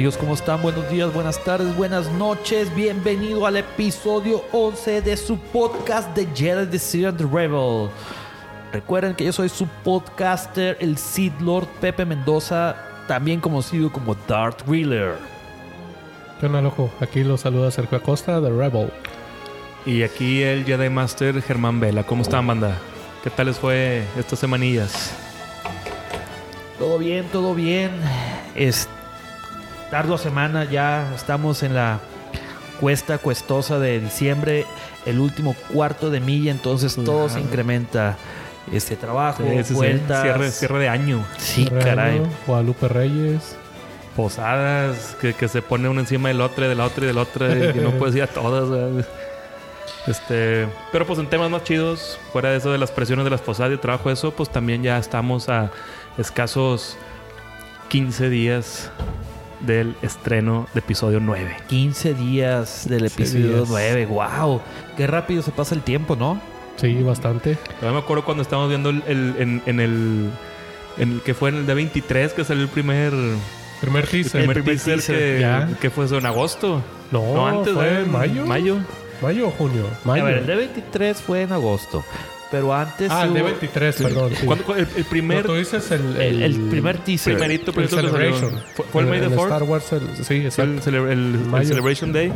¿Qué 0.00 0.04
tal 0.04 0.12
amigos? 0.12 0.16
¿Cómo 0.16 0.32
están? 0.32 0.62
Buenos 0.62 0.88
días, 0.88 1.12
buenas 1.12 1.44
tardes, 1.44 1.76
buenas 1.76 2.10
noches. 2.12 2.74
Bienvenido 2.74 3.44
al 3.44 3.58
episodio 3.58 4.42
11 4.50 5.02
de 5.02 5.14
su 5.14 5.36
podcast 5.36 6.16
de 6.16 6.26
Jedi 6.34 6.78
the 6.78 7.06
and 7.06 7.18
the 7.18 7.26
Rebel. 7.26 7.90
Recuerden 8.72 9.14
que 9.14 9.26
yo 9.26 9.32
soy 9.34 9.50
su 9.50 9.66
podcaster, 9.84 10.78
el 10.80 10.96
Sith 10.96 11.38
Lord 11.42 11.66
Pepe 11.82 12.06
Mendoza, 12.06 12.76
también 13.08 13.40
conocido 13.42 13.92
como 13.92 14.16
Darth 14.26 14.66
Wheeler. 14.66 15.16
¿Qué 16.40 16.46
onda, 16.46 16.62
loco? 16.62 16.90
Aquí 17.00 17.22
lo 17.22 17.36
saluda 17.36 17.70
Sergio 17.70 17.98
Acosta, 17.98 18.40
The 18.40 18.48
Rebel. 18.48 18.90
Y 19.84 20.02
aquí 20.02 20.42
el 20.42 20.64
Jedi 20.64 20.88
Master 20.88 21.42
Germán 21.42 21.78
Vela. 21.78 22.04
¿Cómo 22.04 22.22
están, 22.22 22.46
banda? 22.46 22.78
¿Qué 23.22 23.28
tal 23.28 23.48
les 23.48 23.58
fue 23.58 24.04
estas 24.18 24.38
semanillas? 24.38 25.14
Todo 26.78 26.96
bien, 26.96 27.26
todo 27.30 27.54
bien. 27.54 27.90
Es 28.54 28.88
tardua 29.90 30.18
semana, 30.18 30.64
ya 30.64 31.12
estamos 31.14 31.62
en 31.62 31.74
la 31.74 31.98
cuesta 32.80 33.18
cuestosa 33.18 33.78
de 33.78 34.00
diciembre, 34.00 34.64
el 35.04 35.18
último 35.18 35.54
cuarto 35.72 36.10
de 36.10 36.20
milla, 36.20 36.50
entonces 36.50 36.94
todo 36.94 37.28
se 37.28 37.40
incrementa. 37.40 38.16
Este 38.72 38.94
trabajo, 38.94 39.42
Sí, 39.64 39.74
vueltas. 39.74 40.22
Cierre, 40.22 40.50
cierre 40.52 40.78
de 40.78 40.88
año. 40.88 41.24
Sí, 41.38 41.66
caray. 41.66 42.22
Guadalupe 42.46 42.86
Reyes. 42.86 43.56
Posadas, 44.14 45.16
que, 45.20 45.34
que 45.34 45.48
se 45.48 45.60
pone 45.60 45.88
una 45.88 46.00
encima 46.00 46.28
del 46.28 46.40
otro, 46.40 46.66
y 46.66 46.68
de 46.68 46.74
la 46.76 46.84
otra 46.84 47.04
y 47.04 47.06
de 47.08 47.14
la 47.14 47.22
otra, 47.22 47.48
y 47.48 47.80
no 47.80 47.90
puedes 47.92 48.14
ir 48.14 48.22
a 48.22 48.26
todas. 48.28 48.68
¿verdad? 48.70 49.04
Este, 50.06 50.68
pero 50.92 51.06
pues 51.06 51.18
en 51.18 51.26
temas 51.28 51.50
más 51.50 51.64
chidos, 51.64 52.18
fuera 52.32 52.50
de 52.50 52.58
eso 52.58 52.70
de 52.70 52.78
las 52.78 52.90
presiones 52.90 53.24
de 53.24 53.30
las 53.30 53.40
posadas 53.40 53.70
y 53.70 53.74
el 53.74 53.80
trabajo, 53.80 54.10
eso, 54.10 54.30
pues 54.30 54.48
también 54.50 54.82
ya 54.82 54.98
estamos 54.98 55.48
a 55.48 55.70
escasos 56.16 56.96
15 57.88 58.28
días 58.28 58.90
del 59.60 59.94
estreno 60.02 60.66
de 60.74 60.80
episodio 60.80 61.20
9. 61.20 61.56
15 61.68 62.14
días 62.14 62.88
del 62.88 63.06
episodio 63.06 63.56
días. 63.58 63.68
9. 63.68 64.06
¡Wow! 64.06 64.60
Qué 64.96 65.06
rápido 65.06 65.42
se 65.42 65.50
pasa 65.52 65.74
el 65.74 65.82
tiempo, 65.82 66.16
¿no? 66.16 66.40
Sí, 66.76 67.02
bastante. 67.02 67.58
Yo 67.82 67.92
me 67.92 67.98
acuerdo 67.98 68.24
cuando 68.24 68.42
estábamos 68.42 68.70
viendo 68.70 68.90
el, 68.90 69.02
el- 69.06 69.34
en, 69.38 69.62
en 69.66 69.80
el. 69.80 70.30
En 70.98 71.12
el 71.12 71.20
que 71.22 71.34
fue 71.34 71.50
en 71.50 71.56
el 71.56 71.66
D23 71.66 72.30
que 72.32 72.44
salió 72.44 72.62
el 72.62 72.68
primer. 72.68 73.12
Primer 73.80 74.04
El 74.04 74.10
teaser. 74.10 74.30
primer, 74.42 74.62
primer 74.62 74.76
teaser, 74.80 74.94
teaser, 75.16 75.66
que, 75.68 75.74
que 75.80 75.90
fue 75.90 76.04
eso 76.06 76.18
en 76.18 76.26
agosto. 76.26 76.82
No, 77.10 77.34
No, 77.34 77.46
antes 77.46 77.72
fue 77.74 77.84
de 77.90 78.00
en 78.02 78.12
mayo. 78.12 78.46
Mayo. 78.46 78.76
¿Mayo 79.22 79.48
o 79.48 79.50
junio? 79.50 79.84
Mayo. 80.04 80.22
A 80.22 80.26
ver, 80.26 80.38
el 80.38 80.70
D23 80.94 81.14
fue 81.14 81.42
en 81.42 81.52
agosto, 81.52 82.02
pero 82.50 82.74
antes 82.74 83.10
ah, 83.10 83.24
el 83.24 83.30
hubo 83.30 83.48
D23, 83.48 84.02
perdón. 84.02 84.32
Sí. 84.34 84.46
¿Cuándo- 84.46 84.74
el, 84.76 84.88
el 84.96 85.02
No, 85.04 85.08
primer. 85.10 85.46
tú 85.46 85.54
dices 85.54 85.90
el... 85.90 86.16
el, 86.16 86.42
el 86.42 86.60
primer 86.68 86.98
teaser. 86.98 87.34
primerito, 87.34 87.70
el 87.70 87.74
primerito 87.74 87.96
que 87.96 88.02
salió. 88.08 88.10
Celebration. 88.10 88.62
Fue, 88.74 88.84
fue 88.86 89.02
el 89.02 89.08
May 89.08 89.20
the 89.20 89.26
En 89.26 89.32
4th. 89.36 89.42
Star 89.44 89.62
Wars, 89.62 89.92
el- 89.92 90.24
sí, 90.24 90.48
Fue 90.50 90.64
el, 90.64 90.80
el- 90.86 91.54
el. 91.54 91.66
Celebration 91.66 92.12
Day. 92.12 92.32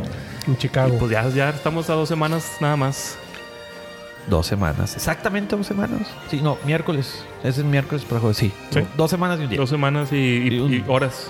En 0.47 0.53
Y 0.53 0.57
Chicago. 0.57 0.97
pues 0.97 1.11
ya, 1.11 1.27
ya 1.29 1.49
estamos 1.49 1.89
a 1.89 1.93
dos 1.93 2.07
semanas 2.09 2.51
nada 2.59 2.75
más. 2.77 3.17
Dos 4.29 4.47
semanas. 4.47 4.95
Exactamente 4.95 5.55
dos 5.55 5.67
semanas. 5.67 6.01
Sí, 6.31 6.39
no, 6.41 6.57
miércoles. 6.65 7.23
Ese 7.43 7.61
es 7.61 7.65
miércoles 7.65 8.03
para 8.05 8.19
jueves. 8.21 8.37
Sí. 8.37 8.51
Sí. 8.71 8.79
Dos 8.97 9.11
semanas 9.11 9.39
y 9.39 9.43
un 9.43 9.49
día. 9.49 9.59
Dos 9.59 9.69
semanas 9.69 10.11
y, 10.11 10.15
y- 10.15 10.47
Y 10.55 10.59
un- 10.59 10.73
y 10.73 10.83
horas. 10.87 11.29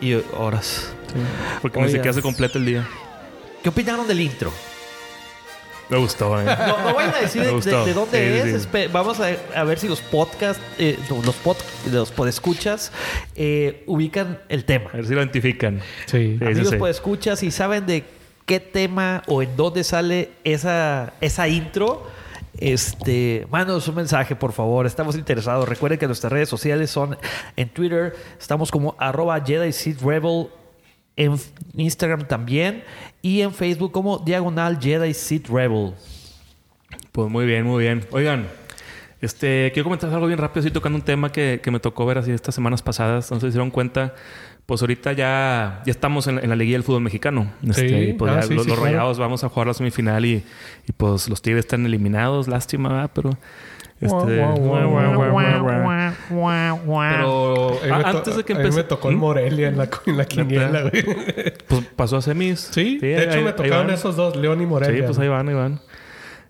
Y 0.00 0.14
horas. 0.36 0.92
Porque 1.62 1.78
ni 1.78 1.84
Oye, 1.86 1.94
siquiera 1.94 2.12
se 2.12 2.22
completa 2.22 2.58
el 2.58 2.66
día. 2.66 2.86
¿Qué 3.62 3.70
opinaron 3.70 4.06
del 4.06 4.20
intro? 4.20 4.52
Me 5.88 5.96
gustó, 5.98 6.40
¿eh? 6.40 6.44
No, 6.44 6.78
no 6.88 6.94
vayan 6.94 7.14
a 7.14 7.18
decir 7.20 7.42
de, 7.44 7.50
gustó. 7.52 7.80
de- 7.80 7.86
de 7.86 7.94
dónde 7.94 8.42
Sí, 8.42 8.48
es. 8.56 8.62
sí. 8.62 8.88
Vamos 8.92 9.20
a, 9.20 9.28
a 9.54 9.64
ver 9.64 9.78
si 9.78 9.86
los 9.88 10.00
podcasts, 10.00 10.60
eh, 10.78 10.98
no, 11.08 11.22
los, 11.22 11.34
pod, 11.36 11.56
los 11.92 12.10
podescuchas, 12.10 12.90
eh, 13.36 13.84
ubican 13.86 14.40
el 14.48 14.64
tema. 14.64 14.90
A 14.92 14.96
ver 14.96 15.06
si 15.06 15.14
lo 15.14 15.20
identifican. 15.20 15.80
Sí. 16.06 16.36
Sí. 16.38 16.44
Amigos 16.44 16.70
sí. 16.70 16.76
podescuchas, 16.76 17.38
si 17.38 17.50
saben 17.50 17.86
de 17.86 18.02
qué 18.46 18.58
tema 18.60 19.22
o 19.28 19.42
en 19.42 19.56
dónde 19.56 19.84
sale 19.84 20.30
esa, 20.44 21.12
esa 21.20 21.46
intro, 21.48 22.06
este, 22.58 23.46
mándanos 23.50 23.86
un 23.88 23.94
mensaje, 23.96 24.34
por 24.34 24.52
favor. 24.52 24.86
Estamos 24.86 25.14
interesados. 25.16 25.68
Recuerden 25.68 25.98
que 25.98 26.06
nuestras 26.06 26.32
redes 26.32 26.48
sociales 26.48 26.90
son 26.90 27.16
en 27.56 27.68
Twitter, 27.68 28.14
estamos 28.40 28.70
como 28.70 28.94
arroba 28.98 29.40
Jedi 29.44 29.72
Seed 29.72 29.98
Rebel, 30.02 30.48
en 31.16 31.34
Instagram 31.76 32.28
también, 32.28 32.84
y 33.22 33.40
en 33.40 33.52
Facebook 33.52 33.92
como 33.92 34.18
diagonal 34.18 34.78
Jedi 34.80 35.14
Seed 35.14 35.46
Rebel. 35.48 35.92
Pues 37.12 37.30
muy 37.30 37.46
bien, 37.46 37.64
muy 37.64 37.82
bien. 37.84 38.04
Oigan, 38.10 38.46
este, 39.20 39.70
quiero 39.72 39.84
comentar 39.84 40.12
algo 40.12 40.26
bien 40.26 40.38
rápido, 40.38 40.60
así 40.60 40.70
tocando 40.70 40.96
un 40.96 41.04
tema 41.04 41.32
que, 41.32 41.60
que 41.62 41.70
me 41.70 41.80
tocó 41.80 42.04
ver 42.06 42.18
así 42.18 42.30
estas 42.30 42.54
semanas 42.54 42.82
pasadas. 42.82 43.30
No 43.30 43.36
sé 43.40 43.46
si 43.46 43.52
se 43.52 43.58
dieron 43.58 43.70
cuenta. 43.70 44.14
Pues 44.66 44.80
ahorita 44.82 45.12
ya, 45.12 45.80
ya 45.86 45.90
estamos 45.92 46.26
en, 46.26 46.40
en 46.40 46.48
la 46.50 46.56
liguilla 46.56 46.76
del 46.76 46.82
fútbol 46.82 47.00
mexicano. 47.02 47.52
Este, 47.66 48.06
Sí. 48.08 48.12
pues 48.14 48.32
Ah, 48.32 48.40
ya 48.40 48.42
sí, 48.48 48.54
los, 48.54 48.64
sí, 48.64 48.68
los 48.70 48.78
claro. 48.78 48.92
rayados 48.92 49.18
vamos 49.18 49.44
a 49.44 49.48
jugar 49.48 49.68
la 49.68 49.74
semifinal 49.74 50.24
y, 50.26 50.42
y 50.88 50.92
pues 50.96 51.28
los 51.28 51.40
tigres 51.40 51.64
están 51.64 51.86
eliminados. 51.86 52.48
Lástima, 52.48 52.88
¿verdad? 52.90 53.10
pero. 53.14 53.30
Este, 53.98 54.14
Pero 57.80 57.94
antes 58.04 58.36
de 58.36 58.44
que 58.44 58.52
a 58.52 58.58
mí 58.58 58.70
me 58.70 58.82
tocó 58.84 59.08
el 59.08 59.16
¿Mm? 59.16 59.20
Morelia 59.20 59.68
en 59.68 59.78
la, 59.78 59.88
en 60.06 60.16
la 60.16 60.24
quiniela, 60.26 60.82
güey. 60.82 61.02
Pues 61.66 61.82
pasó 61.96 62.16
a 62.18 62.22
semis. 62.22 62.68
Sí, 62.72 62.98
de 62.98 63.22
hecho 63.24 63.38
ahí- 63.38 63.44
me 63.44 63.52
tocaron 63.52 63.90
esos 63.90 64.16
dos, 64.16 64.36
León 64.36 64.60
y 64.60 64.66
Morelia. 64.66 64.96
Sí, 64.98 65.02
pues 65.06 65.18
ahí 65.18 65.28
van, 65.28 65.48
ahí 65.48 65.54
van. 65.54 65.80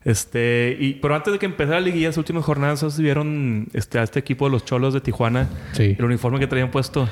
Este, 0.04 0.76
y, 0.78 0.94
pero 0.94 1.14
antes 1.16 1.32
de 1.32 1.38
que 1.38 1.46
empezara 1.46 1.80
la 1.80 1.86
liguilla, 1.86 2.08
las 2.08 2.16
últimas 2.16 2.44
jornadas, 2.44 2.80
¿se 2.80 3.02
vieron 3.02 3.66
este, 3.72 3.98
a 3.98 4.02
este 4.04 4.20
equipo 4.20 4.44
de 4.46 4.52
los 4.52 4.64
cholos 4.64 4.94
de 4.94 5.00
Tijuana? 5.00 5.48
Sí. 5.72 5.96
El 5.98 6.04
uniforme 6.04 6.38
que 6.38 6.46
traían 6.46 6.70
puesto. 6.70 7.08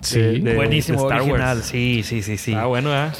Sí. 0.00 0.20
de- 0.20 0.38
de- 0.40 0.54
Buenísimo, 0.54 0.98
de 0.98 1.04
Star 1.06 1.20
original. 1.22 1.56
Wars. 1.56 1.66
Sí, 1.66 2.02
sí, 2.04 2.22
sí, 2.22 2.36
sí. 2.36 2.54
Ah, 2.54 2.66
bueno, 2.66 2.90
¿eh? 2.94 3.10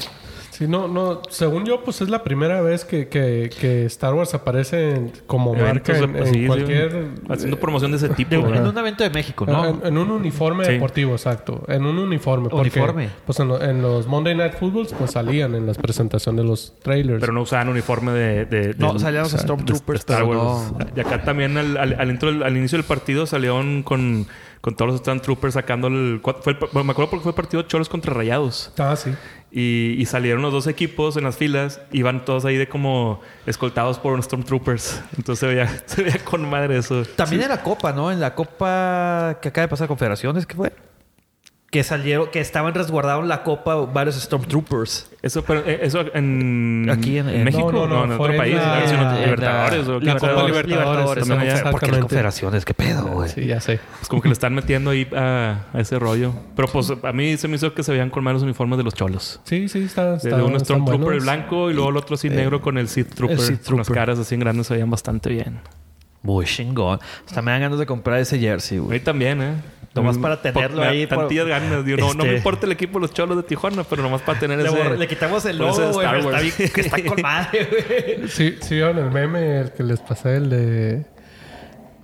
Sí, 0.56 0.66
no, 0.66 0.88
no. 0.88 1.20
Según 1.28 1.66
yo, 1.66 1.82
pues 1.84 2.00
es 2.00 2.08
la 2.08 2.22
primera 2.24 2.62
vez 2.62 2.86
que, 2.86 3.08
que, 3.08 3.50
que 3.60 3.84
Star 3.84 4.14
Wars 4.14 4.32
aparece 4.32 4.94
en- 4.94 5.12
como 5.26 5.52
marca 5.52 5.92
Eventos, 5.92 5.96
en, 5.98 6.12
pues, 6.12 6.28
en 6.28 6.34
sí, 6.34 6.40
sí, 6.40 6.46
cualquier... 6.46 7.08
haciendo 7.28 7.60
promoción 7.60 7.90
de 7.90 7.98
ese 7.98 8.08
tipo. 8.08 8.30
De 8.30 8.38
un- 8.38 8.54
en 8.54 8.66
un 8.66 8.78
evento 8.78 9.04
de 9.04 9.10
México, 9.10 9.44
¿no? 9.46 9.66
En, 9.66 9.80
en 9.84 9.98
un 9.98 10.10
uniforme 10.10 10.64
Sí. 10.64 10.72
deportivo, 10.72 11.12
exacto. 11.12 11.62
En 11.68 11.84
un 11.84 11.98
uniforme. 11.98 12.48
Porque, 12.48 12.62
Uniforme. 12.78 13.10
Pues 13.26 13.38
en, 13.40 13.48
lo- 13.48 13.60
en 13.62 13.82
los 13.82 14.06
Monday 14.06 14.34
Night 14.34 14.54
Footballs, 14.54 14.94
pues 14.94 15.10
salían 15.10 15.54
en 15.54 15.66
las 15.66 15.76
presentaciones 15.76 16.42
de 16.42 16.48
los 16.48 16.72
trailers. 16.82 17.20
Pero 17.20 17.34
no 17.34 17.42
usaban 17.42 17.68
uniforme 17.68 18.12
de... 18.12 18.44
de- 18.46 18.74
no, 18.78 18.98
salían 18.98 19.24
los 19.24 19.32
Stormtroopers, 19.32 20.06
de 20.06 20.12
Star 20.14 20.24
Wars. 20.24 20.38
no. 20.72 20.78
Y 20.96 21.00
acá 21.00 21.22
también 21.22 21.58
al, 21.58 21.76
al, 21.76 22.00
al 22.00 22.10
intro- 22.10 22.44
al 22.44 22.56
inicio 22.56 22.78
del 22.78 22.86
partido 22.86 23.26
salieron 23.26 23.82
con, 23.82 24.26
con 24.62 24.74
todos 24.74 24.92
los 24.92 25.00
Stormtroopers 25.00 25.52
sacando 25.52 25.88
el... 25.88 26.22
Fue 26.40 26.52
el- 26.54 26.58
bueno, 26.72 26.84
me 26.84 26.92
acuerdo 26.92 27.10
porque 27.10 27.24
fue 27.24 27.34
partido 27.34 27.62
Cholos 27.64 27.90
contra 27.90 28.14
Rayados. 28.14 28.72
Ah, 28.78 28.96
sí. 28.96 29.10
Y, 29.58 29.96
y 29.98 30.04
salieron 30.04 30.42
los 30.42 30.52
dos 30.52 30.66
equipos 30.66 31.16
en 31.16 31.24
las 31.24 31.38
filas. 31.38 31.80
Iban 31.90 32.26
todos 32.26 32.44
ahí 32.44 32.56
de 32.56 32.68
como 32.68 33.22
escoltados 33.46 33.98
por 33.98 34.22
Stormtroopers. 34.22 35.00
Entonces 35.16 35.38
se 35.38 35.46
veía, 35.46 35.82
se 35.86 36.02
veía 36.02 36.22
con 36.22 36.46
madre 36.46 36.76
eso. 36.76 37.04
También 37.16 37.40
en 37.40 37.48
la 37.48 37.62
Copa, 37.62 37.94
¿no? 37.94 38.12
En 38.12 38.20
la 38.20 38.34
Copa 38.34 39.38
que 39.40 39.48
acaba 39.48 39.62
de 39.62 39.68
pasar 39.68 39.88
Confederaciones, 39.88 40.44
¿qué 40.44 40.54
fue? 40.54 40.72
Que 41.76 41.84
salieron, 41.84 42.28
que 42.30 42.40
estaban 42.40 42.72
resguardados 42.72 43.22
en 43.22 43.28
la 43.28 43.42
Copa 43.42 43.74
varios 43.74 44.14
Stormtroopers. 44.16 45.10
Eso, 45.20 45.44
pero, 45.44 45.60
eh, 45.66 45.80
eso 45.82 46.00
en, 46.14 46.88
Aquí 46.90 47.18
en- 47.18 47.28
en- 47.28 47.44
México, 47.44 47.70
no, 47.70 47.86
no, 47.86 48.06
no, 48.06 48.12
en 48.12 48.16
fue 48.16 48.28
otro 48.28 48.32
en 48.32 48.38
país, 48.38 48.54
la- 48.54 48.80
¿no? 48.80 48.88
Sino 48.88 49.12
en 49.12 49.20
Libertadores. 49.24 49.88
o 49.88 50.00
la 50.00 50.14
qué 50.14 50.18
Copa. 50.20 50.42
Libertadores, 50.46 51.18
también 51.28 51.40
allá. 51.40 51.50
exactamente. 51.50 51.70
Porque 51.72 51.86
las 51.92 52.00
Confederaciones, 52.00 52.64
¿qué 52.64 52.72
pedo, 52.72 53.06
güey? 53.08 53.28
Sí, 53.28 53.46
ya 53.46 53.60
sé. 53.60 53.78
Es 54.00 54.08
como 54.08 54.22
que 54.22 54.28
le 54.28 54.32
están 54.32 54.54
metiendo 54.54 54.88
ahí 54.90 55.06
a, 55.14 55.66
a 55.74 55.80
ese 55.80 55.98
rollo. 55.98 56.32
Pero 56.56 56.68
pues 56.68 56.90
a 57.02 57.12
mí 57.12 57.36
se 57.36 57.46
me 57.46 57.56
hizo 57.56 57.74
que 57.74 57.82
se 57.82 57.92
veían 57.92 58.08
con 58.08 58.24
malos 58.24 58.42
uniformes 58.42 58.78
de 58.78 58.84
los 58.84 58.94
cholos. 58.94 59.38
Sí, 59.44 59.68
sí, 59.68 59.82
está, 59.82 60.12
De, 60.12 60.16
está 60.16 60.36
de 60.38 60.42
un 60.42 60.56
están 60.56 60.64
Stormtrooper 60.80 61.20
blanco 61.20 61.70
y 61.70 61.74
luego 61.74 61.90
el 61.90 61.96
otro 61.98 62.14
así 62.14 62.30
negro 62.30 62.62
con 62.62 62.78
el 62.78 62.88
Sith 62.88 63.12
Trooper. 63.14 63.36
el 63.38 63.44
Sith 63.44 63.66
Con 63.66 63.76
las 63.76 63.86
Trooper. 63.86 64.00
caras 64.02 64.18
así 64.18 64.34
en 64.34 64.40
grandes 64.40 64.66
se 64.66 64.72
veían 64.72 64.88
bastante 64.90 65.28
bien. 65.28 65.60
Muy 66.22 66.44
chingón. 66.46 66.98
Hasta 67.26 67.40
me 67.42 67.52
dan 67.52 67.60
ganas 67.60 67.78
de 67.78 67.86
comprar 67.86 68.18
ese 68.18 68.38
jersey, 68.40 68.78
A 68.78 68.80
güey. 68.80 68.98
mí 68.98 69.04
también, 69.04 69.42
¿eh? 69.42 69.54
Nomás 69.96 70.16
Mm, 70.18 70.22
para 70.22 70.40
tenerlo 70.42 70.82
ahí, 70.82 71.06
Tantillas 71.06 71.46
ganas. 71.46 71.84
Digo, 71.84 71.98
no, 71.98 72.08
no 72.14 72.22
me 72.22 72.30
Este- 72.30 72.36
importa 72.38 72.66
el 72.66 72.72
equipo 72.72 72.98
de 72.98 73.02
los 73.02 73.12
cholos 73.14 73.36
de 73.36 73.42
Tijuana, 73.42 73.82
pero 73.84 74.02
nomás 74.02 74.22
para 74.22 74.38
tener 74.38 74.58
Le, 74.58 74.68
ese... 74.68 74.96
le 74.96 75.08
quitamos 75.08 75.44
el 75.46 75.58
logo, 75.58 75.92
güey. 75.92 76.06
Está, 76.20 76.40
bien- 76.40 76.70
que 76.72 76.80
está 76.80 77.02
con 77.04 77.20
madre, 77.22 77.68
güey. 78.18 78.28
Sí, 78.28 78.56
sí, 78.60 78.74
vieron 78.76 78.98
el 78.98 79.10
meme, 79.10 79.60
el 79.60 79.72
que 79.72 79.82
les 79.82 80.00
pasé, 80.00 80.36
el 80.36 80.50
de... 80.50 81.06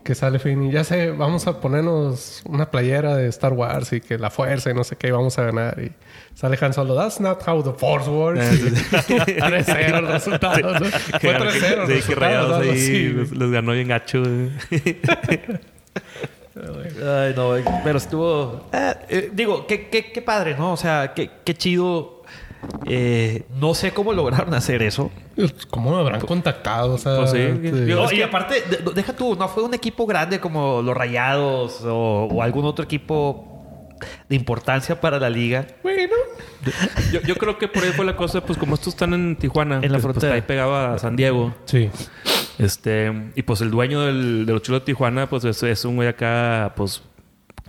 Que 0.05 0.17
sale 0.17 0.41
Finn 0.41 0.65
y 0.65 0.73
ya 0.73 0.83
sé, 0.83 1.13
vamos 1.13 1.47
a 1.47 1.61
ponernos 1.61 2.43
una 2.47 2.73
playera 2.73 3.15
de 3.15 3.29
Star 3.29 3.53
Wars 3.53 3.93
y 3.93 4.01
que 4.01 4.19
la 4.19 4.31
fuerza 4.31 4.69
y 4.73 4.75
no 4.75 4.83
sé 4.83 4.97
qué, 4.97 5.07
y 5.07 5.11
vamos 5.13 5.39
a 5.39 5.45
ganar. 5.45 5.79
Y 5.81 5.93
sale 6.35 6.59
Han 6.61 6.73
Solo, 6.75 6.97
that's 6.97 7.21
not 7.21 7.41
how 7.47 7.63
the 7.63 7.71
Force 7.79 8.11
works. 8.11 8.41
Ah, 8.41 8.51
sí, 8.51 8.59
sí. 9.07 9.15
3-0 9.15 9.99
el 9.99 10.09
resultado. 10.09 10.73
¿no? 10.73 10.87
Fue 10.87 11.21
Que- 11.21 11.29
3-0 11.39 11.89
el 11.89 12.03
sí, 12.03 12.09
que 12.09 12.15
rayados 12.17 12.61
ahí 12.63 13.27
les 13.33 13.51
ganó 13.53 13.73
bien 13.75 13.87
gacho. 13.87 14.25
Ay, 16.55 17.33
no, 17.35 17.53
pero 17.83 17.99
estuvo. 17.99 18.67
eh, 18.73 18.95
eh, 19.09 19.31
digo, 19.33 19.67
qué, 19.67 19.89
qué, 19.89 20.13
qué 20.13 20.23
padre, 20.23 20.55
¿no? 20.57 20.73
O 20.73 20.77
sea, 20.77 21.13
qué, 21.15 21.31
qué 21.45 21.55
chido. 21.55 22.23
Eh, 22.87 23.43
no 23.59 23.75
sé 23.75 23.93
cómo 23.93 24.13
lograron 24.13 24.55
hacer 24.55 24.83
eso. 24.83 25.11
¿Cómo 25.71 25.91
me 25.91 25.97
habrán 25.99 26.21
contactado? 26.21 26.95
O 26.95 26.99
sea, 26.99 27.17
Pues 27.17 27.31
sí. 27.31 27.37
te- 27.39 27.85
Digo, 27.87 28.03
No, 28.03 28.07
es 28.07 28.13
y 28.13 28.23
aparte, 28.23 28.63
de- 28.63 28.93
deja 28.95 29.15
tú, 29.15 29.35
no 29.35 29.49
fue 29.49 29.65
un 29.65 29.75
equipo 29.75 30.07
grande 30.07 30.39
como 30.39 30.81
los 30.83 30.97
Rayados 30.97 31.83
o, 31.85 32.29
o 32.31 32.43
algún 32.43 32.65
otro 32.65 32.85
equipo 32.85 33.49
de 34.29 34.37
importancia 34.37 35.01
para 35.01 35.19
la 35.19 35.31
liga. 35.31 35.67
Bueno. 35.83 36.13
Yo, 37.13 37.21
yo 37.23 37.35
creo 37.35 37.59
que 37.59 37.67
por 37.67 37.83
ahí 37.83 37.91
fue 37.91 38.05
la 38.05 38.15
cosa, 38.17 38.41
pues 38.45 38.57
como 38.59 38.75
estos 38.77 38.95
están 38.95 39.15
en 39.15 39.35
Tijuana, 39.37 39.77
En 39.77 39.83
la 39.83 39.89
pues, 39.99 40.03
pues, 40.03 40.03
frontera. 40.15 40.35
ahí 40.35 40.43
pegado 40.43 40.77
a 40.77 40.99
San 40.99 41.17
Diego. 41.17 41.53
Sí. 41.65 41.91
Este, 42.59 43.13
y 43.35 43.43
pues 43.43 43.61
el 43.61 43.71
dueño 43.71 44.03
del, 44.03 44.47
de 44.47 44.53
los 44.53 44.63
chulos 44.63 44.83
de 44.83 44.87
Tijuana, 44.87 45.29
pues 45.29 45.45
es, 45.45 45.63
es 45.63 45.85
un 45.85 45.97
güey 45.97 46.09
acá, 46.09 46.73
pues 46.77 47.03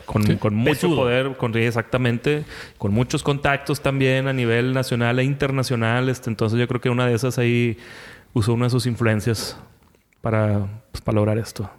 con, 0.06 0.24
Sí. 0.24 0.35
con 0.35 0.53
mucho 0.56 0.74
Pesudo. 0.74 0.95
poder, 0.97 1.38
con 1.38 1.56
exactamente, 1.57 2.44
con 2.77 2.91
muchos 2.94 3.24
contactos 3.24 3.81
también 3.81 4.27
a 4.27 4.33
nivel 4.33 4.74
nacional 4.74 5.19
e 5.19 5.24
internacional. 5.24 6.09
Este, 6.09 6.30
entonces 6.30 6.59
yo 6.59 6.68
creo 6.68 6.81
que 6.81 6.89
una 6.89 7.06
de 7.07 7.13
esas 7.13 7.38
ahí 7.38 7.77
usó 8.33 8.53
una 8.53 8.65
de 8.65 8.69
sus 8.71 8.85
influencias 8.85 9.57
para, 10.21 10.68
pues, 10.91 11.01
para 11.01 11.15
lograr 11.15 11.38
esto. 11.38 11.69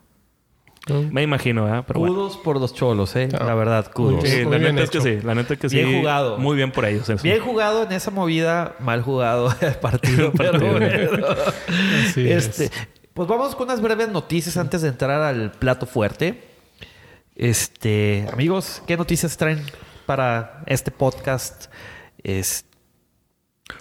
Me 1.10 1.22
imagino, 1.22 1.64
¿verdad? 1.64 1.84
Pero 1.86 2.00
bueno. 2.00 2.14
Kudos 2.14 2.36
por 2.36 2.60
los 2.60 2.74
cholos, 2.74 3.16
¿eh? 3.16 3.28
Ah. 3.38 3.44
La 3.44 3.54
verdad, 3.54 3.90
kudos. 3.92 4.22
Sí, 4.28 4.44
la 4.44 4.58
neta 4.58 4.82
es 4.82 4.90
que 4.90 5.00
sí, 5.00 5.18
la 5.22 5.34
neta 5.34 5.54
es 5.54 5.60
que 5.60 5.68
sí. 5.70 5.76
Bien 5.76 5.98
jugado. 6.00 6.36
Muy 6.38 6.56
bien 6.56 6.72
por 6.72 6.84
ellos. 6.84 7.08
eso. 7.08 7.22
Bien 7.22 7.40
jugado 7.40 7.84
en 7.84 7.92
esa 7.92 8.10
movida, 8.10 8.76
mal 8.80 9.00
jugado 9.02 9.48
el 9.60 9.74
partido. 9.76 10.30
pero 10.36 10.52
partido. 10.52 10.72
bueno. 10.72 11.26
Así 12.08 12.28
Este, 12.30 12.64
es. 12.66 12.72
pues 13.14 13.26
vamos 13.28 13.54
con 13.56 13.66
unas 13.68 13.80
breves 13.80 14.08
noticias 14.10 14.56
antes 14.58 14.82
de 14.82 14.88
entrar 14.88 15.22
al 15.22 15.52
plato 15.52 15.86
fuerte. 15.86 16.42
Este, 17.34 18.26
amigos, 18.32 18.82
¿qué 18.86 18.96
noticias 18.96 19.36
traen 19.36 19.62
para 20.06 20.62
este 20.66 20.90
podcast? 20.90 21.66
Es, 22.22 22.64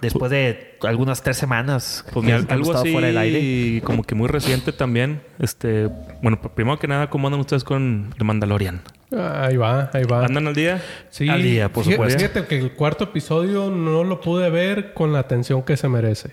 después 0.00 0.30
de 0.30 0.76
algunas 0.82 1.22
tres 1.22 1.36
semanas 1.36 2.04
Pues 2.12 2.24
mira, 2.24 2.36
algo 2.48 2.62
estado 2.64 2.82
así 2.82 2.92
fuera 2.92 3.06
del 3.08 3.18
aire. 3.18 3.82
como 3.82 4.02
que 4.02 4.14
muy 4.14 4.28
reciente 4.28 4.72
también. 4.72 5.22
Este, 5.38 5.88
bueno, 6.22 6.40
pr- 6.40 6.50
primero 6.50 6.78
que 6.78 6.88
nada, 6.88 7.10
¿cómo 7.10 7.28
andan 7.28 7.40
ustedes 7.40 7.64
con 7.64 8.12
The 8.18 8.24
Mandalorian? 8.24 8.80
Ahí 9.12 9.56
va, 9.56 9.90
ahí 9.92 10.04
va. 10.04 10.24
¿Andan 10.24 10.48
al 10.48 10.54
día? 10.54 10.82
Sí, 11.10 11.28
Al 11.28 11.42
día, 11.42 11.68
por 11.72 11.84
fíjate- 11.84 11.96
supuesto. 11.96 12.18
Fíjate 12.18 12.46
que 12.46 12.58
el 12.58 12.72
cuarto 12.72 13.04
episodio 13.04 13.70
no 13.70 14.02
lo 14.04 14.20
pude 14.20 14.50
ver 14.50 14.92
con 14.94 15.12
la 15.12 15.20
atención 15.20 15.62
que 15.62 15.76
se 15.76 15.88
merece. 15.88 16.32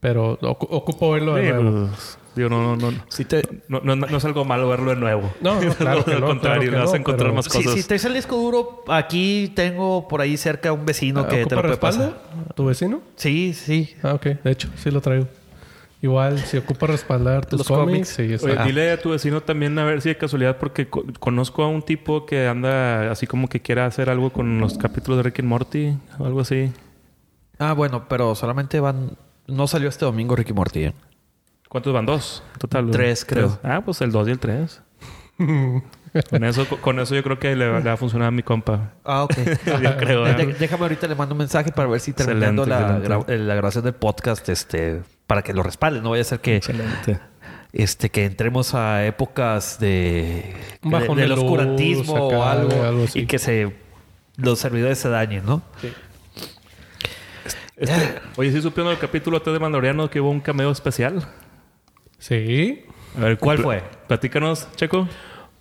Pero 0.00 0.38
ocu- 0.40 0.66
ocupo 0.70 1.12
verlo 1.12 1.34
de 1.36 1.46
Sí, 1.46 1.52
nuevo. 1.52 1.88
pues, 1.88 2.18
digo, 2.36 2.48
no, 2.48 2.76
no, 2.76 2.90
no, 2.90 2.98
Si 3.08 3.24
te, 3.24 3.42
no, 3.68 3.80
no, 3.82 3.96
no 3.96 4.16
es 4.16 4.24
algo 4.24 4.44
malo 4.44 4.68
verlo 4.68 4.90
de 4.90 4.96
nuevo. 4.96 5.30
No, 5.40 5.60
no, 5.60 5.74
claro 5.74 6.04
que 6.04 6.12
al 6.12 6.20
no, 6.20 6.26
contrario, 6.28 6.70
claro 6.70 6.76
que 6.84 6.86
vas 6.86 6.94
a 6.94 6.96
encontrar 6.96 7.26
pero- 7.28 7.34
más 7.34 7.44
si, 7.46 7.50
cosas. 7.50 7.74
si 7.74 7.82
traes 7.86 8.04
el 8.04 8.14
disco 8.14 8.36
duro, 8.36 8.84
aquí 8.88 9.52
tengo 9.54 10.06
por 10.08 10.20
ahí 10.20 10.36
cerca 10.36 10.72
un 10.72 10.84
vecino 10.86 11.26
que 11.26 11.36
te 11.46 11.54
¿Ocupa 11.54 11.56
lo 11.56 11.60
puede 11.62 11.72
respaldo? 11.72 12.12
pasar. 12.14 12.54
¿Tu 12.54 12.64
vecino? 12.66 13.00
Sí, 13.16 13.52
sí. 13.54 13.94
Ah, 14.02 14.14
ok. 14.14 14.24
De 14.44 14.50
hecho, 14.50 14.68
sí 14.76 14.90
lo 14.90 15.00
traigo. 15.00 15.26
Igual, 16.02 16.38
si 16.38 16.56
ocupa 16.56 16.86
respaldar 16.86 17.44
tus 17.44 17.58
Los 17.58 17.68
cómics, 17.68 18.16
cómics. 18.16 18.40
sí. 18.40 18.46
Oye, 18.46 18.56
Ah. 18.58 18.64
dile 18.64 18.90
a 18.92 18.98
tu 19.02 19.10
vecino 19.10 19.42
también 19.42 19.78
a 19.78 19.84
ver 19.84 20.00
si 20.00 20.08
de 20.08 20.16
casualidad, 20.16 20.56
porque 20.56 20.88
co- 20.88 21.04
conozco 21.18 21.62
a 21.62 21.68
un 21.68 21.82
tipo 21.82 22.24
que 22.24 22.46
anda 22.46 23.10
así 23.10 23.26
como 23.26 23.48
que 23.48 23.60
quiera 23.60 23.84
hacer 23.84 24.08
algo 24.08 24.30
con 24.30 24.60
los 24.60 24.78
capítulos 24.78 25.18
de 25.18 25.24
Rick 25.24 25.40
and 25.40 25.48
Morty 25.48 25.92
o 26.18 26.24
algo 26.24 26.40
así. 26.40 26.72
Ah, 27.58 27.74
bueno, 27.74 28.06
pero 28.08 28.34
solamente 28.34 28.80
van. 28.80 29.10
No 29.46 29.66
salió 29.66 29.90
este 29.90 30.06
domingo 30.06 30.34
Ricky 30.36 30.54
Morty. 30.54 30.84
¿eh? 30.84 30.94
¿Cuántos 31.70 31.92
van? 31.94 32.04
¿Dos? 32.04 32.42
Total. 32.58 32.90
Tres, 32.90 33.24
creo. 33.24 33.58
Ah, 33.62 33.80
pues 33.82 34.00
el 34.02 34.10
dos 34.12 34.26
y 34.28 34.32
el 34.32 34.38
tres. 34.38 34.82
con, 35.38 36.44
eso, 36.44 36.66
con 36.82 36.98
eso 36.98 37.14
yo 37.14 37.22
creo 37.22 37.38
que 37.38 37.54
le, 37.56 37.72
le 37.72 37.80
va 37.80 37.92
a 37.92 37.96
funcionar 37.96 38.28
a 38.28 38.30
mi 38.32 38.42
compa. 38.42 38.92
Ah, 39.04 39.22
ok. 39.22 39.34
yo 39.82 39.96
creo. 39.96 40.26
¿eh? 40.26 40.56
déjame 40.58 40.82
ahorita 40.82 41.06
le 41.06 41.14
mando 41.14 41.34
un 41.34 41.38
mensaje 41.38 41.70
para 41.72 41.88
ver 41.88 42.00
si 42.00 42.12
terminando 42.12 42.64
Excelente, 42.64 42.88
la, 42.88 42.96
excelente. 42.98 43.32
gra- 43.34 43.38
la 43.46 43.54
grabación 43.54 43.84
del 43.84 43.94
podcast, 43.94 44.48
este, 44.48 45.00
para 45.28 45.42
que 45.42 45.52
lo 45.54 45.62
respalde. 45.62 46.00
No 46.02 46.10
vaya 46.10 46.22
a 46.22 46.24
ser 46.24 46.40
que, 46.40 46.56
Excelente. 46.56 47.20
este, 47.72 48.10
que 48.10 48.24
entremos 48.24 48.74
a 48.74 49.06
épocas 49.06 49.78
de, 49.78 50.56
Un 50.82 50.90
de- 50.90 51.22
del 51.22 51.32
oscurantismo 51.32 52.14
o 52.14 52.42
algo, 52.42 52.82
algo 52.82 53.04
así. 53.04 53.20
y 53.20 53.26
que 53.26 53.38
se 53.38 53.72
los 54.36 54.58
servidores 54.58 54.98
se 54.98 55.08
dañen, 55.08 55.46
¿no? 55.46 55.62
Este, 57.76 58.20
oye, 58.36 58.52
¿sí 58.52 58.60
supieron 58.60 58.92
el 58.92 58.98
capítulo 58.98 59.40
3 59.40 59.54
de 59.54 59.60
Mandaloriano 59.60 60.10
que 60.10 60.20
hubo 60.20 60.30
un 60.30 60.40
cameo 60.40 60.70
especial? 60.70 61.26
Sí. 62.20 62.84
A 63.18 63.24
ver, 63.24 63.38
¿Cuál 63.38 63.56
pl- 63.56 63.64
fue? 63.64 63.82
Platícanos, 64.06 64.68
Checo. 64.76 65.08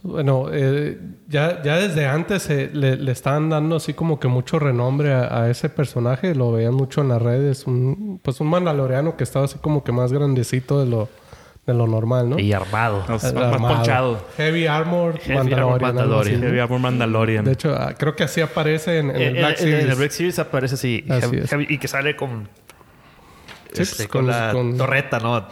Bueno, 0.02 0.46
eh, 0.54 0.98
ya, 1.28 1.62
ya 1.62 1.76
desde 1.76 2.06
antes 2.08 2.50
eh, 2.50 2.70
le, 2.72 2.96
le 2.96 3.12
estaban 3.12 3.50
dando 3.50 3.76
así 3.76 3.94
como 3.94 4.18
que 4.20 4.28
mucho 4.30 4.58
renombre 4.60 5.12
a, 5.14 5.42
a 5.44 5.50
ese 5.50 5.68
personaje. 5.68 6.36
Lo 6.36 6.52
veían 6.54 6.74
mucho 6.74 7.02
en 7.02 7.10
las 7.10 7.22
redes. 7.22 7.66
Un, 7.68 8.20
pues 8.24 8.40
un 8.40 8.48
mandaloriano 8.48 9.18
que 9.18 9.24
estaba 9.26 9.46
así 9.46 9.58
como 9.60 9.84
que 9.84 9.92
más 9.92 10.14
grandecito 10.14 10.80
de 10.80 10.90
lo, 10.90 11.10
de 11.68 11.74
lo 11.74 11.86
normal, 11.86 12.30
¿no? 12.30 12.40
Y 12.40 12.54
armado. 12.54 13.04
Más, 13.10 13.24
Eh, 13.26 13.34
ponchado. 13.60 14.24
Heavy 14.38 14.68
Armor 14.68 15.18
Heavy 15.20 15.54
Armor 15.54 15.82
Mandalorian. 15.82 16.42
Heavy 16.44 16.60
Armor 16.60 16.80
Mandalorian. 16.80 17.44
De 17.44 17.52
hecho, 17.52 17.76
ah, 17.78 17.94
creo 17.98 18.16
que 18.16 18.24
así 18.24 18.40
aparece 18.40 19.00
en, 19.00 19.10
en 19.10 19.16
el 19.18 19.22
En, 19.22 19.34
Black 19.34 19.60
en- 19.62 19.68
en 19.68 19.74
Series. 19.74 19.90
el 19.92 19.96
Black 19.98 20.12
Series 20.12 20.40
aparece 20.40 20.76
así. 20.76 21.04
Así 21.10 21.22
heavy- 21.28 21.38
es. 21.44 21.50
heavy- 21.52 21.68
y 21.68 21.78
que 21.78 21.88
sale 21.90 22.16
con, 22.16 22.48
Sí, 23.74 23.82
este, 23.82 23.96
pues, 23.96 24.08
con, 24.08 24.22
con- 24.22 24.28
la 24.32 24.52
con- 24.54 24.78
torreta, 24.78 25.20
¿no? 25.20 25.46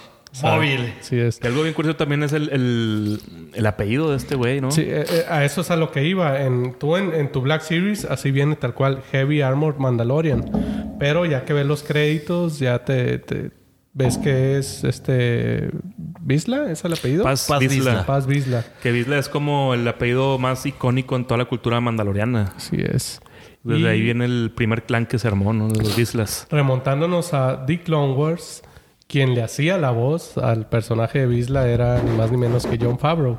Móvil. 0.44 0.94
Sí, 1.01 1.18
es. 1.19 1.39
Que 1.39 1.48
algo 1.48 1.62
bien 1.63 1.74
curioso 1.74 1.95
también 1.98 2.24
es 2.24 2.34
el, 2.34 2.50
el, 2.50 3.19
el 3.54 3.66
apellido 3.66 4.12
de 4.12 4.18
este 4.18 4.36
güey, 4.36 4.62
¿no? 4.62 4.72
Sí, 4.72 4.81
eh, 4.81 5.06
eh, 5.10 5.24
a 5.30 5.44
eso 5.45 5.62
es 5.62 5.72
a 5.72 5.75
lo 5.75 5.92
que 5.92 6.04
iba. 6.06 6.42
En, 6.42 6.74
tú 6.80 6.95
en, 6.98 7.13
en 7.13 7.31
tu 7.31 7.42
Black 7.42 7.62
Series, 7.62 8.06
así 8.06 8.31
viene 8.31 8.56
tal 8.56 8.74
cual, 8.74 9.01
Heavy 9.12 9.42
Armor 9.42 9.80
Mandalorian. 9.80 10.95
Pero 11.00 11.25
ya 11.25 11.45
que 11.45 11.54
ves 11.54 11.66
los 11.66 11.84
créditos, 11.84 12.60
ya 12.60 12.84
te, 12.86 13.19
te- 13.19 13.51
ves 13.94 14.18
que 14.18 14.57
es 14.57 14.84
este. 14.84 15.69
¿Bisla? 16.22 16.72
¿Es 16.72 16.84
el 16.86 16.94
apellido? 16.94 17.24
Paz, 17.24 17.45
Paz. 17.48 17.60
Vizsla. 17.60 18.06
Paz 18.06 18.28
Bisla. 18.28 18.66
Que 18.84 18.92
Vizsla 18.92 19.18
es 19.18 19.30
como 19.30 19.74
el 19.74 19.88
apellido 19.88 20.38
más 20.38 20.66
icónico 20.66 21.16
en 21.16 21.25
toda 21.25 21.38
la 21.38 21.45
cultura 21.45 21.80
mandaloriana. 21.81 22.54
Así 22.56 22.78
es. 22.80 23.22
Desde 23.63 23.81
Y 23.81 23.86
ahí 23.88 24.01
viene 24.01 24.25
el 24.25 24.51
primer 24.56 24.84
clan 24.84 25.06
que 25.06 25.20
se 25.20 25.27
armó, 25.27 25.51
¿no? 25.53 25.67
De 25.70 25.84
los 25.84 25.96
Vizslas. 25.96 26.48
Remontándonos 26.50 27.34
a 27.34 27.65
Dick 27.65 27.84
Clone 27.84 28.13
Wars, 28.13 28.62
quien 29.07 29.35
le 29.35 29.41
hacía 29.41 29.77
la 29.77 29.91
voz 29.91 30.37
al 30.37 30.67
personaje 30.67 31.19
de 31.19 31.27
Bisla 31.27 31.67
era 31.67 32.01
ni 32.01 32.15
más 32.15 32.31
ni 32.31 32.37
menos 32.37 32.65
que 32.65 32.77
John 32.79 32.99
Favreau. 32.99 33.37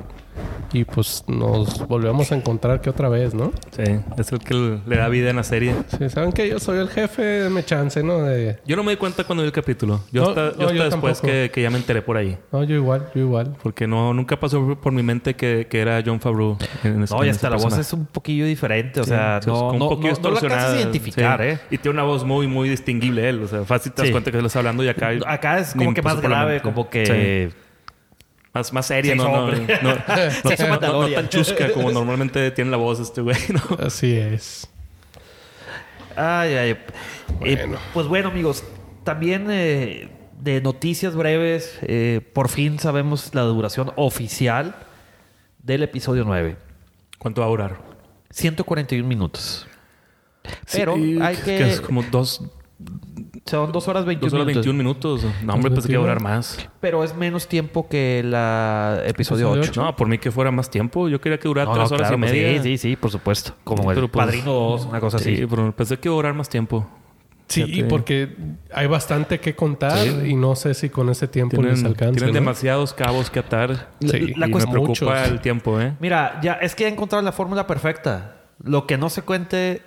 Y 0.71 0.83
pues 0.83 1.23
nos 1.27 1.87
volvemos 1.87 2.31
a 2.31 2.35
encontrar 2.35 2.79
que 2.79 2.91
otra 2.91 3.09
vez, 3.09 3.33
¿no? 3.33 3.51
Sí, 3.71 3.83
es 4.17 4.31
el 4.31 4.37
que 4.39 4.77
le 4.85 4.97
da 4.97 5.07
vida 5.09 5.31
en 5.31 5.37
la 5.37 5.43
serie. 5.43 5.73
Sí, 5.97 6.09
saben 6.09 6.31
que 6.31 6.47
yo 6.47 6.59
soy 6.59 6.77
el 6.77 6.89
jefe, 6.89 7.49
me 7.49 7.63
chance, 7.65 8.03
¿no? 8.03 8.21
De... 8.21 8.59
Yo 8.67 8.75
no 8.75 8.83
me 8.83 8.91
di 8.91 8.97
cuenta 8.97 9.23
cuando 9.23 9.41
vi 9.41 9.47
el 9.47 9.51
capítulo. 9.53 10.01
Yo 10.11 10.21
No, 10.21 10.29
hasta, 10.29 10.51
yo 10.51 10.57
no, 10.59 10.63
hasta 10.65 10.75
yo 10.75 10.83
después 10.83 11.21
que, 11.21 11.49
que 11.51 11.61
ya 11.63 11.71
me 11.71 11.77
enteré 11.77 12.03
por 12.03 12.17
ahí. 12.17 12.37
No, 12.51 12.63
yo 12.63 12.75
igual, 12.75 13.09
yo 13.15 13.21
igual. 13.21 13.55
Porque 13.63 13.87
no, 13.87 14.13
nunca 14.13 14.39
pasó 14.39 14.77
por 14.79 14.91
mi 14.93 15.01
mente 15.01 15.35
que, 15.35 15.65
que 15.67 15.79
era 15.79 16.03
John 16.05 16.19
Favreau. 16.19 16.57
En 16.83 17.01
ese- 17.03 17.15
No, 17.15 17.25
y 17.25 17.29
hasta 17.29 17.49
la 17.49 17.55
voz 17.55 17.63
personaje. 17.65 17.81
es 17.81 17.93
un 17.93 18.05
poquillo 18.05 18.45
diferente. 18.45 18.99
O 19.01 19.03
Sí, 19.03 19.09
sea, 19.09 19.39
no, 19.47 19.53
como 19.53 19.79
no, 19.79 19.89
un 19.89 20.01
poquito 20.01 20.29
no, 20.29 20.39
no 20.39 20.47
la 20.49 20.75
identificar, 20.77 21.41
Sí. 21.41 21.47
¿eh? 21.47 21.59
Y 21.71 21.77
tiene 21.79 21.95
una 21.95 22.03
voz 22.03 22.23
muy, 22.23 22.45
muy 22.47 22.69
distinguible 22.69 23.27
él. 23.27 23.41
O 23.43 23.47
sea, 23.47 23.63
fácil 23.63 23.91
te 23.91 24.03
das 24.03 24.07
Sí. 24.07 24.11
cuenta 24.11 24.31
que 24.31 24.39
le 24.39 24.45
está 24.45 24.59
hablando 24.59 24.83
y 24.83 24.87
acá... 24.87 25.09
Acá 25.25 25.57
es 25.59 25.73
como 25.73 25.93
que 25.95 26.01
más 26.03 26.21
grave, 26.21 26.61
como 26.61 26.89
que... 26.91 27.49
Más, 28.59 28.73
más 28.73 28.85
seria, 28.87 29.11
Se 29.13 29.17
no, 29.17 29.23
no, 29.23 29.51
no, 29.51 29.51
no, 29.81 30.99
no- 30.99 31.09
tan 31.15 31.29
chusca 31.29 31.71
como 31.73 31.91
normalmente 31.91 32.51
tiene 32.51 32.69
la 32.71 32.77
voz 32.77 32.99
este 32.99 33.21
güey, 33.21 33.37
¿no? 33.49 33.77
Así 33.85 34.13
es. 34.15 34.67
Ay, 36.15 36.53
ay. 36.55 36.77
Eh, 37.45 37.75
pues 37.93 38.07
bueno, 38.07 38.27
amigos, 38.27 38.63
también 39.05 39.47
eh, 39.49 40.09
de 40.41 40.59
noticias 40.61 41.15
breves, 41.15 41.79
eh, 41.83 42.19
por 42.33 42.49
fin 42.49 42.79
sabemos 42.79 43.33
la 43.33 43.43
duración 43.43 43.93
oficial 43.95 44.75
del 45.63 45.83
episodio 45.83 46.25
9. 46.25 46.57
¿Cuánto 47.17 47.41
va 47.41 47.47
a 47.47 47.49
durar? 47.49 47.77
141 48.31 49.07
minutos. 49.07 49.65
Pero 50.71 50.95
Sí, 50.95 51.17
hay 51.21 51.35
que... 51.37 51.69
es 51.69 51.81
como 51.81 52.03
dos, 52.03 52.41
Son 53.45 53.71
2 53.71 53.87
horas 53.87 54.05
21 54.05 54.29
dos 54.29 54.33
horas 54.33 54.47
minutos. 54.47 54.65
21 54.65 54.77
minutos. 54.77 55.25
No, 55.43 55.53
hombre, 55.53 55.71
pensé 55.71 55.87
que 55.87 55.93
iba 55.93 56.01
a 56.01 56.05
durar 56.05 56.21
más. 56.21 56.69
Pero 56.79 57.03
es 57.03 57.15
menos 57.15 57.47
tiempo 57.47 57.87
que 57.89 58.21
la 58.25 59.01
episodio 59.05 59.47
Episodio 59.53 59.69
8. 59.71 59.81
No, 59.83 59.95
por 59.95 60.07
mí 60.07 60.17
que 60.17 60.31
fuera 60.31 60.51
más 60.51 60.69
tiempo. 60.69 61.09
Yo 61.09 61.19
quería 61.21 61.39
que 61.39 61.47
durara 61.47 61.65
No, 61.65 61.71
no, 61.75 61.77
tres 61.79 61.91
horas 61.91 62.07
claro, 62.09 62.17
y 62.17 62.19
pues 62.21 62.31
media. 62.31 62.63
Sí, 62.63 62.69
sí, 62.69 62.77
sí, 62.89 62.95
por 62.95 63.11
supuesto. 63.11 63.55
Como 63.63 63.83
Sí, 63.83 63.89
el 63.89 63.95
pero 63.95 64.07
pues- 64.09 64.25
Padrino 64.25 64.51
2, 64.53 64.85
una 64.85 64.99
cosa 64.99 65.19
Sí, 65.19 65.33
así. 65.33 65.45
pero 65.47 65.71
pensé 65.75 65.97
que 65.97 66.07
iba 66.09 66.15
a 66.15 66.17
durar 66.17 66.33
más 66.33 66.49
tiempo. 66.49 66.87
Sí, 67.47 67.63
Fíjate. 67.63 67.85
porque 67.89 68.35
hay 68.71 68.85
bastante 68.85 69.39
que 69.39 69.55
contar 69.55 69.97
Sí. 69.97 70.15
y 70.27 70.35
no 70.35 70.55
sé 70.55 70.75
si 70.75 70.89
con 70.89 71.09
ese 71.09 71.27
tiempo 71.27 71.55
Tienen, 71.55 71.71
les 71.73 71.83
alcanza. 71.83 72.13
tienen 72.13 72.29
¿no? 72.35 72.39
demasiados 72.39 72.93
cabos 72.93 73.31
que 73.31 73.39
atar. 73.39 73.89
Sí. 74.01 74.07
Y 74.17 74.33
La 74.35 74.45
me 74.45 74.51
cuestión- 74.51 74.71
preocupa 74.73 74.89
Muchos. 75.15 75.27
el 75.31 75.41
tiempo, 75.41 75.81
¿eh? 75.81 75.93
Mira, 75.99 76.39
ya 76.43 76.53
es 76.53 76.75
que 76.75 76.83
ya 76.83 76.89
encontraron 76.89 77.25
la 77.25 77.31
fórmula 77.31 77.65
perfecta. 77.65 78.35
Lo 78.63 78.85
que 78.85 78.97
no 78.99 79.09
se 79.09 79.23
cuente 79.23 79.81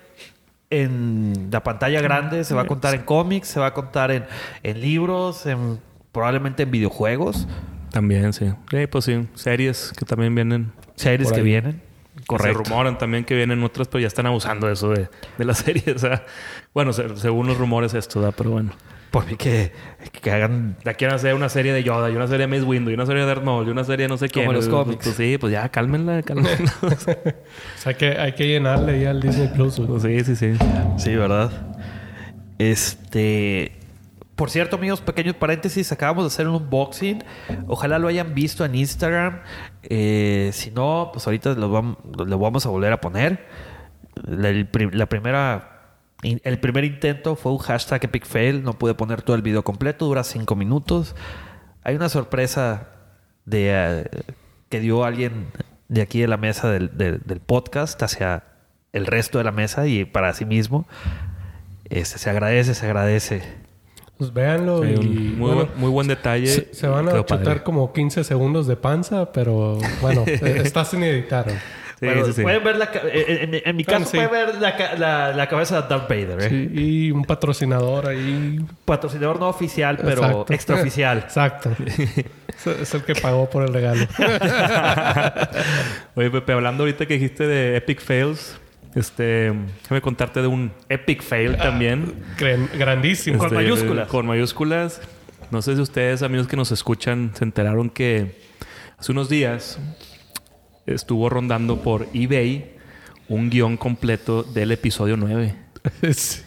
en 0.80 1.48
la 1.50 1.62
pantalla 1.62 2.00
grande 2.00 2.44
se 2.44 2.54
va 2.54 2.62
a 2.62 2.66
contar 2.66 2.94
en 2.94 3.02
cómics, 3.02 3.48
se 3.48 3.60
va 3.60 3.66
a 3.66 3.74
contar 3.74 4.10
en, 4.10 4.24
en 4.62 4.80
libros, 4.80 5.46
en, 5.46 5.78
probablemente 6.12 6.62
en 6.64 6.70
videojuegos, 6.70 7.46
También, 7.90 8.32
sí. 8.32 8.52
Sí, 8.70 8.86
pues 8.86 9.04
sí. 9.04 9.28
Series 9.34 9.92
que 9.96 10.04
también 10.06 10.34
vienen. 10.34 10.72
series 10.96 11.30
que 11.32 11.42
vienen. 11.42 11.82
Correcto. 12.26 12.62
Se 12.64 12.70
rumoran 12.70 12.98
también 12.98 13.24
que 13.24 13.34
vienen 13.34 13.62
otras, 13.62 13.88
pero 13.88 14.00
ya 14.00 14.06
están 14.06 14.26
abusando 14.26 14.66
de 14.66 14.74
eso 14.74 14.90
de, 14.90 15.08
de 15.38 15.44
la 15.44 15.54
serie. 15.64 15.92
O 15.94 15.98
sea, 15.98 16.24
bueno, 16.74 16.92
se- 16.92 17.16
según 17.16 17.46
los 17.46 17.56
rumores 17.58 17.94
esto, 17.94 18.20
¿verdad? 18.20 18.34
Pero 18.36 18.50
bueno. 18.50 18.70
Por 19.12 19.26
mí 19.26 19.36
que, 19.36 19.70
que 20.20 20.30
hagan... 20.32 20.76
Ya 20.84 20.94
quieren 20.94 21.14
hacer 21.14 21.34
una 21.34 21.48
serie 21.48 21.72
de 21.72 21.84
Yoda, 21.84 22.10
y 22.10 22.16
una 22.16 22.26
serie 22.26 22.46
de 22.48 22.56
Mace 22.56 22.62
Windu, 22.68 22.90
y 22.90 22.94
una 22.94 23.06
serie 23.06 23.24
de 23.24 23.34
Maul, 23.36 23.68
y 23.68 23.70
una 23.70 23.84
serie 23.84 24.04
de 24.06 24.08
no 24.08 24.16
sé 24.16 24.28
quién. 24.28 24.46
Como 24.46 24.54
los 24.56 24.66
Pues, 24.68 24.74
cómics. 24.84 25.04
Pues, 25.04 25.16
sí, 25.16 25.36
pues 25.38 25.52
ya, 25.52 25.68
cálmenla, 25.68 26.22
cálmenla. 26.22 26.72
O 26.82 27.78
sea, 27.78 27.94
que 27.94 28.18
hay 28.18 28.32
que 28.32 28.48
llenarle 28.48 29.00
ya 29.00 29.10
al 29.10 29.20
Disney 29.20 29.48
Plus. 29.48 29.78
Pues 29.86 30.02
sí, 30.02 30.24
sí, 30.24 30.34
sí. 30.34 30.54
Sí, 30.96 31.14
¿verdad? 31.14 31.52
Este... 32.58 33.72
Por 34.34 34.48
cierto, 34.50 34.76
amigos, 34.76 35.00
pequeños 35.02 35.36
paréntesis, 35.36 35.92
acabamos 35.92 36.24
de 36.24 36.28
hacer 36.28 36.48
un 36.48 36.54
unboxing. 36.56 37.22
Ojalá 37.68 37.98
lo 37.98 38.08
hayan 38.08 38.34
visto 38.34 38.64
en 38.64 38.74
Instagram. 38.74 39.40
Eh, 39.82 40.50
si 40.54 40.70
no, 40.70 41.10
pues 41.12 41.26
ahorita 41.26 41.52
lo 41.52 41.68
vamos, 41.70 41.98
lo 42.16 42.38
vamos 42.38 42.64
a 42.66 42.70
volver 42.70 42.92
a 42.92 43.00
poner. 43.00 43.46
La, 44.26 44.48
el 44.48 44.66
pri- 44.66 44.90
la 44.90 45.06
primera, 45.06 45.71
el 46.22 46.58
primer 46.60 46.84
intento 46.84 47.34
fue 47.36 47.52
un 47.52 47.58
hashtag 47.58 48.04
epic 48.04 48.24
fail. 48.26 48.62
No 48.62 48.78
pude 48.78 48.94
poner 48.94 49.22
todo 49.22 49.36
el 49.36 49.42
video 49.42 49.62
completo, 49.64 50.06
dura 50.06 50.22
cinco 50.24 50.54
minutos. 50.56 51.14
Hay 51.82 51.96
una 51.96 52.08
sorpresa 52.08 52.88
de 53.44 53.70
eh, 53.72 54.04
que 54.68 54.80
dio 54.80 55.04
alguien 55.04 55.46
de 55.88 56.00
aquí 56.02 56.20
de 56.20 56.28
la 56.28 56.36
mesa 56.36 56.70
del, 56.70 56.96
del- 56.96 57.20
del 57.24 57.40
podcast 57.40 58.00
hacia 58.02 58.44
el 58.92 59.06
resto 59.06 59.38
de 59.38 59.44
la 59.44 59.52
mesa 59.52 59.86
y 59.86 60.04
para 60.04 60.32
sí 60.32 60.44
mismo. 60.44 60.86
Este, 61.90 62.18
se 62.18 62.30
agradece, 62.30 62.74
se 62.74 62.86
agradece. 62.86 63.42
Pues 64.16 64.32
véanlo 64.32 64.82
Sí, 64.84 64.90
y... 64.90 64.94
un 64.96 65.38
muy, 65.38 65.50
bueno, 65.50 65.54
buen, 65.66 65.68
muy 65.80 65.90
buen 65.90 66.06
detalle. 66.06 66.46
se, 66.46 66.72
se 66.72 66.86
van 66.86 67.08
a 67.08 67.16
chutar 67.16 67.42
padre. 67.42 67.62
como 67.64 67.92
15 67.92 68.22
segundos 68.22 68.66
de 68.68 68.76
panza, 68.76 69.32
pero 69.32 69.78
bueno, 70.00 70.22
eh, 70.26 70.62
está 70.64 70.84
sin 70.84 71.02
editar. 71.02 71.46
Sí, 72.02 72.06
Bueno, 72.08 72.24
sí, 72.26 72.32
sí. 72.32 72.42
Pueden 72.42 72.64
ver 72.64 72.76
la, 72.78 72.90
en, 73.12 73.54
en- 73.54 73.62
en 73.64 73.76
mi 73.76 73.84
caso 73.84 74.06
sí. 74.06 74.16
pueden 74.16 74.30
ver 74.32 74.54
la, 74.56 74.94
la- 74.98 75.32
la 75.32 75.48
cabeza 75.48 75.82
de 75.82 75.88
Darth 75.88 76.08
Vader. 76.08 76.40
¿eh? 76.42 76.48
Sí, 76.48 76.70
y 76.74 77.10
un 77.12 77.24
patrocinador 77.24 78.08
ahí. 78.08 78.58
Patrocinador 78.84 79.38
no 79.38 79.48
oficial, 79.48 79.98
pero 79.98 80.24
Exacto. 80.24 80.52
extraoficial. 80.52 81.18
Exacto. 81.18 81.70
Es- 82.80 82.92
el 82.94 83.02
que 83.04 83.14
pagó 83.14 83.48
por 83.48 83.62
el 83.62 83.72
regalo. 83.72 84.04
Oye, 86.16 86.30
Pepe, 86.30 86.52
hablando 86.52 86.82
ahorita 86.82 87.06
que 87.06 87.14
dijiste 87.14 87.46
de 87.46 87.76
Epic 87.76 88.00
Fails, 88.00 88.58
este, 88.96 89.52
déjame 89.82 90.00
contarte 90.00 90.42
de 90.42 90.48
un 90.48 90.72
Epic 90.88 91.22
Fail 91.22 91.56
también. 91.56 92.14
Gran- 92.38 92.68
grandísimo. 92.76 93.38
Con 93.38 93.46
Este, 93.46 93.54
mayúsculas. 93.56 94.08
Con 94.08 94.26
mayúsculas. 94.26 95.00
No 95.50 95.62
sé 95.62 95.76
si 95.76 95.80
ustedes, 95.82 96.22
amigos 96.22 96.48
que 96.48 96.56
nos 96.56 96.72
escuchan, 96.72 97.30
se 97.34 97.44
enteraron 97.44 97.90
que 97.90 98.40
hace 98.98 99.12
unos 99.12 99.28
días 99.28 99.78
estuvo 100.86 101.28
rondando 101.28 101.82
por 101.82 102.08
eBay 102.12 102.76
un 103.28 103.50
guion 103.50 103.76
completo 103.76 104.42
del 104.42 104.72
episodio 104.72 105.16
9. 105.16 105.54
Sí. 106.12 106.42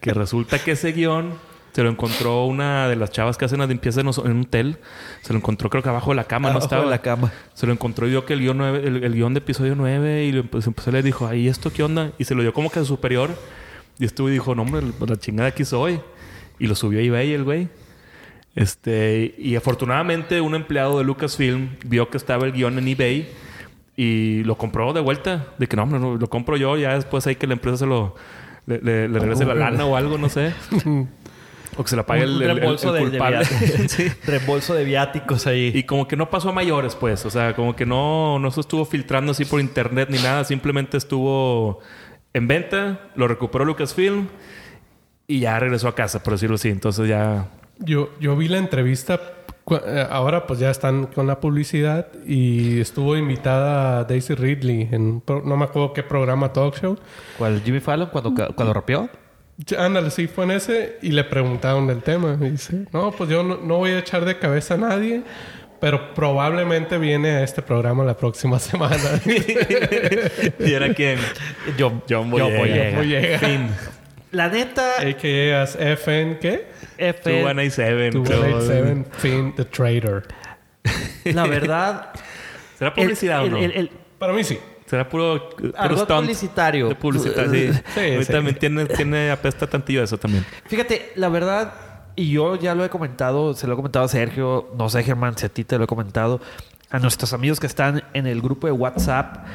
Que 0.00 0.12
resulta 0.14 0.58
que 0.58 0.72
ese 0.72 0.92
guion 0.92 1.34
se 1.72 1.82
lo 1.82 1.90
encontró 1.90 2.46
una 2.46 2.88
de 2.88 2.96
las 2.96 3.10
chavas 3.10 3.36
que 3.36 3.44
hacen 3.44 3.60
la 3.60 3.66
limpieza 3.66 4.00
en 4.00 4.08
un 4.08 4.40
hotel. 4.42 4.78
Se 5.22 5.32
lo 5.32 5.38
encontró 5.38 5.70
creo 5.70 5.82
que 5.82 5.88
abajo 5.88 6.10
de 6.10 6.16
la 6.16 6.24
cama, 6.24 6.50
no 6.50 6.58
estaba. 6.58 6.84
de 6.84 6.90
la 6.90 7.00
cama. 7.00 7.32
Se 7.54 7.66
lo 7.66 7.72
encontró 7.72 8.06
y 8.06 8.10
vio 8.10 8.24
que 8.26 8.32
el 8.32 8.40
guion, 8.40 8.60
el, 8.62 9.04
el 9.04 9.14
guion 9.14 9.34
de 9.34 9.38
episodio 9.38 9.74
9 9.76 10.24
y 10.24 10.32
lo 10.32 10.40
empezó 10.40 10.72
leer 10.90 11.04
y 11.04 11.08
dijo, 11.08 11.32
¿y 11.32 11.48
esto 11.48 11.72
qué 11.72 11.82
onda? 11.82 12.12
Y 12.18 12.24
se 12.24 12.34
lo 12.34 12.42
dio 12.42 12.52
como 12.52 12.70
que 12.70 12.80
a 12.80 12.82
su 12.82 12.88
superior. 12.88 13.30
Y 13.98 14.04
estuvo 14.04 14.28
y 14.30 14.32
dijo, 14.32 14.54
no 14.54 14.62
hombre, 14.62 14.82
la 15.06 15.16
chingada 15.16 15.50
aquí 15.50 15.64
soy. 15.64 16.00
Y 16.58 16.66
lo 16.66 16.74
subió 16.74 16.98
a 16.98 17.02
eBay 17.02 17.32
el 17.32 17.44
güey. 17.44 17.68
Este, 18.56 19.34
y 19.38 19.54
afortunadamente 19.54 20.40
un 20.40 20.54
empleado 20.54 20.98
de 20.98 21.04
Lucasfilm 21.04 21.76
vio 21.84 22.10
que 22.10 22.16
estaba 22.16 22.46
el 22.46 22.52
guion 22.52 22.78
en 22.78 22.88
eBay 22.88 23.28
y 23.96 24.42
lo 24.44 24.56
compró 24.56 24.92
de 24.92 25.00
vuelta. 25.00 25.48
De 25.58 25.66
que 25.66 25.76
no, 25.76 25.82
hombre, 25.84 25.98
no, 26.00 26.16
lo 26.16 26.26
compro 26.30 26.56
yo. 26.56 26.76
Ya 26.76 26.94
después 26.94 27.26
hay 27.26 27.36
que 27.36 27.46
la 27.46 27.54
empresa 27.54 27.78
se 27.78 27.86
lo... 27.86 28.14
Le, 28.66 28.78
le- 28.80 29.08
le 29.08 29.18
regrese 29.18 29.44
la 29.44 29.54
lana 29.54 29.84
o 29.86 29.96
algo, 29.96 30.16
no 30.18 30.28
sé. 30.28 30.52
o 31.76 31.82
que 31.82 31.88
se 31.90 31.96
la 31.96 32.04
pague 32.06 32.22
el, 32.24 32.30
Un 32.36 32.42
el- 32.42 32.50
el- 32.50 32.56
reembolso 32.56 32.94
el 32.96 33.04
de, 33.04 33.10
culpable. 33.10 33.44
Sí. 33.88 34.06
Reembolso 34.26 34.74
de 34.74 34.84
viáticos 34.84 35.46
ahí. 35.46 35.72
Y 35.74 35.84
como 35.84 36.06
que 36.06 36.16
no 36.16 36.30
pasó 36.30 36.50
a 36.50 36.52
mayores, 36.52 36.94
pues. 36.94 37.24
O 37.26 37.30
sea, 37.30 37.54
como 37.54 37.74
que 37.74 37.86
no, 37.86 38.38
no 38.38 38.50
se 38.50 38.60
estuvo 38.60 38.84
filtrando 38.84 39.32
así 39.32 39.44
por 39.44 39.60
internet 39.60 40.08
ni 40.10 40.18
nada. 40.18 40.44
Simplemente 40.44 40.96
estuvo 40.96 41.80
en 42.32 42.46
venta, 42.48 43.00
lo 43.16 43.26
recuperó 43.28 43.64
Lucasfilm 43.64 44.28
y 45.26 45.40
ya 45.40 45.58
regresó 45.58 45.88
a 45.88 45.94
casa, 45.94 46.22
por 46.22 46.34
decirlo 46.34 46.56
así. 46.56 46.68
Entonces 46.68 47.08
ya... 47.08 47.48
Yo, 47.78 48.10
yo 48.20 48.36
vi 48.36 48.46
la 48.48 48.58
entrevista. 48.58 49.18
Eh, 49.70 50.06
Ahora 50.10 50.46
pues 50.46 50.58
ya 50.58 50.70
están 50.70 51.06
con 51.06 51.26
la 51.26 51.40
publicidad 51.40 52.08
y 52.26 52.80
estuvo 52.80 53.16
invitada 53.16 54.04
Daisy 54.04 54.34
Ridley 54.34 54.88
en 54.90 55.22
no 55.26 55.56
me 55.56 55.64
acuerdo 55.64 55.92
qué 55.92 56.02
programa 56.02 56.52
talk 56.52 56.76
show. 56.80 56.96
¿Cuál? 57.38 57.62
¿Jimmy 57.62 57.80
Fallon 57.80 58.08
cuando, 58.10 58.34
cuando 58.34 58.72
rapeó? 58.72 59.08
Ya, 59.66 59.84
Ándale, 59.84 60.10
sí, 60.10 60.26
fue 60.26 60.44
en 60.44 60.52
ese 60.52 60.98
y 61.02 61.10
le 61.10 61.24
preguntaron 61.24 61.86
del 61.86 62.02
tema. 62.02 62.36
Y 62.40 62.50
dice, 62.50 62.86
no, 62.92 63.10
pues 63.12 63.28
yo 63.30 63.42
no, 63.42 63.56
no 63.58 63.76
voy 63.78 63.90
a 63.90 63.98
echar 63.98 64.24
de 64.24 64.38
cabeza 64.38 64.74
a 64.74 64.78
nadie, 64.78 65.22
pero 65.80 66.14
probablemente 66.14 66.98
viene 66.98 67.30
a 67.30 67.42
este 67.42 67.62
programa 67.62 68.04
la 68.04 68.16
próxima 68.16 68.58
semana. 68.58 68.96
¿Y 70.58 70.72
era 70.72 70.92
quién? 70.94 71.18
John, 71.78 72.02
John 72.08 72.30
Boyega. 72.30 72.58
Boyega. 72.58 72.96
Boyega. 72.96 73.38
Fin. 73.38 73.68
La 74.32 74.48
neta, 74.48 75.00
A.K.A. 75.00 75.62
as 75.62 75.76
FN, 75.76 76.38
¿qué? 76.38 76.68
F, 76.98 77.30
297. 77.42 78.10
287 78.12 79.04
Finn 79.18 79.54
the 79.56 79.64
Trader. 79.64 80.22
la 81.24 81.46
verdad... 81.46 82.10
¿Será 82.78 82.94
publicidad 82.94 83.44
el- 83.44 83.48
o 83.54 83.56
no? 83.58 83.64
el- 83.64 83.72
el- 83.72 83.90
Para 84.18 84.32
mí 84.32 84.44
sí. 84.44 84.58
¿Será 84.86 85.08
puro, 85.08 85.50
puro 85.50 85.96
stunt 85.96 86.20
publicitario. 86.22 86.88
de 86.88 86.94
publicidad? 86.96 87.50
Sí. 87.50 87.70
Sí, 87.94 88.00
Ahorita 88.00 88.24
sí. 88.24 88.32
también 88.32 88.56
tiene, 88.58 88.86
tiene 88.86 89.30
apesta 89.30 89.66
tantillo 89.66 90.02
eso 90.02 90.18
también. 90.18 90.44
Fíjate, 90.66 91.12
la 91.14 91.28
verdad, 91.28 91.72
y 92.16 92.30
yo 92.32 92.56
ya 92.56 92.74
lo 92.74 92.84
he 92.84 92.88
comentado, 92.88 93.54
se 93.54 93.66
lo 93.68 93.74
he 93.74 93.76
comentado 93.76 94.04
a 94.06 94.08
Sergio, 94.08 94.70
no 94.76 94.88
sé 94.88 95.02
Germán, 95.04 95.36
si 95.38 95.46
a 95.46 95.48
ti 95.48 95.62
te 95.64 95.78
lo 95.78 95.84
he 95.84 95.86
comentado, 95.86 96.40
a 96.90 96.98
nuestros 96.98 97.32
amigos 97.32 97.60
que 97.60 97.66
están 97.66 98.02
en 98.14 98.26
el 98.26 98.42
grupo 98.42 98.66
de 98.66 98.72
WhatsApp 98.72 99.46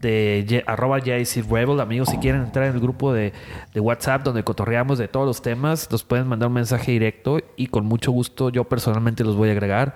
de 0.00 0.64
arroba 0.66 0.98
Rebel, 0.98 1.80
amigos, 1.80 2.08
si 2.08 2.16
quieren 2.18 2.42
entrar 2.42 2.66
en 2.66 2.74
el 2.74 2.80
grupo 2.80 3.12
de, 3.12 3.32
de 3.72 3.80
WhatsApp 3.80 4.22
donde 4.22 4.42
cotorreamos 4.42 4.98
de 4.98 5.08
todos 5.08 5.26
los 5.26 5.42
temas, 5.42 5.90
nos 5.90 6.04
pueden 6.04 6.26
mandar 6.26 6.48
un 6.48 6.54
mensaje 6.54 6.92
directo 6.92 7.38
y 7.56 7.66
con 7.66 7.84
mucho 7.84 8.10
gusto 8.10 8.48
yo 8.48 8.64
personalmente 8.64 9.24
los 9.24 9.36
voy 9.36 9.50
a 9.50 9.52
agregar. 9.52 9.94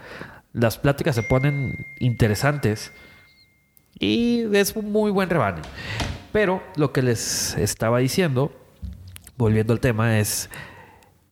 Las 0.53 0.79
pláticas 0.79 1.17
se 1.17 1.23
ponen 1.23 1.87
interesantes 1.99 2.93
y 3.99 4.45
es 4.55 4.77
un 4.77 4.93
muy 4.93 5.11
buen 5.11 5.31
rebane. 5.31 5.63
Pero 6.33 6.63
lo 6.77 6.93
que 6.93 7.03
les 7.03 7.57
estaba 7.57 7.99
diciendo, 7.99 8.53
volviendo 9.37 9.73
al 9.73 9.81
tema, 9.81 10.19
es... 10.19 10.51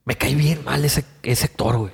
Me 0.05 0.17
cae 0.17 0.35
bien 0.35 0.65
mal 0.65 0.85
ese, 0.85 1.05
ese 1.23 1.49
güey. 1.57 1.93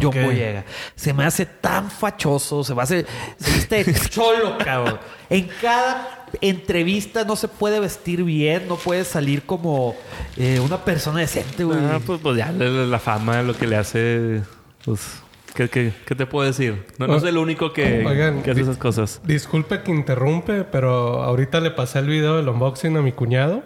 John 0.00 0.12
qué? 0.12 0.24
Boyega. 0.24 0.64
Se 0.94 1.12
me 1.12 1.24
hace 1.24 1.46
tan 1.46 1.90
fachoso, 1.90 2.62
se 2.62 2.74
me 2.74 2.82
hace... 2.82 3.06
Se 3.38 3.82
viste 3.82 3.94
cholo, 4.10 4.58
cabrón. 4.58 4.98
En 5.30 5.48
cada 5.60 6.26
entrevista 6.40 7.24
no 7.24 7.36
se 7.36 7.48
puede 7.48 7.80
vestir 7.80 8.22
bien, 8.22 8.68
no 8.68 8.76
puede 8.76 9.04
salir 9.04 9.42
como 9.44 9.96
eh, 10.36 10.60
una 10.60 10.84
persona 10.84 11.20
decente, 11.20 11.64
güey. 11.64 11.78
Ah, 11.78 12.00
pues, 12.04 12.20
pues 12.22 12.36
ya 12.36 12.52
la, 12.52 12.66
la 12.68 12.98
fama, 12.98 13.42
lo 13.42 13.56
que 13.56 13.66
le 13.66 13.76
hace... 13.76 14.42
Pues, 14.84 15.00
¿qué, 15.54 15.68
qué, 15.68 15.92
qué 16.04 16.14
te 16.14 16.26
puedo 16.26 16.46
decir? 16.46 16.84
No, 16.98 17.06
no 17.06 17.16
es 17.16 17.24
el 17.24 17.38
único 17.38 17.72
que, 17.72 18.04
Oigan, 18.06 18.42
que 18.42 18.50
hace 18.50 18.60
esas 18.60 18.76
cosas. 18.76 19.20
Disculpe 19.24 19.82
que 19.82 19.90
interrumpe, 19.90 20.64
pero 20.64 21.22
ahorita 21.22 21.60
le 21.60 21.70
pasé 21.70 22.00
el 22.00 22.06
video 22.06 22.36
del 22.36 22.48
unboxing 22.48 22.96
a 22.96 23.02
mi 23.02 23.12
cuñado. 23.12 23.62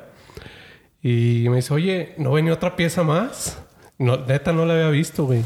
Y 1.02 1.46
me 1.48 1.56
dice, 1.56 1.72
oye, 1.74 2.14
¿no 2.18 2.32
venía 2.32 2.52
otra 2.52 2.76
pieza 2.76 3.02
más? 3.02 3.58
No, 3.98 4.16
neta, 4.18 4.52
no 4.52 4.66
la 4.66 4.74
había 4.74 4.90
visto, 4.90 5.24
güey. 5.24 5.44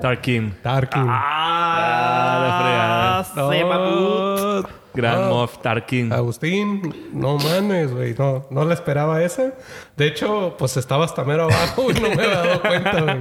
Tarkin. 0.00 0.54
Tarkin. 0.62 1.04
Ah, 1.08 2.38
la 2.42 3.24
fregada. 3.32 3.50
se 3.52 3.64
mamó. 3.64 4.68
Gran 4.94 5.24
Ah. 5.24 5.28
Moff 5.28 5.58
Tarkin. 5.58 6.10
Agustín, 6.12 7.10
no 7.12 7.36
mames, 7.38 7.92
güey. 7.92 8.14
No, 8.18 8.46
no 8.50 8.64
la 8.64 8.72
esperaba 8.74 9.22
esa. 9.22 9.52
De 9.96 10.06
hecho, 10.06 10.54
pues 10.58 10.76
estaba 10.78 11.04
hasta 11.04 11.22
mero 11.24 11.44
abajo 11.44 11.90
y 11.90 11.94
no 11.94 12.08
me 12.08 12.14
había 12.14 12.28
dado 12.28 12.60
cuenta, 12.62 13.00
güey. 13.02 13.20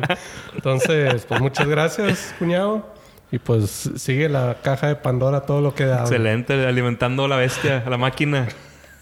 Entonces, 0.56 1.26
pues 1.26 1.42
muchas 1.42 1.68
gracias, 1.68 2.34
cuñado. 2.40 2.94
Y 3.32 3.40
pues 3.40 3.90
sigue 3.98 4.30
la 4.30 4.58
caja 4.62 4.88
de 4.88 4.96
Pandora 4.96 5.42
todo 5.42 5.60
lo 5.60 5.74
que 5.76 5.86
da. 5.86 6.02
Excelente, 6.02 6.66
alimentando 6.66 7.26
a 7.26 7.28
la 7.28 7.36
bestia, 7.38 7.84
a 7.86 7.90
la 7.90 7.98
máquina. 7.98 8.48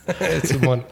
Simón. 0.44 0.84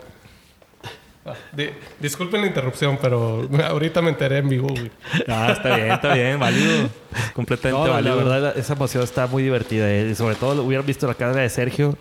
Ah, 1.26 1.34
di- 1.54 1.70
disculpen 2.00 2.42
la 2.42 2.48
interrupción, 2.48 2.98
pero 3.02 3.48
ahorita 3.68 4.02
me 4.02 4.10
enteré 4.10 4.40
en 4.40 4.50
vivo, 4.50 4.70
güey. 4.70 4.90
Ah, 5.28 5.52
está 5.52 5.76
bien, 5.76 5.92
está 5.92 6.14
bien, 6.16 6.40
válido. 6.40 6.90
Completamente 7.34 7.80
No, 7.80 7.88
la 7.88 7.94
válido. 7.94 8.16
verdad, 8.18 8.42
la- 8.42 8.52
esa 8.60 8.74
emoción 8.74 9.04
está 9.04 9.28
muy 9.28 9.44
divertida. 9.44 9.90
eh. 9.92 10.10
Y 10.12 10.16
sobre 10.16 10.36
todo, 10.36 10.56
lo 10.56 10.64
hubieran 10.64 10.86
visto 10.86 11.06
la 11.08 11.14
cara 11.14 11.34
de 11.36 11.50
Sergio. 11.50 11.96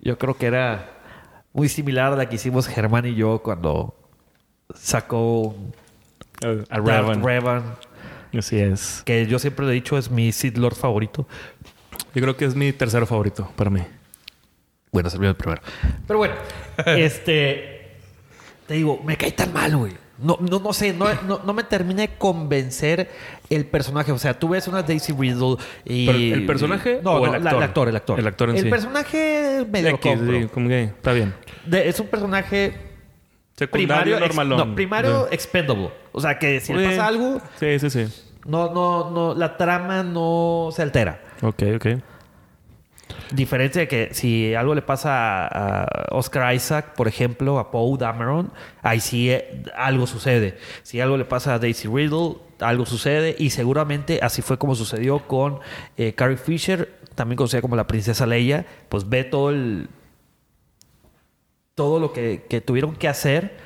Yo 0.00 0.18
creo 0.18 0.36
que 0.36 0.46
era 0.46 0.90
muy 1.52 1.68
similar 1.68 2.12
a 2.12 2.16
la 2.16 2.28
que 2.28 2.34
hicimos 2.34 2.66
Germán 2.66 3.06
y 3.06 3.14
yo 3.14 3.40
cuando 3.42 3.94
sacó 4.74 5.54
a 6.68 6.78
Revan. 6.80 7.22
Revan, 7.22 7.76
Así 8.36 8.58
es. 8.58 9.02
que 9.04 9.26
yo 9.26 9.38
siempre 9.38 9.64
le 9.66 9.70
he 9.72 9.74
dicho 9.74 9.96
es 9.96 10.10
mi 10.10 10.32
Sith 10.32 10.56
Lord 10.58 10.74
favorito. 10.74 11.26
Yo 12.14 12.22
creo 12.22 12.36
que 12.36 12.44
es 12.44 12.54
mi 12.56 12.72
tercero 12.72 13.06
favorito 13.06 13.48
para 13.56 13.70
mí. 13.70 13.82
Bueno, 14.90 15.08
es 15.08 15.14
el 15.14 15.34
primero. 15.36 15.60
Pero 16.06 16.18
bueno, 16.18 16.34
este. 16.86 17.73
Te 18.66 18.74
digo, 18.74 19.00
me 19.04 19.16
cae 19.16 19.32
tan 19.32 19.52
mal, 19.52 19.76
güey. 19.76 19.92
No, 20.16 20.38
no, 20.40 20.60
no 20.60 20.72
sé, 20.72 20.92
no, 20.92 21.06
no, 21.26 21.40
no 21.44 21.52
me 21.52 21.64
termina 21.64 22.02
de 22.02 22.10
convencer 22.16 23.10
el 23.50 23.66
personaje. 23.66 24.12
O 24.12 24.18
sea, 24.18 24.38
tú 24.38 24.48
ves 24.50 24.68
una 24.68 24.82
Daisy 24.82 25.12
Riddle 25.12 25.56
y. 25.84 26.06
¿Pero 26.06 26.18
el 26.18 26.46
personaje 26.46 27.00
No, 27.02 27.14
o 27.14 27.26
el 27.34 27.42
la- 27.42 27.50
actor? 27.50 27.56
el 27.56 27.62
actor, 27.64 27.88
el 27.88 27.96
actor. 27.96 28.18
El 28.20 28.26
actor 28.28 28.50
en 28.50 28.56
El 28.56 28.62
sí. 28.62 28.70
personaje 28.70 29.66
medio 29.70 29.88
X, 29.90 30.00
compro. 30.00 30.40
sí, 30.40 30.46
como 30.54 30.68
que 30.68 30.84
está 30.84 31.12
bien. 31.12 31.34
De- 31.66 31.88
es 31.88 31.98
un 31.98 32.06
personaje 32.06 32.74
Secundario 33.56 34.14
primario, 34.14 34.16
ex- 34.18 34.36
normalón. 34.36 34.68
no, 34.70 34.74
primario 34.76 35.28
expendable. 35.32 35.90
O 36.12 36.20
sea, 36.20 36.38
que 36.38 36.60
si 36.60 36.72
le 36.72 36.88
pasa 36.90 37.06
algo, 37.08 37.40
Sí, 37.58 37.78
sí, 37.80 37.90
sí. 37.90 38.06
no, 38.46 38.72
no, 38.72 39.10
no, 39.10 39.34
la 39.34 39.56
trama 39.56 40.02
no 40.04 40.68
se 40.72 40.82
altera. 40.82 41.20
Ok, 41.42 41.62
ok. 41.76 41.86
Diferencia 43.32 43.80
de 43.82 43.88
que 43.88 44.08
si 44.12 44.54
algo 44.54 44.74
le 44.74 44.82
pasa 44.82 45.46
a, 45.46 46.06
Oscar 46.10 46.54
Isaac, 46.54 46.94
por 46.94 47.08
ejemplo, 47.08 47.58
a 47.58 47.70
Poe 47.70 47.98
Dameron, 47.98 48.52
ahí 48.82 49.00
sí 49.00 49.30
eh, 49.30 49.62
algo 49.76 50.06
sucede. 50.06 50.58
Si 50.82 51.00
algo 51.00 51.16
le 51.16 51.24
pasa 51.24 51.54
a 51.54 51.58
Daisy 51.58 51.88
Riddle, 51.88 52.36
algo 52.60 52.86
sucede. 52.86 53.34
Y 53.38 53.50
seguramente 53.50 54.20
así 54.22 54.42
fue 54.42 54.58
como 54.58 54.74
sucedió 54.74 55.26
con 55.26 55.60
eh, 55.96 56.14
Carrie 56.14 56.36
Fisher, 56.36 56.94
también 57.14 57.36
conocida 57.36 57.60
como 57.60 57.76
la 57.76 57.86
princesa 57.86 58.26
Leia. 58.26 58.66
Pues 58.88 59.08
ve 59.08 59.24
todo 59.24 59.50
el. 59.50 59.88
Todo 61.74 61.98
lo 61.98 62.12
que, 62.12 62.38
tuvieron 62.64 62.94
que 62.94 63.08
hacer 63.08 63.56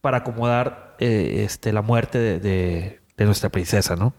para 0.00 0.18
acomodar 0.18 0.96
eh, 0.98 1.42
este, 1.44 1.72
la 1.72 1.82
muerte 1.82 2.18
de 2.40 3.00
nuestra 3.18 3.48
princesa, 3.48 3.94
¿no? 3.94 4.12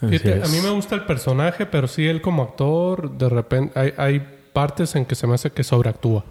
Fíjate, 0.00 0.42
a 0.42 0.48
mí 0.48 0.60
me 0.62 0.70
gusta 0.70 0.94
el 0.94 1.02
personaje, 1.04 1.66
pero 1.66 1.86
sí 1.88 2.06
él 2.06 2.20
como 2.20 2.42
actor, 2.42 3.10
de 3.16 3.28
repente 3.28 3.78
hay, 3.78 3.92
hay 3.96 4.26
partes 4.52 4.94
en 4.96 5.04
que 5.04 5.14
se 5.14 5.26
me 5.26 5.34
hace 5.34 5.50
que 5.50 5.62
sobreactúa. 5.64 6.24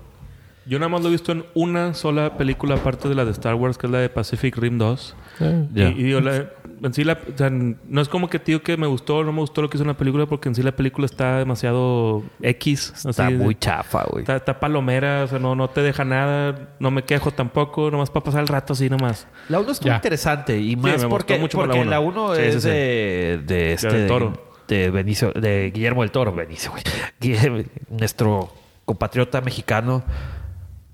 Yo 0.65 0.79
nada 0.79 0.89
más 0.89 1.01
lo 1.01 1.09
he 1.09 1.11
visto 1.11 1.31
en 1.33 1.43
una 1.55 1.93
sola 1.93 2.37
película 2.37 2.75
aparte 2.75 3.09
de 3.09 3.15
la 3.15 3.25
de 3.25 3.31
Star 3.31 3.55
Wars, 3.55 3.77
que 3.77 3.87
es 3.87 3.91
la 3.91 3.99
de 3.99 4.09
Pacific 4.09 4.55
Rim 4.57 4.77
2. 4.77 5.15
Eh. 5.41 5.67
Y, 5.75 5.81
y 5.81 6.03
digo, 6.03 6.21
la- 6.21 6.49
en 6.83 6.93
sí 6.93 7.03
la, 7.03 7.13
o 7.13 7.37
sea, 7.37 7.49
no 7.49 8.01
es 8.01 8.09
como 8.09 8.29
que 8.29 8.39
tío 8.39 8.61
que 8.61 8.77
me 8.77 8.87
gustó 8.87 9.17
o 9.17 9.23
no 9.23 9.31
me 9.31 9.39
gustó 9.39 9.61
lo 9.61 9.69
que 9.69 9.77
hizo 9.77 9.83
en 9.83 9.87
la 9.87 9.97
película, 9.97 10.25
porque 10.25 10.49
en 10.49 10.55
sí 10.55 10.61
la 10.63 10.73
película 10.75 11.05
está 11.05 11.37
demasiado 11.39 12.23
X. 12.41 12.93
Está 13.05 13.27
así, 13.27 13.35
muy 13.35 13.55
chafa, 13.55 14.03
güey. 14.09 14.23
Está, 14.23 14.35
está 14.35 14.59
palomera, 14.59 15.23
o 15.23 15.27
sea, 15.27 15.39
no, 15.39 15.55
no 15.55 15.69
te 15.69 15.81
deja 15.81 16.03
nada, 16.05 16.75
no 16.79 16.91
me 16.91 17.03
quejo 17.03 17.31
tampoco, 17.31 17.89
nomás 17.89 18.09
para 18.09 18.23
pasar 18.25 18.41
el 18.41 18.47
rato 18.47 18.73
así 18.73 18.89
nomás. 18.89 19.27
La 19.49 19.59
1 19.59 19.71
estuvo 19.71 19.87
Ya. 19.89 19.95
interesante 19.95 20.59
y 20.59 20.75
más 20.75 21.05
porque, 21.05 21.39
mucho 21.39 21.57
porque 21.57 21.77
la 21.79 21.85
la 21.85 21.99
uno. 21.99 22.25
1 22.31 22.35
Sí, 22.35 22.41
es 22.41 22.53
sí, 22.55 22.61
sí. 22.61 22.67
de, 22.69 23.41
de 23.45 23.73
este 23.73 23.87
Del 23.93 24.07
Toro. 24.07 24.33
de 24.67 24.89
Benicio, 24.89 25.31
de 25.31 25.71
Guillermo 25.73 26.01
del 26.01 26.11
Toro, 26.11 26.33
Benicio, 26.33 26.71
güey. 26.71 27.65
Nuestro 27.89 28.51
compatriota 28.85 29.39
mexicano, 29.41 30.03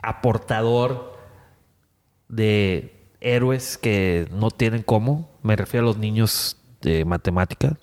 aportador 0.01 1.17
de 2.27 2.93
héroes 3.21 3.77
que 3.77 4.27
no 4.31 4.51
tienen 4.51 4.83
cómo. 4.83 5.28
Me 5.43 5.55
refiero 5.55 5.85
a 5.85 5.89
los 5.89 5.97
niños 5.97 6.57
de 6.81 7.05
matemáticas. 7.05 7.73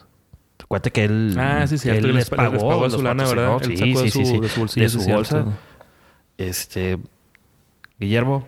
Recuerda 0.58 0.90
que 0.90 1.04
él, 1.04 1.36
Ah, 1.38 1.66
sí, 1.66 1.78
cierto, 1.78 1.98
él 1.98 2.02
que 2.06 2.12
les 2.12 2.16
les- 2.16 2.30
les 2.30 2.38
pagó, 2.38 2.68
pagó 2.68 2.82
los 2.84 2.92
su 2.94 3.02
lana. 3.02 3.24
¿verdad? 3.24 3.58
Sí, 3.62 3.70
de 3.70 3.76
sí, 3.76 3.94
sí, 3.96 4.10
su- 4.10 4.24
sí. 4.24 4.40
de 4.40 4.48
su 4.48 4.60
bolsillo, 4.60 4.84
De 4.84 4.88
su 4.88 4.98
sí, 4.98 5.04
cierto. 5.04 5.18
bolsa. 5.18 5.44
Este, 6.38 6.98
Guillermo, 7.98 8.46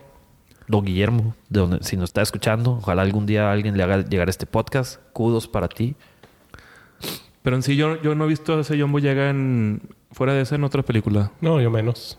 don 0.66 0.84
Guillermo, 0.84 1.34
de 1.48 1.60
donde, 1.60 1.78
si 1.82 1.96
nos 1.96 2.10
está 2.10 2.22
escuchando, 2.22 2.72
ojalá 2.72 3.02
algún 3.02 3.26
día 3.26 3.50
alguien 3.52 3.76
le 3.76 3.82
haga 3.82 4.04
llegar 4.04 4.28
este 4.28 4.46
podcast. 4.46 5.00
Kudos 5.12 5.48
para 5.48 5.68
ti. 5.68 5.94
Pero 7.42 7.56
en 7.56 7.62
sí 7.62 7.76
yo, 7.76 8.00
yo 8.02 8.14
no 8.14 8.24
he 8.24 8.28
visto 8.28 8.56
a 8.56 8.60
ese 8.60 8.78
John 8.78 8.92
Boyega 8.92 9.30
en, 9.30 9.80
fuera 10.12 10.34
de 10.34 10.42
esa 10.42 10.56
en 10.56 10.64
otra 10.64 10.82
película. 10.82 11.30
No, 11.40 11.60
yo 11.60 11.70
menos. 11.70 12.18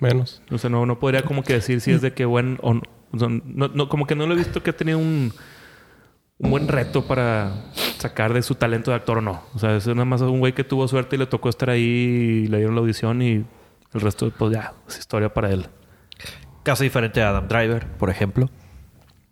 Menos. 0.00 0.42
O 0.50 0.58
sea, 0.58 0.68
no, 0.70 0.84
no 0.86 0.98
podría 0.98 1.22
como 1.22 1.42
que 1.42 1.54
decir 1.54 1.80
si 1.80 1.90
es 1.92 2.02
de 2.02 2.12
que 2.12 2.24
buen 2.24 2.58
o 2.62 2.74
no- 2.74 2.82
no, 3.74 3.88
como 3.88 4.06
que 4.06 4.14
no 4.14 4.26
lo 4.26 4.34
he 4.34 4.36
visto 4.36 4.62
que 4.62 4.70
ha 4.70 4.76
tenido 4.76 4.98
un, 4.98 5.32
un 6.38 6.50
buen 6.50 6.68
reto 6.68 7.04
para 7.04 7.52
sacar 7.98 8.32
de 8.32 8.42
su 8.42 8.54
talento 8.54 8.90
de 8.90 8.96
actor 8.96 9.18
o 9.18 9.20
no. 9.20 9.42
O 9.54 9.58
sea, 9.58 9.76
es 9.76 9.86
nada 9.86 10.04
más 10.04 10.20
un 10.20 10.38
güey 10.38 10.52
que 10.52 10.64
tuvo 10.64 10.86
suerte 10.86 11.16
y 11.16 11.18
le 11.18 11.26
tocó 11.26 11.48
estar 11.48 11.70
ahí 11.70 11.82
y 11.82 12.46
le 12.46 12.58
dieron 12.58 12.74
la 12.74 12.80
audición 12.80 13.22
y 13.22 13.44
el 13.94 14.00
resto, 14.00 14.30
pues 14.36 14.52
ya, 14.52 14.74
es 14.88 14.98
historia 14.98 15.32
para 15.32 15.50
él. 15.50 15.66
Caso 16.62 16.84
diferente 16.84 17.22
a 17.22 17.30
Adam 17.30 17.48
Driver, 17.48 17.86
por 17.98 18.10
ejemplo. 18.10 18.48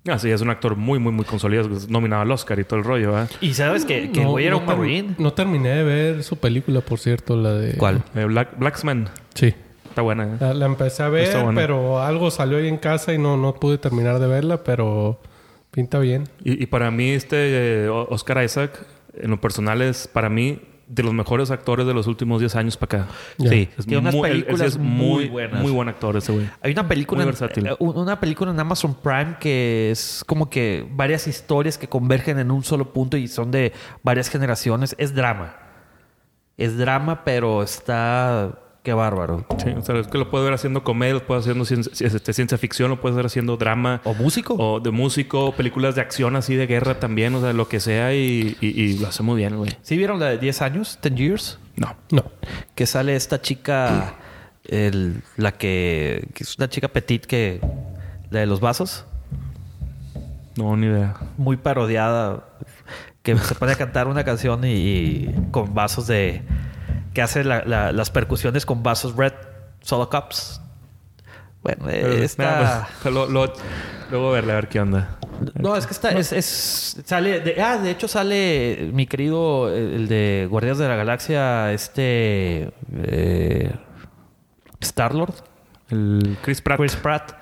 Ah, 0.09 0.19
sí, 0.19 0.31
es 0.31 0.41
un 0.41 0.51
actor 0.51 0.77
muy, 0.77 0.99
muy, 0.99 1.13
muy 1.13 1.25
consolidado. 1.25 1.69
Nominado 1.89 2.23
al 2.23 2.31
Oscar 2.31 2.59
y 2.61 2.65
todo 2.65 2.79
el 2.79 2.85
rollo, 2.85 3.13
¿verdad? 3.13 3.31
Y 3.41 3.55
sabes 3.55 3.85
que, 3.85 4.11
que 4.11 4.23
el 4.23 4.29
güey 4.29 4.47
era 4.47 4.57
un 4.57 4.65
marine. 4.65 5.15
no 5.19 5.33
terminé 5.33 5.71
de 5.71 5.83
ver 5.83 6.23
su 6.23 6.37
película, 6.37 6.81
por 6.81 6.99
cierto, 6.99 7.37
la 7.37 7.53
de... 7.53 7.77
¿Cuál? 7.77 8.03
Eh, 8.15 8.25
Black, 8.25 8.57
Blacksman. 8.57 9.11
Sí. 9.35 9.55
Está 9.89 10.03
buena, 10.03 10.25
¿eh? 10.25 10.37
La, 10.39 10.55
la 10.55 10.67
empecé 10.67 11.03
a 11.03 11.09
ver, 11.09 11.37
pero 11.55 12.01
algo 12.03 12.31
salió 12.31 12.59
ahí 12.59 12.69
en 12.69 12.77
casa 12.77 13.15
y 13.15 13.19
no, 13.19 13.37
no 13.37 13.55
pude 13.55 13.79
terminar 13.79 14.19
de 14.19 14.27
verla, 14.27 14.63
pero 14.63 15.21
pinta 15.77 16.01
bien. 16.01 16.25
Y, 16.43 16.61
y 16.63 16.67
para 16.67 16.91
mí, 16.91 17.11
este 17.11 17.85
eh, 17.85 17.89
Oscar 17.89 18.43
Isaac, 18.43 18.85
en 19.15 19.31
lo 19.31 19.41
personal, 19.41 19.81
es 19.83 20.09
para 20.09 20.29
mí 20.29 20.59
de 20.89 21.03
los 21.03 21.13
mejores 21.13 21.51
actores 21.51 21.85
de 21.87 21.93
los 21.95 22.07
últimos 22.07 22.39
10 22.41 22.55
años 22.57 22.77
para 22.77 23.03
acá. 23.03 23.13
Sí, 23.39 23.69
Es 23.77 23.87
tiene 23.87 23.99
unas 24.03 24.15
muy- 24.15 24.31
él- 24.31 24.37
él 24.37 24.39
sí 24.39 24.45
películas 24.47 24.69
es 24.73 24.79
muy, 24.79 25.29
buenas. 25.29 25.61
Muy 25.61 25.73
buen 25.73 25.89
actor 25.89 26.17
ese 26.17 26.31
güey. 26.33 26.49
Hay 26.63 26.73
una 26.73 26.87
película, 26.87 27.19
Muy 27.19 27.23
en, 27.25 27.29
versátil. 27.29 27.67
eh, 27.67 27.77
un- 27.81 27.97
una 27.97 28.21
película 28.21 28.51
en 28.53 28.61
Amazon 28.61 28.95
Prime 28.95 29.37
que 29.41 29.91
es 29.91 30.23
como 30.27 30.49
que 30.49 30.87
varias 30.93 31.27
historias 31.27 31.77
que 31.77 31.89
convergen 31.89 32.39
en 32.39 32.51
un 32.53 32.63
solo 32.63 32.93
punto 32.93 33.17
y 33.17 33.27
son 33.29 33.51
de 33.51 33.73
varias 34.05 34.29
generaciones. 34.29 34.95
Es 34.99 35.13
drama. 35.15 35.57
Es 36.57 36.79
drama, 36.79 37.25
pero 37.25 37.63
está... 37.65 38.59
Qué 38.87 38.93
bárbaro. 38.95 39.45
Sí, 39.59 39.71
o 39.71 39.83
sea, 39.83 39.97
es 39.99 40.07
que 40.07 40.17
lo 40.17 40.31
puedes 40.31 40.45
ver 40.45 40.55
haciendo 40.55 40.85
comedia, 40.85 41.15
lo 41.15 41.27
puedes 41.27 41.43
haciendo 41.43 41.65
ciencia, 41.65 42.07
este, 42.07 42.33
ciencia 42.33 42.57
ficción, 42.57 42.89
lo 42.89 43.01
puedes 43.01 43.17
ver 43.17 43.27
haciendo 43.27 43.57
drama. 43.57 44.01
¿O 44.05 44.15
músico? 44.15 44.55
O 44.55 44.79
de 44.79 44.93
músico, 44.93 45.51
películas 45.57 45.97
de 45.97 46.03
acción 46.03 46.37
así 46.37 46.55
de 46.55 46.69
guerra 46.69 47.01
también, 47.01 47.35
o 47.35 47.41
sea, 47.41 47.53
lo 47.53 47.67
que 47.67 47.81
sea 47.81 48.15
y, 48.15 48.57
y- 48.61 48.81
y 48.81 48.99
lo 49.01 49.09
hace 49.09 49.25
muy 49.25 49.39
bien, 49.39 49.57
güey. 49.57 49.73
¿Sí 49.83 49.97
vieron 49.97 50.21
la 50.21 50.27
de 50.27 50.39
10 50.39 50.63
años? 50.63 51.01
¿10 51.03 51.15
years? 51.17 51.59
No. 51.75 51.97
No. 52.13 52.27
Que 52.77 52.87
sale 52.87 53.17
esta 53.17 53.43
chica... 53.43 54.15
el- 54.63 55.21
la 55.37 55.51
que, 55.51 56.29
que 56.33 56.45
es 56.45 56.57
una 56.57 56.69
chica 56.69 56.87
petit 56.87 57.27
que... 57.27 57.61
La 58.31 58.39
de 58.39 58.47
los 58.47 58.61
vasos. 58.61 59.05
No, 60.57 60.77
ni 60.77 60.87
idea. 60.87 61.17
muy 61.39 61.57
parodiada 61.57 62.45
que 63.25 63.37
se 63.37 63.57
pone 63.57 63.73
a 63.73 63.75
cantar 63.75 64.07
una 64.07 64.23
canción 64.23 64.65
y, 64.65 64.69
y 64.75 65.35
con 65.51 65.75
vasos 65.75 66.07
de 66.07 66.43
que 67.17 67.23
hace 67.23 67.43
la- 67.45 67.65
la- 67.65 67.93
las 67.93 68.11
percusiones 68.11 68.67
con 68.67 68.83
vasos 68.83 69.17
red 69.17 69.33
solo 69.81 70.11
cups 70.11 70.61
bueno 71.63 71.89
eh, 71.89 72.23
está 72.23 72.87
pues, 73.03 73.15
luego 74.11 74.31
verle 74.31 74.53
a 74.53 74.57
ver 74.57 74.69
qué 74.69 74.81
onda. 74.81 75.17
no 75.55 75.75
es 75.77 75.87
que 75.87 75.95
está 75.95 76.11
es, 76.13 76.31
es- 76.35 77.01
sale 77.07 77.41
de, 77.41 77.63
ah 77.63 77.79
de 77.79 77.91
hecho 77.91 78.07
sale 78.07 78.91
mi 78.93 79.07
querido 79.07 79.75
el, 79.75 80.09
de 80.09 80.47
Guardianes 80.51 80.79
de 80.79 80.89
la 80.89 80.97
Galaxia 80.97 81.73
este 81.73 82.71
Star 84.81 85.15
Lord 85.15 85.35
El 85.89 86.37
Chris 86.43 86.61
Pratt. 86.61 86.79
Chris 86.79 86.97
Pratt 86.97 87.33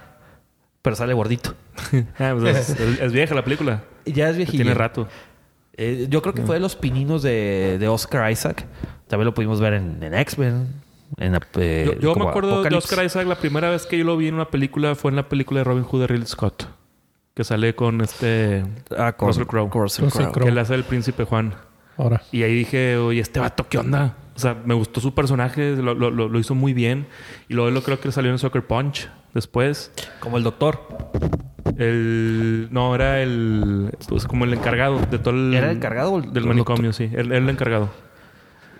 pero 0.82 0.94
sale 0.94 1.14
gordito 1.14 1.54
Ah, 2.20 2.34
pues 2.38 2.70
es, 2.70 2.78
es- 3.00 3.12
vieja 3.12 3.34
la 3.34 3.42
película. 3.42 3.82
Ya 4.06 4.28
es 4.28 4.36
viejillo 4.36 4.62
Tiene 4.62 4.74
rato. 4.78 5.08
Eh, 5.76 6.06
yo 6.08 6.22
creo 6.22 6.32
que 6.34 6.42
fue 6.42 6.54
de 6.54 6.60
los 6.60 6.76
pininos 6.76 7.22
de, 7.24 7.78
de 7.80 7.88
Oscar 7.88 8.30
Isaac. 8.30 8.64
También 9.14 9.26
lo 9.26 9.34
pudimos 9.34 9.60
ver 9.60 9.74
en, 9.74 10.02
en 10.02 10.12
X-Men. 10.12 10.66
En, 11.18 11.32
la- 11.32 11.40
eh, 11.58 11.84
Yo, 11.86 12.00
yo 12.00 12.14
me 12.16 12.28
acuerdo 12.28 12.64
de. 12.64 12.74
Oscar 12.74 13.04
Isaac, 13.04 13.28
la 13.28 13.36
primera 13.36 13.70
vez 13.70 13.86
que 13.86 13.96
yo 13.96 14.04
lo 14.04 14.16
vi 14.16 14.26
en 14.26 14.34
una 14.34 14.46
película 14.48 14.96
fue 14.96 15.10
en 15.12 15.16
la 15.16 15.28
película 15.28 15.60
de 15.60 15.64
Robin 15.64 15.84
Hood 15.84 16.00
de 16.00 16.06
Ridley 16.08 16.26
Scott. 16.26 16.66
Que 17.34 17.44
sale 17.44 17.76
con 17.76 18.00
este... 18.00 18.64
Ah, 18.98 19.12
con 19.12 19.28
Russell 19.28 19.44
Crowe. 19.46 19.68
Crowe. 19.70 19.88
Que 20.42 20.48
él 20.48 20.58
hace 20.58 20.74
el 20.74 20.82
príncipe 20.82 21.22
Juan. 21.24 21.54
Ahora. 21.96 22.22
Y 22.32 22.42
ahí 22.42 22.54
dije, 22.54 22.96
oye, 22.96 23.20
este 23.20 23.38
vato, 23.38 23.66
¿qué 23.68 23.78
onda? 23.78 24.16
O 24.34 24.38
sea, 24.40 24.56
me 24.64 24.74
gustó 24.74 25.00
su 25.00 25.14
personaje, 25.14 25.76
lo, 25.76 25.94
lo- 25.94 26.10
lo- 26.10 26.28
lo 26.28 26.38
hizo 26.40 26.56
muy 26.56 26.74
bien. 26.74 27.06
Y 27.48 27.54
luego 27.54 27.70
lo 27.70 27.82
creo 27.82 28.00
que 28.00 28.10
salió 28.10 28.32
en 28.32 28.38
Soccer 28.38 28.66
Punch 28.66 29.08
después. 29.32 29.92
Como 30.18 30.38
el 30.38 30.42
doctor. 30.42 30.80
El... 31.76 32.68
No, 32.70 32.94
era 32.94 33.20
el... 33.22 33.90
Pues 34.08 34.26
como 34.26 34.44
el 34.44 34.52
encargado 34.54 34.98
de 35.10 35.18
todo 35.18 35.34
el... 35.34 35.54
¿Era 35.54 35.70
el 35.70 35.76
encargado 35.76 36.12
o 36.14 36.18
el- 36.18 36.32
Del 36.32 36.46
manicomio, 36.46 36.92
sí. 36.92 37.10
Él 37.12 37.26
era 37.32 37.38
el 37.38 37.48
encargado. 37.48 37.90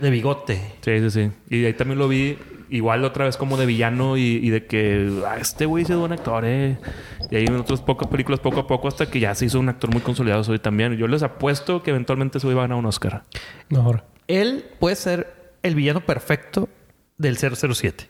De 0.04 0.10
bigote. 0.10 0.60
Sí, 0.82 1.00
sí, 1.00 1.10
sí. 1.10 1.30
Y 1.48 1.64
ahí 1.64 1.72
también 1.72 1.98
lo 1.98 2.08
vi 2.08 2.36
igual 2.68 3.06
otra 3.06 3.24
vez 3.24 3.38
como 3.38 3.56
de 3.56 3.64
villano 3.64 4.18
y, 4.18 4.38
y 4.42 4.50
de 4.50 4.66
que 4.66 5.10
ah, 5.26 5.38
este 5.40 5.64
güey 5.64 5.84
es 5.84 5.96
buen 5.96 6.12
actor, 6.12 6.44
eh. 6.44 6.76
Y 7.30 7.36
ahí 7.36 7.46
en 7.46 7.56
otras 7.56 7.80
pocas 7.80 8.06
películas 8.08 8.38
poco 8.38 8.60
a 8.60 8.66
poco 8.66 8.86
hasta 8.86 9.06
que 9.06 9.18
ya 9.18 9.34
se 9.34 9.46
hizo 9.46 9.58
un 9.58 9.70
actor 9.70 9.90
muy 9.90 10.02
consolidado 10.02 10.42
hoy 10.52 10.58
también. 10.58 10.94
Yo 10.98 11.08
les 11.08 11.22
apuesto 11.22 11.82
que 11.82 11.88
eventualmente 11.88 12.38
se 12.38 12.46
va 12.48 12.52
a 12.52 12.64
ganar 12.64 12.76
un 12.76 12.84
Oscar. 12.84 13.22
No. 13.70 14.02
Él 14.28 14.66
puede 14.78 14.94
ser 14.96 15.54
el 15.62 15.74
villano 15.74 16.02
perfecto 16.02 16.68
del 17.16 17.38
007. 17.38 18.06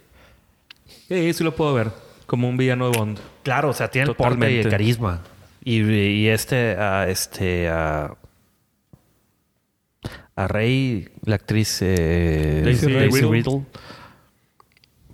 Sí, 1.06 1.32
sí 1.32 1.44
lo 1.44 1.54
puedo 1.54 1.74
ver. 1.74 1.92
Como 2.26 2.48
un 2.48 2.56
villano 2.56 2.90
de 2.90 2.98
Bond. 2.98 3.20
Claro, 3.44 3.68
o 3.68 3.72
sea, 3.72 3.88
tiene 3.88 4.08
el 4.08 4.16
porte 4.16 4.50
y 4.50 4.58
el 4.58 4.68
carisma. 4.68 5.22
Y, 5.62 5.80
y 5.80 6.26
este, 6.26 6.74
ah, 6.76 7.06
este, 7.08 7.68
ah, 7.68 8.16
a 10.36 10.48
Rey, 10.48 11.08
la 11.24 11.36
actriz 11.36 11.78
eh, 11.82 12.62
Daisy 12.64 12.92
Daisy 12.92 13.20
Riddle. 13.20 13.30
Riddle. 13.30 13.62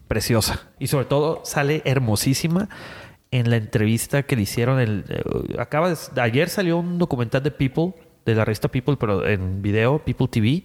Preciosa. 0.09 0.69
Y 0.79 0.89
sobre 0.89 1.05
todo 1.05 1.43
sale 1.45 1.83
hermosísima 1.85 2.69
en 3.31 3.49
la 3.51 3.57
entrevista 3.57 4.25
que 4.25 4.35
le 4.37 4.43
hicieron. 4.43 4.81
El, 4.81 5.05
eh, 5.09 5.23
acaba 5.59 5.91
de- 5.91 6.21
ayer 6.21 6.49
salió 6.49 6.79
un 6.79 6.99
documental 6.99 7.43
de 7.43 7.51
People, 7.53 7.95
de 8.27 8.35
la 8.35 8.45
revista 8.45 8.69
People, 8.69 8.97
pero 8.99 9.27
en 9.27 9.63
video, 9.63 10.01
People 10.01 10.27
TV, 10.27 10.65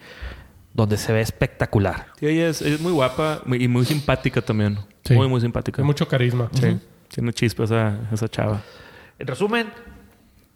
donde 0.74 0.98
se 0.98 1.14
ve 1.14 1.22
espectacular. 1.22 2.08
Sí, 2.20 2.26
ella 2.28 2.50
es, 2.50 2.62
ella 2.62 2.76
es 2.76 2.82
muy 2.82 2.92
guapa 2.92 3.42
y 3.60 3.68
muy 3.68 3.86
simpática 3.86 4.42
también. 4.42 4.78
Sí. 5.04 5.14
Muy, 5.14 5.28
muy 5.28 5.40
simpática. 5.42 5.82
Hay 5.82 5.86
mucho 5.86 6.08
carisma. 6.08 6.50
Sí. 6.54 6.80
Tiene 7.10 7.32
chispa 7.32 7.66
esa, 7.66 8.00
esa 8.12 8.28
chava. 8.28 8.62
En 9.20 9.28
resumen, 9.28 9.68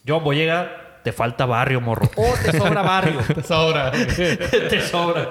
John 0.07 0.23
Boyega, 0.23 0.88
te 1.03 1.11
falta 1.11 1.45
barrio, 1.45 1.81
morro. 1.81 2.09
O 2.15 2.33
te 2.43 2.57
sobra 2.57 2.81
barrio. 2.81 3.19
Ahora. 3.49 3.91
te 3.91 4.81
sobra. 4.81 5.29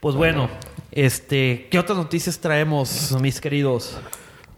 Pues 0.00 0.14
bueno, 0.14 0.48
este, 0.92 1.68
¿qué 1.70 1.78
otras 1.78 1.98
noticias 1.98 2.38
traemos, 2.38 3.16
mis 3.20 3.40
queridos? 3.40 3.98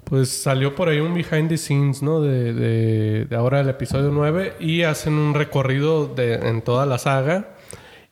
Pues 0.05 0.31
salió 0.43 0.75
por 0.75 0.89
ahí 0.89 1.01
un 1.01 1.15
behind 1.15 1.49
the 1.49 1.57
scenes, 1.59 2.03
¿no? 2.03 2.21
De, 2.21 2.53
de, 2.53 3.25
de 3.25 3.37
ahora 3.37 3.61
el 3.61 3.69
episodio 3.69 4.11
9 4.13 4.55
y 4.61 4.83
hacen 4.83 5.15
un 5.15 5.35
recorrido 5.35 6.07
de, 6.07 6.35
en 6.35 6.63
toda 6.63 6.87
la 6.87 6.99
saga. 6.99 7.49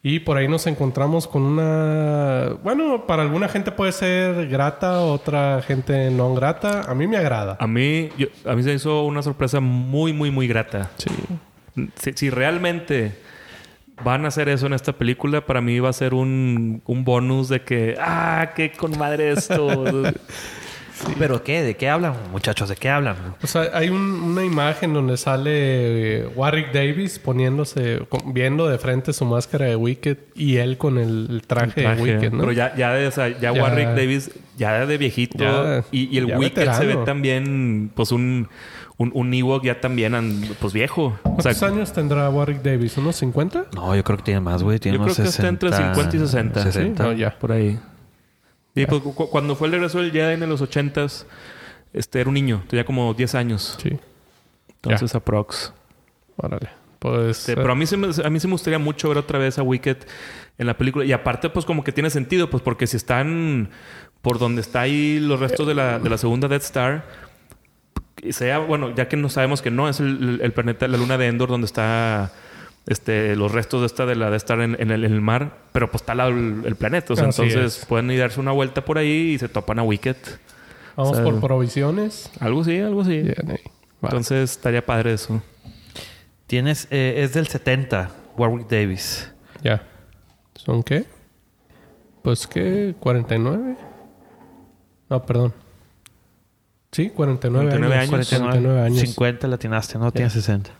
Y 0.07 0.19
por 0.21 0.37
ahí 0.37 0.49
nos 0.49 0.67
encontramos 0.67 1.27
con 1.27 1.41
una... 1.43 2.57
Bueno, 2.63 3.07
para 3.07 3.23
alguna 3.23 3.49
gente 3.49 3.73
puede 3.73 3.91
ser 3.93 4.49
grata, 4.49 5.01
otra 5.01 5.63
gente 5.67 6.11
no 6.11 6.35
grata. 6.35 6.83
A 6.83 6.95
mí 6.95 7.07
me 7.07 7.17
agrada. 7.17 7.57
A 7.59 7.67
mí, 7.67 8.11
yo- 8.19 8.27
a 8.45 8.55
mí 8.55 8.63
se 8.63 8.75
hizo 8.75 9.05
una 9.05 9.23
sorpresa 9.23 9.61
muy, 9.61 10.13
muy, 10.13 10.31
muy 10.31 10.47
grata. 10.47 10.91
Sí. 10.99 11.09
Si, 11.97 12.13
si 12.15 12.31
realmente 12.31 13.13
van 14.03 14.25
a 14.25 14.29
hacer 14.29 14.49
eso 14.49 14.67
en 14.67 14.73
esta 14.73 14.93
película, 14.93 15.47
para 15.47 15.61
mí 15.61 15.79
va 15.79 15.89
a 15.91 15.93
ser 15.93 16.15
un, 16.15 16.83
un 16.87 17.05
bonus 17.05 17.49
de 17.49 17.63
que, 17.63 17.97
ah, 18.01 18.51
qué 18.57 18.73
con 18.73 18.97
madre 18.99 19.31
esto. 19.33 19.69
¿Pero 21.19 21.43
qué? 21.43 21.63
¿De 21.63 21.77
qué 21.77 21.89
hablan, 21.89 22.15
muchachos? 22.31 22.69
¿De 22.69 22.77
qué 22.77 22.89
hablan? 22.89 23.17
O 23.43 23.47
sea, 23.49 23.69
hay 23.75 23.89
un- 23.89 24.23
una 24.23 24.45
imagen 24.45 24.95
donde 24.95 25.17
sale 25.17 25.51
eh, 26.21 26.27
Warwick 26.37 26.73
Davis 26.73 27.19
poniéndose, 27.19 28.01
con- 28.09 28.33
viendo 28.33 28.69
de 28.69 28.79
frente 28.79 29.13
su 29.13 29.25
máscara 29.25 29.67
de 29.67 29.75
Wicked 29.77 30.17
y 30.37 30.57
él 30.59 30.79
con 30.79 30.97
el, 30.99 31.27
el 31.31 31.43
traje, 31.43 31.83
Traje. 31.83 31.97
de 31.97 32.03
Wicked, 32.03 32.33
¿no? 32.33 32.39
Pero 32.41 32.53
ya, 32.53 32.75
ya, 32.77 32.93
de, 32.93 33.09
o 33.09 33.11
sea, 33.11 33.29
ya, 33.29 33.53
Ya. 33.53 33.63
Warwick 33.63 33.89
Davis, 33.89 34.31
ya 34.57 34.87
de 34.87 34.97
viejito. 34.97 35.39
Ya- 35.45 35.85
y, 35.91 36.15
y 36.15 36.19
el 36.19 36.27
Wicked 36.27 36.41
veterano. 36.61 36.79
se 36.79 36.87
ve 36.87 36.97
también, 37.05 37.91
pues 37.95 38.13
un, 38.13 38.49
un, 38.97 39.11
un 39.15 39.33
Ewok 39.35 39.65
ya 39.65 39.81
también, 39.81 40.15
pues 40.61 40.73
viejo. 40.73 41.19
O 41.25 41.43
sea, 41.43 41.53
¿Cuántos 41.53 41.63
años 41.63 41.93
tendrá 41.93 42.29
Warwick 42.31 42.63
Davis? 42.63 42.97
¿Unos 42.97 43.17
50? 43.17 43.67
No, 43.75 43.95
yo 43.97 44.05
creo 44.05 44.19
que 44.19 44.25
tiene 44.25 44.41
más, 44.41 44.63
güey. 44.63 44.79
Tiene 44.79 44.99
Yo 44.99 45.05
unos 45.05 45.17
creo 45.17 45.25
que 45.25 45.31
está 45.31 45.49
entre 45.49 45.73
50 45.73 46.17
y 46.17 46.21
60. 46.21 46.63
60. 46.63 47.03
Sí, 47.05 47.09
no, 47.11 47.13
ya. 47.17 47.37
por 47.39 47.53
ahí. 47.53 47.79
Y 48.75 48.87
pues, 48.87 49.03
cu- 49.03 49.29
cuando 49.31 49.57
fue 49.57 49.67
el 49.69 49.73
regreso 49.73 49.99
del 50.01 50.11
Jedi 50.13 50.35
en 50.43 50.49
los 50.49 50.61
80s, 50.63 51.27
este, 51.93 52.21
era 52.21 52.29
un 52.29 52.35
niño, 52.35 52.63
tenía 52.69 52.85
como 52.85 53.15
10 53.15 53.35
años. 53.35 53.79
Sí. 53.83 53.99
Entonces, 54.83 55.15
aprox. 55.15 55.73
Órale. 56.37 56.69
Pues... 56.99 57.39
Este, 57.41 57.55
pero 57.57 57.73
a 57.73 57.75
mí, 57.77 57.87
se 57.87 57.97
me, 57.97 58.09
a 58.25 58.31
mí 58.31 58.41
sí 58.41 58.47
me 58.47 58.53
gustaría 58.53 58.79
mucho 58.79 59.09
ver 59.09 59.19
otra 59.19 59.39
vez 59.39 59.59
a 59.59 59.63
Wicked 59.63 59.99
en 60.59 60.67
la 60.67 60.77
película. 60.77 61.05
Y 61.05 61.13
aparte, 61.13 61.51
pues 61.51 61.65
como 61.67 61.85
que 61.85 61.93
tiene 61.93 62.11
sentido, 62.11 62.49
pues 62.51 62.63
porque 62.63 62.87
si 62.87 62.97
están 62.97 63.71
por 64.23 64.39
donde 64.39 64.61
está 64.63 64.81
ahí 64.83 65.21
los 65.21 65.39
restos 65.39 65.67
de 65.67 65.75
la, 65.75 65.99
de 65.99 66.09
la 66.09 66.17
segunda 66.19 66.49
Death 66.49 66.63
Star, 66.63 67.05
sea, 68.33 68.59
bueno, 68.59 68.95
ya 68.95 69.09
que 69.09 69.17
no 69.17 69.29
sabemos 69.29 69.63
que 69.63 69.71
no 69.71 69.89
es 69.89 70.01
el, 70.01 70.41
el 70.43 70.53
planeta, 70.53 70.89
la 70.89 70.97
luna 70.97 71.19
de 71.19 71.27
Endor, 71.27 71.49
donde 71.49 71.67
está 71.67 72.33
este, 72.87 73.37
los 73.37 73.53
restos 73.53 73.81
de 73.81 73.87
esta 73.87 74.07
de 74.07 74.15
la 74.17 74.31
Death 74.31 74.43
Star 74.43 74.61
en, 74.61 74.77
en 74.79 74.91
el, 74.91 75.05
en 75.05 75.13
el 75.13 75.21
mar, 75.21 75.59
pero 75.73 75.91
pues 75.91 76.03
está 76.03 76.13
al 76.13 76.19
lado 76.19 76.31
el, 76.31 76.63
el 76.65 76.77
planeta. 76.77 77.13
O 77.13 77.17
sea, 77.17 77.29
Así 77.29 77.43
entonces 77.43 77.79
es. 77.79 77.87
pueden 77.87 78.11
ir 78.11 78.21
a 78.21 78.25
darse 78.25 78.41
una 78.41 78.53
vuelta 78.53 78.85
por 78.85 78.99
ahí 78.99 79.33
y 79.35 79.39
se 79.39 79.49
topan 79.49 79.79
a 79.79 79.83
Wicked. 79.83 80.17
Vamos 80.97 81.13
o 81.13 81.15
sea, 81.17 81.25
por 81.25 81.41
provisiones. 81.41 82.31
Algo 82.41 82.61
así, 82.61 82.79
algo. 82.79 83.03
Va. 83.03 84.09
Entonces 84.09 84.53
estaría 84.53 84.85
padre 84.85 85.15
eso. 85.15 85.43
Tienes, 86.47 86.87
eh, 86.91 87.15
es 87.19 87.33
del 87.33 87.47
70, 87.47 88.11
Warwick 88.37 88.69
Davis. 88.69 89.31
Ya. 89.63 89.83
¿Son 90.55 90.83
qué? 90.83 91.07
Pues 92.23 92.47
qué, 92.47 92.95
49. 93.01 93.77
No, 95.11 95.23
perdón. 95.27 95.55
Sí, 96.95 97.11
49, 97.11 97.67
49 97.71 97.95
años. 98.01 98.15
años. 98.15 98.29
49 98.29 98.81
años. 98.81 99.01
50 99.01 99.49
latinaste, 99.49 99.99
no 99.99 100.13
tiene 100.13 100.31
60. 100.31 100.71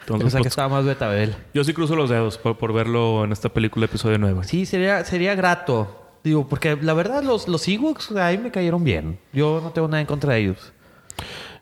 Entonces, 0.00 0.26
o 0.26 0.30
sea 0.30 0.40
que 0.42 0.48
estaba 0.48 0.68
más 0.68 0.84
Betabel. 0.84 1.34
yo 1.54 1.64
sí 1.64 1.72
cruzo 1.72 1.96
los 1.96 2.10
dedos 2.10 2.36
por, 2.38 2.58
por 2.58 2.72
verlo 2.72 3.24
en 3.24 3.32
esta 3.32 3.48
película, 3.48 3.86
episodio 3.86 4.18
9. 4.18 4.40
Sí, 4.44 4.66
sería, 4.66 5.04
sería 5.04 5.34
grato. 5.34 6.00
Digo, 6.22 6.46
porque 6.48 6.76
la 6.80 6.94
verdad 6.94 7.22
los, 7.22 7.48
los 7.48 7.66
Ewoks 7.68 8.12
ahí 8.12 8.38
me 8.38 8.50
cayeron 8.50 8.84
bien. 8.84 9.18
Yo 9.32 9.60
no 9.62 9.70
tengo 9.72 9.88
nada 9.88 10.00
en 10.00 10.06
contra 10.06 10.34
de 10.34 10.40
ellos. 10.40 10.72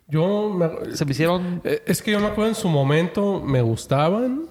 Yo 0.07 0.49
me- 0.49 0.95
Se 0.95 1.05
me 1.05 1.11
hicieron... 1.11 1.61
Eh, 1.63 1.81
Es 1.85 2.01
que 2.01 2.11
yo 2.11 2.19
me 2.19 2.27
acuerdo 2.27 2.49
en 2.49 2.55
su 2.55 2.67
momento 2.69 3.41
me 3.43 3.61
gustaban. 3.61 4.43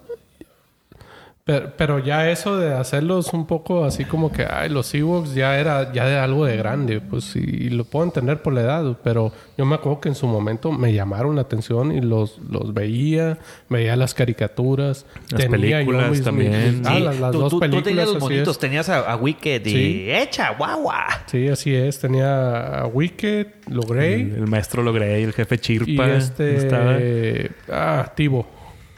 Pero, 1.44 1.72
pero 1.76 1.98
ya 1.98 2.31
eso 2.31 2.57
de 2.57 2.72
hacerlos 2.72 3.33
un 3.33 3.48
poco 3.48 3.85
así 3.85 4.05
como 4.05 4.31
que, 4.31 4.46
ay, 4.48 4.68
los 4.68 4.94
Ewoks 4.94 5.35
ya 5.35 5.59
era 5.59 5.92
ya 5.92 6.07
de 6.07 6.16
algo 6.16 6.44
de 6.44 6.57
grande, 6.57 7.00
pues 7.00 7.35
y, 7.35 7.68
lo 7.70 7.83
puedo 7.85 8.05
entender 8.05 8.40
por 8.42 8.52
la 8.52 8.61
edad, 8.61 8.96
pero 9.02 9.33
yo 9.59 9.66
me 9.66 9.74
acuerdo 9.74 10.00
que 10.00 10.09
en 10.09 10.14
su 10.14 10.28
momento 10.28 10.70
me 10.70 10.92
llamaron 10.92 11.35
la 11.35 11.42
atención 11.42 11.90
y 11.90 12.00
los, 12.00 12.38
los 12.48 12.72
veía, 12.72 13.38
veía 13.68 13.96
las 13.96 14.14
caricaturas, 14.14 15.05
Las 15.33 15.40
tenía 15.40 15.81
yo 15.81 15.87
películas 15.87 16.11
mis- 16.11 16.22
también. 16.22 16.78
mis- 16.78 16.87
ah, 16.87 16.94
Sí, 16.96 17.02
las, 17.02 17.18
las 17.18 17.33
tú, 17.33 17.38
dos 17.40 17.50
tú- 17.50 17.57
tú 17.57 17.61
películas. 17.61 17.85
tenías 17.85 18.09
los 18.14 18.31
es. 18.48 18.59
Tenías 18.61 18.88
a, 18.88 18.98
a 19.12 19.16
Wicked 19.16 19.66
y... 19.66 19.70
Sí. 19.70 20.07
¡Echa, 20.12 20.50
guagua! 20.55 21.07
Sí, 21.26 21.48
así 21.48 21.74
es. 21.74 21.98
Tenía 21.98 22.83
a 22.83 22.87
Wicked, 22.87 23.46
lo 23.68 23.83
Grey 23.83 24.20
El, 24.22 24.35
el 24.37 24.46
maestro 24.46 24.85
Logrey, 24.85 25.24
el 25.24 25.33
jefe 25.33 25.57
y 25.57 25.59
Chirpa. 25.59 26.09
este... 26.12 26.55
Estaba, 26.57 26.98
Ah, 27.68 28.12
Tibo. 28.14 28.46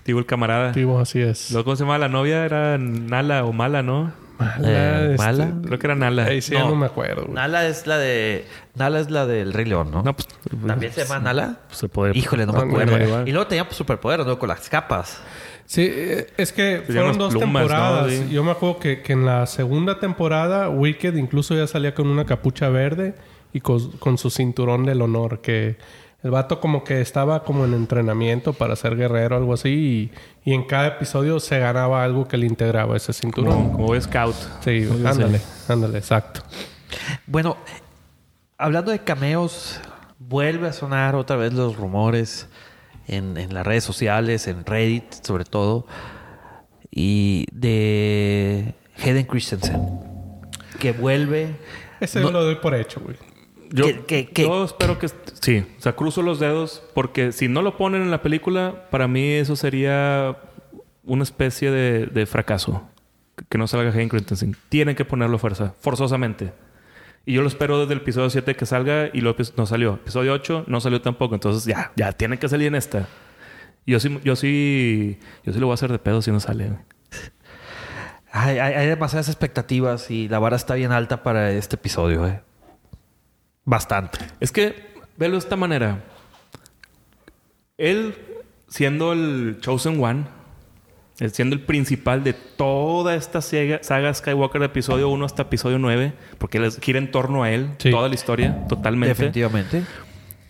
Digo, 0.04 0.18
el 0.18 0.26
camarada. 0.26 0.72
Tibo, 0.72 0.98
así 1.00 1.20
es. 1.20 1.50
Luego, 1.50 1.64
¿cómo 1.64 1.76
se 1.76 1.84
llama 1.84 1.98
la 1.98 2.08
novia? 2.08 2.44
Era 2.44 2.78
Nala 2.78 3.44
o 3.44 3.52
Mala, 3.52 3.82
¿no? 3.82 4.12
Mala, 4.38 4.58
Eh, 4.64 5.10
este, 5.12 5.16
mala. 5.26 5.52
Creo 5.64 5.78
que 5.78 5.86
era 5.86 5.94
Nala. 5.94 6.24
Ahí 6.24 6.40
sí, 6.42 6.52
ya 6.54 6.60
No. 6.60 6.70
no 6.70 6.76
me 6.76 6.86
acuerdo. 6.86 7.22
güey. 7.22 7.34
Nala 7.34 7.66
es 7.68 7.86
la 7.86 7.98
de... 7.98 8.44
Nala 8.74 9.00
es 9.00 9.10
la 9.10 9.26
del 9.26 9.52
Rey 9.52 9.64
León, 9.64 9.90
¿no? 9.92 10.02
No, 10.02 10.14
pues... 10.14 10.26
¿También 10.66 10.92
se 10.92 11.04
llama 11.04 11.20
Nala? 11.20 11.60
pues, 11.68 11.78
se 11.78 11.88
puede... 11.88 12.16
Híjole, 12.18 12.44
no 12.46 12.52
me 12.52 12.58
acuerdo. 12.60 12.98
no, 12.98 13.26
y 13.26 13.30
luego 13.30 13.46
tenía 13.46 13.64
pues, 13.64 13.76
superpoderes, 13.76 14.26
¿no? 14.26 14.38
Con 14.38 14.48
las 14.48 14.68
capas. 14.68 15.20
Sí, 15.66 15.88
eh, 15.90 16.26
es 16.36 16.52
que 16.52 16.82
fueron 16.84 17.16
dos 17.16 17.30
plumas, 17.32 17.62
¿no? 17.62 17.68
temporadas. 17.68 18.12
Sí. 18.12 18.28
Yo 18.30 18.44
me 18.44 18.50
acuerdo 18.50 18.78
que, 18.80 19.00
que 19.02 19.12
en 19.14 19.24
la 19.24 19.46
segunda 19.46 19.98
temporada 19.98 20.68
Wicked 20.68 21.14
incluso 21.16 21.54
ya 21.54 21.66
salía 21.66 21.94
con 21.94 22.06
una 22.08 22.26
capucha 22.26 22.68
verde 22.68 23.14
y 23.52 23.60
con, 23.60 23.92
con 23.92 24.18
su 24.18 24.28
cinturón 24.30 24.84
del 24.84 25.00
honor. 25.00 25.40
Que 25.40 25.76
el 26.24 26.30
vato 26.30 26.58
como 26.58 26.82
que 26.82 27.00
estaba 27.00 27.44
como 27.44 27.64
en 27.66 27.74
entrenamiento 27.74 28.52
para 28.54 28.74
ser 28.74 28.96
guerrero 28.96 29.36
o 29.36 29.38
algo 29.38 29.54
así. 29.54 30.10
Y, 30.44 30.50
y 30.50 30.54
en 30.54 30.64
cada 30.64 30.88
episodio 30.88 31.38
se 31.38 31.58
ganaba 31.60 32.02
algo 32.02 32.26
que 32.26 32.36
le 32.36 32.46
integraba 32.46 32.96
ese 32.96 33.12
cinturón. 33.12 33.70
Como, 33.70 33.86
como 33.88 34.00
Scout. 34.00 34.34
Sí, 34.64 34.88
ándale, 35.04 35.40
ándale, 35.68 35.98
exacto. 35.98 36.40
Bueno, 37.26 37.56
hablando 38.58 38.90
de 38.90 39.00
cameos, 39.00 39.80
vuelve 40.18 40.66
a 40.68 40.72
sonar 40.72 41.14
otra 41.14 41.36
vez 41.36 41.52
los 41.52 41.76
rumores 41.76 42.48
en, 43.06 43.36
en 43.36 43.52
las 43.52 43.66
redes 43.66 43.84
sociales, 43.84 44.48
en 44.48 44.64
Reddit 44.64 45.12
sobre 45.22 45.44
todo, 45.44 45.86
y 46.90 47.46
de 47.52 48.74
Hayden 49.04 49.26
Christensen, 49.26 49.82
que 50.78 50.92
vuelve... 50.92 51.56
Ese 52.00 52.20
No- 52.20 52.26
yo 52.28 52.32
lo 52.32 52.44
doy 52.44 52.54
por 52.56 52.74
hecho, 52.74 53.00
güey. 53.00 53.16
Yo, 53.82 54.64
espero 54.64 54.98
que... 54.98 55.08
Sí. 55.40 55.64
O 55.78 55.80
sea, 55.80 55.94
cruzo 55.96 56.22
los 56.22 56.38
dedos 56.40 56.82
porque 56.94 57.32
si 57.32 57.48
no 57.48 57.60
lo 57.62 57.76
ponen 57.76 58.02
en 58.02 58.10
la 58.10 58.22
película, 58.22 58.86
para 58.90 59.08
mí 59.08 59.28
eso 59.32 59.56
sería 59.56 60.36
una 61.02 61.22
especie 61.22 61.70
de, 61.70 62.06
de 62.06 62.26
fracaso. 62.26 62.88
Que 63.48 63.58
no 63.58 63.66
salga 63.66 63.90
Hayden 63.90 64.08
Christensen. 64.08 64.56
Tienen 64.68 64.94
que 64.94 65.04
ponerlo 65.04 65.38
fuerza. 65.38 65.74
Forzosamente. 65.80 66.52
Y 67.26 67.32
yo 67.32 67.42
lo 67.42 67.48
espero 67.48 67.80
desde 67.80 67.94
el 67.94 68.00
episodio 68.00 68.30
7 68.30 68.54
que 68.54 68.64
salga 68.66 69.08
y 69.12 69.20
luego 69.22 69.38
no 69.56 69.66
salió. 69.66 69.94
Episodio 69.94 70.32
8 70.34 70.64
no 70.68 70.80
salió 70.80 71.00
tampoco. 71.02 71.34
Entonces 71.34 71.64
ya, 71.64 71.90
ya 71.96 72.12
tiene 72.12 72.38
que 72.38 72.48
salir 72.48 72.68
en 72.68 72.74
esta. 72.76 73.08
Yo 73.86 73.98
sí, 73.98 74.18
yo 74.24 74.36
sí, 74.36 75.18
yo 75.44 75.52
sí 75.52 75.58
lo 75.58 75.66
voy 75.66 75.72
a 75.72 75.74
hacer 75.74 75.90
de 75.90 75.98
pedo 75.98 76.22
si 76.22 76.30
no 76.30 76.38
sale. 76.40 76.70
Hay, 78.30 78.58
hay- 78.58 78.74
hay 78.74 78.86
demasiadas 78.86 79.28
expectativas 79.28 80.10
y 80.10 80.28
la 80.28 80.38
vara 80.38 80.56
está 80.56 80.74
bien 80.74 80.92
alta 80.92 81.22
para 81.22 81.50
este 81.52 81.76
episodio, 81.76 82.26
¿eh? 82.26 82.40
Bastante. 83.64 84.18
Es 84.40 84.52
que, 84.52 84.74
velo 85.16 85.32
de 85.32 85.38
esta 85.38 85.56
manera. 85.56 86.02
Él, 87.78 88.14
siendo 88.68 89.12
el 89.12 89.58
Chosen 89.60 90.02
One, 90.02 90.24
él 91.18 91.30
siendo 91.32 91.54
el 91.56 91.62
principal 91.62 92.22
de 92.24 92.32
toda 92.32 93.14
esta 93.14 93.40
saga, 93.40 93.80
saga 93.82 94.12
Skywalker 94.12 94.60
de 94.60 94.66
episodio 94.66 95.08
1 95.08 95.24
hasta 95.24 95.42
episodio 95.42 95.78
9, 95.78 96.12
porque 96.38 96.58
él 96.58 96.64
es- 96.64 96.78
gira 96.80 96.98
en 96.98 97.10
torno 97.10 97.42
a 97.42 97.50
él, 97.50 97.70
Sí. 97.78 97.90
toda 97.90 98.08
la 98.08 98.14
historia, 98.14 98.66
totalmente. 98.68 99.08
Definitivamente. 99.14 99.84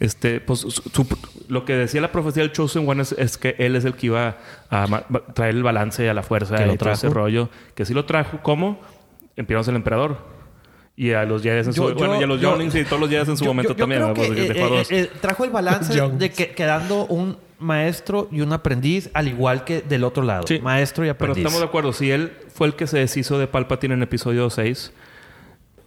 Este, 0.01 0.41
pues 0.41 0.61
su- 0.61 0.71
su- 0.71 1.07
lo 1.49 1.65
que 1.65 1.75
decía 1.75 2.01
la 2.01 2.11
profecía 2.13 2.43
del 2.43 2.53
Chosen 2.53 2.87
One 2.89 3.03
es, 3.03 3.13
es 3.13 3.39
que 3.39 3.55
él 3.59 3.77
es 3.77 3.85
el 3.85 3.95
que 3.95 4.07
iba 4.07 4.37
a 4.71 5.05
traer 5.35 5.55
el 5.55 5.63
balance 5.63 6.09
a 6.11 6.15
la 6.15 6.23
fuerza 6.23 6.57
Que 6.57 6.67
lo 6.67 6.75
y 6.75 6.77
todo 6.79 6.91
ese 6.91 7.03
trajo. 7.03 7.15
rollo. 7.15 7.49
Que 7.75 7.85
sí 7.85 7.95
lo 7.95 8.05
trajo. 8.05 8.41
¿Cómo? 8.43 8.81
Empezaron 9.37 9.71
el 9.71 9.77
emperador. 9.77 10.19
Y 10.97 11.11
a 11.13 11.25
los 11.25 11.43
Jedi 11.43 11.59
en 11.59 11.73
su... 11.73 11.83
Yo- 11.83 11.89
yo- 11.91 11.95
bueno, 11.97 12.21
y 12.21 12.23
a 12.23 12.27
los 12.27 12.41
Younglings 12.41 12.75
y 12.77 12.85
todos 12.85 13.01
los 13.01 13.11
Jedi 13.11 13.29
en 13.31 13.37
su 13.37 13.45
Yo- 13.45 13.51
momento 13.51 13.73
yo- 13.73 13.77
yo 13.77 13.83
también. 13.89 14.03
eh, 14.03 14.53
eh, 14.55 14.85
eh, 14.91 15.11
trajo 15.21 15.45
el 15.45 15.51
balance 15.51 16.01
de 16.01 16.31
que 16.31 16.51
quedando 16.53 17.07
un 17.07 17.37
maestro 17.59 18.29
y 18.31 18.41
un 18.43 18.53
aprendiz, 18.53 19.11
al 19.15 19.27
igual 19.29 19.65
que 19.65 19.81
del 19.83 20.05
otro 20.05 20.23
lado. 20.23 20.47
Sí. 20.47 20.61
Maestro 20.61 21.05
y 21.05 21.09
Pero 21.09 21.15
aprendiz. 21.15 21.39
estamos 21.39 21.61
de 21.61 21.67
acuerdo. 21.67 21.93
Si 21.93 22.11
él 22.11 22.33
fue 22.55 22.67
el 22.69 22.75
que 22.75 22.87
se 22.87 22.99
deshizo 22.99 23.39
de 23.39 23.47
Palpatine 23.47 23.95
en 23.95 24.03
episodio 24.03 24.49
6... 24.51 24.93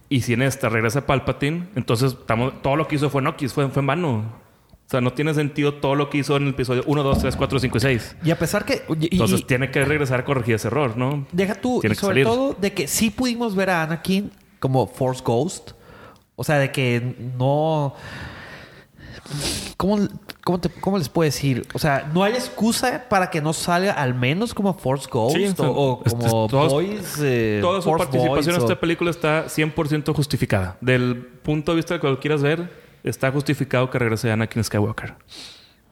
Y 0.09 0.21
si 0.21 0.31
en 0.31 0.41
esta 0.41 0.69
regresa 0.69 1.05
Palpatine, 1.05 1.67
entonces 1.75 2.13
estamos, 2.13 2.61
todo 2.61 2.77
lo 2.77 2.87
que 2.87 2.95
hizo 2.95 3.09
fue 3.09 3.21
Nokis, 3.21 3.51
fue, 3.51 3.67
fue 3.67 3.81
en 3.81 3.87
vano. 3.87 4.13
O 4.15 4.89
sea, 4.89 5.01
no 5.01 5.11
tiene 5.11 5.33
sentido 5.33 5.73
todo 5.73 5.95
lo 5.95 6.09
que 6.09 6.19
hizo 6.19 6.37
en 6.37 6.43
el 6.43 6.49
episodio 6.51 6.81
1, 6.85 7.03
2, 7.03 7.19
3, 7.19 7.35
4, 7.35 7.59
5 7.59 7.77
y 7.77 7.81
6. 7.81 8.15
Y 8.23 8.31
a 8.31 8.39
pesar 8.39 8.63
que... 8.63 8.83
y- 9.01 9.03
y- 9.03 9.09
Entonces 9.11 9.45
tiene 9.45 9.69
que 9.69 9.83
regresar 9.83 10.21
a 10.21 10.23
corregir 10.23 10.55
ese 10.55 10.69
error, 10.69 10.95
¿no? 10.95 11.27
Deja 11.33 11.55
tú, 11.55 11.79
Tiene 11.81 11.91
y 11.93 11.97
que 11.97 11.99
sobre 12.01 12.23
salir. 12.23 12.25
todo 12.25 12.55
de 12.57 12.71
que 12.71 12.87
sí 12.87 13.09
pudimos 13.09 13.53
ver 13.53 13.69
a 13.69 13.83
Anakin 13.83 14.31
como 14.59 14.87
Force 14.87 15.21
Ghost. 15.23 15.71
O 16.35 16.43
sea, 16.43 16.57
de 16.59 16.71
que 16.71 17.15
no. 17.37 17.93
¿Cómo, 19.75 20.07
cómo, 20.43 20.59
te- 20.59 20.69
cómo 20.69 20.97
les 20.97 21.09
puedo 21.09 21.25
decir? 21.25 21.67
O 21.73 21.79
sea, 21.79 22.09
no 22.13 22.23
hay 22.23 22.33
excusa 22.33 23.05
para 23.09 23.29
que 23.29 23.41
no 23.41 23.51
salga 23.53 23.91
al 23.93 24.13
menos 24.15 24.53
como 24.53 24.73
Force 24.73 25.07
Ghost 25.11 25.35
Sí, 25.35 25.45
o, 25.57 25.63
o 25.65 26.03
este, 26.05 26.17
como 26.17 26.47
todos- 26.47 26.71
Boys. 26.73 27.17
eh, 27.21 27.59
Toda 27.61 27.81
su 27.81 27.89
Force 27.89 28.05
participación 28.05 28.55
en 28.55 28.61
o- 28.61 28.63
esta 28.65 28.79
película 28.79 29.11
está 29.11 29.45
100% 29.49 30.13
justificada. 30.15 30.77
Del 30.81 31.17
punto 31.17 31.71
de 31.73 31.75
vista 31.77 31.95
de 31.95 31.99
que 31.99 32.07
lo 32.07 32.19
quieras 32.19 32.41
ver, 32.41 32.71
está 33.03 33.31
justificado 33.31 33.89
que 33.89 33.99
regrese 33.99 34.31
Anakin 34.31 34.63
Skywalker. 34.63 35.15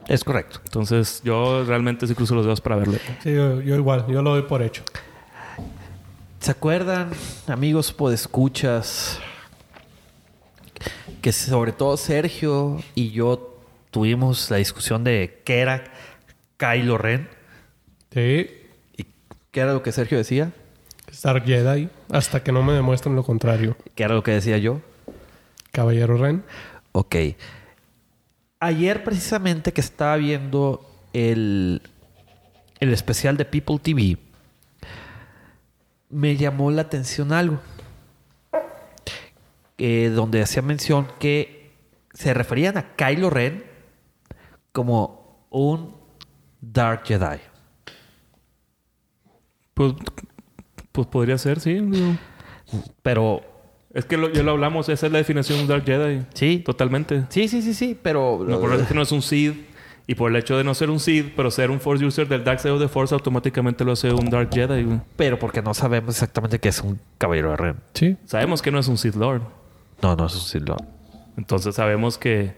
Es 0.08 0.24
correcto. 0.24 0.60
Entonces, 0.66 1.22
yo 1.24 1.64
realmente 1.66 2.06
sí 2.08 2.14
cruzo 2.16 2.36
los 2.36 2.46
dedos 2.46 2.62
para 2.62 2.76
verlo. 2.78 2.98
Sí, 3.24 3.34
yo, 3.34 3.60
yo 3.62 3.76
igual, 3.76 4.06
yo 4.08 4.22
lo 4.22 4.32
doy 4.32 4.44
por 4.44 4.62
hecho. 4.62 4.84
¿Se 6.46 6.52
acuerdan, 6.52 7.10
amigos 7.48 7.92
podescuchas, 7.92 9.20
que 11.20 11.32
sobre 11.32 11.72
todo 11.72 11.98
Sergio 11.98 12.84
y 12.94 13.10
yo 13.10 13.58
tuvimos 13.90 14.52
la 14.52 14.58
discusión 14.58 15.04
de 15.04 15.42
qué 15.44 15.62
era 15.62 15.86
Kylo 16.58 17.00
Ren? 17.00 17.28
Sí, 18.12 18.48
¿Y 18.96 19.08
qué 19.50 19.60
era 19.60 19.74
lo 19.74 19.82
que 19.82 19.92
Sergio 19.92 20.20
decía? 20.20 20.52
Star 21.12 21.44
Jedi, 21.44 21.90
hasta 22.12 22.44
que 22.44 22.52
no 22.52 22.62
me 22.62 22.74
demuestren 22.74 23.16
lo 23.16 23.24
contrario. 23.24 23.76
¿Qué 23.96 24.04
era 24.04 24.14
lo 24.14 24.22
que 24.22 24.34
decía 24.34 24.60
yo? 24.60 24.82
Caballero 25.72 26.16
Ren. 26.16 26.44
Ok. 26.92 27.16
Ayer 28.60 29.04
precisamente 29.04 29.74
que 29.74 29.82
estaba 29.82 30.16
viendo 30.18 30.88
el, 31.12 31.82
el 32.80 32.94
especial 32.94 33.36
de 33.36 33.46
People 33.46 33.80
TV, 33.80 34.20
me 36.16 36.38
llamó 36.38 36.72
la 36.72 36.84
atención 36.84 37.34
algo. 37.34 37.60
Eh, 39.78 40.10
donde 40.16 40.42
hacía 40.42 40.62
mención 40.62 41.08
que 41.20 41.72
se 42.14 42.34
referían 42.34 42.78
a 42.78 42.96
Kylo 42.96 43.30
Ren 43.30 43.66
como 44.72 45.46
un 45.50 45.94
Dark 46.62 47.02
Jedi. 47.06 47.40
Pues, 49.74 49.94
pues 50.94 51.08
podría 51.08 51.38
ser, 51.38 51.60
sí. 51.60 51.82
Pero 53.04 53.42
Es 53.94 54.06
que 54.06 54.16
lo- 54.18 54.30
ya 54.32 54.44
lo 54.44 54.52
hablamos, 54.52 54.88
esa 54.90 55.06
es 55.08 55.12
la 55.12 55.18
definición 55.20 55.58
de 55.58 55.64
un 55.64 55.70
Dark 55.70 55.84
Jedi. 55.86 56.26
sí, 56.34 56.60
Totalmente. 56.60 57.26
sí, 57.30 57.48
sí, 57.50 57.62
sí, 57.62 57.74
sí, 57.74 58.00
pero 58.02 58.44
No, 58.48 58.60
por 58.62 58.74
eso 58.74 58.88
que 58.88 58.94
no 58.94 59.02
es 59.02 59.12
un 59.12 59.22
Sith. 59.22 59.56
Y 60.08 60.14
por 60.16 60.30
el 60.30 60.36
hecho 60.38 60.56
de 60.58 60.64
no 60.64 60.76
ser 60.76 60.90
un 60.92 61.00
Sith, 61.00 61.34
pero 61.36 61.50
ser 61.50 61.72
un 61.72 61.80
Force 61.80 62.06
User 62.06 62.28
del 62.28 62.44
Dark 62.44 62.60
Side 62.60 62.72
of 62.74 62.80
the 62.82 62.88
Force, 62.88 63.14
automáticamente 63.16 63.84
lo 63.84 63.94
hace 63.94 64.12
un 64.14 64.30
Dark 64.30 64.50
Jedi. 64.54 64.84
güey. 64.84 65.00
pero 65.16 65.40
porque 65.40 65.62
no 65.64 65.74
sabemos 65.74 66.16
exactamente 66.16 66.60
qué 66.60 66.70
es 66.70 66.80
un 66.82 67.00
caballero 67.18 67.50
de 67.52 67.58
Ren. 67.58 67.76
Sí. 67.96 68.16
Sabemos 68.26 68.62
que 68.62 68.70
no 68.72 68.78
es 68.80 68.88
un 68.88 68.98
Sith 69.00 69.16
Lord. 69.16 69.42
No, 70.04 70.16
no 70.16 70.28
es 70.28 70.36
un 70.36 70.42
Sith 70.42 70.68
Lord. 70.68 70.84
Entonces 71.38 71.74
sabemos 71.76 72.18
que 72.20 72.54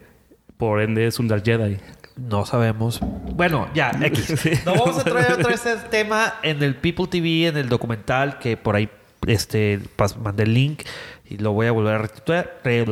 por 0.57 0.81
ende 0.81 1.07
es 1.07 1.19
un 1.19 1.27
Dark 1.29 1.43
Jedi. 1.45 1.77
No 2.17 2.45
sabemos. 2.45 2.99
Bueno, 3.01 3.67
ya, 3.73 3.91
X. 4.01 4.33
No 4.65 4.73
vamos 4.73 4.97
a 4.99 5.03
traer 5.03 5.31
otra 5.33 5.49
vez 5.49 5.65
ese 5.65 5.87
tema 5.87 6.33
en 6.43 6.61
el 6.63 6.75
People 6.75 7.07
TV, 7.07 7.47
en 7.47 7.55
el 7.57 7.69
documental, 7.69 8.39
que 8.39 8.57
por 8.57 8.75
ahí 8.75 8.89
este, 9.25 9.79
mandé 10.21 10.43
el 10.43 10.53
link 10.53 10.81
y 11.29 11.37
lo 11.37 11.53
voy 11.53 11.67
a 11.67 11.71
volver 11.71 11.93
a 11.95 11.97
retuitear. 11.99 12.59
re- 12.63 12.85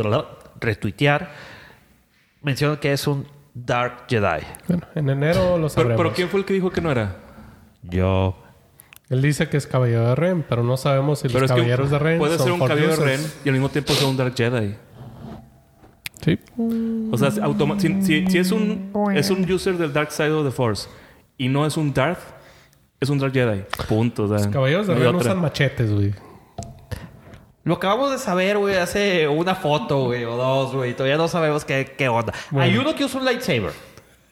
retuitear. 0.61 1.31
Menciona 2.41 2.79
que 2.79 2.93
es 2.93 3.07
un 3.07 3.25
Dark 3.55 4.03
Jedi. 4.09 4.43
Bueno, 4.67 4.83
en 4.95 5.09
enero 5.09 5.51
lo 5.51 5.55
Pero, 5.55 5.69
sabremos. 5.69 5.97
pero 5.97 6.13
¿quién 6.13 6.27
fue 6.29 6.41
el 6.41 6.45
que 6.45 6.53
dijo 6.53 6.69
que 6.69 6.81
no 6.81 6.91
era? 6.91 7.15
Yo. 7.83 8.37
Él 9.09 9.21
dice 9.21 9.47
que 9.49 9.57
es 9.57 9.65
caballero 9.65 10.09
de 10.09 10.15
Ren, 10.15 10.43
pero 10.47 10.61
no 10.63 10.77
sabemos 10.77 11.19
si 11.19 11.27
Pero 11.29 11.41
los 11.41 11.49
es 11.51 11.55
que 11.55 11.61
caballeros 11.61 11.89
de 11.91 11.99
Ren 11.99 12.17
puede 12.19 12.37
son 12.37 12.43
ser 12.45 12.53
un 12.53 12.59
caballero 12.59 12.97
de 12.97 13.05
Ren 13.05 13.21
y 13.43 13.49
al 13.49 13.53
mismo 13.53 13.69
tiempo 13.69 13.93
ser 13.93 14.07
un 14.07 14.17
Dark 14.17 14.33
Jedi. 14.35 14.75
Sí. 16.21 16.39
O 17.11 17.17
sea, 17.17 17.29
automa- 17.43 17.79
si, 17.79 18.01
si- 18.01 18.25
si 18.27 18.37
es 18.39 18.51
un 18.51 18.91
es 19.13 19.29
un 19.29 19.49
user 19.51 19.77
del 19.77 19.93
Dark 19.93 20.11
Side 20.11 20.31
of 20.31 20.45
the 20.45 20.51
Force 20.51 20.89
y 21.37 21.47
no 21.49 21.65
es 21.65 21.77
un 21.77 21.93
Darth, 21.93 22.19
es 22.99 23.09
un 23.09 23.19
Dark 23.19 23.31
Jedi. 23.33 23.63
Punto. 23.87 24.23
o 24.23 24.27
sea, 24.27 24.37
Los 24.37 24.47
caballeros 24.47 24.87
de 24.87 24.95
no 24.95 24.99
Ren 25.01 25.15
usan 25.15 25.39
machetes, 25.39 25.91
güey. 25.93 26.13
Lo 27.65 27.73
acabamos 27.75 28.11
de 28.11 28.19
saber, 28.19 28.57
güey, 28.59 28.75
hace 28.75 29.27
una 29.27 29.55
foto, 29.55 30.05
güey, 30.05 30.23
o 30.23 30.37
dos, 30.37 30.73
güey. 30.73 30.93
Todavía 30.93 31.17
no 31.17 31.27
sabemos 31.27 31.65
qué, 31.65 31.93
qué 31.97 32.07
onda. 32.07 32.31
Bueno. 32.51 32.71
Hay 32.71 32.77
uno 32.77 32.95
que 32.95 33.03
usa 33.03 33.19
un 33.19 33.25
lightsaber. 33.25 33.71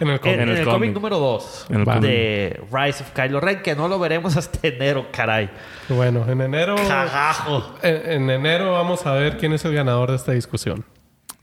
En 0.00 0.08
el 0.08 0.14
En, 0.14 0.18
cómic. 0.18 0.34
en 0.34 0.40
En 0.40 0.48
el, 0.50 0.56
el 0.58 0.64
cómic 0.64 0.92
número 0.92 1.18
2 1.18 1.66
En 1.70 1.88
el 1.88 2.00
de 2.00 2.60
Rise 2.72 3.02
of 3.02 3.10
Kylo 3.12 3.40
Ren, 3.40 3.62
que 3.62 3.74
no 3.74 3.86
lo 3.88 3.98
veremos 3.98 4.36
hasta 4.36 4.66
enero, 4.66 5.06
caray. 5.12 5.50
Bueno, 5.88 6.24
en 6.28 6.40
enero... 6.40 6.74
Cagajo. 6.76 7.74
En, 7.82 8.10
en 8.10 8.30
enero 8.30 8.72
vamos 8.72 9.06
a 9.06 9.12
ver 9.12 9.38
quién 9.38 9.52
es 9.52 9.64
el 9.64 9.74
ganador 9.74 10.10
de 10.10 10.16
esta 10.16 10.32
discusión. 10.32 10.84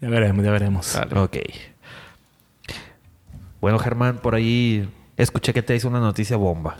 Ya 0.01 0.09
veremos, 0.09 0.43
ya 0.45 0.51
veremos. 0.51 0.93
Dale. 0.93 1.19
Ok. 1.19 1.37
Bueno, 3.61 3.79
Germán, 3.79 4.17
por 4.17 4.35
ahí 4.35 4.89
escuché 5.17 5.53
que 5.53 5.63
te 5.63 5.75
hizo 5.75 5.87
una 5.87 5.99
noticia 5.99 6.35
bomba. 6.37 6.77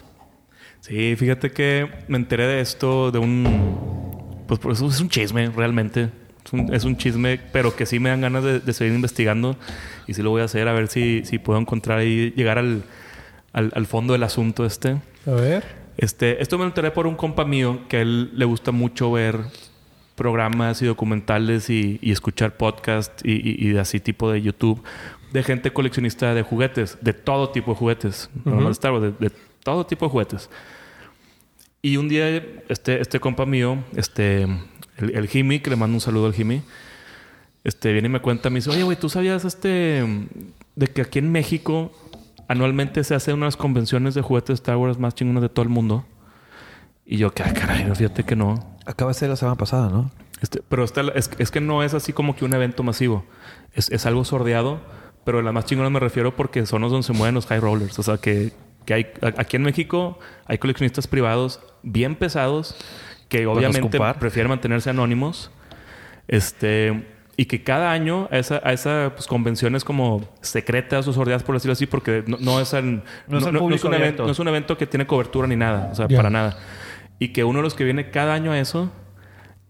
Sí, 0.82 1.16
fíjate 1.16 1.52
que 1.52 1.90
me 2.08 2.18
enteré 2.18 2.46
de 2.46 2.60
esto 2.62 3.10
de 3.12 3.20
un... 3.20 4.13
Pues 4.54 4.60
por 4.62 4.72
eso 4.74 4.88
es 4.88 5.02
un 5.02 5.10
chisme, 5.10 5.50
realmente. 5.50 6.10
Es 6.46 6.54
un, 6.54 6.74
es 6.74 6.84
un 6.84 6.96
chisme, 6.98 7.40
pero 7.52 7.76
que 7.76 7.86
sí 7.88 8.00
me 8.00 8.10
dan 8.10 8.22
ganas 8.22 8.44
de, 8.44 8.60
de 8.60 8.74
seguir 8.74 8.94
investigando. 8.94 9.56
Y 10.08 10.14
sí 10.14 10.22
lo 10.22 10.30
voy 10.30 10.42
a 10.42 10.46
hacer, 10.46 10.68
a 10.68 10.74
ver 10.74 10.88
si, 10.90 11.24
si 11.26 11.40
puedo 11.40 11.60
encontrar 11.60 12.04
y 12.04 12.32
llegar 12.36 12.58
al, 12.60 12.84
al, 13.54 13.72
al 13.76 13.86
fondo 13.88 14.14
del 14.14 14.22
asunto 14.24 14.64
este. 14.66 14.98
A 15.26 15.32
ver. 15.32 15.64
Este, 15.98 16.42
esto 16.42 16.58
me 16.60 16.66
enteré 16.66 16.92
por 16.92 17.08
un 17.08 17.16
compa 17.16 17.46
mío 17.46 17.80
que 17.90 17.98
a 17.98 18.02
él 18.02 18.30
le 18.38 18.46
gusta 18.46 18.72
mucho 18.72 19.12
ver 19.12 19.40
programas 20.16 20.82
y 20.82 20.86
documentales 20.86 21.70
y, 21.70 21.98
y 22.02 22.12
escuchar 22.12 22.56
podcasts 22.58 23.24
y, 23.26 23.32
y- 23.34 23.56
y 23.68 23.70
de 23.74 23.80
así 23.80 24.00
tipo 24.00 24.32
de 24.32 24.42
YouTube 24.42 24.84
de 25.32 25.42
gente 25.44 25.72
coleccionista 25.74 26.34
de 26.36 26.44
juguetes, 26.44 26.98
de 27.02 27.14
todo 27.14 27.50
tipo 27.50 27.72
de 27.72 27.78
juguetes, 27.78 28.30
no 28.46 28.52
Ujú. 28.52 28.60
nomás 28.62 28.66
de 28.68 28.72
Star 28.74 28.92
Wars, 28.92 29.04
de, 29.20 29.30
de 29.30 29.36
todo 29.64 29.86
tipo 29.88 30.06
de 30.06 30.12
juguetes. 30.12 30.50
Y 31.86 31.98
un 31.98 32.08
día 32.08 32.30
este, 32.70 33.02
este 33.02 33.20
compa 33.20 33.46
mío, 33.46 33.84
este, 33.96 34.44
el, 34.44 35.10
el 35.16 35.28
Jimmy, 35.28 35.60
que 35.60 35.70
le 35.70 35.76
mando 35.76 35.96
un 35.98 36.00
saludo 36.02 36.28
al 36.28 36.34
Jimmy, 36.34 36.62
este, 37.66 37.92
viene 37.92 38.06
y 38.08 38.10
me 38.10 38.22
cuenta, 38.22 38.50
me 38.50 38.56
dice, 38.60 38.70
oye, 38.70 38.84
güey, 38.84 38.98
¿tú 38.98 39.10
sabías 39.10 39.44
este, 39.44 40.02
de 40.76 40.88
que 40.88 41.02
aquí 41.02 41.20
en 41.20 41.30
México 41.30 41.92
anualmente 42.48 43.04
se 43.04 43.16
hacen 43.16 43.36
unas 43.36 43.58
convenciones 43.58 44.14
de 44.16 44.22
juguetes 44.22 44.48
de 44.48 44.54
Star 44.56 44.78
Wars 44.78 44.98
más 44.98 45.14
chingonas 45.14 45.42
de 45.44 45.50
todo 45.50 45.64
el 45.64 45.70
mundo? 45.70 46.06
Y 47.06 47.18
yo, 47.18 47.34
que, 47.34 47.44
ah, 47.44 47.54
caray, 47.54 47.84
fíjate 47.94 48.24
que 48.24 48.38
no. 48.38 48.78
Acaba 48.86 49.12
de 49.12 49.16
ser 49.16 49.30
la 49.30 49.36
semana 49.36 49.58
pasada, 49.58 49.90
¿no? 49.90 50.10
Este, 50.42 50.62
pero 50.70 50.86
está- 50.86 51.02
es, 51.16 51.30
es 51.38 51.52
que 51.52 51.60
no 51.60 51.84
es 51.84 51.94
así 51.94 52.14
como 52.14 52.34
que 52.34 52.46
un 52.46 52.54
evento 52.54 52.84
masivo. 52.84 53.26
Es, 53.74 53.92
es 53.92 54.06
algo 54.06 54.24
sordeado, 54.24 54.80
pero 55.26 55.42
la 55.42 55.52
más 55.52 55.66
chingona 55.66 55.90
me 55.90 56.00
refiero 56.00 56.34
porque 56.34 56.66
son 56.66 56.82
los 56.82 56.92
donde 56.94 57.06
se 57.06 57.12
mueven 57.12 57.36
los 57.36 57.46
high 57.48 57.60
rollers. 57.60 58.00
O 58.00 58.04
sea, 58.04 58.18
que, 58.20 58.54
que 58.86 58.94
hay 58.94 59.08
aquí 59.38 59.56
en 59.58 59.64
México 59.64 60.20
hay 60.46 60.58
coleccionistas 60.58 61.08
privados 61.08 61.60
bien 61.84 62.16
pesados 62.16 62.76
que 63.30 63.46
obviamente 63.48 64.00
prefieren 64.20 64.50
mantenerse 64.50 64.90
anónimos. 64.90 65.52
Este... 66.28 67.10
Y 67.36 67.46
que 67.46 67.64
cada 67.64 67.92
año 67.92 68.28
a 68.32 68.38
esa, 68.38 68.62
a 68.64 68.74
esa 68.74 69.12
pues, 69.16 69.26
convenciones 69.26 69.84
como 69.84 70.22
secretas 70.42 71.08
o 71.08 71.14
sordeadas, 71.14 71.42
por 71.42 71.56
decirlo 71.56 71.74
así, 71.74 71.88
porque 71.88 72.24
no, 72.28 72.38
no 72.40 72.60
es, 72.62 72.76
al- 72.76 73.04
No 73.28 73.40
es 73.40 73.46
al 73.48 73.58
público 73.58 73.88
un 73.88 73.96
evento, 73.96 74.24
no 74.28 74.32
es 74.32 74.38
un 74.38 74.48
evento 74.50 74.78
que 74.78 74.86
tiene 74.86 75.08
cobertura 75.08 75.48
ni 75.48 75.56
nada. 75.56 75.90
O 75.92 75.96
sea, 75.96 76.08
Ya. 76.08 76.18
para 76.18 76.30
nada. 76.30 76.60
Y 77.18 77.30
que 77.30 77.44
uno 77.44 77.58
de 77.58 77.64
los 77.64 77.74
que 77.74 77.86
viene 77.86 78.12
cada 78.12 78.36
año 78.36 78.52
a 78.52 78.60
eso 78.60 78.92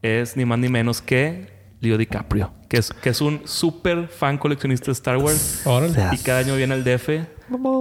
es 0.02 0.36
ni 0.36 0.44
más 0.44 0.60
ni 0.60 0.68
menos 0.68 1.02
que 1.02 1.54
Leo 1.80 1.98
DiCaprio, 1.98 2.52
que 2.68 2.76
es, 2.80 2.92
que 2.92 3.08
es 3.10 3.22
un 3.22 3.44
súper 3.46 4.10
fan 4.10 4.38
coleccionista 4.38 4.88
de 4.88 4.92
Star 4.92 5.16
Wars. 5.16 5.62
Órale. 5.66 5.96
Y 6.12 6.18
cada 6.18 6.40
año 6.40 6.58
viene 6.58 6.74
al 6.74 6.84
DF 6.84 7.10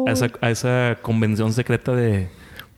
a 0.06 0.12
esa, 0.12 0.30
a 0.40 0.50
esa 0.50 0.98
convención 1.02 1.52
secreta 1.52 1.94
de, 1.94 2.28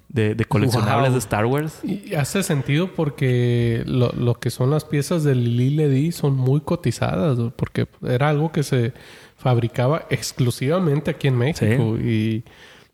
de, 0.09 0.35
de 0.35 0.45
coleccionables 0.45 1.09
Wow. 1.11 1.13
de 1.13 1.19
Star 1.19 1.47
Wars. 1.47 1.81
Y 1.85 2.15
hace 2.15 2.43
sentido 2.43 2.93
porque 2.95 3.83
lo, 3.87 4.13
lo 4.13 4.35
que 4.35 4.51
son 4.51 4.71
las 4.71 4.85
piezas 4.85 5.25
del 5.25 5.57
Lili 5.57 5.77
Ledi 5.77 6.13
son 6.13 6.37
muy 6.37 6.61
cotizadas, 6.61 7.39
¿no? 7.39 7.51
porque 7.51 7.87
era 8.07 8.29
algo 8.29 8.53
que 8.53 8.63
se 8.63 8.93
fabricaba 9.37 10.07
exclusivamente 10.11 11.11
aquí 11.11 11.29
en 11.29 11.37
México 11.37 11.97
y 11.99 12.45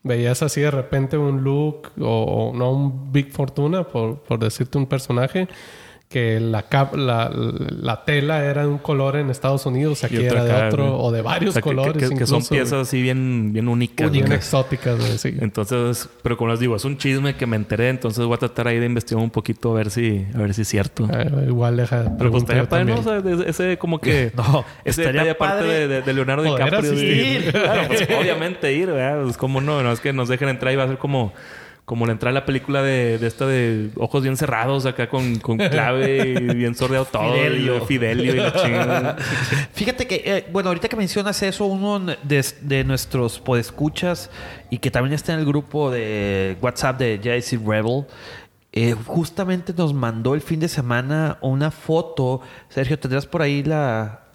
veías 0.02 0.42
así 0.42 0.62
de 0.62 0.70
repente 0.70 1.18
un 1.18 1.44
look 1.44 1.92
o, 2.00 2.50
o 2.50 2.56
no 2.56 2.72
un 2.72 3.12
Big 3.12 3.30
Fortuna, 3.32 3.84
por, 3.84 4.20
por 4.20 4.38
decirte 4.38 4.78
un 4.78 4.86
personaje, 4.86 5.46
que 6.10 6.40
la, 6.40 6.64
la, 6.94 7.30
la 7.32 8.04
tela 8.04 8.44
era 8.44 8.62
de 8.62 8.66
un 8.68 8.78
color 8.78 9.14
en 9.14 9.30
Estados 9.30 9.64
Unidos, 9.64 10.02
aquí 10.02 10.16
era 10.16 10.42
de 10.42 10.66
otro, 10.66 10.98
o 10.98 11.12
de 11.12 11.22
varios 11.22 11.50
O 11.50 11.52
sea, 11.52 11.62
que- 11.62 11.68
colores. 11.68 12.08
que, 12.10 12.16
que 12.16 12.26
son 12.26 12.44
piezas 12.44 12.88
así 12.88 13.00
bien, 13.00 13.52
bien 13.52 13.68
únicas. 13.68 14.10
bien 14.10 14.32
exóticas, 14.32 14.98
güey, 14.98 15.18
sí. 15.18 15.36
Entonces, 15.40 16.08
pero 16.24 16.36
como 16.36 16.50
les 16.50 16.58
digo, 16.58 16.74
es 16.74 16.84
un 16.84 16.98
chisme 16.98 17.36
que 17.36 17.46
me 17.46 17.54
enteré, 17.54 17.90
entonces 17.90 18.24
voy 18.26 18.34
a 18.34 18.38
tratar 18.38 18.66
ahí 18.66 18.80
de 18.80 18.86
investigar 18.86 19.22
un 19.22 19.30
poquito 19.30 19.70
a 19.70 19.74
ver 19.76 19.90
si, 19.92 20.26
a 20.34 20.38
ver 20.38 20.52
si 20.52 20.62
es 20.62 20.68
cierto. 20.68 21.08
Ah, 21.12 21.26
igual 21.46 21.76
deja 21.76 22.12
Pero 22.18 22.32
pues 22.32 22.42
estaría 22.42 22.68
padre, 22.68 22.86
¿no? 22.86 22.98
O 22.98 23.02
sea, 23.04 23.22
ese, 23.46 23.78
como 23.78 24.00
que... 24.00 24.32
No, 24.36 24.64
ese 24.84 25.02
estaría 25.04 25.38
padre 25.38 25.68
de, 25.68 25.86
de- 25.88 26.02
de 26.02 26.12
Leonardo 26.12 26.42
DiCaprio. 26.42 26.82
sí. 26.92 27.38
Claro, 27.52 27.82
pues 27.86 28.02
obviamente 28.20 28.72
ir, 28.72 28.88
¿verdad? 28.90 29.22
Pues 29.22 29.36
cómo 29.36 29.60
no, 29.60 29.80
no 29.80 29.92
es 29.92 30.00
que 30.00 30.12
nos 30.12 30.28
dejen 30.28 30.48
entrar 30.48 30.72
y 30.72 30.76
va 30.76 30.82
a 30.82 30.88
ser 30.88 30.98
como... 30.98 31.32
Como 31.84 32.06
la 32.06 32.12
entrada 32.12 32.30
a 32.30 32.40
la 32.40 32.46
película 32.46 32.82
de, 32.82 33.18
de 33.18 33.26
esta 33.26 33.46
de 33.46 33.90
ojos 33.96 34.22
bien 34.22 34.36
cerrados 34.36 34.86
acá 34.86 35.08
con, 35.08 35.40
con 35.40 35.58
clave 35.58 36.36
y 36.40 36.54
bien 36.54 36.74
sordeado 36.76 37.04
todo. 37.04 37.32
Fidelio. 37.32 37.76
Y 37.78 37.80
Fidelio 37.80 38.34
y 38.34 38.36
la 38.36 38.52
chingada. 38.52 39.16
Fíjate 39.72 40.06
que, 40.06 40.22
eh, 40.24 40.46
bueno, 40.52 40.68
ahorita 40.68 40.88
que 40.88 40.96
mencionas 40.96 41.42
eso, 41.42 41.64
uno 41.64 41.98
de, 41.98 42.44
de 42.60 42.84
nuestros 42.84 43.40
podescuchas 43.40 44.30
y 44.70 44.78
que 44.78 44.90
también 44.92 45.14
está 45.14 45.32
en 45.32 45.40
el 45.40 45.46
grupo 45.46 45.90
de 45.90 46.56
WhatsApp 46.60 46.98
de 46.98 47.18
JC 47.18 47.58
Rebel, 47.66 48.06
eh, 48.72 48.92
justamente 48.92 49.74
nos 49.76 49.92
mandó 49.92 50.34
el 50.34 50.40
fin 50.40 50.60
de 50.60 50.68
semana 50.68 51.38
una 51.40 51.70
foto. 51.70 52.40
Sergio, 52.68 52.98
¿tendrás 52.98 53.26
por 53.26 53.42
ahí 53.42 53.62
la. 53.62 54.26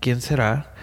¿Quién 0.00 0.20
será? 0.20 0.74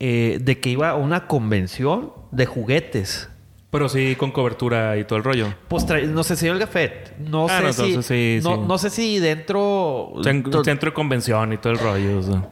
Eh, 0.00 0.38
de 0.42 0.58
que 0.60 0.70
iba 0.70 0.90
a 0.90 0.96
una 0.96 1.26
convención 1.26 2.12
de 2.32 2.46
juguetes. 2.46 3.28
Pero 3.70 3.88
sí 3.90 4.16
con 4.16 4.30
cobertura 4.30 4.96
y 4.96 5.04
todo 5.04 5.18
el 5.18 5.24
rollo. 5.24 5.52
Pues 5.68 5.86
trae- 5.86 6.06
nos 6.06 6.30
enseñó 6.30 6.52
el 6.52 6.58
gafet. 6.58 7.16
No 7.18 7.46
Ah, 7.50 7.58
sé 7.58 7.64
no, 7.64 7.72
si. 7.72 8.02
sí, 8.02 8.40
no, 8.42 8.54
sí. 8.56 8.62
no 8.66 8.78
sé 8.78 8.90
si 8.90 9.18
dentro. 9.18 10.12
Centro 10.22 10.62
de 10.90 10.92
convención 10.94 11.52
y 11.52 11.58
todo 11.58 11.72
el 11.74 11.78
rollo. 11.78 12.18
o 12.18 12.22
sea. 12.22 12.48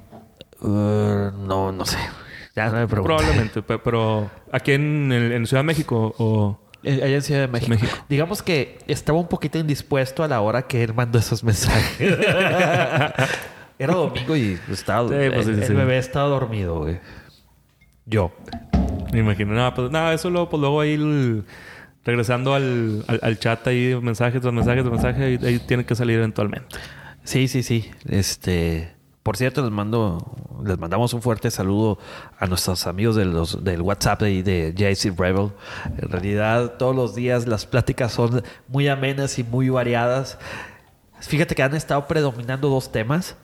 Uh, 0.61 1.31
no, 1.46 1.72
no 1.72 1.85
sé. 1.87 1.98
Ya 2.57 2.70
no 2.70 2.79
me 2.79 2.87
preguntes. 2.88 3.16
Probablemente. 3.16 3.61
pe- 3.62 3.79
Pero 3.79 4.31
aquí 4.50 4.72
en, 4.72 5.12
el- 5.12 5.33
en 5.33 5.46
Ciudad 5.46 5.61
de 5.62 5.66
México 5.66 6.14
o... 6.18 6.59
Eh, 6.83 7.00
Allá 7.05 7.16
en 7.16 7.22
Ciudad 7.22 7.40
de 7.42 7.48
México. 7.48 7.70
México. 7.70 7.92
Digamos 8.09 8.42
que 8.42 8.79
estaba 8.87 9.18
un 9.18 9.29
poquito 9.29 9.59
indispuesto 9.59 10.22
a 10.24 10.29
la 10.29 10.40
hora 10.40 10.62
que 10.62 10.83
él 10.83 10.94
mandó 10.94 11.18
esos 11.18 11.44
mensajes. 11.44 12.16
Era 13.79 13.94
domingo 13.94 14.37
y 14.37 14.59
estaba, 14.70 15.07
Sí, 15.09 15.14
pues 15.35 15.46
el, 15.48 15.62
el 15.62 15.74
bebé 15.74 15.98
estaba 15.98 16.29
dormido, 16.29 16.79
güey. 16.79 16.98
Yo. 18.06 18.32
Me 19.12 19.20
imagino. 19.20 19.52
No, 19.54 19.74
pues 19.74 19.90
nada, 19.90 20.14
eso 20.14 20.30
luego, 20.30 20.48
pues 20.48 20.60
luego 20.60 20.80
ahí 20.80 20.94
el- 20.94 21.44
regresando 22.04 22.54
al, 22.54 23.04
al, 23.08 23.20
al 23.22 23.38
chat 23.38 23.66
ahí, 23.66 23.98
mensajes 24.00 24.40
tras 24.40 24.54
mensajes 24.54 24.84
tras 24.84 24.92
mensajes, 24.92 25.22
ahí, 25.42 25.46
ahí 25.48 25.58
tiene 25.58 25.84
que 25.84 25.94
salir 25.94 26.18
eventualmente. 26.18 26.76
Sí, 27.24 27.48
sí, 27.48 27.62
sí. 27.64 27.90
Este, 28.08 28.94
por 29.24 29.36
cierto, 29.36 29.60
les 29.62 29.72
mando, 29.72 30.36
les 30.64 30.78
mandamos 30.78 31.12
un 31.14 31.22
fuerte 31.22 31.50
saludo 31.50 31.98
a 32.38 32.46
nuestros 32.46 32.86
amigos 32.86 33.16
de 33.16 33.24
los, 33.24 33.64
del 33.64 33.82
WhatsApp 33.82 34.22
y 34.22 34.42
de 34.42 34.72
JC 34.76 35.18
Rebel. 35.18 35.50
En 36.00 36.08
realidad, 36.08 36.74
todos 36.78 36.94
los 36.94 37.16
días 37.16 37.48
las 37.48 37.66
pláticas 37.66 38.12
son 38.12 38.42
muy 38.68 38.86
amenas 38.86 39.36
y 39.40 39.42
muy 39.44 39.68
variadas. 39.68 40.38
Fíjate 41.20 41.56
que 41.56 41.62
han 41.64 41.74
estado 41.74 42.06
predominando 42.06 42.68
dos 42.68 42.92
temas. 42.92 43.36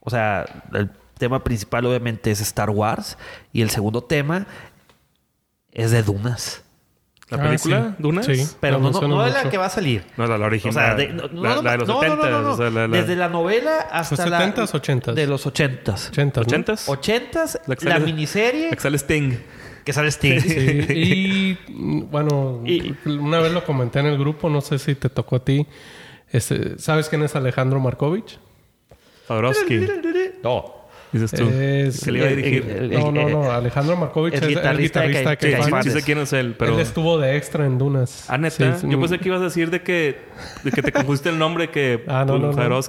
O 0.00 0.08
sea, 0.08 0.46
el 0.72 0.90
tema 1.18 1.42
principal 1.44 1.86
obviamente 1.86 2.30
es 2.30 2.40
Star 2.40 2.70
Wars 2.70 3.16
y 3.52 3.62
el 3.62 3.70
segundo 3.70 4.02
tema 4.04 4.46
es 5.72 5.90
de 5.90 6.02
Dunas. 6.02 6.62
¿La 7.28 7.38
Ah, 7.38 7.42
película? 7.42 7.88
sí. 7.96 8.02
¿Dunas? 8.02 8.26
Sí. 8.26 8.46
Pero 8.60 8.74
no, 8.74 8.78
no, 8.78 8.84
mencionan 8.92 9.10
no 9.18 9.26
es 9.26 9.34
la 9.34 9.50
que 9.50 9.58
va 9.58 9.66
a 9.66 9.70
salir. 9.70 10.04
No, 10.16 10.26
la, 10.28 10.38
la 10.38 10.44
O 10.44 10.46
original. 10.46 10.74
sea, 10.74 10.94
de, 10.94 11.08
no, 11.08 11.26
no, 11.26 11.42
la, 11.42 11.54
no, 11.56 11.62
la 11.62 11.70
de 11.72 11.78
los 11.78 11.88
no, 11.88 11.94
no, 11.94 12.00
70 12.00 12.16
no, 12.16 12.30
no, 12.30 12.42
no. 12.42 12.52
o 12.52 12.56
sea, 12.56 12.70
la, 12.70 12.86
la- 12.86 12.96
Desde 12.96 13.16
la 13.16 13.28
novela 13.28 13.78
hasta 13.90 14.16
¿Los 14.22 14.30
la... 14.30 14.54
70s, 14.54 14.70
80s? 14.80 15.12
De 15.14 15.26
los 15.26 15.44
80s. 15.46 16.08
80, 16.10 16.40
¿no? 16.40 16.46
¿80s? 16.46 16.86
80s, 16.86 17.82
La 17.88 17.98
miniserie 17.98 18.70
la 18.70 18.76
que 18.76 18.80
sale 18.80 18.96
Sting. 18.98 19.32
que 19.84 19.92
sale 19.92 20.08
Sting. 20.12 20.40
Sí, 20.40 21.58
y 21.68 21.72
mm, 21.72 22.10
bueno, 22.12 22.62
Y- 22.64 22.94
una 23.06 23.40
vez 23.40 23.50
lo 23.52 23.64
comenté 23.64 23.98
en 23.98 24.06
el 24.06 24.18
grupo, 24.18 24.48
no 24.48 24.60
sé 24.60 24.78
si 24.78 24.94
te 24.94 25.08
tocó 25.10 25.36
a 25.36 25.44
ti. 25.44 25.66
Este, 26.30 26.78
¿Sabes 26.78 27.08
quién 27.08 27.24
es 27.24 27.34
Alejandro 27.34 27.80
Markovich? 27.80 28.38
Jodorowsky. 29.26 29.84
No. 30.44 30.76
Dices 31.12 31.30
tú. 31.30 31.48
Es- 31.48 32.04
que 32.04 32.10
le 32.12 32.18
iba 32.18 32.26
a 32.26 32.30
el- 32.30 32.36
dirigir. 32.36 32.70
el- 32.70 32.90
No, 32.90 33.12
no, 33.12 33.20
eh, 33.28 33.30
no. 33.32 33.50
Alejandro 33.52 33.96
Markovich 33.96 34.34
el 34.34 34.42
es 34.42 34.48
guitarrista 34.48 35.04
el 35.04 35.12
de 35.12 35.18
guitarrista 35.18 35.30
de 35.30 35.70
Ca- 35.70 35.82
Sí, 35.82 35.90
sé 35.90 36.02
quién 36.02 36.18
es 36.18 36.32
él, 36.32 36.54
pero... 36.58 36.74
Él 36.74 36.80
estuvo 36.80 37.18
de 37.18 37.36
extra 37.36 37.64
en 37.64 37.78
Dunas. 37.78 38.24
Ah, 38.28 38.36
neta. 38.38 38.74
Sí, 38.74 38.80
sí. 38.82 38.86
Yo 38.90 38.98
pensé 39.00 39.18
que 39.18 39.28
ibas 39.28 39.40
a 39.40 39.44
decir 39.44 39.70
de 39.70 39.82
que, 39.82 40.18
de 40.64 40.72
que 40.72 40.82
te 40.82 40.92
confundiste 40.92 41.28
el 41.28 41.38
nombre 41.38 41.70
que 41.70 42.02
Ah, 42.08 42.24
no, 42.26 42.38
no, 42.38 42.52
no. 42.52 42.80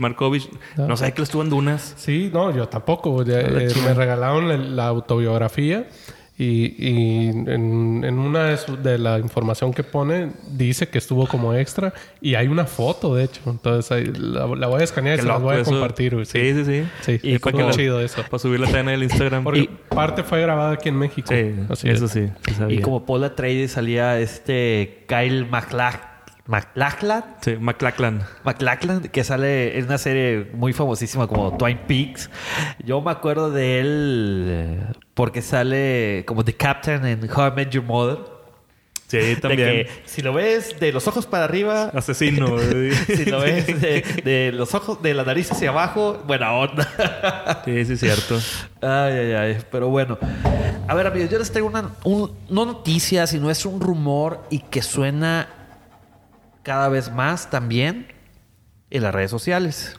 Markovich. 0.00 0.48
No. 0.76 0.88
No. 0.88 0.96
sabía 0.96 1.14
que 1.14 1.20
él 1.22 1.24
estuvo 1.24 1.42
en 1.42 1.50
Dunas. 1.50 1.94
Sí, 1.96 2.30
no, 2.32 2.54
yo 2.54 2.68
tampoco. 2.68 3.22
Ya, 3.24 3.40
eh, 3.40 3.68
me 3.84 3.94
regalaron 3.94 4.50
el- 4.50 4.76
la 4.76 4.86
autobiografía 4.88 5.86
y, 6.36 6.74
y 6.78 7.28
en, 7.28 8.02
en 8.04 8.18
una 8.18 8.44
de, 8.46 8.56
su- 8.56 8.76
de 8.76 8.98
la 8.98 9.18
información 9.20 9.72
que 9.72 9.84
pone 9.84 10.32
dice 10.50 10.88
que 10.88 10.98
estuvo 10.98 11.28
como 11.28 11.54
extra 11.54 11.94
y 12.20 12.34
hay 12.34 12.48
una 12.48 12.64
foto, 12.64 13.14
de 13.14 13.24
hecho. 13.24 13.40
Entonces 13.46 13.92
ahí 13.92 14.06
la, 14.06 14.46
la 14.48 14.66
voy 14.66 14.80
a 14.80 14.84
escanear 14.84 15.18
y 15.18 15.22
se 15.22 15.28
la 15.28 15.36
voy 15.36 15.54
a 15.56 15.60
eso. 15.60 15.70
compartir. 15.70 16.14
güey. 16.14 16.26
Sí, 16.26 16.52
sí, 16.54 16.64
sí. 16.64 16.84
Sí, 17.02 17.20
Y 17.22 17.38
para 17.38 17.56
que 17.56 17.62
la- 17.62 17.70
chido 17.70 18.00
eso. 18.00 18.22
Para 18.22 18.38
subirla 18.40 18.66
también 18.66 18.88
en 18.88 18.94
el 18.94 19.02
Instagram. 19.04 19.44
Porque 19.44 19.60
Y- 19.60 19.70
parte 19.94 20.24
fue 20.24 20.40
grabada 20.40 20.72
aquí 20.72 20.88
en 20.88 20.96
México. 20.98 21.28
sí, 21.32 21.54
Así 21.68 21.88
eso 21.88 22.06
es. 22.06 22.10
sí. 22.10 22.28
sí 22.48 22.54
sabía. 22.54 22.78
Y 22.78 22.82
como 22.82 23.06
Paul 23.06 23.22
Atreides 23.24 23.72
salía 23.72 24.18
este 24.18 25.04
Kyle 25.06 25.48
MacLach- 25.48 26.13
MacLachlan. 26.46 27.24
Sí, 27.40 27.56
McLachlan. 27.58 28.22
McLachlan, 28.44 29.00
que 29.02 29.24
sale 29.24 29.78
en 29.78 29.86
una 29.86 29.98
serie 29.98 30.50
muy 30.52 30.72
famosísima 30.72 31.26
como 31.26 31.56
Twin 31.56 31.78
Peaks. 31.86 32.28
Yo 32.84 33.00
me 33.00 33.10
acuerdo 33.10 33.50
de 33.50 33.80
él 33.80 34.44
eh, 34.48 34.80
porque 35.14 35.40
sale 35.42 36.24
como 36.26 36.44
The 36.44 36.54
Captain 36.54 37.06
en 37.06 37.30
How 37.30 37.48
I 37.48 37.50
Met 37.56 37.70
Your 37.70 37.84
Mother. 37.84 38.18
Sí, 39.06 39.18
De 39.18 39.36
también. 39.36 39.68
que 39.68 39.90
si 40.06 40.22
lo 40.22 40.32
ves 40.32 40.80
de 40.80 40.90
los 40.92 41.06
ojos 41.06 41.26
para 41.26 41.44
arriba, 41.44 41.90
Asesino. 41.94 42.58
si 43.06 43.24
lo 43.26 43.40
ves 43.42 43.66
de, 43.80 44.02
de 44.24 44.52
los 44.52 44.74
ojos, 44.74 45.00
de 45.02 45.14
la 45.14 45.24
nariz 45.24 45.50
hacia 45.52 45.70
abajo, 45.70 46.22
buena 46.26 46.52
onda. 46.52 47.62
sí, 47.64 47.84
sí, 47.84 47.92
es 47.94 48.00
cierto. 48.00 48.38
Ay, 48.82 49.12
ay, 49.12 49.32
ay. 49.32 49.58
Pero 49.70 49.88
bueno. 49.88 50.18
A 50.88 50.94
ver, 50.94 51.06
amigos, 51.06 51.30
yo 51.30 51.38
les 51.38 51.50
traigo 51.50 51.68
una, 51.68 51.90
un- 52.04 52.32
no 52.50 52.64
noticia, 52.66 53.26
sino 53.26 53.50
es 53.50 53.64
un 53.64 53.80
rumor 53.80 54.42
y 54.50 54.58
que 54.60 54.82
suena 54.82 55.48
cada 56.64 56.88
vez 56.88 57.12
más 57.12 57.50
también 57.50 58.08
en 58.90 59.02
las 59.02 59.14
redes 59.14 59.30
sociales. 59.30 59.96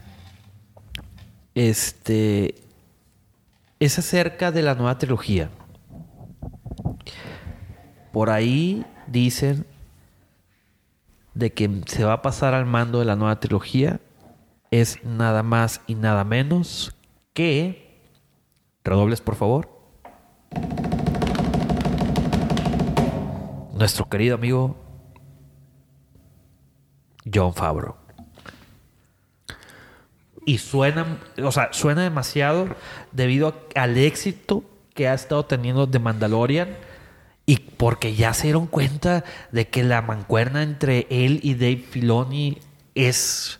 Este. 1.53 2.55
Es 3.79 3.99
acerca 3.99 4.51
de 4.51 4.61
la 4.61 4.73
nueva 4.73 4.97
trilogía. 4.97 5.49
Por 8.11 8.29
ahí 8.29 8.85
dicen 9.07 9.65
de 11.33 11.51
que 11.53 11.69
se 11.85 12.03
va 12.05 12.13
a 12.13 12.21
pasar 12.21 12.53
al 12.53 12.65
mando 12.65 12.99
de 12.99 13.05
la 13.05 13.15
nueva 13.15 13.39
trilogía. 13.39 13.99
Es 14.71 15.03
nada 15.03 15.43
más 15.43 15.81
y 15.87 15.95
nada 15.95 16.23
menos 16.23 16.95
que. 17.33 18.01
Redobles, 18.83 19.21
por 19.21 19.35
favor. 19.35 19.69
Nuestro 23.73 24.07
querido 24.07 24.35
amigo 24.35 24.84
John 27.31 27.53
Favreau. 27.53 27.95
Y 30.45 30.59
suena, 30.59 31.17
o 31.41 31.51
sea, 31.51 31.69
suena 31.73 32.03
demasiado 32.03 32.67
debido 33.11 33.55
al 33.73 33.97
éxito 33.97 34.63
que 34.93 35.07
ha 35.07 35.13
estado 35.13 35.43
teniendo 35.45 35.89
The 35.89 35.99
Mandalorian 35.99 36.69
y 37.47 37.57
porque 37.57 38.15
ya 38.15 38.33
se 38.33 38.43
dieron 38.47 38.67
cuenta 38.67 39.23
de 39.51 39.67
que 39.67 39.83
la 39.83 40.01
mancuerna 40.03 40.61
entre 40.61 41.07
él 41.09 41.39
y 41.41 41.55
Dave 41.55 41.77
Filoni 41.89 42.59
es, 42.93 43.59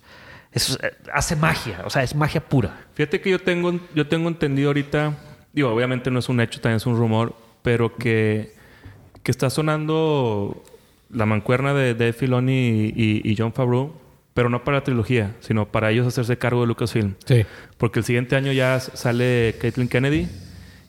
es- 0.51 0.78
hace 1.11 1.36
magia, 1.36 1.82
o 1.86 1.89
sea, 1.89 2.03
es 2.03 2.13
magia 2.16 2.41
pura. 2.47 2.86
Fíjate 2.93 3.20
que 3.20 3.32
yo 3.32 3.39
tengo, 3.39 3.80
yo 3.95 4.07
tengo 4.07 4.28
entendido 4.30 4.70
ahorita, 4.70 5.18
digo, 5.53 5.70
obviamente 5.72 6.11
no 6.11 6.20
es 6.20 6.30
un 6.30 6.39
hecho, 6.39 6.61
también 6.61 6.78
es 6.78 6.86
un 6.86 6.97
rumor, 6.97 7.36
pero 7.63 7.95
que, 7.95 8.53
que 9.24 9.32
está 9.32 9.49
sonando 9.49 10.63
la 11.10 11.26
mancuerna 11.26 11.74
de 11.74 11.93
Dave 11.93 12.14
Filoni 12.14 12.91
y, 12.95 13.22
y 13.24 13.36
John 13.38 13.53
Favreau, 13.53 13.93
pero 14.34 14.49
no 14.49 14.64
para 14.64 14.78
la 14.80 14.84
trilogía, 14.84 15.36
sino 15.39 15.66
para 15.72 15.91
ellos 15.91 16.06
hacerse 16.08 16.38
cargo 16.38 16.62
de 16.62 16.68
Lucasfilm. 16.68 17.14
Sí. 17.26 17.45
Porque 17.78 17.99
el 17.99 18.06
siguiente 18.06 18.36
año 18.36 18.51
ya 18.51 18.80
sale 18.80 19.56
Caitlin 19.62 19.88
Kennedy 19.88 20.28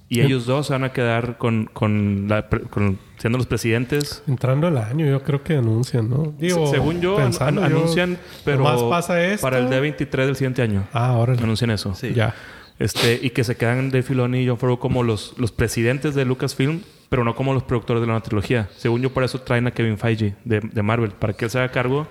Y 0.09 0.21
ellos 0.21 0.47
dos 0.47 0.67
se 0.69 0.73
van 0.73 0.85
a 0.85 0.93
quedar 0.93 1.37
con, 1.39 1.69
con, 1.73 2.27
la 2.29 2.49
pre- 2.49 2.62
con- 2.62 2.99
siendo 3.19 3.39
los 3.39 3.47
presidentes. 3.47 4.23
Entrando 4.29 4.69
el 4.69 4.77
año, 4.79 5.07
yo 5.07 5.23
creo 5.23 5.43
que 5.43 5.57
anuncian, 5.57 6.09
¿no? 6.11 6.35
Digo, 6.39 6.67
Se- 6.67 6.73
según 6.75 7.01
yo, 7.01 7.17
an- 7.19 7.25
pensando 7.25 7.62
an- 7.62 7.71
yo, 7.71 7.77
anuncian, 7.79 8.19
pero 8.45 8.59
nomás 8.59 8.83
pasa 8.85 9.23
esto. 9.25 9.43
para 9.43 9.59
el 9.59 9.69
D23 9.69 10.27
del 10.27 10.37
siguiente 10.37 10.62
año. 10.62 10.85
Ah, 10.93 11.09
ahora 11.11 11.33
Anuncian 11.35 11.71
eso. 11.71 11.95
Sí. 11.95 12.12
Ya. 12.14 12.35
Este, 12.79 13.19
y 13.23 13.31
que 13.31 13.43
se 13.43 13.57
quedan 13.57 13.91
Dave 13.91 14.03
Filoni 14.03 14.41
y 14.43 14.49
John 14.49 14.59
Favreau 14.59 14.79
como 14.79 15.03
los, 15.03 15.35
los 15.39 15.51
presidentes 15.51 16.14
de 16.14 16.25
Lucasfilm, 16.25 16.83
pero 17.09 17.25
no 17.25 17.35
como 17.35 17.55
los 17.55 17.63
productores 17.63 18.01
de 18.01 18.07
la 18.07 18.13
nueva 18.13 18.25
trilogía. 18.25 18.69
Según 18.77 19.03
yo, 19.03 19.13
por 19.13 19.25
eso 19.25 19.41
traen 19.41 19.67
a 19.67 19.71
Kevin 19.71 19.99
Feige 19.99 20.35
de, 20.45 20.61
de 20.61 20.83
Marvel, 20.83 21.13
para 21.13 21.33
que 21.33 21.45
él 21.47 21.51
se 21.51 21.59
haga 21.59 21.71
cargo 21.71 22.07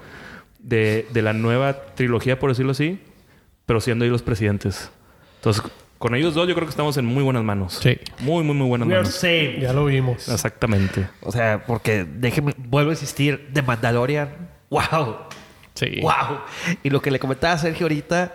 de, 0.59 1.07
de 1.11 1.21
la 1.21 1.33
nueva 1.33 1.73
trilogía, 1.95 2.39
por 2.39 2.49
decirlo 2.51 2.71
así, 2.71 2.99
pero 3.65 3.81
siendo 3.81 4.05
ellos 4.05 4.13
los 4.13 4.21
presidentes. 4.23 4.91
Entonces, 5.37 5.63
con 5.97 6.13
ellos 6.15 6.33
dos, 6.33 6.47
yo 6.47 6.53
creo 6.55 6.67
que 6.67 6.71
estamos 6.71 6.97
en 6.97 7.05
muy 7.05 7.23
buenas 7.23 7.43
manos. 7.43 7.79
Sí. 7.81 7.97
Muy, 8.19 8.43
muy, 8.43 8.55
muy 8.55 8.67
buenas 8.67 8.87
We 8.87 8.93
are 8.95 9.03
manos. 9.03 9.15
saved. 9.15 9.61
Ya 9.61 9.73
lo 9.73 9.85
vimos. 9.85 10.27
Exactamente. 10.29 11.07
O 11.21 11.31
sea, 11.31 11.63
porque 11.65 12.03
déjeme, 12.03 12.53
vuelvo 12.57 12.91
a 12.91 12.93
insistir, 12.93 13.49
de 13.51 13.61
Mandalorian, 13.61 14.29
wow. 14.69 15.17
Sí. 15.73 15.99
Wow. 16.01 16.39
Y 16.83 16.89
lo 16.89 17.01
que 17.01 17.11
le 17.11 17.19
comentaba 17.19 17.53
a 17.53 17.57
Sergio 17.57 17.85
ahorita, 17.85 18.33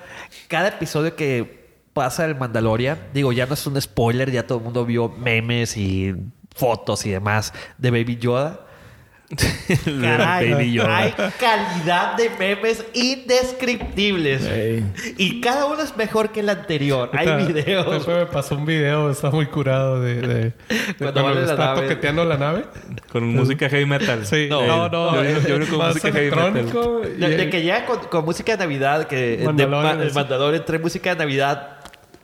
cada 0.48 0.68
episodio 0.68 1.16
que 1.16 1.60
pasa 1.92 2.24
el 2.24 2.34
Mandalorian, 2.36 2.98
digo, 3.12 3.32
ya 3.32 3.46
no 3.46 3.54
es 3.54 3.66
un 3.66 3.80
spoiler, 3.80 4.30
ya 4.30 4.46
todo 4.46 4.58
el 4.58 4.64
mundo 4.64 4.84
vio 4.86 5.08
memes 5.08 5.76
y 5.76 6.14
fotos 6.54 7.06
y 7.06 7.10
demás 7.10 7.52
de 7.78 7.90
Baby 7.90 8.16
Yoda. 8.16 8.60
Caray, 9.84 10.52
Baby 10.52 10.72
Yoda. 10.72 10.96
hay 10.98 11.14
calidad 11.38 12.16
de 12.16 12.30
memes 12.30 12.84
indescriptibles. 12.94 14.42
Y 15.18 15.40
cada 15.40 15.66
uno 15.66 15.80
es 15.82 15.96
mejor 15.96 16.30
que 16.32 16.40
el 16.40 16.48
anterior. 16.48 17.10
Hay 17.12 17.28
Ahorita- 17.28 17.52
videos. 17.52 18.04
Pepe 18.04 18.18
me 18.18 18.26
pasó 18.26 18.56
un 18.56 18.66
video, 18.66 19.08
está 19.10 19.30
muy 19.30 19.46
curado 19.46 20.00
de, 20.00 20.14
de, 20.20 20.26
de 20.26 20.52
Cuando 20.98 21.22
cuando 21.22 21.40
la 21.42 21.50
está 21.52 21.56
nave. 21.66 21.82
toqueteando 21.82 22.24
la 22.24 22.36
nave. 22.36 22.64
Con 23.12 23.28
música 23.28 23.68
heavy 23.68 23.86
metal. 23.86 24.26
Sí, 24.26 24.48
No, 24.50 24.66
no, 24.66 24.88
no, 24.88 25.14
Yo, 25.14 25.22
eh, 25.22 25.40
yo, 25.48 25.58
yo 25.58 25.68
con 25.78 25.86
música 25.86 26.10
heavy 26.12 26.30
metal. 26.30 26.48
electrónico. 26.56 27.02
y- 27.04 27.20
De, 27.20 27.36
de 27.36 27.50
que 27.50 27.62
ya 27.62 27.86
con, 27.86 27.98
con 28.00 28.24
música 28.24 28.56
de 28.56 28.58
Navidad, 28.64 29.06
que 29.06 29.42
Mandalorian, 29.44 30.00
el 30.00 30.08
sí. 30.10 30.14
Mandalorian 30.16 30.64
trae 30.64 30.78
música 30.80 31.10
de 31.14 31.16
Navidad 31.20 31.76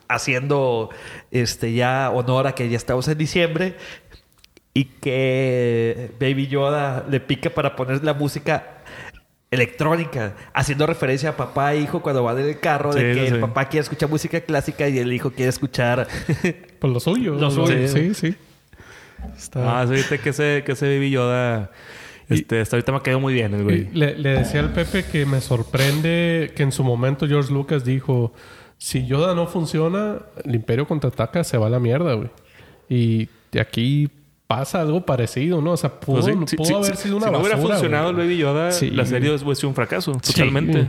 haciendo 0.08 0.90
este 1.32 1.72
ya 1.72 2.10
honor 2.14 2.46
a 2.46 2.54
que 2.54 2.68
ya 2.68 2.76
estamos 2.76 3.08
en 3.08 3.18
diciembre 3.18 3.76
y 4.76 4.84
que 4.84 6.10
Baby 6.20 6.48
Yoda 6.48 7.06
le 7.08 7.18
pica 7.18 7.48
para 7.48 7.74
poner 7.74 8.04
la 8.04 8.12
música 8.12 8.82
electrónica, 9.50 10.34
haciendo 10.52 10.86
referencia 10.86 11.30
a 11.30 11.36
papá 11.38 11.72
e 11.72 11.80
hijo 11.80 12.02
cuando 12.02 12.22
van 12.22 12.40
en 12.40 12.48
el 12.48 12.60
carro, 12.60 12.92
de 12.92 13.14
que 13.14 13.26
sí. 13.26 13.34
el 13.34 13.40
papá 13.40 13.70
quiere 13.70 13.84
escuchar 13.84 14.10
música 14.10 14.38
clásica 14.42 14.86
y 14.86 14.98
el 14.98 15.10
hijo 15.14 15.30
quiere 15.30 15.48
escuchar 15.48 16.06
Pues 16.78 16.92
lo 16.92 17.00
suyo. 17.00 17.36
Lo 17.36 17.50
suyo. 17.50 17.88
Sí, 17.88 18.12
sí. 18.12 18.34
Está... 19.34 19.80
Ah, 19.80 19.86
sí, 19.86 20.18
que 20.18 20.28
ese, 20.28 20.62
que 20.66 20.72
ese 20.72 20.94
Baby 20.94 21.08
Yoda... 21.10 21.70
Este, 22.28 22.60
hasta 22.60 22.76
ahorita 22.76 22.92
me 22.92 22.98
ha 22.98 23.02
quedado 23.02 23.20
muy 23.20 23.32
bien 23.32 23.54
el 23.54 23.64
güey. 23.64 23.88
le, 23.94 24.14
le 24.18 24.28
decía 24.30 24.60
al 24.60 24.74
Pepe 24.74 25.06
que 25.10 25.24
me 25.24 25.40
sorprende 25.40 26.52
que 26.54 26.64
en 26.64 26.72
su 26.72 26.84
momento 26.84 27.26
George 27.26 27.52
Lucas 27.52 27.84
dijo: 27.84 28.34
Si 28.78 29.06
Yoda 29.06 29.32
no 29.36 29.46
funciona, 29.46 30.18
el 30.44 30.56
Imperio 30.56 30.88
contraataca, 30.88 31.44
se 31.44 31.56
va 31.56 31.68
a 31.68 31.70
la 31.70 31.78
mierda, 31.78 32.14
güey. 32.14 32.28
Y 32.88 33.28
de 33.52 33.60
aquí 33.60 34.10
pasa 34.47 34.80
algo 34.80 35.05
parecido, 35.05 35.61
¿no? 35.61 35.72
O 35.72 35.76
sea, 35.76 35.90
pudo, 36.01 36.20
Pues 36.22 36.26
sí, 36.26 36.32
sí, 36.47 36.57
pudo 36.57 36.66
sí, 36.68 36.74
haber 36.74 36.97
sí, 36.97 37.03
sido 37.05 37.16
una 37.16 37.26
si 37.26 37.32
no 37.32 37.38
hubiera 37.40 37.57
funcionado 37.59 38.12
güey. 38.12 38.22
el 38.22 38.26
Baby 38.28 38.36
Yoda, 38.38 38.72
Sí. 38.72 38.90
la 38.90 39.05
serie 39.07 39.30
hubiera 39.34 39.55
sido 39.55 39.68
un 39.68 39.74
fracaso. 39.74 40.12
Sí. 40.22 40.32
Totalmente. 40.32 40.88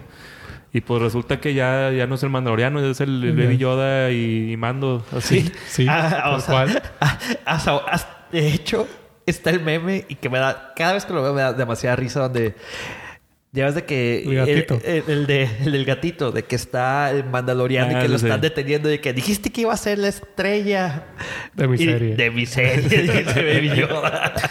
Y 0.74 0.82
pues 0.82 1.02
resulta 1.02 1.40
que 1.40 1.54
ya, 1.54 1.92
ya 1.92 2.06
no 2.08 2.16
es 2.16 2.24
el 2.24 2.30
Mandaloriano, 2.30 2.80
es 2.86 3.00
el, 3.02 3.24
el 3.24 3.36
Baby 3.36 3.58
Yoda 3.58 4.12
y, 4.12 4.52
y 4.52 4.58
Mando. 4.58 5.04
Así. 5.16 5.50
Sí, 5.68 5.86
Ah, 5.90 6.34
o 6.36 6.40
sea, 6.40 6.54
cual. 6.54 6.84
ah, 7.00 7.18
hasta- 7.46 7.78
hasta- 7.78 8.28
de 8.32 8.48
hecho, 8.50 8.86
está 9.26 9.50
el 9.50 9.62
meme 9.62 10.06
y 10.10 10.16
que 10.16 10.30
me 10.30 10.38
da, 10.38 10.74
cada 10.76 10.94
vez 10.94 11.06
que 11.06 11.14
lo 11.14 11.24
veo 11.24 11.34
me 11.34 11.42
da 11.42 11.54
demasiada 11.54 11.96
risa 11.96 12.20
donde 12.20 12.56
ya 13.54 13.66
ves 13.66 13.76
de 13.76 13.86
que 13.86 14.24
El 14.24 14.36
gatito. 14.36 14.80
el, 14.84 15.04
el 15.08 15.26
de, 15.28 15.50
el 15.66 15.72
del 15.72 15.86
gatito, 15.86 16.32
de 16.32 16.44
que 16.44 16.56
está 16.56 17.10
el 17.12 17.24
mandaloriano 17.24 17.96
Ah, 17.96 18.00
y 18.00 18.02
que 18.04 18.08
lo 18.10 18.20
sí, 18.20 18.26
están 18.26 18.42
deteniendo 18.42 18.92
y 18.92 19.00
que 19.00 19.14
dijiste 19.14 19.50
que 19.52 19.62
iba 19.62 19.74
a 19.74 19.78
ser 19.78 19.98
la 20.00 20.10
estrella 20.10 21.06
De 21.56 21.68
mi 21.68 21.76
Y- 21.76 21.86
serie. 21.86 22.16
De 22.16 22.30
mi 22.30 22.46
serie, 22.46 22.82
dice 23.02 23.24
Baby 23.54 23.72
Yoda. 23.82 24.34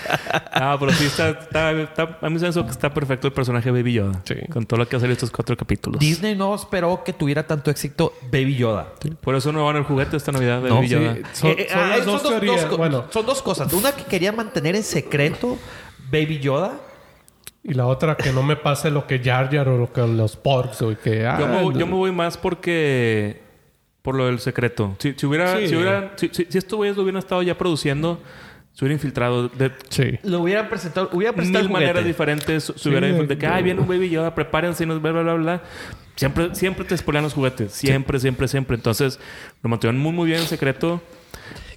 Ah, 0.59 0.77
pero 0.81 0.91
sí 0.93 1.05
está, 1.05 1.29
está, 1.31 1.71
está- 1.73 2.19
A 2.23 2.31
mí 2.31 2.39
se 2.39 2.47
me 2.51 2.65
que 2.65 2.71
está 2.71 2.93
perfecto 2.93 3.27
el 3.27 3.33
personaje 3.35 3.71
de 3.71 3.79
Baby 3.79 3.93
Yoda. 3.93 4.23
Sí. 4.25 4.35
Con 4.51 4.65
todo 4.65 4.79
lo 4.81 4.89
que 4.89 4.97
ha 4.97 5.01
salido 5.01 5.13
estos 5.13 5.31
cuatro 5.31 5.55
capítulos. 5.57 6.01
Disney 6.01 6.35
no 6.35 6.55
esperó 6.55 7.05
que 7.05 7.13
tuviera 7.13 7.47
tanto 7.47 7.71
éxito 7.71 8.15
Baby 8.33 8.57
Yoda. 8.57 8.89
Por 9.21 9.35
eso 9.35 9.53
no 9.53 9.67
van 9.67 9.77
el 9.77 9.83
juguete 9.85 10.17
esta 10.17 10.33
Navidad 10.33 10.63
de 10.63 10.71
No, 10.71 10.77
Baby. 10.77 10.89
Yoda. 10.89 11.17
Son, 11.35 11.51
Eh, 11.51 11.67
son 11.71 11.79
ah, 11.79 11.87
las 11.89 11.99
son 11.99 12.07
dos 12.07 12.23
dos- 12.23 12.33
teorías. 12.33 12.57
dos 12.63 12.65
co- 12.71 12.77
bueno, 12.79 13.05
son 13.11 13.27
dos 13.27 13.43
cosas. 13.43 13.71
Una 13.75 13.93
que 13.93 14.05
quería 14.05 14.33
mantener 14.33 14.75
en 14.77 14.83
secreto 14.83 15.59
Baby 16.11 16.39
Yoda. 16.41 16.73
Y 17.69 17.75
la 17.75 17.87
otra 17.87 18.17
que 18.17 18.33
no 18.33 18.43
me 18.43 18.57
pase 18.57 18.91
lo 18.91 19.07
que 19.07 19.19
Jar 19.19 19.51
Jar 19.55 19.69
o 19.69 19.77
lo 19.79 19.93
que 19.93 20.01
los 20.07 20.37
Porks, 20.37 20.83
güey. 20.83 20.97
Que, 20.97 21.27
ah, 21.27 21.37
Yo 21.41 21.49
me, 21.49 21.63
voy- 21.63 21.75
yo 21.79 21.87
me 21.87 21.95
voy 21.95 22.13
más 22.13 22.37
porque... 22.37 23.43
Por 24.03 24.15
lo 24.15 24.27
del 24.27 24.39
secreto. 24.39 24.95
Si, 25.01 25.15
si 25.15 25.27
hubiera... 25.27 25.57
Sí. 25.59 25.69
Si, 25.69 25.75
hubiera 25.77 26.13
si, 26.17 26.29
si, 26.33 26.45
si 26.49 26.59
estos 26.59 26.77
güeyes 26.77 26.97
lo 26.97 27.03
hubieran 27.03 27.19
estado 27.19 27.43
ya 27.43 27.59
produciendo... 27.59 28.21
Se 28.73 28.85
hubiera 28.85 28.93
infiltrado 28.93 29.49
de 29.49 29.73
Sí. 29.89 30.19
Lo 30.23 30.41
hubieran 30.41 30.69
presentado, 30.69 31.09
hubieran 31.15 31.35
presentado 31.35 31.65
mil 31.65 31.73
maneras 31.73 32.05
diferentes. 32.05 32.73
Se 32.77 32.89
hubiera 32.91 33.07
Sí, 33.09 33.15
de, 33.15 33.27
de 33.27 33.39
que, 33.39 33.47
ay, 33.47 33.63
viene 33.63 33.81
un 33.81 33.89
Baby 33.89 34.11
Yoda, 34.11 34.35
prepárense 34.35 34.85
y 34.85 34.87
nos 34.87 35.01
bla, 35.01 35.13
bla, 35.13 35.23
bla, 35.23 35.35
bla. 35.35 35.63
Siempre, 36.15 36.55
siempre 36.55 36.85
te 36.85 36.95
spoilean 36.95 37.25
los 37.25 37.33
juguetes. 37.33 37.73
Siempre, 37.73 38.21
siempre, 38.21 38.47
siempre. 38.49 38.77
Entonces, 38.77 39.19
lo 39.63 39.71
mantuvieron 39.71 39.99
muy, 39.99 40.13
muy 40.13 40.27
bien 40.29 40.41
en 40.41 40.47
secreto. 40.47 41.01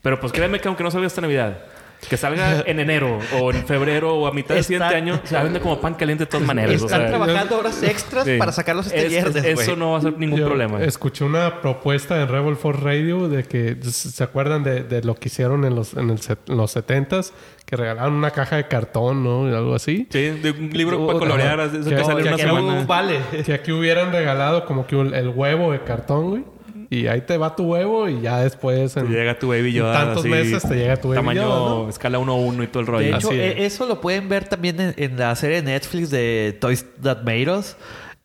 Pero 0.01 0.19
pues 0.19 0.33
créeme 0.33 0.59
que 0.59 0.67
aunque 0.67 0.83
no 0.83 0.91
salga 0.91 1.07
esta 1.07 1.21
Navidad, 1.21 1.61
que 2.07 2.15
salga 2.17 2.63
en 2.65 2.79
enero 2.79 3.19
o 3.41 3.51
en 3.51 3.65
febrero 3.65 4.15
o 4.15 4.27
a 4.27 4.31
mitad 4.31 4.55
del 4.55 4.63
siguiente 4.63 4.95
año, 4.95 5.19
se 5.23 5.35
va 5.35 5.41
a 5.41 5.43
vender 5.43 5.61
como 5.61 5.81
pan 5.81 5.95
caliente 5.95 6.23
de 6.25 6.29
todas 6.31 6.45
maneras. 6.47 6.81
o 6.81 6.85
Están 6.85 7.01
sea, 7.01 7.09
trabajando 7.09 7.57
horas 7.59 7.83
extras 7.83 8.25
sí. 8.25 8.37
para 8.37 8.51
sacarlos 8.51 8.85
este 8.87 9.03
Es- 9.03 9.09
viernes. 9.09 9.43
Eso 9.43 9.75
no 9.75 9.91
va 9.91 9.97
a 9.97 10.01
ser 10.01 10.17
ningún 10.17 10.39
Yo 10.39 10.45
problema. 10.45 10.81
Escuché 10.83 11.25
una 11.25 11.61
propuesta 11.61 12.21
en 12.21 12.27
Rebel 12.29 12.55
Force 12.55 12.81
Radio 12.81 13.27
de 13.27 13.43
que 13.43 13.75
se 13.83 14.23
acuerdan 14.23 14.63
de, 14.63 14.83
de 14.83 15.01
lo 15.03 15.15
que 15.15 15.27
hicieron 15.27 15.65
en 15.65 15.75
los 15.75 15.93
en, 15.93 16.09
el 16.09 16.19
set- 16.19 16.47
en 16.49 16.57
los 16.57 16.75
70s, 16.75 17.31
que 17.65 17.75
regalaron 17.75 18.13
una 18.13 18.31
caja 18.31 18.55
de 18.55 18.67
cartón, 18.67 19.23
¿no? 19.23 19.49
Y 19.49 19.53
algo 19.53 19.75
así. 19.75 20.07
Sí, 20.09 20.29
de 20.29 20.51
un 20.51 20.69
libro 20.71 21.03
Oh, 21.03 21.07
para 21.07 21.19
colorear, 21.19 21.59
eso 21.59 21.89
Que- 21.89 21.95
que 21.95 22.03
sale 22.05 22.23
que 22.23 22.29
una 22.29 22.37
semana. 22.37 22.59
un 22.79 22.87
vale. 22.87 23.19
Que 23.45 23.53
aquí 23.53 23.71
hubieran 23.71 24.11
regalado 24.11 24.65
como 24.65 24.87
que 24.87 24.99
el 24.99 25.29
huevo 25.29 25.71
de 25.73 25.81
cartón, 25.83 26.29
güey. 26.29 26.43
Y 26.91 27.05
ahí 27.07 27.21
te 27.21 27.37
va 27.37 27.55
tu 27.55 27.65
huevo 27.65 28.09
y 28.09 28.21
ya 28.21 28.39
después 28.39 28.97
en 28.97 29.05
Te 29.07 29.11
llega 29.13 29.37
tu 29.37 29.49
Baby 29.49 29.69
en 29.69 29.75
Yoda. 29.75 29.93
tantos 29.93 30.19
así, 30.21 30.29
meses 30.29 30.63
te 30.63 30.75
llega 30.75 30.97
tu 30.97 31.09
Baby 31.09 31.17
Tamaño 31.19 31.41
Yoda, 31.43 31.69
¿no? 31.83 31.89
escala 31.89 32.17
1-1 32.19 32.63
y 32.63 32.67
todo 32.67 32.81
el 32.81 32.87
rollo. 32.87 33.11
De 33.11 33.15
hecho, 33.15 33.29
Así 33.29 33.39
e- 33.39 33.65
es. 33.65 33.73
eso 33.73 33.85
lo 33.85 34.01
pueden 34.01 34.27
ver 34.27 34.47
también 34.47 34.79
en, 34.79 34.93
en 34.97 35.17
la 35.17 35.35
serie 35.35 35.57
de 35.57 35.71
Netflix 35.71 36.09
de 36.09 36.57
Toys 36.59 36.85
That 37.03 37.19
Made 37.23 37.49
Us. 37.51 37.75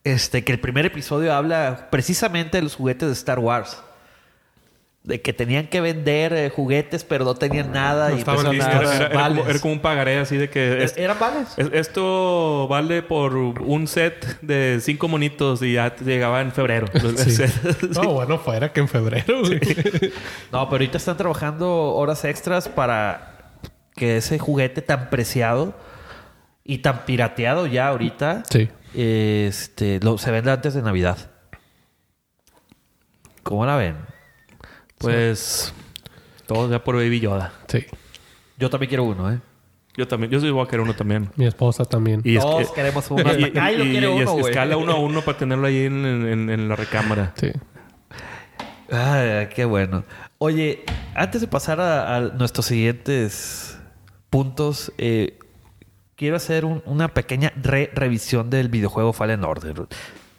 Este, 0.03 0.45
que 0.45 0.53
el 0.53 0.61
primer 0.61 0.85
episodio 0.87 1.33
habla 1.35 1.89
precisamente 1.91 2.59
de 2.59 2.63
los 2.63 2.75
juguetes 2.75 3.09
de 3.09 3.15
Star 3.15 3.39
Wars. 3.39 3.83
De 5.05 5.21
que 5.21 5.35
tenían 5.35 5.67
que 5.67 5.83
vender 5.83 6.33
eh, 6.33 6.49
juguetes, 6.49 7.05
pero 7.05 7.27
no 7.27 7.35
tenían 7.35 7.73
nada. 7.73 8.09
No 8.09 8.17
y 8.17 8.21
estaban 8.21 8.51
listos. 8.51 8.73
Era, 8.75 8.81
era- 8.81 8.97
era 8.97 9.09
como, 9.11 9.21
vales. 9.21 9.47
era 9.49 9.59
como 9.61 9.75
un 9.75 9.81
pagaré 9.81 10.19
así 10.19 10.39
de 10.39 10.49
que... 10.49 10.83
es- 10.83 10.97
Eran 10.97 11.19
vales. 11.19 11.49
es- 11.59 11.69
esto 11.75 12.67
vale 12.69 13.03
por 13.03 13.37
un 13.37 13.87
set 13.87 14.41
de 14.41 14.79
cinco 14.81 15.07
monitos 15.09 15.61
y 15.61 15.75
ya 15.75 15.95
llegaba 15.97 16.41
en 16.41 16.53
febrero. 16.53 16.87
Sí. 17.19 17.43
No, 17.95 18.15
bueno, 18.15 18.39
fuera 18.39 18.73
que 18.73 18.81
en 18.81 18.89
febrero. 18.89 19.43
No, 20.53 20.65
pero 20.69 20.71
ahorita 20.71 20.97
están 20.97 21.19
trabajando 21.19 21.71
horas 21.95 22.25
extras 22.25 22.71
para 22.71 23.53
que 23.97 24.17
ese 24.17 24.39
juguete 24.39 24.81
tan 24.81 25.11
preciado 25.11 25.75
y 26.65 26.79
tan 26.79 27.05
pirateado 27.05 27.67
ya 27.67 27.89
ahorita 27.89 28.43
Sí. 28.51 28.71
este, 28.95 30.01
lo, 30.01 30.17
se 30.17 30.31
venda 30.31 30.55
antes 30.55 30.73
de 30.73 30.81
Navidad. 30.81 31.19
¿Cómo 33.43 33.67
la 33.67 33.77
ven? 33.77 33.97
Pues... 35.13 35.73
Todo 36.47 36.71
ya 36.71 36.83
por 36.85 36.97
Baby 36.97 37.21
Yoda. 37.21 37.53
Sí. 37.69 37.87
Yo 38.59 38.69
también 38.71 38.89
quiero 38.89 39.05
uno, 39.05 39.33
¿eh? 39.33 39.39
Yo 39.97 40.07
también. 40.09 40.31
Yo 40.31 40.41
soy 40.41 40.51
voy 40.51 40.65
a 40.65 40.69
querer 40.69 40.81
uno 40.81 40.95
también. 40.95 41.31
Mi 41.37 41.47
esposa 41.47 41.85
también. 41.85 42.21
Y 42.25 42.37
es 42.37 42.43
Todos 42.43 42.69
que- 42.69 42.75
queremos 42.75 43.11
uno. 43.11 43.23
Y, 43.33 43.45
y 43.45 43.77
lo 43.77 43.85
y- 43.85 43.91
quiere 43.91 44.07
y 44.09 44.13
uno, 44.13 44.21
es- 44.25 44.31
güey. 44.31 44.45
escala 44.47 44.77
uno 44.77 44.93
a 44.93 44.99
uno 44.99 45.23
para 45.23 45.39
tenerlo 45.39 45.67
ahí 45.67 45.85
en, 45.87 46.05
en- 46.05 46.51
en 46.51 46.69
la 46.69 46.77
recámara. 46.77 47.33
Sí. 47.37 47.53
Ay, 48.91 49.49
qué 49.55 49.65
bueno. 49.65 50.05
Oye, 50.39 50.85
antes 51.15 51.41
de 51.41 51.47
pasar 51.49 51.81
a, 51.81 52.17
a 52.17 52.21
nuestros 52.21 52.67
siguientes 52.67 53.79
puntos, 54.31 54.93
eh, 54.99 55.39
quiero 56.17 56.37
hacer 56.37 56.65
un- 56.65 56.83
una 56.87 57.09
pequeña 57.09 57.53
re- 57.57 57.91
revisión 57.95 58.51
del 58.51 58.69
videojuego 58.69 59.13
Fallen 59.13 59.45
Order, 59.45 59.87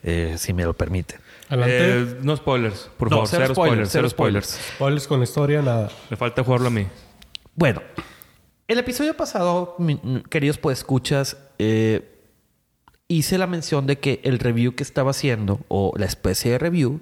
eh, 0.04 0.36
si 0.38 0.54
me 0.54 0.64
lo 0.64 0.74
permiten. 0.74 1.20
Adelante. 1.50 2.00
Eh, 2.02 2.18
no 2.22 2.36
spoilers, 2.36 2.90
por 2.98 3.10
No, 3.10 3.18
favor. 3.18 3.28
cero 3.30 3.42
Cero, 3.44 3.54
spoilers, 3.56 3.90
spoilers, 3.90 3.92
cero 3.92 4.10
spoilers. 4.10 4.48
Spoilers 4.76 5.08
con 5.08 5.20
la 5.20 5.24
historia, 5.26 5.62
nada. 5.62 5.90
Me 6.10 6.18
falta 6.18 6.44
jugarlo 6.44 6.68
a 6.68 6.72
mí. 6.72 6.88
Bueno, 7.56 7.82
el 8.68 8.80
episodio 8.80 9.16
pasado, 9.16 9.78
queridos 10.30 10.58
pues 10.58 10.80
escuchas, 10.80 11.38
eh, 11.60 12.20
hice 13.08 13.38
la 13.38 13.46
mención 13.48 13.86
de 13.86 14.00
que 14.00 14.20
el 14.24 14.40
review 14.40 14.74
que 14.76 14.84
estaba 14.84 15.12
haciendo, 15.12 15.60
o 15.68 15.94
la 15.98 16.06
especie 16.06 16.52
de 16.52 16.58
review, 16.58 17.02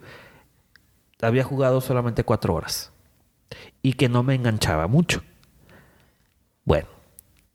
había 1.21 1.43
jugado 1.45 1.79
solamente 1.81 2.23
cuatro 2.23 2.53
horas. 2.53 2.91
y 3.81 3.93
que 3.93 4.09
no 4.09 4.23
me 4.23 4.33
enganchaba 4.35 4.87
mucho. 4.87 5.21
Bueno, 6.65 6.87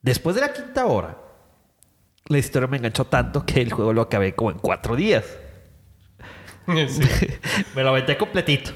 después 0.03 0.35
de 0.37 0.43
la 0.43 0.53
quinta 0.53 0.87
hora, 0.87 1.17
la 2.29 2.39
historia 2.39 2.69
me 2.69 2.77
enganchó 2.77 3.05
tanto 3.07 3.45
que 3.45 3.61
el 3.63 3.73
juego 3.73 3.93
lo 3.93 4.03
acabé 4.03 4.35
como 4.35 4.51
en 4.51 4.59
cuatro 4.59 4.95
días. 4.95 5.25
Sí. 6.89 7.03
me 7.75 7.83
lo 7.83 7.91
aventé 7.91 8.17
completito. 8.17 8.73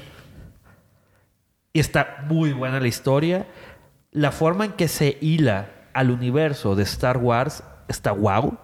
Y 1.71 1.79
está 1.79 2.25
muy 2.27 2.53
buena 2.53 2.79
la 2.79 2.87
historia. 2.87 3.47
La 4.11 4.31
forma 4.31 4.65
en 4.65 4.71
que 4.73 4.87
se 4.87 5.17
hila 5.21 5.69
al 5.93 6.11
universo 6.11 6.75
de 6.75 6.83
Star 6.83 7.17
Wars 7.17 7.63
está 7.87 8.11
wow. 8.11 8.57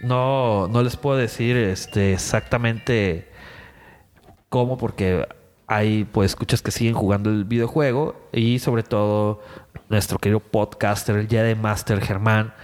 No, 0.00 0.68
no 0.68 0.82
les 0.82 0.96
puedo 0.96 1.16
decir 1.16 1.56
este, 1.56 2.12
exactamente 2.12 3.28
cómo, 4.48 4.78
porque 4.78 5.26
hay 5.66 6.04
pues 6.04 6.32
escuchas 6.32 6.62
que 6.62 6.70
siguen 6.70 6.94
jugando 6.94 7.30
el 7.30 7.44
videojuego 7.44 8.28
y 8.32 8.58
sobre 8.60 8.84
todo 8.84 9.42
nuestro 9.88 10.18
querido 10.18 10.40
podcaster, 10.40 11.16
el 11.16 11.28
Jedi 11.28 11.54
Master 11.54 12.00
Germán, 12.00 12.54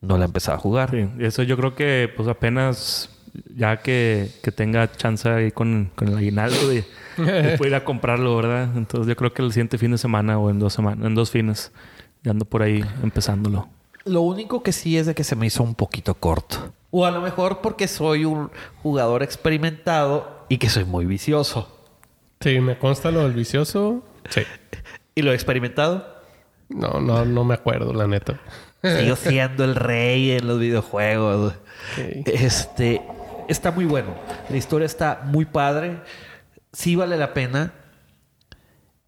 no 0.00 0.18
la 0.18 0.24
ha 0.24 0.26
empezado 0.26 0.58
a 0.58 0.60
jugar. 0.60 0.90
Sí, 0.90 1.08
eso 1.20 1.44
yo 1.44 1.56
creo 1.56 1.74
que 1.76 2.12
pues 2.16 2.28
apenas 2.28 3.21
ya 3.54 3.78
que, 3.78 4.30
que 4.42 4.52
tenga 4.52 4.90
chance 4.92 5.28
ahí 5.28 5.50
con, 5.50 5.90
con 5.94 6.08
el 6.08 6.16
aguinaldo 6.16 6.68
de, 6.68 6.84
de 7.16 7.56
poder 7.58 7.72
ir 7.72 7.74
a 7.74 7.84
comprarlo, 7.84 8.36
¿verdad? 8.36 8.70
Entonces 8.76 9.08
yo 9.08 9.16
creo 9.16 9.32
que 9.32 9.42
el 9.42 9.52
siguiente 9.52 9.78
fin 9.78 9.92
de 9.92 9.98
semana 9.98 10.38
o 10.38 10.50
en 10.50 10.58
dos 10.58 10.72
semanas, 10.72 11.06
en 11.06 11.14
dos 11.14 11.30
fines, 11.30 11.72
ya 12.22 12.32
ando 12.32 12.44
por 12.44 12.62
ahí 12.62 12.84
empezándolo. 13.02 13.68
Lo 14.04 14.22
único 14.22 14.62
que 14.62 14.72
sí 14.72 14.96
es 14.98 15.06
de 15.06 15.14
que 15.14 15.24
se 15.24 15.36
me 15.36 15.46
hizo 15.46 15.62
un 15.62 15.74
poquito 15.74 16.14
corto. 16.14 16.72
O 16.90 17.06
a 17.06 17.10
lo 17.10 17.20
mejor 17.20 17.60
porque 17.60 17.88
soy 17.88 18.24
un 18.24 18.50
jugador 18.82 19.22
experimentado 19.22 20.44
y 20.48 20.58
que 20.58 20.68
soy 20.68 20.84
muy 20.84 21.06
vicioso. 21.06 21.78
Sí, 22.40 22.60
me 22.60 22.76
consta 22.76 23.10
lo 23.10 23.22
del 23.22 23.32
vicioso. 23.32 24.02
Sí. 24.28 24.42
¿Y 25.14 25.22
lo 25.22 25.32
experimentado? 25.32 26.06
No, 26.68 27.00
no, 27.00 27.24
no 27.24 27.44
me 27.44 27.54
acuerdo, 27.54 27.92
la 27.92 28.06
neta. 28.06 28.40
Sigo 28.82 29.14
siendo 29.14 29.62
el 29.64 29.76
rey 29.76 30.32
en 30.32 30.46
los 30.46 30.58
videojuegos. 30.58 31.54
Ok. 31.98 32.28
Este 32.28 33.02
está 33.48 33.70
muy 33.70 33.84
bueno. 33.84 34.14
La 34.48 34.56
historia 34.56 34.86
está 34.86 35.22
muy 35.24 35.44
padre. 35.44 36.00
Sí 36.72 36.96
vale 36.96 37.16
la 37.16 37.34
pena. 37.34 37.72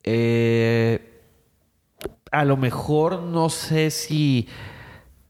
Eh, 0.03 1.23
a 2.31 2.45
lo 2.45 2.57
mejor 2.57 3.23
no 3.23 3.49
sé 3.49 3.91
si 3.91 4.49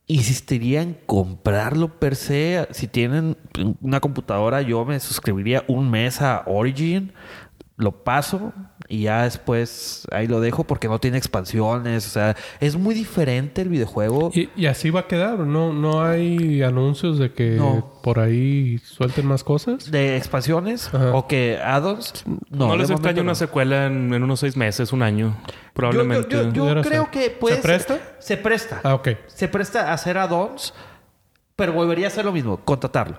insistiría 0.07 0.83
en 0.83 0.95
comprarlo 1.07 1.99
per 1.99 2.17
se. 2.17 2.67
Si 2.71 2.89
tienen 2.89 3.37
una 3.81 4.01
computadora, 4.01 4.63
yo 4.63 4.85
me 4.85 4.99
suscribiría 5.01 5.65
un 5.69 5.91
mes 5.91 6.21
a 6.21 6.43
Origin. 6.47 7.13
Lo 7.77 8.05
paso 8.05 8.53
y 8.89 9.03
ya 9.05 9.23
después 9.25 10.07
ahí 10.13 10.27
lo 10.27 10.41
dejo 10.41 10.65
porque 10.65 10.89
no 10.89 10.99
tiene 10.99 11.17
expansiones. 11.19 12.07
O 12.07 12.11
sea, 12.11 12.37
es 12.61 12.77
muy 12.77 12.95
diferente 12.95 13.63
el 13.63 13.69
videojuego. 13.71 14.31
¿Y, 14.35 14.51
y 14.57 14.67
así 14.67 14.91
va 14.91 15.01
a 15.01 15.07
quedar? 15.07 15.39
¿No, 15.39 15.73
¿No 15.73 16.03
hay 16.05 16.63
anuncios 16.63 17.19
de 17.19 17.33
que 17.33 17.53
No. 17.53 17.95
por 18.03 18.19
ahí 18.19 18.79
suelten 18.79 19.27
más 19.27 19.43
cosas? 19.45 19.91
de 19.91 20.17
expansiones 20.17 20.89
Ajá. 20.93 21.15
o 21.15 21.27
que 21.27 21.59
addons. 21.63 22.25
No, 22.51 22.69
No, 22.69 22.77
les 22.77 22.91
extraña 22.91 23.17
no. 23.17 23.23
una 23.23 23.35
secuela 23.35 23.87
en, 23.87 24.13
en 24.13 24.23
unos 24.23 24.41
seis 24.41 24.57
meses, 24.57 24.93
un 24.93 25.03
año. 25.03 25.37
Probablemente. 25.73 26.29
Yo, 26.31 26.43
yo- 26.43 26.49
yo- 26.49 26.53
yo 26.53 26.63
Pudiera 26.63 26.83
creo 26.83 27.11
que 27.11 27.31
puede 27.31 27.57
¿Se 27.57 27.63
presta? 27.63 27.95
ser- 27.95 28.17
Se 28.19 28.37
presta. 28.37 28.81
Ah, 28.85 28.95
ok. 28.95 29.09
Se 29.29 29.49
presta 29.49 29.91
a 29.91 29.95
hacer 29.95 30.19
addons, 30.19 30.75
pero 31.57 31.73
volvería 31.73 32.07
a 32.07 32.09
hacer 32.09 32.25
lo 32.25 32.33
mismo, 32.33 32.59
contratarlo. 32.65 33.17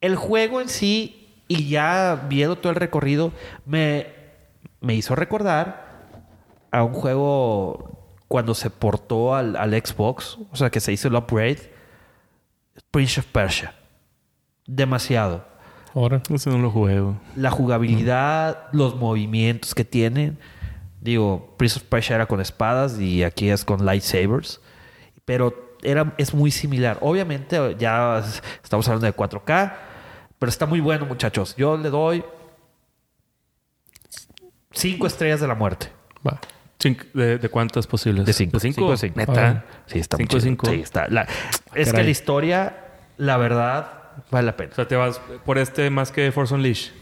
El 0.00 0.14
juego 0.16 0.60
en 0.60 0.68
sí, 0.68 1.42
y 1.48 1.68
ya 1.68 2.26
viendo 2.28 2.56
todo 2.56 2.70
el 2.70 2.76
recorrido, 2.76 3.32
me, 3.66 4.06
me 4.80 4.94
hizo 4.94 5.14
recordar 5.14 5.88
a 6.70 6.84
un 6.84 6.92
juego 6.92 7.98
cuando 8.28 8.54
se 8.54 8.70
portó 8.70 9.34
al, 9.34 9.56
al 9.56 9.72
Xbox, 9.72 10.38
o 10.50 10.56
sea, 10.56 10.70
que 10.70 10.80
se 10.80 10.92
hizo 10.92 11.08
el 11.08 11.14
upgrade, 11.14 11.72
Prince 12.90 13.20
of 13.20 13.26
Persia. 13.26 13.74
Demasiado. 14.66 15.44
Ahora. 15.94 16.22
Ese 16.28 16.50
no 16.50 16.58
lo 16.58 16.70
juego. 16.70 17.16
la 17.34 17.50
jugabilidad, 17.50 18.68
los 18.72 18.96
movimientos 18.96 19.74
que 19.74 19.84
tienen. 19.84 20.38
Digo, 21.00 21.54
Prince 21.56 21.78
of 21.78 21.84
Persia 21.84 22.16
era 22.16 22.26
con 22.26 22.40
espadas 22.40 22.98
y 23.00 23.24
aquí 23.24 23.48
es 23.48 23.64
con 23.64 23.84
lightsabers. 23.84 24.60
Pero 25.24 25.76
era, 25.82 26.14
es 26.18 26.34
muy 26.34 26.50
similar. 26.50 26.98
Obviamente 27.00 27.76
ya 27.78 28.22
estamos 28.62 28.86
hablando 28.88 29.06
de 29.06 29.16
4K, 29.16 29.72
pero 30.38 30.50
está 30.50 30.66
muy 30.66 30.80
bueno, 30.80 31.06
muchachos. 31.06 31.56
Yo 31.56 31.76
le 31.76 31.90
doy 31.90 32.24
5 34.72 35.06
estrellas 35.06 35.40
de 35.40 35.48
la 35.48 35.54
muerte. 35.54 35.88
Va. 36.26 36.40
Cinco- 36.78 37.04
¿De, 37.14 37.38
de 37.38 37.48
cuántas 37.48 37.86
posibles? 37.86 38.24
De 38.24 38.32
5. 38.32 38.52
¿De 38.58 38.60
cinco? 38.60 38.96
cinco. 38.96 39.18
¿Neta? 39.18 39.64
Sí, 39.86 39.98
está 39.98 40.16
muy 40.16 40.24
Cinco 40.26 40.30
chido. 40.38 40.40
cinco. 40.42 40.66
Sí, 40.70 40.80
está. 40.80 41.08
La- 41.08 41.26
es 41.74 41.92
que 41.92 42.02
la 42.02 42.10
historia, 42.10 42.76
la 43.16 43.36
verdad, 43.36 43.92
vale 44.30 44.46
la 44.46 44.56
pena. 44.56 44.70
O 44.72 44.74
sea, 44.76 44.86
te 44.86 44.94
vas 44.96 45.20
por 45.44 45.58
este 45.58 45.90
más 45.90 46.12
que 46.12 46.30
Force 46.30 46.54
Unleashed. 46.54 46.92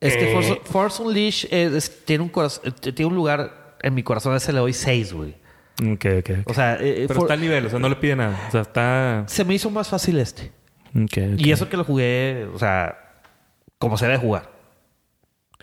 Es 0.00 0.16
que 0.16 0.30
Eh. 0.30 0.34
Force, 0.34 0.60
Force 0.64 1.02
Unleashed 1.02 1.48
es- 1.52 1.72
es- 1.72 2.04
tiene, 2.04 2.24
un 2.24 2.30
coraz- 2.32 2.60
eh, 2.64 2.70
tiene 2.92 3.06
un 3.06 3.14
lugar 3.14 3.76
en 3.82 3.94
mi 3.94 4.02
corazón. 4.02 4.32
A 4.34 4.36
ese 4.36 4.52
le 4.52 4.58
doy 4.58 4.72
6, 4.72 5.12
güey. 5.12 5.36
Ok, 5.82 6.04
ok. 6.18 6.30
ok. 6.42 6.50
O 6.50 6.54
sea, 6.54 6.74
eh, 6.74 7.04
eh, 7.04 7.04
Pero 7.08 7.20
For- 7.20 7.24
está 7.24 7.34
al 7.34 7.40
nivel, 7.40 7.66
o 7.66 7.70
sea, 7.70 7.78
no 7.78 7.88
le 7.88 7.96
pide 7.96 8.16
nada. 8.16 8.38
O 8.48 8.50
sea, 8.50 8.60
está... 8.62 9.24
se 9.26 9.44
me 9.44 9.54
hizo 9.54 9.70
más 9.70 9.88
fácil 9.88 10.18
este. 10.18 10.52
Ok, 10.94 11.12
ok. 11.34 11.38
Y 11.38 11.52
eso 11.52 11.68
que 11.70 11.76
lo 11.78 11.84
jugué, 11.84 12.46
o 12.54 12.58
sea, 12.58 12.98
como 13.78 13.96
se 13.96 14.06
debe 14.06 14.18
jugar. 14.18 14.50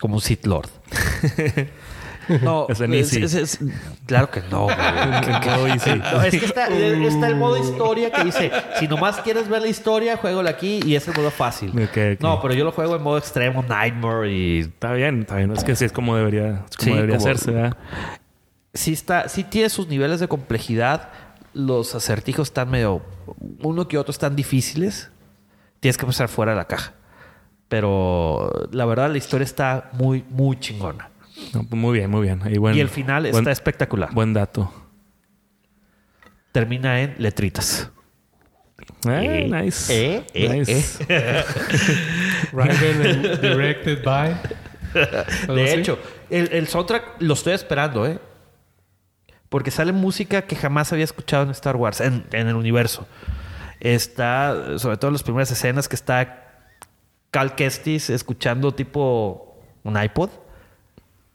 Como 0.00 0.14
un 0.16 0.20
Sith 0.20 0.46
Lord. 0.46 0.68
no, 2.42 2.66
Es 2.68 2.80
es- 2.80 3.34
es- 3.34 3.58
claro 4.06 4.30
que 4.30 4.42
no, 4.50 4.64
güey. 4.64 4.76
No, 4.78 6.22
es 6.22 6.30
que 6.38 6.44
está, 6.44 6.68
está 6.68 7.26
el 7.28 7.36
modo 7.36 7.56
historia 7.56 8.10
que 8.12 8.24
dice, 8.24 8.50
si 8.78 8.86
nomás 8.86 9.16
quieres 9.20 9.48
ver 9.48 9.62
la 9.62 9.68
historia, 9.68 10.16
juégalo 10.16 10.48
aquí 10.48 10.80
y 10.84 10.94
es 10.94 11.08
el 11.08 11.14
modo 11.14 11.30
fácil. 11.30 11.72
No, 12.20 12.40
pero 12.42 12.54
yo 12.54 12.64
lo 12.64 12.72
juego 12.72 12.96
en 12.96 13.02
modo 13.02 13.18
extremo, 13.18 13.62
Nightmare 13.66 14.30
y 14.30 14.58
Está 14.60 14.92
bien, 14.92 15.20
está 15.22 15.36
bien. 15.36 15.50
Es 15.52 15.64
que 15.64 15.74
sí 15.74 15.84
es 15.86 15.92
como 15.92 16.16
debería, 16.16 16.64
es 16.70 16.76
como 16.76 16.90
Sí, 16.90 16.90
debería 16.94 17.16
como- 17.16 17.28
hacerse, 17.28 17.50
¿verdad? 17.50 17.76
sí 18.74 18.92
está, 18.92 19.28
sí 19.28 19.42
tiene 19.44 19.68
sus 19.70 19.88
niveles 19.88 20.20
de 20.20 20.28
complejidad. 20.28 21.08
Los 21.54 21.94
acertijos 21.94 22.48
están 22.48 22.70
medio, 22.70 23.02
uno 23.62 23.88
que 23.88 23.96
otro 23.98 24.12
están 24.12 24.36
difíciles. 24.36 25.10
Tienes 25.80 25.96
que 25.96 26.04
pasar 26.06 26.28
fuera 26.28 26.52
de 26.52 26.58
la 26.58 26.66
caja. 26.66 26.92
Pero 27.68 28.68
la 28.72 28.84
verdad 28.86 29.10
la 29.10 29.18
historia 29.18 29.44
está 29.44 29.90
muy, 29.92 30.24
muy 30.30 30.58
chingona. 30.58 31.10
No, 31.54 31.62
pues 31.64 31.80
muy 31.80 31.98
bien, 31.98 32.10
muy 32.10 32.22
bien. 32.22 32.40
Ahí 32.42 32.56
buen- 32.58 32.74
y 32.76 32.80
el 32.80 32.88
final 32.88 33.22
buen- 33.24 33.36
está 33.36 33.50
espectacular. 33.50 34.12
Buen 34.12 34.32
dato. 34.32 34.72
Termina 36.52 37.00
en 37.02 37.14
letritas. 37.18 37.90
Ah, 39.06 39.22
Eh, 39.22 39.48
nice. 39.50 39.92
eh, 40.16 40.26
eh, 40.34 40.48
nice. 40.48 41.04
And 42.52 43.40
directed 43.40 44.02
by. 44.02 44.34
¿Algo 45.42 45.54
De 45.54 45.74
hecho, 45.74 45.98
el, 46.30 46.48
el 46.52 46.66
soundtrack 46.68 47.20
lo 47.20 47.34
estoy 47.34 47.52
esperando, 47.52 48.06
¿eh? 48.06 48.18
Porque 49.48 49.70
sale 49.70 49.92
música 49.92 50.42
que 50.42 50.56
jamás 50.56 50.92
había 50.92 51.04
escuchado 51.04 51.42
en 51.44 51.50
Star 51.50 51.76
Wars, 51.76 52.00
en, 52.00 52.24
en 52.32 52.48
el 52.48 52.54
universo. 52.56 53.06
Está, 53.80 54.78
sobre 54.78 54.96
todo 54.96 55.08
en 55.08 55.14
las 55.14 55.22
primeras 55.22 55.50
escenas, 55.50 55.88
que 55.88 55.96
está 55.96 56.47
Cal 57.30 57.54
Kestis 57.54 58.10
escuchando 58.10 58.72
tipo 58.74 59.56
un 59.84 60.02
iPod. 60.02 60.30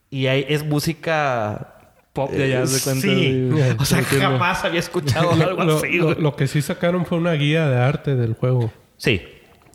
Y 0.10 0.28
ahí 0.28 0.46
es 0.48 0.64
música 0.66 1.70
pop 2.14 2.32
Ya, 2.32 2.46
ya, 2.46 2.62
de 2.62 2.80
cuenta, 2.84 3.02
Sí. 3.02 3.50
sí. 3.56 3.74
O 3.80 3.86
sea, 3.86 4.04
jamás 4.04 4.64
había 4.64 4.80
escuchado 4.80 5.32
algo 5.34 5.64
Lo, 5.64 5.78
así. 5.78 5.94
lo- 5.98 6.14
lo 6.14 6.36
que 6.36 6.48
sí 6.48 6.62
sacaron 6.62 7.06
fue 7.06 7.18
una 7.18 7.34
guía 7.34 7.68
de 7.68 7.78
arte 7.78 8.16
del 8.16 8.34
juego. 8.34 8.72
Sí. 8.98 9.22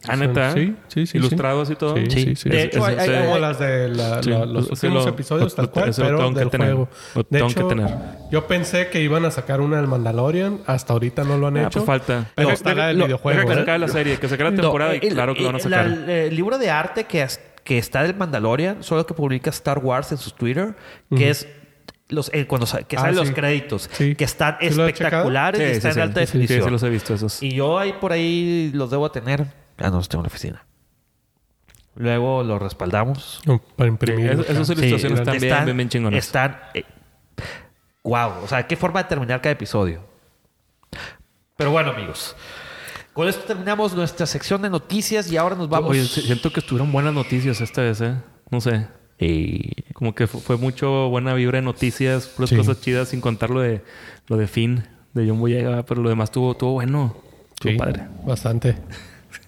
Ah, 0.07 0.17
neta. 0.17 0.53
Sí, 0.53 0.75
sí, 0.87 1.07
sí. 1.07 1.19
Ilustrados 1.19 1.71
y 1.71 1.75
todo. 1.75 1.97
Sí, 1.97 2.07
Sí. 2.11 2.37
sí. 2.37 2.49
De 2.49 2.63
hecho, 2.63 2.85
hay- 2.85 2.97
hay- 2.97 3.25
como 3.25 3.39
las 3.39 3.59
de 3.59 3.89
la- 3.89 4.23
Sí. 4.23 4.31
la- 4.31 4.47
los 4.47 4.71
últimos 4.71 5.05
lo- 5.05 5.11
episodios, 5.11 5.55
tal 5.55 5.71
cual, 5.71 5.93
pero 5.97 6.19
tengo 6.19 6.39
del 6.39 6.49
juego. 6.49 6.89
De 7.15 7.25
tengo 7.25 7.47
hecho, 7.49 7.69
que 7.69 7.75
tener. 7.75 7.95
yo 8.31 8.47
pensé 8.47 8.89
que 8.89 9.03
iban 9.03 9.25
a 9.25 9.31
sacar 9.31 9.61
una 9.61 9.79
del 9.79 9.89
Mandalorian. 9.89 10.61
Hasta 10.67 10.93
ahorita 10.93 11.25
no 11.25 11.37
lo 11.37 11.49
han 11.49 11.57
Ah, 11.57 11.63
hecho. 11.63 11.81
pues 11.81 11.87
falta. 11.87 12.31
Pero 12.35 12.49
No, 12.49 12.55
está 12.55 12.75
la 12.75 12.87
del 12.89 12.97
videojuego. 12.99 13.41
Que 13.49 13.55
se 13.55 13.61
¿eh? 13.75 13.79
la 13.79 13.89
serie, 13.89 14.17
que 14.19 14.29
se 14.29 14.35
acabe 14.37 14.51
la 14.53 14.63
temporada 14.63 14.95
y 14.95 15.01
el- 15.07 15.13
claro 15.15 15.35
que 15.35 15.41
lo 15.41 15.47
van 15.47 15.55
a 15.57 15.59
el- 15.59 15.65
sacar. 15.65 15.87
el 15.87 16.35
libro 16.37 16.59
de 16.59 16.71
arte 16.71 17.05
que, 17.05 17.27
que 17.65 17.79
está 17.79 18.03
del 18.05 18.15
Mandalorian, 18.15 18.83
solo 18.83 19.05
que 19.05 19.15
publica 19.15 19.51
Star 19.51 19.79
Wars 19.79 20.13
en 20.13 20.19
su 20.19 20.31
Twitter, 20.31 20.75
que 21.15 21.29
es 21.31 21.49
los 22.09 22.31
eh, 22.33 22.47
cuando 22.47 22.67
sa- 22.67 22.83
que 22.85 22.97
Ah, 22.97 23.01
salen 23.01 23.17
los 23.17 23.29
sí. 23.29 23.35
créditos, 23.35 23.91
Sí. 23.93 24.15
que 24.15 24.25
están 24.25 24.57
¿Sí 24.61 24.71
lo 24.71 24.85
has 24.85 24.91
espectaculares 24.93 25.61
y 25.61 25.65
están 25.65 25.81
sí, 25.81 25.89
en 25.89 25.95
sí. 25.95 26.01
alta 26.09 26.21
Sí, 26.21 26.27
sí, 26.27 26.33
definición. 26.39 26.65
sí 26.65 26.71
los 26.71 26.83
he 26.85 26.89
visto 26.89 27.13
esos. 27.15 27.43
Y 27.43 27.51
yo 27.53 27.79
ahí 27.79 27.93
por 28.01 28.13
ahí 28.13 28.71
los 28.73 28.91
debo 28.91 29.11
tener. 29.11 29.45
Ah, 29.79 29.91
no, 29.91 29.97
los 29.97 30.09
tengo 30.09 30.20
en 30.22 30.24
la 30.24 30.29
oficina. 30.29 30.64
Luego 31.97 32.43
los 32.45 32.61
respaldamos. 32.62 33.41
No, 33.45 33.59
Para 33.76 33.89
imprimir. 33.89 34.31
es- 34.31 34.51
esos 34.51 34.68
Sí, 34.68 34.74
ilustraciones 34.87 35.20
están 35.20 35.39
bien, 35.41 35.64
bien, 35.64 35.76
bien 35.76 35.89
chingonas. 35.89 36.24
Están. 36.24 36.57
wow. 38.05 38.31
O 38.45 38.49
sea, 38.49 38.66
qué 38.66 38.76
forma 38.76 39.03
de 39.03 39.09
terminar 39.09 39.41
cada 39.41 39.53
episodio. 39.53 40.01
Pero 41.57 41.70
bueno, 41.72 41.91
amigos. 41.91 42.37
Con 43.12 43.26
esto 43.26 43.43
terminamos 43.45 43.95
nuestra 43.95 44.26
sección 44.26 44.62
de 44.62 44.70
noticias 44.70 45.31
y 45.33 45.37
ahora 45.37 45.57
nos 45.57 45.68
vamos. 45.68 45.91
Oye, 45.91 46.05
siento 46.05 46.53
que 46.53 46.61
estuvieron 46.61 46.93
buenas 46.93 47.12
noticias 47.12 47.61
esta 47.61 47.83
vez, 47.83 48.01
¿eh? 48.01 48.14
No 48.51 48.61
sé. 48.61 48.87
Y 49.18 49.83
Como 49.93 50.14
que 50.14 50.29
fu- 50.29 50.39
fue 50.39 50.57
mucho 50.57 51.09
buena 51.09 51.35
vibra 51.35 51.59
de 51.59 51.62
noticias, 51.62 52.29
puras 52.29 52.51
Sí. 52.51 52.57
cosas 52.57 52.81
chidas, 52.81 53.09
sin 53.09 53.20
contar 53.20 53.51
lo 53.51 53.61
de, 53.61 53.83
lo 54.29 54.37
de 54.37 54.47
Finn, 54.47 54.85
de 55.14 55.29
John 55.29 55.41
Boyega, 55.41 55.83
pero 55.83 56.01
lo 56.01 56.09
demás 56.09 56.29
estuvo, 56.29 56.53
estuvo 56.53 56.74
bueno. 56.74 57.16
Estuvo 57.55 57.72
Sí, 57.72 57.76
padre. 57.79 58.07
Bastante. 58.24 58.76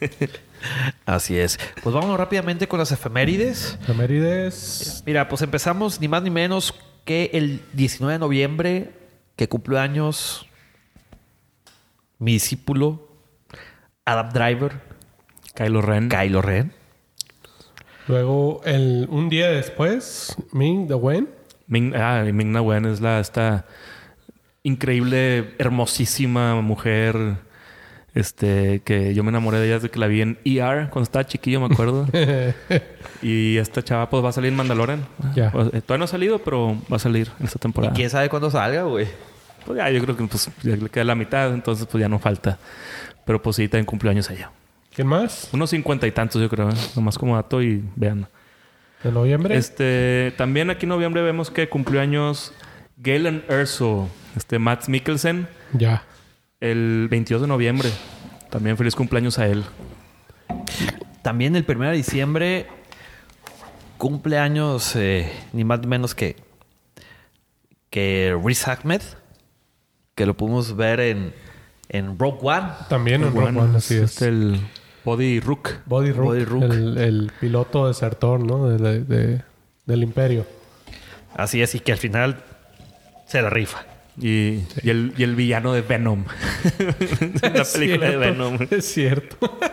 así 1.06 1.38
es. 1.38 1.58
Pues 1.82 1.94
vamos 1.94 2.18
rápidamente 2.18 2.68
con 2.68 2.78
las 2.78 2.92
efemérides. 2.92 3.78
Efemérides. 3.82 5.02
Mira, 5.06 5.28
pues 5.28 5.42
empezamos 5.42 6.00
ni 6.00 6.08
más 6.08 6.22
ni 6.22 6.30
menos 6.30 6.74
que 7.04 7.30
el 7.32 7.62
19 7.72 8.14
de 8.14 8.18
noviembre, 8.18 8.92
que 9.36 9.48
cumplió 9.48 9.80
años 9.80 10.46
mi 12.18 12.34
discípulo 12.34 13.08
Adam 14.04 14.30
Driver, 14.30 14.80
Kylo 15.54 15.82
Ren. 15.82 16.08
Kylo 16.08 16.42
Ren. 16.42 16.72
Luego, 18.08 18.60
el, 18.64 19.06
un 19.10 19.28
día 19.28 19.50
después, 19.50 20.36
Ming 20.52 20.88
the 20.88 20.94
Wen. 20.94 21.28
Ming, 21.66 21.94
ah, 21.94 22.24
y 22.26 22.32
Ming 22.32 22.50
Na 22.50 22.60
Wen 22.60 22.84
es 22.86 23.00
la 23.00 23.20
esta 23.20 23.66
increíble, 24.62 25.54
hermosísima 25.58 26.60
mujer. 26.60 27.36
Este, 28.14 28.80
que 28.84 29.14
yo 29.14 29.22
me 29.22 29.28
enamoré 29.30 29.58
de 29.58 29.66
ella 29.66 29.74
desde 29.76 29.90
que 29.90 29.98
la 29.98 30.06
vi 30.08 30.20
en 30.22 30.38
ER 30.44 30.88
cuando 30.90 31.02
estaba 31.02 31.24
chiquillo, 31.26 31.60
me 31.60 31.72
acuerdo. 31.72 32.06
y 33.22 33.56
esta 33.58 33.82
chava 33.82 34.10
pues 34.10 34.24
va 34.24 34.30
a 34.30 34.32
salir 34.32 34.50
en 34.50 34.56
Mandalorian. 34.56 35.06
Ya. 35.34 35.50
Pues, 35.52 35.68
eh, 35.68 35.80
todavía 35.80 35.98
no 35.98 36.04
ha 36.04 36.08
salido, 36.08 36.38
pero 36.40 36.76
va 36.92 36.96
a 36.96 37.00
salir 37.00 37.30
en 37.38 37.46
esta 37.46 37.58
¿Y 37.58 37.60
temporada. 37.60 37.94
quién 37.94 38.10
sabe 38.10 38.28
cuándo 38.28 38.50
salga, 38.50 38.82
güey? 38.82 39.06
Pues 39.64 39.76
ya, 39.78 39.90
yo 39.90 40.02
creo 40.02 40.16
que 40.16 40.24
pues, 40.24 40.50
ya 40.62 40.76
le 40.76 40.88
queda 40.88 41.04
la 41.04 41.14
mitad, 41.14 41.52
entonces 41.52 41.86
pues 41.86 42.00
ya 42.00 42.08
no 42.08 42.18
falta. 42.18 42.58
Pero 43.24 43.40
pues 43.40 43.56
sí, 43.56 43.68
también 43.68 43.86
cumpleaños 43.86 44.28
ella. 44.30 44.50
¿Quién 44.94 45.06
más? 45.06 45.48
Unos 45.52 45.70
cincuenta 45.70 46.06
y 46.06 46.10
tantos, 46.10 46.42
yo 46.42 46.48
creo. 46.48 46.68
¿eh? 46.70 46.74
Nomás 46.96 47.16
como 47.16 47.36
dato 47.36 47.62
y 47.62 47.84
vean. 47.94 48.26
De 49.04 49.12
noviembre. 49.12 49.56
Este, 49.56 50.34
también 50.36 50.68
aquí 50.70 50.84
en 50.84 50.90
noviembre 50.90 51.22
vemos 51.22 51.50
que 51.50 51.68
cumplió 51.68 52.00
años 52.00 52.52
Galen 52.96 53.44
Erso, 53.48 54.08
este 54.36 54.58
Matt 54.58 54.88
Mikkelsen, 54.88 55.46
Ya. 55.72 56.02
El 56.60 57.08
22 57.10 57.42
de 57.42 57.48
noviembre. 57.48 57.90
También 58.50 58.76
feliz 58.76 58.94
cumpleaños 58.94 59.38
a 59.38 59.46
él. 59.46 59.64
También 61.22 61.54
el 61.56 61.64
1 61.68 61.90
de 61.90 61.96
diciembre 61.96 62.66
cumple 63.98 64.38
años 64.38 64.96
eh, 64.96 65.30
ni 65.52 65.62
más 65.64 65.80
ni 65.80 65.86
menos 65.86 66.14
que 66.14 66.36
que 67.90 68.38
Riz 68.44 68.66
Ahmed, 68.68 69.02
que 70.14 70.24
lo 70.24 70.36
pudimos 70.36 70.76
ver 70.76 71.00
en, 71.00 71.34
en 71.88 72.18
Rogue 72.18 72.38
One. 72.42 72.68
También 72.88 73.22
en 73.24 73.34
Rogue 73.34 73.48
One, 73.58 73.76
así 73.76 73.96
es. 73.96 74.22
el 74.22 74.60
Body 75.04 75.40
Rook. 75.40 75.70
Body 75.86 76.12
Rook, 76.12 76.26
Body 76.26 76.44
Rook. 76.44 76.62
El, 76.64 76.98
el 76.98 77.32
piloto 77.40 77.88
desertor, 77.88 78.38
¿no? 78.40 78.68
De, 78.68 78.78
de- 78.78 79.04
de- 79.04 79.42
del 79.86 80.02
imperio. 80.04 80.46
Así 81.34 81.62
es, 81.62 81.74
y 81.74 81.80
que 81.80 81.90
al 81.92 81.98
final 81.98 82.44
se 83.26 83.42
la 83.42 83.50
rifa. 83.50 83.84
Y, 84.20 84.64
y 84.82 84.90
el, 84.90 85.12
y 85.16 85.22
el 85.22 85.34
villano 85.34 85.72
de 85.72 85.82
Venom. 85.82 86.24
la 87.42 87.62
Es 87.62 87.70
película 87.72 88.06
de 88.06 88.12
cierto, 88.12 88.18
Venom. 88.20 88.58
Es 88.70 88.84
cierto. 88.92 89.58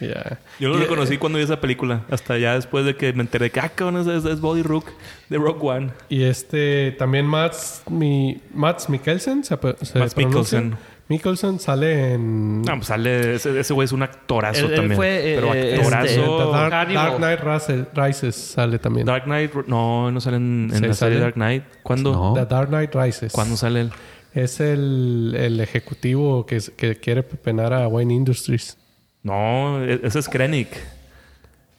Ya. 0.00 0.40
Yo 0.58 0.68
lo 0.68 0.78
reconocí 0.78 1.16
cuando 1.16 1.38
vi 1.38 1.44
esa 1.44 1.60
película. 1.60 2.04
Hasta 2.10 2.36
ya 2.36 2.54
después 2.56 2.84
de 2.84 2.96
que 2.96 3.12
me 3.12 3.20
enteré 3.22 3.50
que, 3.50 3.60
ah, 3.60 3.68
cabrón, 3.68 4.00
es, 4.10 4.24
es- 4.24 4.40
Body 4.40 4.62
Rook 4.62 4.86
de 5.28 5.38
Rock 5.38 5.62
One. 5.62 5.90
Y 6.08 6.24
este 6.24 6.90
también 6.98 7.24
Mats, 7.24 7.82
mi, 7.88 8.40
Mats 8.52 8.88
Mikkelsen 8.88 9.44
se, 9.44 9.54
se 9.54 9.56
pronuncia. 9.60 10.16
Mikkelsen. 10.16 10.76
Mikkelsen 11.12 11.58
sale 11.60 12.14
en 12.14 12.62
No, 12.62 12.74
pues 12.76 12.86
sale... 12.86 13.34
Ese 13.34 13.58
ese 13.60 13.72
güey 13.74 13.84
es 13.84 13.92
un 13.92 14.02
actorazo 14.02 14.64
Él- 14.66 14.70
él 14.70 14.76
también. 14.76 14.96
fue, 14.96 15.32
Pero 15.36 15.54
eh, 15.54 15.74
actorazo... 15.76 16.06
este, 16.08 16.94
Dark, 16.94 17.16
Knight 17.18 17.40
Rises, 17.40 17.86
Rises 17.94 18.34
sale 18.34 18.78
también. 18.78 19.06
Dark 19.06 19.24
Knight... 19.24 19.52
No, 19.66 20.10
no 20.10 20.20
sale 20.20 20.36
en, 20.38 20.70
en 20.72 20.78
Sí, 20.78 20.86
la 20.86 20.94
serie. 20.94 21.18
Dark 21.18 21.34
Knight. 21.34 21.64
¿Cuándo? 21.82 22.12
No. 22.12 22.32
The 22.34 22.46
Dark 22.46 22.68
Knight 22.68 22.94
Rises. 22.94 23.32
¿Cuándo 23.32 23.56
sale 23.56 23.82
él? 23.82 23.92
Es 24.34 24.60
el, 24.60 25.34
el 25.38 25.60
ejecutivo 25.60 26.46
que, 26.46 26.58
que 26.76 26.96
quiere 26.96 27.22
penar 27.22 27.72
a 27.74 27.86
Wayne 27.88 28.14
Industries. 28.14 28.78
No, 29.22 29.84
e- 29.84 30.00
ese 30.02 30.18
es 30.18 30.28
Krennic. 30.28 30.68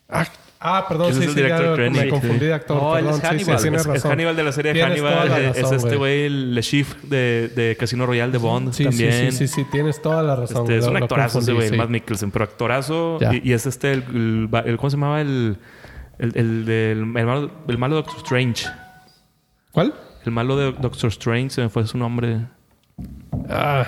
Ah, 0.08 0.26
ah, 0.64 0.86
perdón, 0.88 1.14
sí, 1.14 1.20
es 1.20 1.26
el 1.28 1.34
sí, 1.34 1.40
ya 1.42 1.46
director 1.60 1.78
de 1.80 1.90
me 1.90 2.10
confundí 2.10 2.46
de 2.46 2.54
actor. 2.54 2.96
Perdón, 2.96 3.14
es 3.16 3.24
Hannibal. 3.24 3.60
sí, 3.60 3.68
Es, 3.68 3.86
es. 3.86 4.06
Hannibal 4.06 4.36
de 4.36 4.44
la 4.44 4.52
serie 4.52 4.74
de 4.74 4.80
Tienes 4.80 4.98
toda 4.98 5.12
Hannibal. 5.22 5.30
la 5.44 5.48
razón, 5.54 5.76
es 5.76 5.84
este 5.84 5.96
güey. 5.98 6.26
el 6.26 6.60
Chiffre 6.62 7.00
de, 7.04 7.48
de 7.56 7.76
Casino 7.78 8.06
Royale 8.06 8.32
de 8.32 8.38
Bond 8.38 8.72
Sí, 8.74 8.84
sí, 8.84 8.90
también. 8.90 9.32
sí, 9.32 9.48
sí, 9.48 9.48
sí, 9.48 9.66
tienes 9.72 10.02
toda 10.02 10.24
la 10.24 10.36
razón. 10.36 10.62
Este, 10.64 10.74
güey, 10.74 10.80
es 10.80 10.88
un 10.88 10.98
actorazo 10.98 11.40
ese 11.40 11.54
güey, 11.54 11.70
sí. 11.70 11.76
Matt 11.78 11.90
Mikkelsen, 11.90 12.32
pero 12.32 12.46
actorazo. 12.46 13.20
Ya. 13.20 13.34
Y, 13.36 13.42
y 13.44 13.54
es 13.54 13.66
este, 13.66 13.92
el, 13.92 14.04
el- 14.14 14.50
el- 14.66 14.78
¿cómo 14.78 14.90
se 14.90 14.96
llamaba? 14.98 15.22
El, 15.22 15.58
el, 16.20 16.70
el, 16.70 17.06
malo, 17.06 17.52
el 17.68 17.78
malo 17.78 17.96
Doctor 17.96 18.18
Strange. 18.18 18.66
¿Cuál? 19.72 19.94
El 20.26 20.32
malo 20.32 20.56
de 20.56 20.72
Doctor 20.72 21.10
Strange, 21.10 21.50
se 21.50 21.62
me 21.62 21.70
fue 21.70 21.86
su 21.88 21.98
nombre. 21.98 22.46
Ah, 23.50 23.86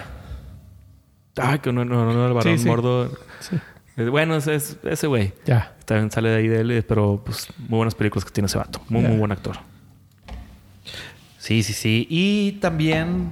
Ay, 1.37 1.59
que 1.59 1.71
no, 1.71 1.83
no, 1.85 2.11
no, 2.13 2.27
el 2.27 2.33
varón 2.33 2.57
Sí, 2.57 2.63
sí. 2.63 2.67
gordo. 2.69 3.09
Sí. 3.39 3.57
Bueno, 3.97 4.35
es, 4.35 4.47
es- 4.47 4.77
ese 4.83 5.07
güey. 5.07 5.33
ya. 5.45 5.75
También 5.85 6.11
sale 6.11 6.29
de 6.29 6.35
ahí 6.37 6.47
de 6.47 6.59
él, 6.61 6.83
pero 6.87 7.21
pues 7.25 7.47
muy 7.57 7.77
buenas 7.77 7.95
películas 7.95 8.25
que 8.25 8.31
tiene 8.31 8.47
ese 8.47 8.57
vato. 8.57 8.81
Muy, 8.89 9.01
Ya. 9.03 9.09
muy 9.09 9.17
buen 9.19 9.31
actor. 9.31 9.57
Sí, 11.37 11.61
sí, 11.63 11.73
sí. 11.73 12.07
Y 12.09 12.53
también 12.53 13.31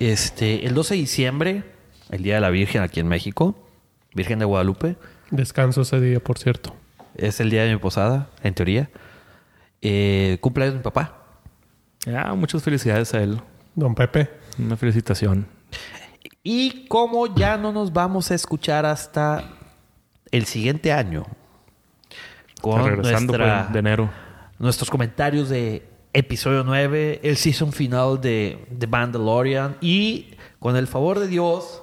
este, 0.00 0.66
el 0.66 0.74
12 0.74 0.94
de 0.94 1.00
diciembre, 1.00 1.64
el 2.10 2.22
Día 2.22 2.34
de 2.36 2.40
la 2.42 2.50
Virgen 2.50 2.82
aquí 2.82 3.00
en 3.00 3.08
México, 3.08 3.56
Virgen 4.14 4.38
de 4.38 4.44
Guadalupe, 4.44 4.96
Descanso 5.30 5.80
ese 5.82 6.00
día, 6.00 6.20
por 6.20 6.38
cierto. 6.38 6.76
es 7.16 7.40
el 7.40 7.50
día 7.50 7.64
de 7.64 7.72
mi 7.72 7.78
posada, 7.80 8.28
en 8.42 8.54
teoría. 8.54 8.90
Eh, 9.82 10.38
cumpleaños 10.40 10.74
de 10.74 10.78
mi 10.78 10.84
papá. 10.84 11.18
Ya, 12.04 12.32
muchas 12.34 12.62
felicidades 12.62 13.12
a 13.14 13.22
él. 13.22 13.40
Don 13.74 13.94
Pepe. 13.94 14.28
Una 14.58 14.76
felicitación. 14.76 15.46
Y 16.42 16.86
como 16.88 17.34
ya 17.34 17.56
no 17.56 17.72
nos 17.72 17.92
vamos 17.92 18.30
a 18.30 18.34
escuchar 18.34 18.86
hasta 18.86 19.44
el 20.30 20.44
siguiente 20.46 20.92
año, 20.92 21.24
con 22.60 22.84
regresando 22.84 23.36
nuestra- 23.36 23.62
pues, 23.64 23.72
de 23.72 23.78
enero. 23.78 24.10
nuestros 24.58 24.90
comentarios 24.90 25.48
de 25.48 25.86
episodio 26.12 26.64
9, 26.64 27.20
el 27.22 27.36
season 27.36 27.72
final 27.72 28.20
de 28.20 28.66
The 28.78 28.86
Mandalorian 28.86 29.76
y 29.80 30.34
con 30.58 30.76
el 30.76 30.86
favor 30.86 31.18
de 31.20 31.28
Dios 31.28 31.82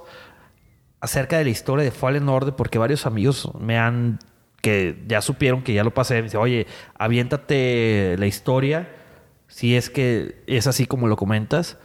acerca 1.00 1.38
de 1.38 1.44
la 1.44 1.50
historia 1.52 1.84
de 1.86 1.91
Fallen 1.91 2.28
Order 2.30 2.56
porque 2.56 2.78
varios 2.80 3.06
amigos 3.06 3.50
me 3.60 3.78
han 3.78 4.20
que 4.62 5.04
ya 5.08 5.22
supieron 5.22 5.62
que 5.62 5.74
ya 5.74 5.84
lo 5.84 5.94
pasé, 5.94 6.16
me 6.16 6.24
dice, 6.24 6.38
"Oye, 6.38 6.66
aviéntate 6.98 8.16
la 8.18 8.26
historia 8.26 8.89
si 9.48 9.76
es 9.76 9.89
que 9.89 10.41
es 10.48 10.68
así 10.68 10.86
como 10.88 11.08
lo 11.08 11.18
comentas." 11.18 11.78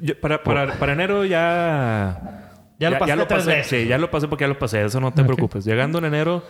Yo- 0.00 0.20
para, 0.20 0.42
para, 0.42 0.74
para 0.74 0.92
enero 0.92 1.24
ya... 1.24 2.46
Ya 2.78 2.88
lo 2.88 2.98
pasaste 2.98 3.26
tres 3.26 3.38
pasé. 3.44 3.50
veces. 3.56 3.82
Sí, 3.82 3.88
ya 3.88 3.98
lo 3.98 4.10
pasé 4.10 4.26
porque 4.26 4.44
ya 4.44 4.48
lo 4.48 4.58
pasé. 4.58 4.82
Eso 4.82 5.00
no 5.00 5.12
te 5.12 5.22
preocupes. 5.22 5.66
Llegando 5.66 5.98
en 5.98 6.06
enero, 6.06 6.42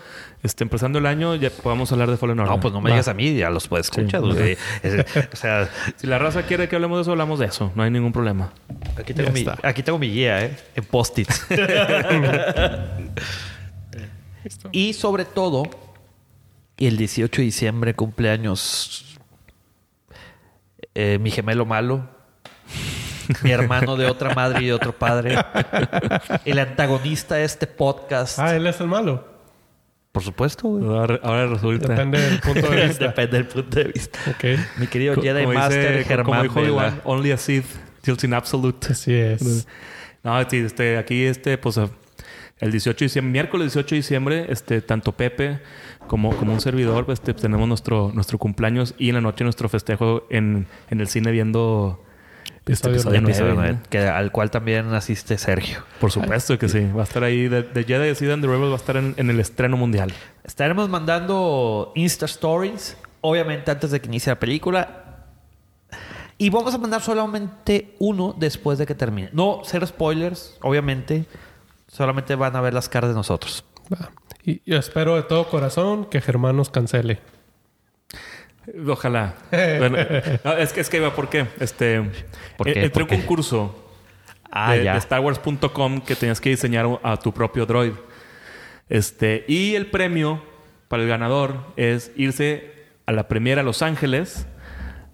este, 0.44 0.62
empezando 0.62 1.00
el 1.00 1.06
año, 1.06 1.34
ya 1.34 1.50
podamos 1.50 1.90
hablar 1.90 2.08
de 2.08 2.16
Fallen 2.16 2.38
Order. 2.38 2.54
No, 2.54 2.60
pues 2.60 2.72
no 2.72 2.80
me 2.80 2.90
Va. 2.90 2.94
digas 2.94 3.08
a 3.08 3.14
mí, 3.14 3.34
ya 3.34 3.50
los 3.50 3.66
puedes 3.66 3.86
escuchar. 3.86 4.22
Sí. 4.22 4.56
o 5.32 5.36
sea, 5.36 5.68
Si 5.96 6.06
la 6.06 6.20
raza 6.20 6.42
quiere 6.44 6.68
que 6.68 6.76
hablemos 6.76 6.98
de 6.98 7.02
eso, 7.02 7.10
hablamos 7.10 7.40
de 7.40 7.46
eso. 7.46 7.72
No 7.74 7.82
hay 7.82 7.90
ningún 7.90 8.12
problema. 8.12 8.52
aquí 8.96 9.12
tengo, 9.12 9.28
Ya 9.30 9.32
mi, 9.32 9.44
aquí 9.64 9.82
tengo 9.82 9.98
mi 9.98 10.08
guía, 10.08 10.44
¿eh? 10.44 10.56
En 10.76 10.84
post-its. 10.84 11.46
Y 14.72 14.92
sobre 14.94 15.24
todo, 15.24 15.64
el 16.78 16.96
18 16.96 17.40
de 17.42 17.44
diciembre 17.44 17.94
cumpleaños 17.94 19.18
eh, 20.94 21.18
mi 21.20 21.30
gemelo 21.30 21.66
malo, 21.66 22.08
mi 23.42 23.50
hermano 23.50 23.96
de 23.96 24.06
otra 24.06 24.34
madre 24.34 24.62
y 24.62 24.66
de 24.66 24.72
otro 24.72 24.92
padre, 24.92 25.36
el 26.44 26.58
antagonista 26.58 27.36
de 27.36 27.44
este 27.44 27.66
podcast. 27.66 28.38
Ah, 28.38 28.54
él 28.56 28.66
es 28.66 28.80
el 28.80 28.86
malo. 28.88 29.28
Por 30.12 30.22
supuesto, 30.24 30.66
güey. 30.68 30.84
Ahora, 30.84 31.20
ahora 31.22 31.46
resulta... 31.46 31.88
Depende 31.88 32.20
del 32.20 32.40
punto 32.40 32.68
de 32.70 32.86
vista. 32.88 33.04
Depende 33.06 33.36
del 33.36 33.46
punto 33.46 33.76
de 33.78 33.84
vista. 33.84 34.18
ok. 34.28 34.44
Mi 34.78 34.86
querido 34.88 35.14
Co- 35.14 35.22
Jedi 35.22 35.44
como 35.44 35.54
Master 35.54 35.92
dice- 35.98 36.04
Germán 36.04 36.26
como 36.26 36.42
dijo. 36.42 36.60
Obi-Wan, 36.60 37.00
only 37.04 37.30
a 37.30 37.36
Sith 37.36 37.66
tilts 38.02 38.24
in 38.24 38.34
absolute. 38.34 38.88
Así 38.90 39.14
es. 39.14 39.66
No, 40.24 40.42
sí, 40.50 40.56
este, 40.58 40.98
aquí 40.98 41.22
este, 41.24 41.56
pues 41.58 41.78
el 42.58 42.70
18 42.72 42.98
de 42.98 43.04
diciembre, 43.06 43.30
miércoles 43.32 43.66
18 43.72 43.88
de 43.94 43.96
diciembre, 43.96 44.46
este, 44.48 44.82
tanto 44.82 45.12
Pepe 45.12 45.60
como, 46.08 46.34
como 46.36 46.52
un 46.52 46.60
servidor, 46.60 47.06
pues, 47.06 47.20
este, 47.20 47.32
tenemos 47.32 47.68
nuestro, 47.68 48.10
nuestro 48.12 48.36
cumpleaños 48.36 48.94
y 48.98 49.10
en 49.10 49.14
la 49.14 49.20
noche 49.20 49.44
nuestro 49.44 49.68
festejo 49.68 50.26
en, 50.28 50.66
en 50.90 51.00
el 51.00 51.06
cine 51.06 51.30
viendo 51.30 52.04
este 52.66 52.88
Episodio 52.88 53.20
nueve. 53.20 53.32
Episodio 53.32 53.54
nueve. 53.54 53.72
nueve, 53.72 53.86
que, 53.90 53.98
al 53.98 54.32
cual 54.32 54.50
también 54.50 54.92
asiste 54.94 55.38
Sergio. 55.38 55.82
Por 56.00 56.10
supuesto 56.10 56.58
que 56.58 56.68
sí. 56.68 56.86
Va 56.96 57.02
a 57.02 57.04
estar 57.04 57.24
ahí. 57.24 57.48
De, 57.48 57.62
de 57.62 57.84
Jedi 57.84 58.30
and 58.30 58.42
the 58.42 58.48
Rebels 58.48 58.70
va 58.70 58.74
a 58.74 58.76
estar 58.76 58.96
en, 58.96 59.14
en 59.16 59.30
el 59.30 59.40
estreno 59.40 59.76
mundial. 59.76 60.12
Estaremos 60.44 60.88
mandando 60.88 61.92
Insta 61.94 62.26
Stories, 62.26 62.96
obviamente 63.20 63.70
antes 63.70 63.90
de 63.90 64.00
que 64.00 64.08
inicie 64.08 64.30
la 64.30 64.38
película. 64.38 64.96
Y 66.38 66.48
vamos 66.48 66.74
a 66.74 66.78
mandar 66.78 67.02
solamente 67.02 67.94
uno 67.98 68.34
después 68.38 68.78
de 68.78 68.86
que 68.86 68.94
termine. 68.94 69.28
No, 69.32 69.60
cero 69.64 69.86
spoilers, 69.86 70.56
obviamente. 70.62 71.26
Solamente 71.86 72.34
van 72.34 72.56
a 72.56 72.60
ver 72.60 72.72
las 72.72 72.88
caras 72.88 73.10
de 73.10 73.14
nosotros. 73.14 73.64
Y 74.44 74.62
yo 74.64 74.78
espero 74.78 75.16
de 75.16 75.22
todo 75.24 75.48
corazón 75.48 76.06
que 76.06 76.20
Germán 76.20 76.56
nos 76.56 76.70
cancele. 76.70 77.18
Ojalá. 78.88 79.34
Bueno, 79.50 79.96
no, 80.44 80.52
es 80.56 80.72
que 80.72 80.80
es 80.80 80.88
que 80.90 80.98
iba, 80.98 81.14
¿por 81.14 81.28
qué? 81.28 81.46
Este, 81.58 82.02
¿Por 82.56 82.68
eh, 82.68 82.74
qué? 82.74 82.84
entré 82.84 83.04
¿Por 83.04 83.14
un 83.14 83.20
qué? 83.22 83.26
curso 83.26 83.86
Ah, 84.52 84.74
de, 84.74 84.82
de 84.82 85.00
StarWars.com 85.00 86.00
que 86.00 86.16
tenías 86.16 86.40
que 86.40 86.50
diseñar 86.50 86.86
a 87.02 87.16
tu 87.16 87.32
propio 87.32 87.66
droid. 87.66 87.92
Este, 88.88 89.44
y 89.46 89.76
el 89.76 89.86
premio 89.86 90.42
para 90.88 91.04
el 91.04 91.08
ganador 91.08 91.72
es 91.76 92.10
irse 92.16 92.74
a 93.06 93.12
la 93.12 93.28
premiera 93.28 93.60
a 93.60 93.64
Los 93.64 93.82
Ángeles 93.82 94.46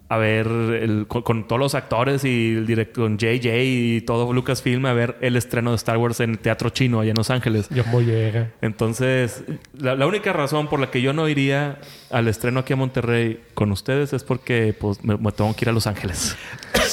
a 0.09 0.17
ver 0.19 0.47
el- 0.47 1.07
con, 1.09 1.23
con 1.23 1.49
todos 1.49 1.59
los 1.59 1.75
actores 1.75 2.25
y 2.25 2.55
el 2.57 2.67
director 2.67 3.05
con 3.05 3.19
JJ 3.19 3.47
y 3.65 4.01
todo 4.03 4.33
Lucasfilm 4.33 4.87
a 4.87 4.93
ver 4.93 5.17
el 5.21 5.37
estreno 5.37 5.71
de 5.71 5.77
Star 5.77 5.97
Wars 5.99 6.21
en 6.21 6.31
el 6.31 6.39
Teatro 6.39 6.71
Chino 6.71 7.01
allá 7.01 7.11
en 7.11 7.17
Los 7.17 7.31
Ángeles. 7.31 7.69
Yo 7.71 7.85
muy 7.87 8.05
llega. 8.05 8.53
Entonces, 8.63 9.43
la, 9.77 9.95
la 9.97 10.07
única 10.07 10.33
razón 10.33 10.69
por 10.69 10.79
la 10.81 10.91
que 10.91 11.03
yo 11.03 11.13
no 11.13 11.29
iría 11.29 11.79
al 12.11 12.29
estreno 12.29 12.61
aquí 12.61 12.73
a 12.73 12.77
Monterrey 12.77 13.41
con 13.55 13.73
ustedes 13.73 14.13
es 14.13 14.23
porque 14.23 14.77
pues 14.79 15.03
me, 15.03 15.17
me 15.17 15.33
tengo 15.33 15.55
que 15.57 15.65
ir 15.65 15.69
a 15.71 15.73
Los 15.73 15.87
Ángeles. 15.89 16.37
Por 16.73 16.83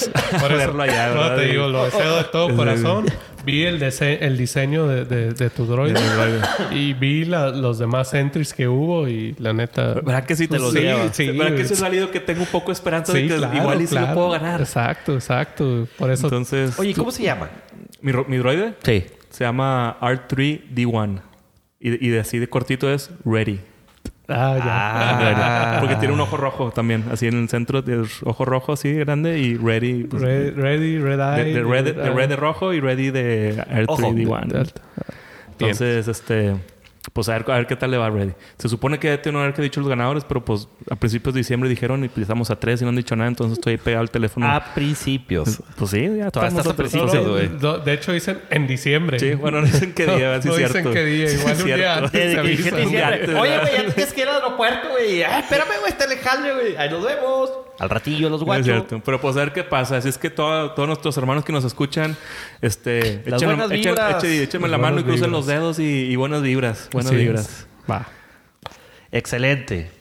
eso, 0.52 0.58
verlo 0.58 0.82
allá, 0.84 1.10
no, 1.10 1.22
¿verdad? 1.22 1.36
te 1.36 1.46
digo, 1.48 1.68
lo 1.68 1.86
deseo 1.86 2.18
de 2.18 2.24
todo 2.26 2.56
corazón. 2.56 3.06
Vi 3.46 3.64
el, 3.66 3.80
dise- 3.80 4.20
el 4.22 4.38
diseño 4.38 4.88
de, 4.88 5.04
de- 5.06 5.34
de 5.34 5.50
tu 5.50 5.66
droid 5.66 5.96
y 6.72 6.94
vi 6.94 7.26
la- 7.26 7.50
los 7.50 7.78
demás 7.78 8.14
entries 8.14 8.54
que 8.54 8.68
hubo 8.70 9.08
y 9.10 9.36
la 9.38 9.52
neta... 9.52 9.96
¿Verdad 9.96 10.24
que 10.26 10.36
sí 10.38 10.48
te 10.48 10.58
lo 10.60 10.72
Sí, 10.72 10.80
lleva? 10.80 11.12
sí, 11.14 11.28
¿Verdad 11.28 11.56
que 11.56 11.64
sí. 11.64 11.68
sí 11.70 11.74
es 11.74 11.82
válido 11.82 12.10
que 12.10 12.20
tengo 12.22 12.42
un 12.42 12.48
poco 12.48 12.68
de 12.68 12.74
esperanza 12.74 13.12
Sí, 13.12 13.24
de 13.24 13.28
que 13.28 13.36
claro, 13.38 13.58
igual 13.58 13.82
y 13.82 13.88
sí 13.88 13.96
lo 13.96 14.02
claro. 14.02 14.16
puedo 14.16 14.30
ganar? 14.30 14.62
Exacto, 14.62 15.14
exacto. 15.16 15.88
Por 15.98 16.10
eso... 16.10 16.28
Entonces, 16.28 16.80
Oye, 16.80 16.94
¿cómo 16.94 17.12
se 17.12 17.24
llama? 17.24 17.50
mi, 18.02 18.14
mi 18.28 18.38
droide 18.38 18.76
Sí. 18.84 19.04
se 19.30 19.44
llama 19.44 19.98
R3D1 20.02 21.22
y, 21.82 22.08
y 22.08 22.10
de 22.12 22.20
así 22.22 22.40
de 22.40 22.48
cortito 22.48 22.92
es 22.94 23.10
Ready. 23.26 23.60
Ah, 24.30 24.56
ya. 24.58 25.76
Ah. 25.76 25.78
Porque 25.80 25.96
tiene 25.98 26.14
un 26.14 26.20
ojo 26.22 26.38
rojo 26.38 26.72
también, 26.72 27.06
así 27.12 27.28
en 27.28 27.42
el 27.44 27.50
centro 27.50 27.82
del 27.82 28.06
ojo 28.24 28.46
rojo 28.46 28.74
así 28.74 28.94
grande 28.94 29.40
y 29.40 29.56
Ready. 29.58 30.04
pues, 30.06 30.22
Re- 30.22 30.52
ready, 30.52 30.98
red 31.00 31.18
de, 31.18 31.42
eye. 31.44 31.54
de 31.54 31.64
red, 31.64 31.96
de 31.96 32.02
ah, 32.08 32.10
red 32.14 32.30
de 32.30 32.36
rojo 32.36 32.74
y 32.74 32.80
Ready 32.80 33.12
de 33.12 33.58
R3D1. 33.70 34.48
de- 34.48 34.72
Entonces, 35.52 36.08
este... 36.08 36.56
Pues 37.12 37.28
a 37.28 37.34
ver, 37.34 37.52
a 37.52 37.56
ver 37.58 37.68
qué 37.68 37.76
tal 37.76 37.92
le 37.92 37.98
va 37.98 38.06
a 38.06 38.10
Ready. 38.10 38.32
Se 38.58 38.70
supone 38.70 38.98
que 38.98 39.10
ya 39.10 39.22
tiene 39.22 39.38
haber 39.38 39.54
que 39.54 39.62
dicho 39.62 39.82
los 39.82 39.90
ganadores, 39.90 40.24
pero 40.24 40.44
pues 40.46 40.70
a 40.90 40.96
principios 40.96 41.34
de 41.36 41.40
diciembre 41.42 41.70
dijeron 41.70 42.04
y 42.06 42.08
pues, 42.08 42.20
estamos 42.22 42.50
a 42.50 42.56
tres 42.58 42.82
y 42.82 42.86
no 42.86 42.90
han 42.92 42.96
dicho 42.96 43.14
nada, 43.18 43.28
entonces 43.28 43.58
estoy 43.58 43.72
ahí 43.72 43.78
pegado 43.78 44.02
al 44.04 44.10
teléfono. 44.10 44.48
A 44.50 44.74
principios. 44.74 45.62
Pues 45.76 45.92
sí, 45.92 46.02
ya 46.02 46.32
Todavía 46.32 46.48
estamos 46.48 46.54
estás 46.54 46.68
a 46.68 46.76
principios. 46.78 47.28
güey. 47.28 47.50
no, 47.62 47.78
de 47.80 47.94
hecho 47.94 48.14
dicen 48.14 48.40
en 48.50 48.68
diciembre. 48.68 49.20
Sí, 49.20 49.34
bueno, 49.34 49.60
no 49.60 49.66
dicen 49.68 49.94
qué 49.94 50.06
día, 50.16 50.28
a 50.28 50.32
ver 50.32 50.42
si 50.44 50.48
no 50.48 50.54
es 50.56 50.60
dicen 50.60 50.72
cierto. 50.72 50.92
qué 50.94 51.04
día, 51.06 51.28
Sí, 51.28 51.36
igual 51.38 51.56
un 51.58 51.66
día 51.66 51.76
cierto. 51.76 52.06
antes 52.06 52.34
se 52.34 52.42
diciembre. 52.42 52.84
Oye, 53.40 53.60
güey, 53.60 53.74
ya 53.74 53.94
tienes 53.94 54.14
que 54.14 54.22
ir 54.22 54.28
al 54.30 54.36
aeropuerto, 54.36 54.90
güey. 54.92 55.24
Ah, 55.24 55.40
espérame, 55.40 55.80
güey, 55.82 55.92
está 55.92 56.08
lejano, 56.08 56.54
güey. 56.56 56.76
Ahí 56.78 56.90
nos 56.90 57.04
vemos. 57.04 57.52
Al 57.84 57.90
ratillo 57.90 58.30
los 58.30 58.40
Es 58.42 58.46
guachos. 58.46 58.66
cierto. 58.66 59.02
Pero 59.04 59.20
pues 59.20 59.36
a 59.36 59.40
ver 59.40 59.52
qué 59.54 59.64
pasa. 59.64 59.98
Así 59.98 60.08
es 60.08 60.18
que 60.18 60.30
todo- 60.30 60.72
todos 60.72 60.88
nuestros 60.88 61.18
hermanos 61.18 61.44
que 61.44 61.52
nos 61.52 61.66
escuchan, 61.66 62.16
este, 62.62 63.22
Las 63.26 63.42
échenme- 63.42 63.46
buenas 63.48 63.72
echen- 63.72 63.90
vibras. 63.92 64.24
echen- 64.24 64.42
échenme 64.42 64.68
la 64.70 64.78
mano 64.78 65.00
y 65.00 65.04
crucen 65.04 65.16
vibras. 65.26 65.32
los 65.32 65.46
dedos 65.48 65.80
y, 65.80 65.84
y 65.84 66.16
buenas 66.16 66.42
vibras. 66.42 66.88
Buenas 66.94 67.12
Así 67.12 67.20
es. 67.20 67.22
vibras. 67.28 67.68
Va. 67.92 68.08
Excelente. 69.12 69.92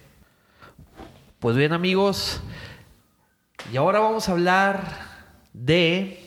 Pues 1.40 1.56
bien, 1.56 1.72
amigos. 1.72 2.40
Y 3.72 3.76
ahora 3.76 3.98
vamos 3.98 4.28
a 4.28 4.32
hablar 4.32 4.80
de 5.52 6.21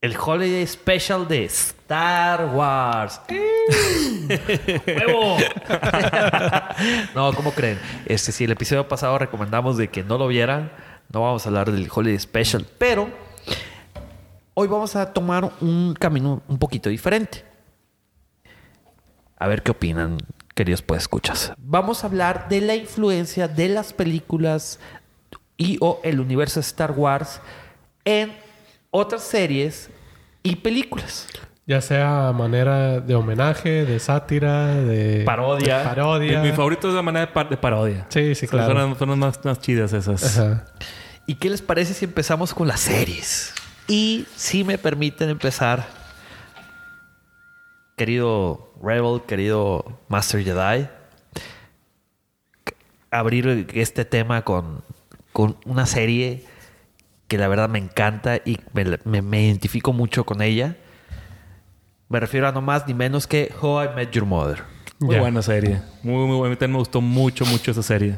el 0.00 0.16
Holiday 0.16 0.64
Special 0.64 1.26
de 1.26 1.44
Star 1.46 2.54
Wars. 2.54 3.20
¡Huevo! 4.86 5.36
no, 7.14 7.32
¿cómo 7.32 7.52
creen? 7.52 7.80
Este, 8.06 8.30
si 8.30 8.44
el 8.44 8.52
episodio 8.52 8.86
pasado 8.86 9.18
recomendamos 9.18 9.76
de 9.76 9.88
que 9.88 10.04
no 10.04 10.16
lo 10.16 10.28
vieran, 10.28 10.70
no 11.12 11.22
vamos 11.22 11.44
a 11.44 11.48
hablar 11.48 11.72
del 11.72 11.88
Holiday 11.92 12.18
Special, 12.18 12.64
pero 12.78 13.08
hoy 14.54 14.68
vamos 14.68 14.94
a 14.94 15.12
tomar 15.12 15.50
un 15.60 15.94
camino 15.98 16.42
un 16.46 16.58
poquito 16.58 16.90
diferente. 16.90 17.44
A 19.36 19.48
ver 19.48 19.62
qué 19.64 19.72
opinan, 19.72 20.18
queridos 20.54 20.82
pues 20.82 21.02
escuchas. 21.02 21.52
Vamos 21.58 22.04
a 22.04 22.06
hablar 22.06 22.48
de 22.48 22.60
la 22.60 22.76
influencia 22.76 23.48
de 23.48 23.68
las 23.68 23.92
películas 23.92 24.78
y 25.56 25.76
o 25.80 26.00
el 26.04 26.20
universo 26.20 26.60
de 26.60 26.66
Star 26.66 26.92
Wars 26.92 27.40
en 28.04 28.47
otras 28.90 29.22
series 29.22 29.90
y 30.42 30.56
películas. 30.56 31.26
Ya 31.66 31.82
sea 31.82 32.32
manera 32.34 32.98
de 33.00 33.14
homenaje, 33.14 33.84
de 33.84 33.98
sátira, 33.98 34.68
de 34.74 35.22
Parodia. 35.26 35.78
de 35.80 35.84
parodia. 35.84 36.40
Mi, 36.42 36.48
mi 36.50 36.56
favorito 36.56 36.88
es 36.88 36.94
la 36.94 37.02
manera 37.02 37.26
de, 37.26 37.32
par- 37.32 37.48
de 37.50 37.58
parodia. 37.58 38.06
Sí, 38.08 38.34
sí, 38.34 38.46
O 38.46 38.48
sea, 38.48 38.58
claro. 38.66 38.72
Son, 38.80 38.88
las- 38.90 38.98
son 38.98 39.08
las 39.10 39.18
más, 39.18 39.44
más 39.44 39.60
chidas 39.60 39.92
esas. 39.92 40.38
Ajá. 40.38 40.64
¿Y 41.26 41.34
qué 41.34 41.50
les 41.50 41.60
parece 41.60 41.92
si 41.92 42.06
empezamos 42.06 42.54
con 42.54 42.66
las 42.68 42.80
series? 42.80 43.52
Y 43.86 44.24
si 44.34 44.64
me 44.64 44.78
permiten 44.78 45.28
empezar, 45.28 45.86
querido 47.96 48.72
Rebel, 48.82 49.20
querido 49.26 49.98
Master 50.08 50.42
Jedi, 50.42 50.88
abrir 53.10 53.66
este 53.74 54.04
tema 54.04 54.42
con, 54.42 54.82
con 55.32 55.56
una 55.66 55.84
serie 55.86 56.44
que 57.28 57.38
la 57.38 57.46
verdad 57.48 57.68
me 57.68 57.78
encanta 57.78 58.36
y 58.44 58.58
me, 58.72 58.98
me- 59.04 59.22
me 59.22 59.42
identifico 59.44 59.92
mucho 59.92 60.24
con 60.24 60.42
ella. 60.42 60.76
Me 62.08 62.18
refiero 62.20 62.48
a 62.48 62.52
no 62.52 62.62
más 62.62 62.86
ni 62.86 62.94
menos 62.94 63.26
que 63.26 63.52
How 63.60 63.84
I 63.84 63.88
Met 63.94 64.10
Your 64.12 64.24
Mother. 64.24 64.62
Muy 64.98 65.16
buena 65.16 65.42
serie. 65.42 65.80
Muy, 66.02 66.26
muy 66.26 66.36
buena. 66.36 66.46
A 66.46 66.50
mí 66.50 66.56
también 66.56 66.72
me 66.72 66.78
gustó 66.78 67.00
mucho, 67.00 67.44
mucho 67.46 67.70
esa 67.70 67.82
serie. 67.82 68.16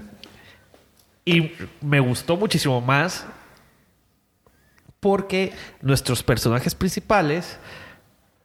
Y 1.24 1.52
me 1.80 2.00
gustó 2.00 2.36
muchísimo 2.36 2.80
más 2.80 3.26
porque 5.00 5.52
nuestros 5.80 6.22
personajes 6.22 6.74
principales, 6.74 7.58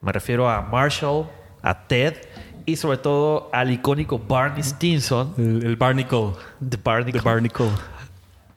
me 0.00 0.12
refiero 0.12 0.48
a 0.48 0.62
Marshall, 0.62 1.26
a 1.62 1.86
Ted 1.86 2.14
y 2.64 2.76
sobre 2.76 2.98
todo 2.98 3.48
al 3.52 3.70
icónico 3.70 4.18
Barney 4.18 4.62
Stinson 4.62 5.34
El, 5.38 5.64
el 5.64 5.76
Barnacle. 5.76 6.32
de 6.60 6.76
Barney 6.82 7.12
The 7.12 7.20
Barnacle. 7.20 7.70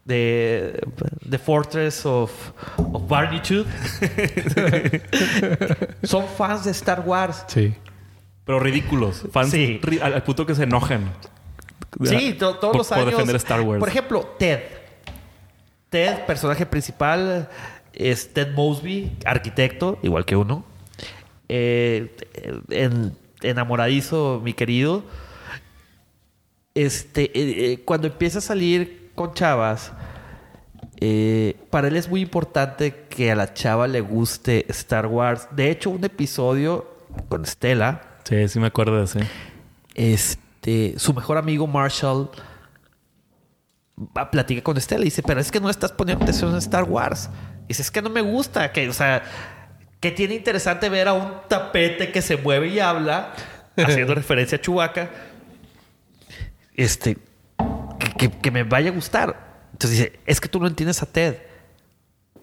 De 0.10 0.82
The 1.30 1.38
Fortress 1.38 2.06
of, 2.06 2.32
of 2.78 3.08
Barnitude 3.08 3.64
son 6.04 6.28
fans 6.28 6.66
de 6.66 6.72
Star 6.72 7.02
Wars. 7.06 7.46
Sí. 7.48 7.74
Pero 8.46 8.60
ridículos. 8.60 9.24
Fans 9.32 9.52
Sí. 9.52 9.80
ri- 9.82 10.02
al, 10.02 10.14
al 10.14 10.24
punto 10.24 10.46
que 10.46 10.56
se 10.56 10.64
enojan. 10.64 11.12
Sí, 12.04 12.34
to- 12.34 12.56
todos 12.56 12.72
por, 12.72 12.78
los 12.78 12.88
por 12.88 12.98
años. 12.98 13.12
defender 13.12 13.36
Star 13.38 13.62
Wars. 13.62 13.80
Por 13.80 13.90
ejemplo, 13.90 14.36
Ted. 14.38 14.60
Ted, 15.90 16.26
personaje 16.26 16.66
principal, 16.66 17.50
es 17.94 18.34
Ted 18.34 18.54
Mosby, 18.54 19.18
arquitecto, 19.26 19.98
igual 20.04 20.26
que 20.26 20.36
uno. 20.36 20.64
Eh, 21.48 22.16
en- 22.70 23.16
enamoradizo, 23.42 24.42
mi 24.44 24.54
querido. 24.54 25.04
Este, 26.76 27.24
eh, 27.38 27.74
eh, 27.74 27.82
cuando 27.84 28.08
empieza 28.08 28.38
a 28.40 28.42
salir 28.42 28.99
con 29.20 29.34
chavas, 29.34 29.92
eh, 31.02 31.58
para 31.70 31.90
él 31.90 31.98
es 31.98 32.08
muy 32.08 32.22
importante 32.22 33.06
que 33.10 33.34
a 33.34 33.36
la 33.36 33.54
chava 33.54 33.86
le 33.86 34.00
guste 34.00 34.66
Star 34.70 35.08
Wars. 35.08 35.50
De 35.52 35.70
hecho, 35.70 35.90
un 35.90 36.02
episodio 36.06 36.90
con 37.28 37.46
Stella, 37.46 38.02
Sí, 38.24 38.48
sí 38.48 38.60
me 38.62 38.68
acuerdo 38.68 38.98
de 38.98 39.04
ese. 39.04 39.20
este, 39.94 40.94
su 40.98 41.14
mejor 41.14 41.38
amigo 41.38 41.68
Marshall 41.68 42.30
va, 44.18 44.32
platica 44.32 44.62
con 44.64 44.78
Estela 44.78 45.02
y 45.02 45.06
dice, 45.06 45.22
pero 45.22 45.42
es 45.42 45.52
que 45.52 45.60
no 45.60 45.70
estás 45.70 45.92
poniendo 45.92 46.24
atención 46.24 46.52
en 46.52 46.58
Star 46.60 46.86
Wars. 46.86 47.30
Y 47.66 47.70
dice, 47.70 47.82
es 47.82 47.92
que 47.92 48.02
no 48.02 48.10
me 48.10 48.22
gusta, 48.22 48.72
que, 48.72 48.88
o 48.88 48.94
sea, 48.94 49.22
que 50.00 50.12
tiene 50.12 50.36
interesante 50.36 50.88
ver 50.88 51.10
a 51.10 51.14
un 51.14 51.30
tapete 51.50 52.14
que 52.14 52.22
se 52.22 52.38
mueve 52.38 52.70
y 52.70 52.80
habla, 52.80 53.34
haciendo 53.76 54.16
referencia 54.22 54.58
a 54.58 54.62
Chewbacca, 54.62 55.10
este, 56.74 57.18
que, 58.00 58.12
que- 58.30 58.32
que 58.38 58.52
me 58.52 58.64
vaya 58.64 58.90
a 58.90 58.94
gustar. 58.94 59.50
Entonces 59.74 59.98
dice, 60.00 60.20
es 60.26 60.42
que 60.42 60.48
tú 60.50 60.60
no 60.60 60.68
entiendes 60.68 61.02
a 61.04 61.06
Ted. 61.06 61.36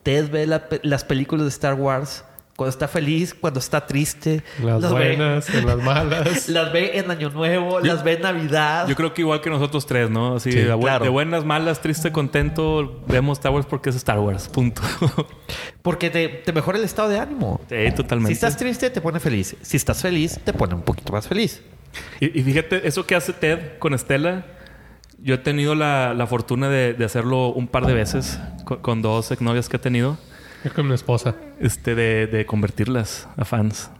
Ted 0.02 0.30
ve 0.30 0.46
la 0.46 0.68
las 0.82 1.04
películas 1.04 1.44
de 1.44 1.48
Star 1.50 1.74
Wars 1.74 2.24
cuando 2.56 2.70
está 2.70 2.88
feliz, 2.88 3.34
cuando 3.34 3.60
está 3.60 3.86
triste. 3.86 4.42
Las 4.62 4.80
las 4.80 4.94
ve- 4.94 5.16
buenas, 5.16 5.50
en 5.54 5.66
las 5.66 5.76
malas. 5.76 6.48
las 6.48 6.72
ve 6.72 6.96
en 6.98 7.10
Año 7.10 7.28
Nuevo, 7.28 7.80
las 7.80 8.02
ve 8.02 8.14
en 8.14 8.22
Navidad. 8.22 8.86
Yo 8.88 8.94
creo 8.94 9.12
que 9.12 9.20
igual 9.22 9.42
que 9.42 9.50
nosotros 9.50 9.84
tres, 9.84 10.08
¿no? 10.08 10.36
Así, 10.36 10.52
Sí, 10.52 10.58
de, 10.60 10.78
claro. 10.78 11.04
de 11.04 11.10
buenas, 11.10 11.44
malas, 11.44 11.80
triste, 11.82 12.12
contento, 12.12 13.02
vemos 13.08 13.38
Star 13.38 13.52
Wars 13.52 13.66
porque 13.68 13.90
es 13.90 13.96
Star 13.96 14.20
Wars. 14.20 14.48
Punto. 14.48 14.80
Porque 15.82 16.10
te, 16.10 16.28
te 16.28 16.52
mejora 16.52 16.78
el 16.78 16.84
estado 16.84 17.08
de 17.08 17.18
ánimo. 17.18 17.60
sí, 17.68 17.76
totalmente. 17.94 18.28
Si 18.28 18.32
estás 18.34 18.56
triste, 18.56 18.90
te 18.90 19.00
pone 19.00 19.20
feliz. 19.20 19.54
Si 19.62 19.76
estás 19.76 20.02
feliz, 20.02 20.40
te 20.42 20.52
pone 20.52 20.74
un 20.74 20.82
poquito 20.82 21.12
más 21.12 21.28
feliz. 21.28 21.62
Y, 22.20 22.40
y 22.40 22.42
fíjate, 22.42 22.88
eso 22.88 23.06
que 23.06 23.14
hace 23.14 23.32
Ted 23.32 23.78
con 23.78 23.94
Estela, 23.94 24.44
yo 25.26 25.34
he 25.34 25.38
tenido 25.38 25.74
la, 25.74 26.14
la 26.14 26.26
fortuna 26.26 26.68
de, 26.70 26.94
de 26.94 27.04
hacerlo 27.04 27.48
un 27.48 27.66
par 27.68 27.84
de 27.86 27.92
veces 27.92 28.40
con, 28.64 28.78
con 28.78 29.02
dos 29.02 29.30
exnovias 29.30 29.68
que 29.68 29.76
he 29.76 29.80
tenido, 29.80 30.16
Yo 30.64 30.72
con 30.72 30.88
mi 30.88 30.94
esposa. 30.94 31.34
este, 31.60 31.94
de, 31.94 32.26
de 32.26 32.46
convertirlas 32.46 33.28
a 33.36 33.44
fans. 33.44 33.90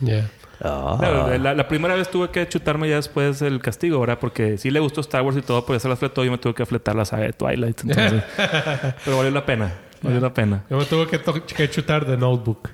Ya. 0.00 0.30
Ah. 0.60 0.96
Claro, 1.00 1.36
la, 1.38 1.52
la 1.54 1.68
primera 1.68 1.94
vez 1.96 2.08
tuve 2.10 2.30
que 2.30 2.46
chutarme 2.48 2.88
ya 2.88 2.96
después 2.96 3.42
el 3.42 3.60
castigo, 3.60 3.98
¿verdad? 4.00 4.18
Porque 4.20 4.56
sí 4.56 4.70
le 4.70 4.78
gustó 4.78 5.00
Star 5.00 5.22
Wars 5.22 5.36
y 5.36 5.42
todo, 5.42 5.66
pues 5.66 5.78
ya 5.78 5.82
se 5.82 5.88
las 5.88 5.98
fletó 5.98 6.24
y 6.24 6.30
me 6.30 6.38
tuve 6.38 6.54
que 6.54 6.64
fletar 6.64 6.94
la 6.94 7.04
saga 7.04 7.24
de 7.24 7.32
Twilight. 7.32 7.80
Entonces, 7.84 8.22
pero 9.04 9.16
valió 9.16 9.30
la 9.32 9.44
pena. 9.44 9.72
Valió 10.00 10.20
la 10.20 10.32
pena. 10.32 10.62
Yo 10.70 10.76
me 10.78 10.84
tuve 10.84 11.06
que, 11.08 11.18
to- 11.18 11.44
que 11.44 11.68
chutar 11.70 12.04
The 12.04 12.16
Notebook. 12.16 12.68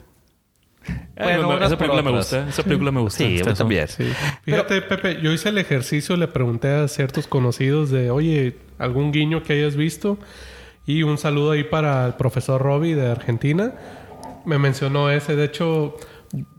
Bueno, 1.17 1.65
esa 1.65 1.77
película 1.77 2.03
me 2.03 2.11
gusta. 2.11 2.49
Esa 2.49 2.63
película 2.63 2.91
me 2.91 3.01
gusta. 3.01 3.25
Sí, 3.25 3.39
yo 3.39 3.55
también. 3.55 3.89
Sí. 3.89 4.05
Fíjate, 4.43 4.83
Pepe, 4.83 5.21
yo 5.21 5.33
hice 5.33 5.51
el 5.51 5.59
ejercicio, 5.59 6.17
le 6.17 6.29
pregunté 6.29 6.69
a 6.69 6.89
ciertos 6.89 7.27
conocidos 7.27 7.91
de, 7.91 8.11
oye, 8.11 8.57
algún 8.79 9.13
guiño 9.13 9.43
que 9.43 9.55
hayas 9.55 9.77
visto. 9.77 10.19
Y 10.87 11.03
un 11.03 11.19
saludo 11.19 11.53
ahí 11.53 11.65
para 11.65 12.07
el 12.07 12.15
profesor 12.15 12.61
Robbie 12.61 12.95
de 12.95 13.11
Argentina. 13.11 13.75
Me 14.45 14.59
mencionó 14.59 15.11
ese. 15.11 15.37
De 15.37 15.45
hecho, 15.45 15.97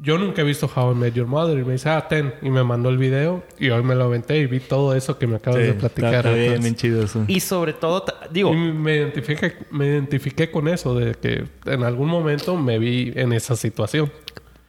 yo 0.01 0.17
nunca 0.17 0.41
he 0.41 0.45
visto 0.45 0.69
How 0.74 0.91
I 0.91 0.95
Met 0.95 1.13
Your 1.13 1.28
Mother. 1.28 1.57
Y 1.57 1.63
me 1.63 1.74
dice, 1.74 1.89
ah, 1.89 2.07
ten. 2.07 2.34
Y 2.41 2.49
me 2.49 2.63
mandó 2.63 2.89
el 2.89 2.97
video. 2.97 3.43
Y 3.57 3.69
hoy 3.69 3.84
me 3.84 3.95
lo 3.95 4.03
aventé 4.05 4.38
y 4.38 4.45
vi 4.45 4.59
todo 4.59 4.93
eso 4.95 5.17
que 5.17 5.28
me 5.28 5.38
acabas 5.38 5.61
Sí, 5.61 5.67
de 5.67 5.74
platicar. 5.74 6.13
está 6.15 6.30
bien, 6.32 6.39
Entonces, 6.43 6.61
bien 6.63 6.76
chido 6.76 7.03
eso. 7.03 7.24
Y 7.28 7.39
sobre 7.39 7.74
todo, 7.74 8.03
digo, 8.32 8.53
y 8.53 8.57
me 8.57 8.95
identifiqué, 8.97 9.53
me 9.72 9.88
identifiqué 9.88 10.51
con 10.51 10.67
eso, 10.67 10.93
de 10.95 11.13
que 11.15 11.45
en 11.65 11.84
algún 11.84 12.09
momento 12.09 12.57
me 12.57 12.80
vi 12.80 13.13
en 13.15 13.32
esa 13.34 13.55
situación. 13.55 14.11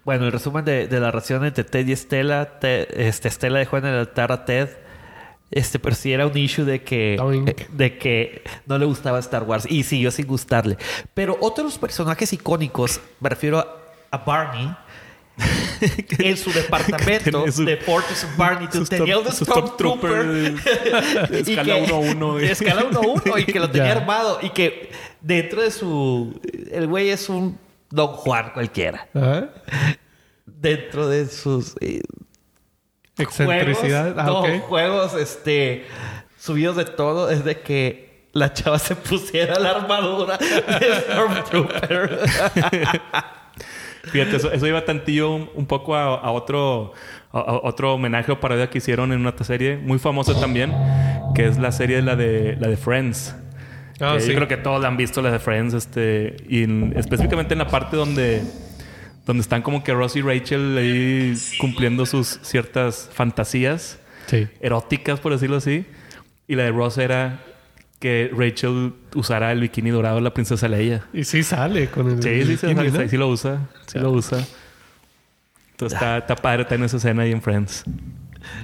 bueno, 0.05 0.27
el 0.27 0.33
resumen 0.33 0.65
de, 0.65 0.87
de 0.89 1.01
la 1.01 1.11
relación 1.11 1.45
entre 1.45 1.65
Ted 1.65 1.87
y 1.87 1.93
Estela, 1.93 2.59
Ted- 2.61 2.89
este, 2.97 3.29
Estela 3.29 3.59
dejó 3.59 3.79
en 3.79 3.87
el 3.87 3.95
altar 3.95 4.31
a 4.33 4.45
Ted. 4.45 4.69
Este, 5.51 5.79
pero 5.79 5.95
sí 5.95 6.13
era 6.13 6.27
un 6.27 6.37
issue 6.39 6.65
de 6.65 6.83
que, 6.83 7.17
Doink. 7.19 7.49
eh, 7.51 7.67
de 7.73 7.99
que 7.99 8.43
no 8.67 8.79
le 8.79 8.87
gustaba 8.87 9.19
Star 9.19 9.43
Wars 9.43 9.67
y 9.69 9.83
siguió 9.83 10.11
sin 10.11 10.27
gustarle. 10.27 10.79
Pero 11.13 11.37
otros 11.43 11.77
personajes 11.77 12.33
icónicos, 12.33 13.01
me 13.21 13.29
refiero 13.29 13.59
a, 13.59 13.67
a 14.11 14.17
Barney, 14.19 14.75
en 16.19 16.37
su 16.37 16.53
departamento 16.53 17.45
su- 17.53 17.65
de 17.65 17.77
Fortress 17.79 18.27
su 18.73 18.85
tenía 18.85 19.19
un 19.19 19.27
Stormtrooper 19.33 20.55
escala 21.33 21.75
que- 21.75 21.87
1-1, 21.87 22.37
de 22.39 22.53
escala 22.53 22.83
1-1 22.91 23.41
y 23.41 23.45
que 23.47 23.59
lo 23.61 23.71
tenía 23.71 23.93
armado 23.93 24.39
y 24.43 24.51
que 24.51 24.91
dentro 25.21 25.63
de 25.63 25.71
su... 25.71 26.41
El 26.71 26.87
güey 26.87 27.11
es 27.11 27.29
un 27.29 27.59
Don 27.91 28.09
Juan 28.09 28.51
cualquiera. 28.55 29.09
Dentro 30.47 31.09
de 31.09 31.27
sus... 31.29 31.75
eh, 31.81 32.01
Excentricidad. 33.19 34.15
Juegos, 34.15 34.47
Ah, 34.47 34.49
no, 34.57 34.61
juegos 34.61 35.15
este, 35.15 35.87
subidos 36.39 36.77
de 36.77 36.85
todo 36.87 37.31
es 37.31 37.45
de 37.45 37.61
que 37.61 38.29
la 38.33 38.53
chava 38.55 38.79
se 38.79 38.97
pusiera 38.97 39.59
la 39.59 39.71
armadura 39.73 40.39
de 40.39 41.01
Stormtrooper. 41.03 42.21
Fíjate, 44.05 44.37
eso, 44.37 44.53
eso 44.53 44.67
iba 44.67 44.85
tantillo 44.85 45.31
un, 45.35 45.51
un 45.55 45.67
poco 45.67 45.95
a, 45.95 46.17
a 46.17 46.31
otro, 46.33 46.93
a, 47.33 47.39
a 47.39 47.53
otro 47.63 47.95
homenaje 47.95 48.33
o 48.33 48.41
parodia 48.41 48.69
que 48.69 48.79
hicieron 48.79 49.13
en 49.13 49.21
una 49.21 49.33
serie 49.45 49.77
muy 49.77 49.99
famosa 49.99 50.39
también, 50.41 50.73
que 51.35 51.47
es 51.47 51.59
la 51.59 51.71
serie 51.73 52.03
la 52.03 52.17
de, 52.17 52.57
la 52.59 52.69
de 52.69 52.77
Friends. 52.77 53.35
Ah, 54.01 54.17
sí. 54.19 54.29
Yo 54.31 54.35
creo 54.35 54.49
que 54.49 54.57
todos 54.57 54.83
la 54.83 54.89
han 54.89 54.97
visto, 54.97 55.23
la 55.23 55.31
de 55.31 55.39
Friends, 55.39 55.75
este, 55.75 56.37
y 56.49 56.65
en- 56.65 56.93
específicamente 56.97 57.55
en 57.55 57.59
la 57.59 57.69
parte 57.69 57.97
donde, 57.97 58.43
donde 59.25 59.41
están 59.43 59.63
como 59.63 59.85
que 59.85 59.93
Ross 59.95 60.17
y 60.17 60.23
Rachel 60.23 60.77
ahí 60.77 61.35
cumpliendo 61.61 62.05
sus 62.05 62.41
ciertas 62.43 63.09
fantasías 63.13 64.01
Sí. 64.27 64.49
eróticas, 64.61 65.21
por 65.21 65.33
decirlo 65.33 65.57
así. 65.57 65.85
Y 66.49 66.57
la 66.57 66.65
de 66.65 66.71
Ross 66.73 66.99
era 66.99 67.41
que 68.03 68.33
Rachel 68.37 68.95
usara 69.15 69.53
el 69.53 69.61
bikini 69.61 69.91
dorado 69.91 70.17
de 70.17 70.23
la 70.23 70.35
princesa 70.35 70.67
Leia. 70.67 71.05
Y 71.13 71.23
sí 71.23 71.45
sale 71.45 71.87
con 71.87 72.11
el... 72.11 72.21
Sí, 72.21 72.45
sí, 72.45 72.57
sí, 72.57 72.67
bikini, 72.67 72.91
sí, 72.91 72.99
¿no? 72.99 73.09
sí 73.09 73.17
lo 73.17 73.29
usa. 73.29 73.69
Sí 73.87 74.01
lo 74.01 74.11
usa. 74.11 74.45
Entonces 75.71 75.95
está, 75.95 76.19
está 76.19 76.35
padre 76.35 76.63
estar 76.63 76.77
en 76.77 76.85
esa 76.85 76.97
escena 76.97 77.23
ahí 77.23 77.31
en 77.31 77.41
Friends. 77.41 77.85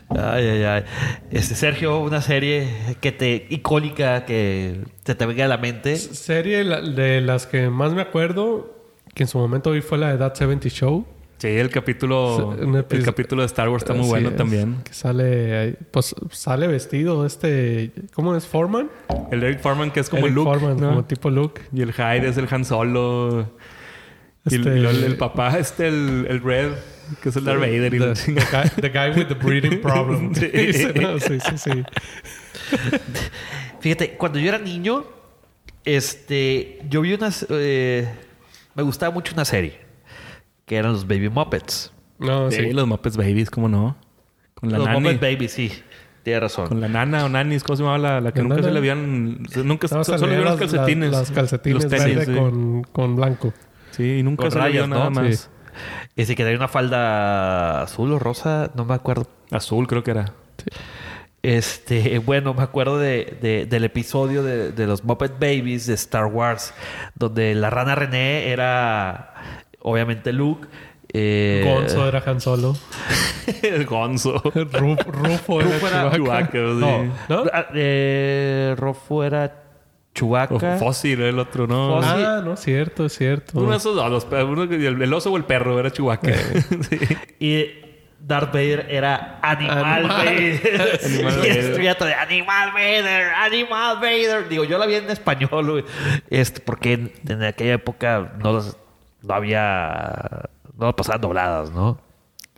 Ay, 0.09 0.45
ay, 0.45 0.63
ay. 0.65 0.85
Este, 1.31 1.55
Sergio, 1.55 2.01
una 2.01 2.21
serie 2.21 2.97
que 3.01 3.13
te 3.13 3.47
icónica 3.49 4.25
que 4.25 4.81
se 5.05 5.15
te 5.15 5.25
venga 5.25 5.45
a 5.45 5.49
la 5.49 5.59
mente. 5.59 5.95
Serie 5.97 6.65
de 6.65 7.21
las 7.21 7.47
que 7.47 7.71
más 7.71 7.95
me 7.95 8.03
acuerdo, 8.03 8.75
que 9.15 9.23
en 9.23 9.29
su 9.29 9.39
momento 9.39 9.71
vi 9.71 9.83
fue 9.83 9.99
la 9.99 10.11
de 10.11 10.19
That 10.19 10.35
70 10.35 10.69
Show. 10.69 11.07
Sí, 11.39 11.47
el 11.47 11.71
capítulo, 11.71 12.57
el 12.91 13.05
capítulo 13.05 13.43
de 13.43 13.47
Star 13.47 13.69
Wars 13.69 13.85
está 13.85 13.93
muy 13.93 14.03
Así 14.03 14.11
bueno 14.11 14.29
es. 14.31 14.37
también. 14.37 14.79
Que 14.83 14.93
sale 14.93 15.77
pues 15.93 16.13
sale 16.33 16.67
vestido 16.67 17.25
este 17.25 17.93
¿cómo 18.13 18.35
es? 18.35 18.45
Foreman. 18.47 18.91
El 19.31 19.45
Eric 19.45 19.61
Foreman 19.61 19.93
que 19.93 20.01
es 20.01 20.11
como 20.11 20.27
Eric 20.27 20.31
el 20.31 20.35
Luke, 20.35 20.51
Foreman, 20.51 20.81
¿no? 20.81 20.89
como 20.89 21.05
tipo 21.05 21.31
Luke. 21.31 21.63
Y 21.73 21.83
el 21.83 21.93
Hyde 21.93 22.29
es 22.29 22.37
el 22.39 22.49
Han 22.51 22.65
Solo. 22.65 23.53
Y 24.51 24.55
el- 24.57 24.67
Este- 24.67 24.81
y 24.81 24.85
el, 24.87 25.05
el 25.05 25.17
papá, 25.17 25.57
este, 25.59 25.87
el, 25.87 26.27
el 26.29 26.43
Red, 26.43 26.73
que 27.23 27.29
es 27.29 27.37
el 27.37 27.45
Darth 27.45 27.61
Vader. 27.61 27.95
Y 27.95 27.99
The, 28.01 28.15
the 28.15 28.33
guy, 28.33 28.71
the 28.81 28.89
guy 28.89 29.11
with 29.21 29.27
the 29.29 29.35
breathing 29.35 29.81
problem. 29.83 30.35
Sí. 30.35 30.47
Dice, 30.49 30.93
no, 30.95 31.21
sí, 31.21 31.39
sí, 31.39 31.57
sí. 31.59 31.71
Fíjate, 33.81 34.13
cuando 34.17 34.39
yo 34.39 34.49
era 34.49 34.59
niño, 34.59 35.05
este, 35.85 36.81
yo 36.89 37.01
vi 37.01 37.15
unas, 37.15 37.47
eh, 37.51 38.09
me 38.75 38.83
gustaba 38.83 39.13
mucho 39.13 39.33
una 39.35 39.45
serie 39.45 39.79
que 40.69 40.77
eran 40.77 40.93
los 40.93 41.07
Baby 41.09 41.29
Muppets. 41.31 41.93
No, 42.19 42.51
Sí, 42.51 42.59
sí. 42.63 42.73
los 42.73 42.87
Muppets 42.87 43.17
Babies, 43.17 43.51
¿cómo 43.51 43.69
no? 43.69 43.97
Con 44.55 44.71
la 44.71 44.79
los 44.79 44.87
nani. 44.87 45.01
Muppet 45.01 45.21
Babies, 45.21 45.53
sí, 45.53 45.73
tienes 46.23 46.43
razón. 46.43 46.69
Con 46.69 46.81
la 46.81 46.89
nana 46.89 47.25
o 47.25 47.29
nanis, 47.29 47.63
¿cómo 47.65 47.77
se 47.77 47.83
llamaba 47.83 47.99
la, 47.99 48.21
la 48.21 48.33
que 48.33 48.43
nunca 48.43 48.57
nana. 48.57 48.67
se 48.69 48.73
le 48.73 48.79
habían... 48.79 49.43
Nunca 49.65 49.87
No, 49.91 50.05
solo 50.05 50.19
salían 50.19 50.41
vieron 50.41 50.45
los 50.59 50.61
calcetines. 50.61 51.11
Las, 51.11 51.21
las 51.21 51.31
calcetines 51.33 51.83
Los 51.85 51.91
tenis, 51.93 52.17
verde 52.17 52.33
sí. 52.35 52.39
con, 52.39 52.83
con 52.93 53.17
blanco. 53.17 53.53
Sí, 53.93 54.19
y 54.19 54.23
nunca 54.23 54.43
Con 54.43 54.51
se 54.53 54.59
le 54.59 54.65
rayas, 54.65 54.89
nada 54.89 55.05
¿no? 55.05 55.11
más. 55.23 55.37
Sí. 55.37 55.49
Ese 56.17 56.35
que 56.35 56.43
tenía 56.43 56.59
una 56.59 56.69
falda 56.69 57.83
azul 57.83 58.13
o 58.13 58.19
rosa, 58.19 58.71
no 58.75 58.85
me 58.85 58.95
acuerdo. 58.95 59.29
Azul 59.53 59.87
creo 59.87 60.03
que 60.03 60.11
era. 60.11 60.33
Este, 61.43 62.19
bueno, 62.19 62.53
me 62.53 62.63
acuerdo 62.65 62.99
de, 62.99 63.39
de- 63.41 63.67
del 63.67 63.85
episodio 63.85 64.43
de, 64.43 64.73
de 64.73 64.87
los 64.89 65.05
Muppet 65.05 65.35
Babies 65.39 65.87
de 65.87 65.95
Star 65.95 66.27
Wars, 66.27 66.75
donde 67.15 67.55
la 67.55 67.71
rana 67.71 67.95
René 67.95 68.49
era 68.49 69.35
obviamente 69.91 70.33
Luke. 70.33 70.69
eh, 71.13 71.63
Gonzo 71.67 72.07
era 72.09 72.23
Han 72.27 72.41
Solo. 72.41 72.77
el 73.63 73.87
gonzo. 73.87 74.35
Ruf- 74.43 75.05
Rufo 75.07 75.61
era 75.61 75.71
Rufo 75.71 75.89
era 75.89 76.11
Chewbacca. 76.13 76.53
Chewbacca, 76.53 76.53
sí. 76.53 77.13
No, 77.29 77.45
¿No? 77.45 77.51
ah, 77.53 77.67
eh, 77.75 78.75
Rofo 78.77 79.25
era 79.25 79.45
O 79.47 80.15
Chewbacca. 80.15 80.77
Fósil 80.79 81.21
era 81.21 81.29
el 81.31 81.39
otro, 81.39 81.67
¿no? 81.67 81.97
Fósil. 81.97 82.25
Ah, 82.25 82.43
no, 82.45 82.57
cierto, 82.57 83.07
es 83.07 83.17
cierto. 83.17 83.59
Uno 83.59 83.71
de 83.71 83.77
esos 83.79 83.95
dos, 83.97 84.27
uno 84.45 84.63
el, 84.65 85.03
el 85.03 85.13
oso 85.15 85.33
o 85.33 85.37
el 85.37 85.45
perro 85.45 85.79
era 85.79 85.91
Chewbacca. 85.91 86.33
Sí. 86.91 86.99
Y 87.41 87.67
Darth 88.21 88.53
Vader 88.53 88.87
era 88.91 89.39
Animal, 89.43 89.85
Animal. 89.85 90.25
Vader. 90.27 91.01
Animal 91.05 91.33
y 91.35 91.49
Vader. 91.49 91.99
de 91.99 92.15
Animal 92.15 92.73
Vader, 92.75 93.27
Animal 93.35 93.97
Vader. 94.01 94.49
Digo, 94.49 94.65
yo 94.65 94.77
la 94.77 94.87
vi 94.87 94.97
en 94.97 95.09
español, 95.09 95.71
güey. 95.71 95.85
Este, 96.29 96.61
porque 96.61 96.93
en, 96.95 97.13
en 97.29 97.45
aquella 97.45 97.75
época 97.75 98.33
no, 98.43 98.53
los- 98.55 98.77
no 99.23 99.35
había... 99.35 100.49
No 100.79 100.95
pasaban 100.95 101.21
dobladas, 101.21 101.71
¿no? 101.73 102.01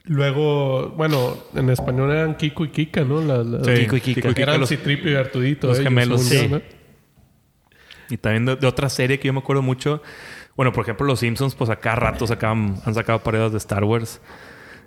Luego, 0.04 0.90
bueno, 0.90 1.36
en 1.54 1.70
español 1.70 2.10
eran 2.10 2.36
Kiko 2.36 2.64
y 2.64 2.70
Kika, 2.70 3.02
¿no? 3.04 3.20
La- 3.22 3.42
la- 3.44 3.64
Sí, 3.64 3.82
Kiko 3.82 3.96
y 3.96 4.00
Kika. 4.00 4.28
Eran 4.36 4.60
los- 4.60 4.68
Citripio 4.68 5.12
y 5.12 5.14
Artudito. 5.14 5.68
los 5.68 5.78
ellos, 5.78 5.88
gemelos, 5.88 6.22
sí. 6.22 6.48
yo, 6.48 6.56
¿no? 6.56 6.62
Y 8.08 8.16
también 8.16 8.44
de, 8.46 8.56
de 8.56 8.66
otra 8.66 8.88
serie 8.88 9.18
que 9.20 9.28
yo 9.28 9.32
me 9.32 9.38
acuerdo 9.38 9.62
mucho. 9.62 10.02
Bueno, 10.56 10.72
por 10.72 10.82
ejemplo, 10.82 11.06
los 11.06 11.20
Simpsons, 11.20 11.54
pues 11.54 11.70
acá 11.70 11.94
rato 11.94 12.26
sacaban, 12.26 12.76
han 12.84 12.94
sacado 12.94 13.20
paredes 13.20 13.52
de 13.52 13.58
Star 13.58 13.84
Wars. 13.84 14.20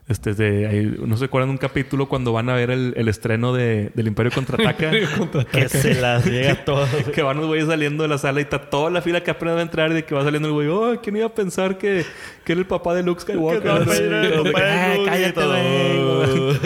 Este, 0.09 0.33
de, 0.33 0.67
ahí, 0.67 0.95
no 1.05 1.15
se 1.15 1.25
acuerdan 1.25 1.47
de 1.49 1.51
un 1.53 1.57
capítulo 1.57 2.09
cuando 2.09 2.33
van 2.33 2.49
a 2.49 2.55
ver 2.55 2.71
el, 2.71 2.93
el 2.97 3.07
estreno 3.07 3.53
de, 3.53 3.89
del 3.95 4.07
Imperio 4.07 4.33
Contraataca. 4.33 4.91
Contraataca. 5.17 5.57
Que 5.61 5.69
se 5.69 5.95
las 5.95 6.25
llega 6.25 6.65
todo. 6.65 6.85
que 7.15 7.21
van 7.21 7.37
los 7.37 7.47
güeyes 7.47 7.67
saliendo 7.67 8.03
de 8.03 8.09
la 8.09 8.17
sala 8.17 8.41
y 8.41 8.43
está 8.43 8.69
toda 8.69 8.89
la 8.89 9.01
fila 9.01 9.23
que 9.23 9.31
apenas 9.31 9.55
va 9.55 9.59
a 9.59 9.63
entrar 9.63 9.91
y 9.91 9.93
de 9.93 10.03
que 10.03 10.13
va 10.13 10.23
saliendo 10.23 10.49
el 10.49 10.53
güey. 10.53 10.67
Oh, 10.67 10.99
¿quién 11.01 11.15
iba 11.15 11.27
a 11.27 11.33
pensar 11.33 11.77
que, 11.77 12.05
que 12.43 12.51
era 12.51 12.59
el 12.59 12.67
papá 12.67 12.93
de 12.93 13.03
Luke 13.03 13.21
Skywalker? 13.21 13.71
"Ah, 13.71 14.95
cállate, 15.05 15.31
todo". 15.31 15.53
güey. 15.53 16.57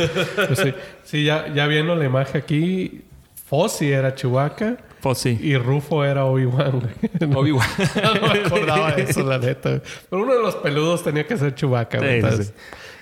Pues 0.48 0.60
sí, 0.60 0.74
sí 1.04 1.24
ya, 1.24 1.54
ya 1.54 1.68
viendo 1.68 1.96
la 1.96 2.06
imagen 2.06 2.42
aquí, 2.42 3.02
Fossi 3.46 3.92
era 3.92 4.16
Chewbacca 4.16 4.78
sí. 5.16 5.38
y 5.42 5.56
Rufo 5.58 6.04
era 6.04 6.26
Obi-Wan. 6.26 6.82
Obi-Wan. 7.36 7.68
no 8.04 8.34
me 8.34 8.40
acordaba 8.40 8.92
de 8.94 9.04
eso, 9.04 9.24
la 9.24 9.38
neta. 9.38 9.82
Pero 10.10 10.24
uno 10.24 10.34
de 10.34 10.42
los 10.42 10.56
peludos 10.56 11.04
tenía 11.04 11.26
que 11.26 11.38
ser 11.38 11.56
Chewbacca. 11.56 12.00
güey, 12.00 12.10
Sí, 12.10 12.20
sí, 12.22 12.26
entonces- 12.26 12.48
sí. 12.48 12.54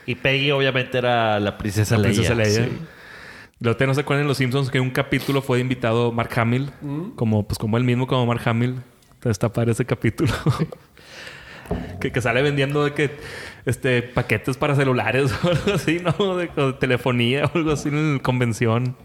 Y 0.06 0.16
Peggy 0.16 0.52
obviamente 0.52 0.98
era 0.98 1.40
la 1.40 1.58
princesa 1.58 1.96
La 1.98 2.04
Leia. 2.08 2.14
princesa 2.14 2.36
Leia. 2.36 2.66
Sí. 2.70 3.74
Te 3.78 3.88
no 3.88 3.94
se 3.94 4.02
acuerdan 4.02 4.24
en 4.24 4.28
Los 4.28 4.38
Simpsons 4.38 4.70
que 4.70 4.78
en 4.78 4.84
un 4.84 4.92
capítulo 4.92 5.42
fue 5.42 5.60
invitado 5.60 6.12
Mark 6.12 6.30
Hamill. 6.36 6.72
Como, 7.16 7.48
pues 7.48 7.58
como 7.58 7.78
él 7.78 7.84
mismo, 7.84 8.06
como 8.06 8.26
Mark 8.26 8.42
Hamill. 8.46 8.76
Entonces 9.06 9.32
está 9.32 9.52
padre 9.52 9.72
ese 9.72 9.86
capítulo. 9.86 10.32
que, 12.00 12.12
que 12.12 12.22
sale 12.22 12.42
vendiendo 12.42 12.84
de 12.84 12.94
que 12.94 13.12
este 13.66 14.04
paquetes 14.04 14.58
para 14.58 14.76
celulares 14.76 15.34
o 15.44 15.50
algo 15.50 15.74
así, 15.74 16.00
¿no? 16.00 16.38
De, 16.38 16.50
o 16.56 16.68
de 16.68 16.74
telefonía 16.74 17.46
o 17.46 17.58
algo 17.58 17.72
así 17.72 17.90
en 17.90 18.16
la 18.16 18.22
convención. 18.22 18.96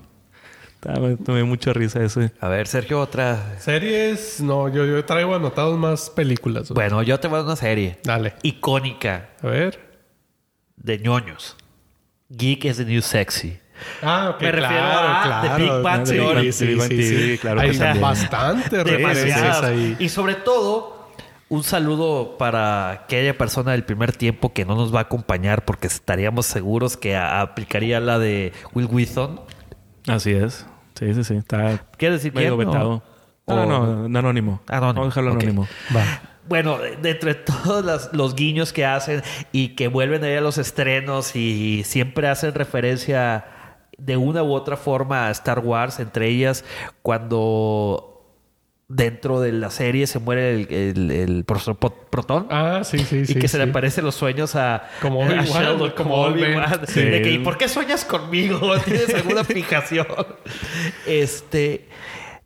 Me 0.98 1.16
tomé 1.16 1.44
mucha 1.44 1.72
risa 1.74 2.02
ese. 2.02 2.32
A 2.40 2.48
ver, 2.48 2.66
Sergio, 2.66 3.00
otra. 3.00 3.58
Series, 3.58 4.40
no, 4.40 4.68
yo, 4.68 4.86
yo 4.86 5.04
traigo 5.04 5.34
anotados 5.34 5.78
más 5.78 6.08
películas. 6.08 6.70
Bueno, 6.70 7.02
yo 7.02 7.20
te 7.20 7.28
voy 7.28 7.36
a 7.36 7.38
dar 7.38 7.46
una 7.46 7.56
serie 7.56 7.98
Dale. 8.02 8.34
icónica 8.42 9.28
A 9.42 9.46
ver. 9.46 9.89
De 10.80 10.98
ñoños. 10.98 11.56
geek 12.30 12.64
is 12.64 12.76
the 12.76 12.84
new 12.84 13.00
sexy. 13.02 13.58
Ah, 14.02 14.30
ok, 14.34 14.42
Me 14.42 14.52
refiero 14.52 14.68
claro, 14.84 15.08
a 15.08 15.22
claro. 15.22 15.56
The 15.56 15.62
Big 15.62 15.82
Bang 15.82 16.04
Theory. 16.04 16.52
sí, 16.52 16.78
sí, 16.80 17.02
sí. 17.02 17.38
claro 17.38 17.60
que 17.60 17.66
Hay 17.70 17.78
también. 17.78 18.00
bastante 18.02 18.84
referencias 18.84 19.62
ahí. 19.62 19.96
Y 19.98 20.08
sobre 20.10 20.34
todo, 20.34 21.08
un 21.48 21.62
saludo 21.64 22.36
para 22.36 22.90
aquella 22.90 23.36
persona 23.38 23.72
del 23.72 23.84
primer 23.84 24.12
tiempo 24.12 24.52
que 24.52 24.64
no 24.66 24.74
nos 24.74 24.94
va 24.94 24.98
a 24.98 25.02
acompañar 25.02 25.64
porque 25.64 25.86
estaríamos 25.86 26.44
seguros 26.46 26.96
que 26.98 27.16
aplicaría 27.16 28.00
la 28.00 28.18
de 28.18 28.52
Will 28.74 28.86
Wheaton. 28.86 29.40
Así 30.06 30.32
es. 30.32 30.66
Sí, 30.98 31.14
sí, 31.14 31.24
sí. 31.24 31.34
Está 31.36 31.78
¿Quieres 31.96 32.18
decir 32.18 32.34
medio 32.34 32.56
vetado. 32.58 33.02
o- 33.46 33.54
No, 33.54 33.66
no, 33.66 34.08
no, 34.08 34.18
anónimo. 34.18 34.60
Anónimo, 34.68 34.92
Vamos 35.00 35.16
a 35.16 35.20
dejarlo 35.20 35.30
anónimo. 35.32 35.66
Va. 35.96 36.20
Bueno, 36.50 36.76
de 36.78 37.10
entre 37.10 37.34
todos 37.64 38.10
los 38.12 38.34
guiños 38.34 38.74
que 38.74 38.84
hacen 38.84 39.22
y 39.52 39.68
que 39.76 39.88
vuelven 39.88 40.22
ahí 40.24 40.34
a 40.34 40.40
los 40.42 40.58
estrenos 40.58 41.34
y 41.36 41.82
siempre 41.84 42.28
hacen 42.28 42.52
referencia 42.54 43.46
de 43.96 44.16
una 44.18 44.42
u 44.42 44.52
otra 44.52 44.76
forma 44.76 45.28
a 45.28 45.30
Star 45.30 45.60
Wars, 45.60 46.00
entre 46.00 46.26
ellas 46.28 46.64
cuando 47.02 48.06
dentro 48.88 49.40
de 49.40 49.52
la 49.52 49.70
serie 49.70 50.08
se 50.08 50.18
muere 50.18 50.50
el, 50.62 50.72
el- 50.72 51.10
el 51.12 51.44
profesor 51.44 51.76
Pot- 51.78 52.08
Proton. 52.10 52.48
Ah, 52.50 52.80
sí, 52.82 52.98
sí, 52.98 53.18
y 53.18 53.26
sí. 53.26 53.34
que 53.36 53.46
se 53.46 53.56
le 53.56 53.64
aparecen 53.70 54.04
los 54.04 54.16
sueños 54.16 54.56
a, 54.56 54.88
Como 55.00 55.22
a 55.22 55.26
Obi-Wan, 55.26 55.44
Sheldon, 55.46 55.90
como 55.90 55.94
como 56.10 56.14
Obi-Wan. 56.22 56.52
Obi-Wan. 56.64 56.80
Sí. 56.88 57.00
De 57.02 57.22
que, 57.22 57.30
¿y 57.30 57.38
por 57.38 57.56
qué 57.56 57.68
sueñas 57.68 58.04
conmigo? 58.04 58.58
¿Tienes 58.84 59.14
alguna 59.14 59.44
fijación? 59.44 60.08
Este, 61.06 61.88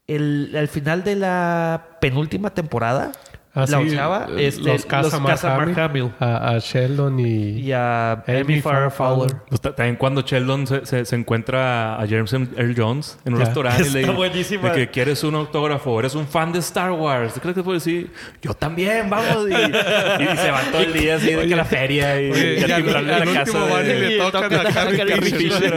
el, 0.06 0.54
al 0.58 0.68
final 0.68 1.02
de 1.04 1.16
la 1.16 1.96
penúltima 2.00 2.52
temporada, 2.52 3.12
Ah, 3.56 3.60
la 3.60 3.66
sí, 3.68 3.74
onceava, 3.74 4.26
eh, 4.36 4.48
este, 4.48 4.62
los 4.72 4.84
casa 4.84 5.20
Mark 5.20 5.34
casa 5.34 5.56
Mark 5.56 5.78
Hamill, 5.78 6.10
Hamill 6.10 6.12
A, 6.18 6.48
a 6.50 6.58
Sheldon 6.58 7.20
y... 7.20 7.60
y 7.60 7.70
a 7.72 8.24
Amy 8.26 8.60
Farrah 8.60 8.90
Fowler. 8.90 9.36
Pues, 9.48 9.60
ta- 9.60 9.74
también 9.76 9.94
cuando 9.94 10.22
Sheldon 10.22 10.66
se, 10.66 10.84
se- 10.84 11.04
se 11.04 11.14
encuentra 11.14 11.94
a 11.94 12.06
James 12.08 12.32
Earl 12.32 12.74
Jones 12.76 13.16
en 13.24 13.34
un 13.34 13.38
Ya. 13.38 13.44
restaurante 13.44 13.82
y 13.86 13.90
le 13.90 14.00
Está 14.00 14.28
dice 14.32 14.58
de 14.58 14.72
que 14.72 14.90
quieres 14.90 15.22
un 15.22 15.36
autógrafo, 15.36 16.00
eres 16.00 16.16
un 16.16 16.26
fan 16.26 16.52
de 16.52 16.58
Star 16.58 16.90
Wars. 16.90 17.32
¿Tú 17.34 17.40
crees 17.40 17.54
que 17.54 17.62
puedo 17.62 17.78
decir? 17.78 18.10
Yo 18.42 18.54
también, 18.54 19.08
vamos. 19.08 19.48
Y, 19.48 19.52
y 19.52 20.36
se 20.36 20.50
va 20.50 20.60
todo 20.72 20.82
el 20.82 20.92
día 20.92 21.14
así 21.14 21.32
de 21.32 21.46
que 21.46 21.54
la 21.54 21.64
feria 21.64 22.20
y, 22.20 22.30
Oye, 22.32 22.58
y 22.58 22.64
a 22.64 22.66
y 22.66 22.72
al- 22.72 22.82
timbrarle 22.82 23.14
al 23.14 23.26
la 23.26 23.32
casa 23.44 23.58
van 23.60 23.84
y 23.84 23.88
de- 23.88 24.00
le 24.00 24.18
tocan 24.18 24.52
a 24.52 24.64
Carrie 24.72 25.20
Fisher. 25.22 25.74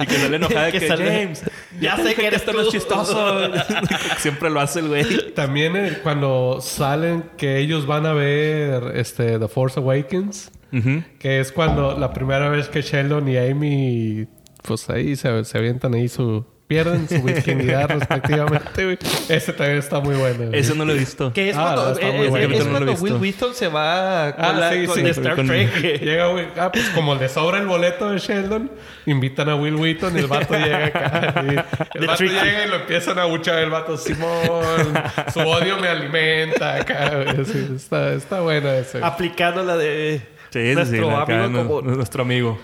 Y 0.00 0.06
que 0.06 0.18
sale 0.18 0.36
enojada 0.36 0.64
de 0.66 0.72
Que 0.72 0.80
que, 0.80 0.88
sale- 0.88 1.04
James, 1.22 1.42
Ya 1.80 1.96
sé 1.98 2.14
que 2.14 2.26
eres 2.26 2.40
esto 2.40 2.52
no 2.52 2.62
es 2.62 2.68
chistoso. 2.68 3.50
Siempre 4.18 4.48
lo 4.48 4.60
hace 4.60 4.80
el 4.80 4.88
güey. 4.88 5.32
También 5.34 5.76
eh, 5.76 5.98
cuando 6.14 6.60
salen 6.60 7.24
que 7.36 7.58
ellos 7.58 7.86
van 7.86 8.06
a 8.06 8.12
ver 8.12 8.92
este 8.94 9.36
The 9.40 9.48
Force 9.48 9.80
Awakens, 9.80 10.52
que 11.18 11.40
es 11.40 11.50
cuando 11.50 11.98
la 11.98 12.12
primera 12.12 12.48
vez 12.48 12.68
que 12.68 12.82
Sheldon 12.82 13.26
y 13.28 13.36
Amy 13.36 14.28
pues 14.62 14.88
ahí 14.90 15.16
se, 15.16 15.44
se 15.44 15.58
avientan 15.58 15.94
ahí 15.94 16.08
su 16.08 16.44
pierden 16.66 17.08
su 17.08 17.22
virginidad 17.22 17.88
respectivamente, 17.90 18.84
güey. 18.84 18.98
Ese 19.28 19.52
también 19.52 19.78
está 19.78 20.00
muy 20.00 20.14
bueno. 20.16 20.46
güey. 20.46 20.58
Ese 20.58 20.74
no 20.74 20.84
lo 20.84 20.92
he 20.92 20.98
visto. 20.98 21.32
Que 21.32 21.50
es 21.50 21.56
Ah, 21.56 21.72
cuando, 21.74 21.92
está 21.92 22.06
muy 22.06 22.16
es- 22.16 22.22
es- 22.24 22.30
bueno. 22.30 22.44
es 22.44 22.50
No 22.50 22.56
lo 22.56 22.64
he 22.64 22.70
cuando 22.72 22.92
visto. 22.92 23.04
Will 23.04 23.14
Wheaton 23.22 23.54
se 23.54 23.68
va 23.68 24.32
con, 24.34 24.44
Ah, 24.44 24.52
la, 24.52 24.72
sí, 24.72 24.86
con 24.86 24.96
sí. 24.96 25.06
Star 25.06 25.36
Con- 25.36 25.46
Trek. 25.46 26.00
Llega, 26.02 26.26
güey. 26.28 26.46
Ah, 26.56 26.70
pues 26.72 26.88
como 26.90 27.14
le 27.14 27.28
sobra 27.28 27.58
el 27.58 27.66
boleto 27.66 28.10
de 28.10 28.18
Sheldon, 28.18 28.70
invitan 29.06 29.48
a 29.50 29.56
Will 29.56 29.74
Wheaton 29.76 30.16
y 30.16 30.20
el 30.20 30.26
vato 30.26 30.54
llega 30.54 30.86
acá. 30.86 31.44
y 31.44 31.48
el 31.48 31.54
The 32.00 32.06
vato 32.06 32.16
Tricky. 32.18 32.34
llega 32.34 32.64
y 32.64 32.68
lo 32.68 32.76
empiezan 32.76 33.18
a 33.18 33.24
buchar 33.26 33.58
el 33.58 33.70
vato. 33.70 33.96
Simón, 33.98 34.94
su 35.32 35.40
odio 35.40 35.76
me 35.78 35.88
alimenta 35.88 36.76
acá. 36.76 37.10
güey. 37.14 37.44
Sí, 37.44 37.72
está, 37.76 38.12
está 38.14 38.40
bueno 38.40 38.70
ese. 38.70 38.98
güey. 39.00 39.10
Aplicando 39.10 39.62
la 39.62 39.76
de 39.76 40.22
Sí, 40.50 40.60
sí, 40.60 40.68
sí, 40.68 40.74
nuestro 40.74 41.16
acá, 41.18 41.44
amigo 41.44 41.62
nu- 41.62 41.68
como... 41.68 41.82
nuestro 41.96 42.22
amigo. 42.22 42.58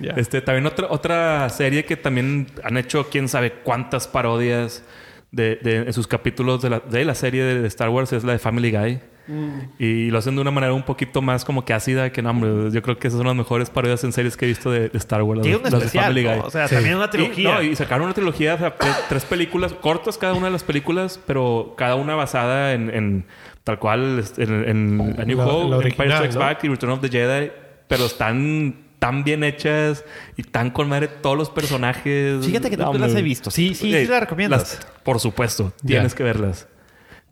Ya. 0.00 0.12
Este, 0.16 0.40
también 0.40 0.66
otra, 0.66 0.86
otra 0.90 1.48
serie 1.48 1.84
que 1.84 1.96
también 1.96 2.46
han 2.64 2.76
hecho 2.76 3.08
quién 3.10 3.28
sabe 3.28 3.52
cuántas 3.64 4.06
parodias 4.08 4.84
de, 5.30 5.56
de- 5.56 5.76
en 5.78 5.92
sus 5.92 6.06
capítulos 6.06 6.62
de 6.62 6.70
la, 6.70 6.80
de 6.80 7.04
la 7.04 7.14
serie 7.14 7.42
de, 7.44 7.60
de 7.60 7.68
Star 7.68 7.88
Wars 7.90 8.12
es 8.12 8.24
la 8.24 8.32
de 8.32 8.38
Family 8.38 8.70
Guy. 8.70 9.00
Mm. 9.26 9.58
Y 9.78 10.10
lo 10.10 10.16
hacen 10.18 10.34
de 10.36 10.40
una 10.40 10.50
manera 10.50 10.72
un 10.72 10.84
poquito 10.84 11.20
más 11.20 11.44
como 11.44 11.62
que 11.66 11.74
ácida 11.74 12.10
que 12.12 12.22
no, 12.22 12.30
hombre. 12.30 12.70
Yo 12.72 12.80
creo 12.80 12.98
que 12.98 13.08
esas 13.08 13.18
son 13.18 13.26
las 13.26 13.36
mejores 13.36 13.68
parodias 13.68 14.02
en 14.04 14.12
series 14.12 14.38
que 14.38 14.46
he 14.46 14.48
visto 14.48 14.70
de, 14.70 14.88
de 14.88 14.96
Star 14.96 15.22
Wars. 15.22 15.42
Tiene 15.42 15.58
de- 15.58 15.68
un 15.68 15.74
especial, 15.74 16.04
Family 16.04 16.24
¿no? 16.24 16.30
Guy. 16.36 16.40
O 16.46 16.50
sea, 16.50 16.66
Sí. 16.66 16.74
también 16.76 16.96
una 16.96 17.04
Y, 17.06 17.10
trilogía. 17.10 17.54
no, 17.56 17.62
y 17.62 17.76
sacaron 17.76 18.04
una 18.06 18.14
trilogía, 18.14 18.54
o 18.54 18.58
sea, 18.58 18.74
tres, 18.78 18.96
tres 19.10 19.24
películas 19.26 19.74
cortas 19.74 20.16
cada 20.16 20.32
una 20.32 20.46
de 20.46 20.52
las 20.52 20.64
películas, 20.64 21.20
pero 21.26 21.74
cada 21.76 21.96
una 21.96 22.14
basada 22.14 22.72
en, 22.72 22.88
en 22.88 23.26
tal 23.64 23.78
cual 23.78 24.24
en, 24.38 24.64
en 24.66 25.14
A 25.20 25.24
New 25.26 25.36
La- 25.36 25.46
Hope, 25.46 25.76
la 25.76 25.88
Empire 25.90 26.10
Strikes 26.14 26.34
¿no? 26.34 26.40
Back 26.40 26.64
y 26.64 26.68
Return 26.68 26.92
of 26.92 27.00
the 27.02 27.10
Jedi, 27.10 27.50
pero 27.86 28.06
están 28.06 28.76
tan 28.98 29.22
bien 29.24 29.44
hechas 29.44 30.04
y 30.36 30.42
tan 30.42 30.70
con 30.70 30.88
madre 30.88 31.08
todos 31.08 31.36
los 31.36 31.50
personajes. 31.50 32.44
Fíjate 32.44 32.70
que 32.70 32.76
no 32.76 32.90
hombre. 32.90 33.06
las 33.06 33.16
he 33.16 33.22
visto. 33.22 33.50
Sí, 33.50 33.74
sí, 33.74 33.92
sí 33.92 34.06
las 34.06 34.20
recomiendas. 34.20 34.60
las- 34.78 34.86
por 35.04 35.20
supuesto, 35.20 35.72
tienes 35.84 36.14
que 36.14 36.22
verlas. 36.24 36.66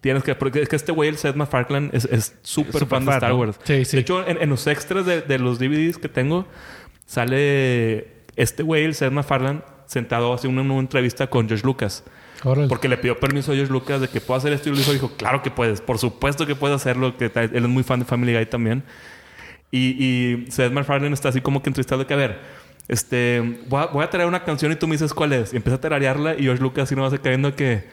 Tienes 0.00 0.22
que, 0.22 0.34
porque 0.36 0.62
es 0.62 0.68
que 0.68 0.76
este 0.76 0.92
güey, 0.92 1.08
el 1.08 1.16
Seth 1.16 1.34
MacFarlane, 1.34 1.90
es 1.92 2.04
es 2.04 2.36
súper 2.42 2.86
fan 2.86 3.04
de 3.04 3.12
Star 3.12 3.30
¿no? 3.30 3.38
Wars. 3.38 3.58
Sí, 3.64 3.84
sí. 3.84 3.96
De 3.96 4.02
hecho, 4.02 4.24
en, 4.28 4.40
en 4.40 4.48
los 4.50 4.66
extras 4.68 5.04
de, 5.06 5.22
de 5.22 5.38
los 5.38 5.58
DVDs 5.58 5.98
que 5.98 6.08
tengo, 6.08 6.46
sale 7.06 8.06
este 8.36 8.62
güey, 8.62 8.84
el 8.84 8.94
Seth 8.94 9.12
MacFarlane, 9.12 9.62
sentado 9.86 10.32
haciendo 10.34 10.60
una, 10.60 10.72
una 10.72 10.80
entrevista 10.80 11.26
con 11.28 11.48
George 11.48 11.64
Lucas. 11.64 12.04
Órale. 12.44 12.68
Porque 12.68 12.88
le 12.88 12.98
pidió 12.98 13.18
permiso 13.18 13.52
a 13.52 13.54
George 13.54 13.72
Lucas 13.72 14.00
de 14.00 14.08
que 14.08 14.20
pueda 14.20 14.38
hacer 14.38 14.52
esto 14.52 14.68
y 14.68 14.72
le 14.76 14.84
dijo, 14.92 15.10
claro 15.16 15.42
que 15.42 15.50
puedes, 15.50 15.80
por 15.80 15.98
supuesto 15.98 16.46
que 16.46 16.54
puedes 16.54 16.76
hacerlo, 16.76 17.16
que 17.16 17.24
él 17.34 17.50
es 17.54 17.62
muy 17.68 17.82
fan 17.82 17.98
de 18.00 18.04
Family 18.04 18.34
Guy 18.34 18.46
también. 18.46 18.84
Y, 19.70 19.78
y 19.78 20.50
Seth 20.50 20.72
MacFarlane 20.72 21.14
está 21.14 21.30
así 21.30 21.40
como 21.40 21.62
que 21.62 21.70
entrevistado 21.70 22.06
que, 22.06 22.14
a 22.14 22.16
ver, 22.16 22.40
este, 22.88 23.60
voy 23.68 23.82
a, 23.82 23.86
voy 23.86 24.04
a 24.04 24.10
traer 24.10 24.28
una 24.28 24.44
canción 24.44 24.72
y 24.72 24.76
tú 24.76 24.86
me 24.86 24.92
dices 24.92 25.12
cuál 25.12 25.32
es. 25.32 25.52
Y 25.52 25.56
empieza 25.56 25.76
a 25.76 25.80
tararearla 25.80 26.34
y 26.34 26.44
George 26.44 26.62
Lucas 26.62 26.84
así 26.84 26.94
no 26.94 27.02
va 27.02 27.18
cayendo 27.18 27.54
que, 27.54 27.84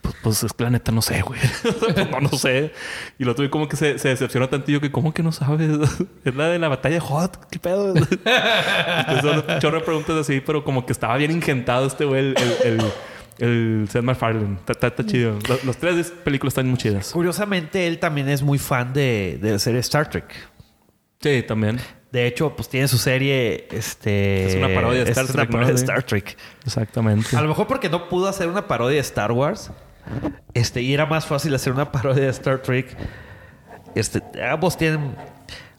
pues, 0.00 0.14
pues 0.22 0.42
es 0.44 0.52
que 0.52 0.64
la 0.64 0.70
neta 0.70 0.92
no 0.92 1.02
sé, 1.02 1.22
güey. 1.22 1.40
Pues, 1.62 2.10
no, 2.10 2.20
no 2.20 2.30
sé. 2.30 2.72
Y 3.18 3.24
lo 3.24 3.34
tuve 3.34 3.50
como 3.50 3.68
que 3.68 3.76
se, 3.76 3.98
se 3.98 4.08
decepcionó 4.08 4.48
tantillo 4.48 4.80
que, 4.80 4.90
¿cómo 4.90 5.12
que 5.12 5.22
no 5.22 5.32
sabes? 5.32 5.70
es 6.24 6.34
la 6.34 6.48
de 6.48 6.58
la 6.58 6.68
batalla 6.68 7.00
Hot. 7.00 7.48
¿Qué 7.50 7.58
pedo? 7.58 7.94
Entonces, 7.96 9.44
un 9.48 9.58
chorro 9.60 9.78
de 9.78 9.84
preguntas 9.84 10.16
así, 10.16 10.40
pero 10.40 10.64
como 10.64 10.86
que 10.86 10.92
estaba 10.92 11.16
bien 11.16 11.30
ingentado 11.30 11.86
este 11.86 12.04
güey, 12.04 12.20
el, 12.20 12.34
el, 12.38 12.80
el, 12.80 12.92
el 13.82 13.88
Seth 13.90 14.02
MacFarlane. 14.02 14.58
Está 14.66 15.04
chido. 15.04 15.38
Los, 15.48 15.64
los 15.64 15.76
tres 15.76 16.12
películas 16.24 16.52
están 16.52 16.68
muy 16.68 16.78
chidas. 16.78 17.12
Curiosamente, 17.12 17.86
él 17.86 17.98
también 17.98 18.28
es 18.28 18.42
muy 18.42 18.58
fan 18.58 18.92
de, 18.92 19.38
de 19.40 19.52
la 19.52 19.58
serie 19.58 19.80
Star 19.80 20.08
Trek. 20.08 20.24
Sí, 21.20 21.42
también. 21.42 21.78
De 22.12 22.26
hecho, 22.26 22.56
pues 22.56 22.68
tiene 22.68 22.88
su 22.88 22.98
serie. 22.98 23.68
Este, 23.70 24.46
Es 24.46 24.54
una 24.56 24.74
parodia 24.74 25.04
de 25.04 25.10
Star 25.10 25.26
es 25.26 25.32
Trek, 25.32 25.48
Una 25.48 25.50
parodia 25.58 25.72
¿no? 25.72 25.74
de 25.78 25.80
Star 25.80 26.02
Trek. 26.02 26.36
Exactamente. 26.64 27.36
A 27.36 27.42
lo 27.42 27.48
mejor 27.48 27.66
porque 27.66 27.88
no 27.88 28.08
pudo 28.08 28.26
hacer 28.28 28.48
una 28.48 28.66
parodia 28.66 28.94
de 28.96 29.00
Star 29.02 29.30
Wars. 29.32 29.70
Este, 30.54 30.82
y 30.82 30.92
era 30.94 31.06
más 31.06 31.26
fácil 31.26 31.54
hacer 31.54 31.72
una 31.72 31.92
parodia 31.92 32.24
de 32.24 32.30
Star 32.30 32.62
Trek. 32.62 32.96
Este, 33.94 34.22
ambos 34.50 34.76
tienen 34.76 35.14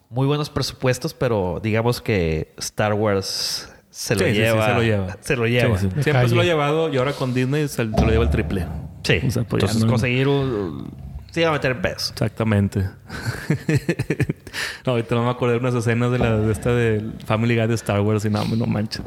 muy 0.10 0.28
buenos 0.28 0.50
presupuestos, 0.50 1.14
pero 1.14 1.60
digamos 1.62 2.02
que 2.02 2.54
Star 2.58 2.94
Wars 2.94 3.70
se 3.90 4.16
lo 4.16 4.20
Sí, 4.22 4.28
sí, 4.28 4.32
sí, 4.36 4.42
lleva. 4.42 4.66
se 4.68 4.74
lo 4.74 4.84
lleva. 4.84 5.18
Se 5.22 5.36
lo 5.36 5.48
lleva. 5.48 5.78
Sí, 5.78 5.82
sí. 5.90 5.96
De 5.96 6.04
Siempre 6.04 6.14
calle. 6.14 6.30
se 6.30 6.36
lo 6.36 6.42
ha 6.42 6.46
llevado 6.46 6.94
y 6.94 6.98
ahora 6.98 7.14
con 7.14 7.34
Disney 7.34 7.68
se, 7.68 7.76
se 7.76 7.84
lo 7.86 8.08
lleva 8.10 8.24
el 8.24 8.30
triple. 8.30 8.66
Sí. 9.04 9.20
O 9.28 9.32
sea, 9.32 9.44
pues 9.44 9.64
Entonces, 9.64 9.84
no- 9.84 9.88
conseguir 9.92 10.28
un. 10.28 11.01
Se 11.32 11.42
iba 11.42 11.50
a 11.50 11.54
meter 11.54 11.72
en 11.72 11.82
peso. 11.82 12.12
Exactamente. 12.14 12.80
no, 14.86 14.92
ahorita 14.94 15.16
no 15.16 15.24
me 15.24 15.30
acuerdo 15.32 15.54
de 15.54 15.60
unas 15.60 15.74
escenas 15.76 16.12
de, 16.12 16.20
la, 16.20 16.38
de 16.38 16.52
esta 16.52 16.74
de 16.74 17.02
Family 17.26 17.56
Guy 17.58 17.68
de 17.68 17.76
Star 17.76 18.02
Wars 18.02 18.26
y 18.26 18.30
no, 18.30 18.44
no 18.46 18.66
manches. 18.66 19.02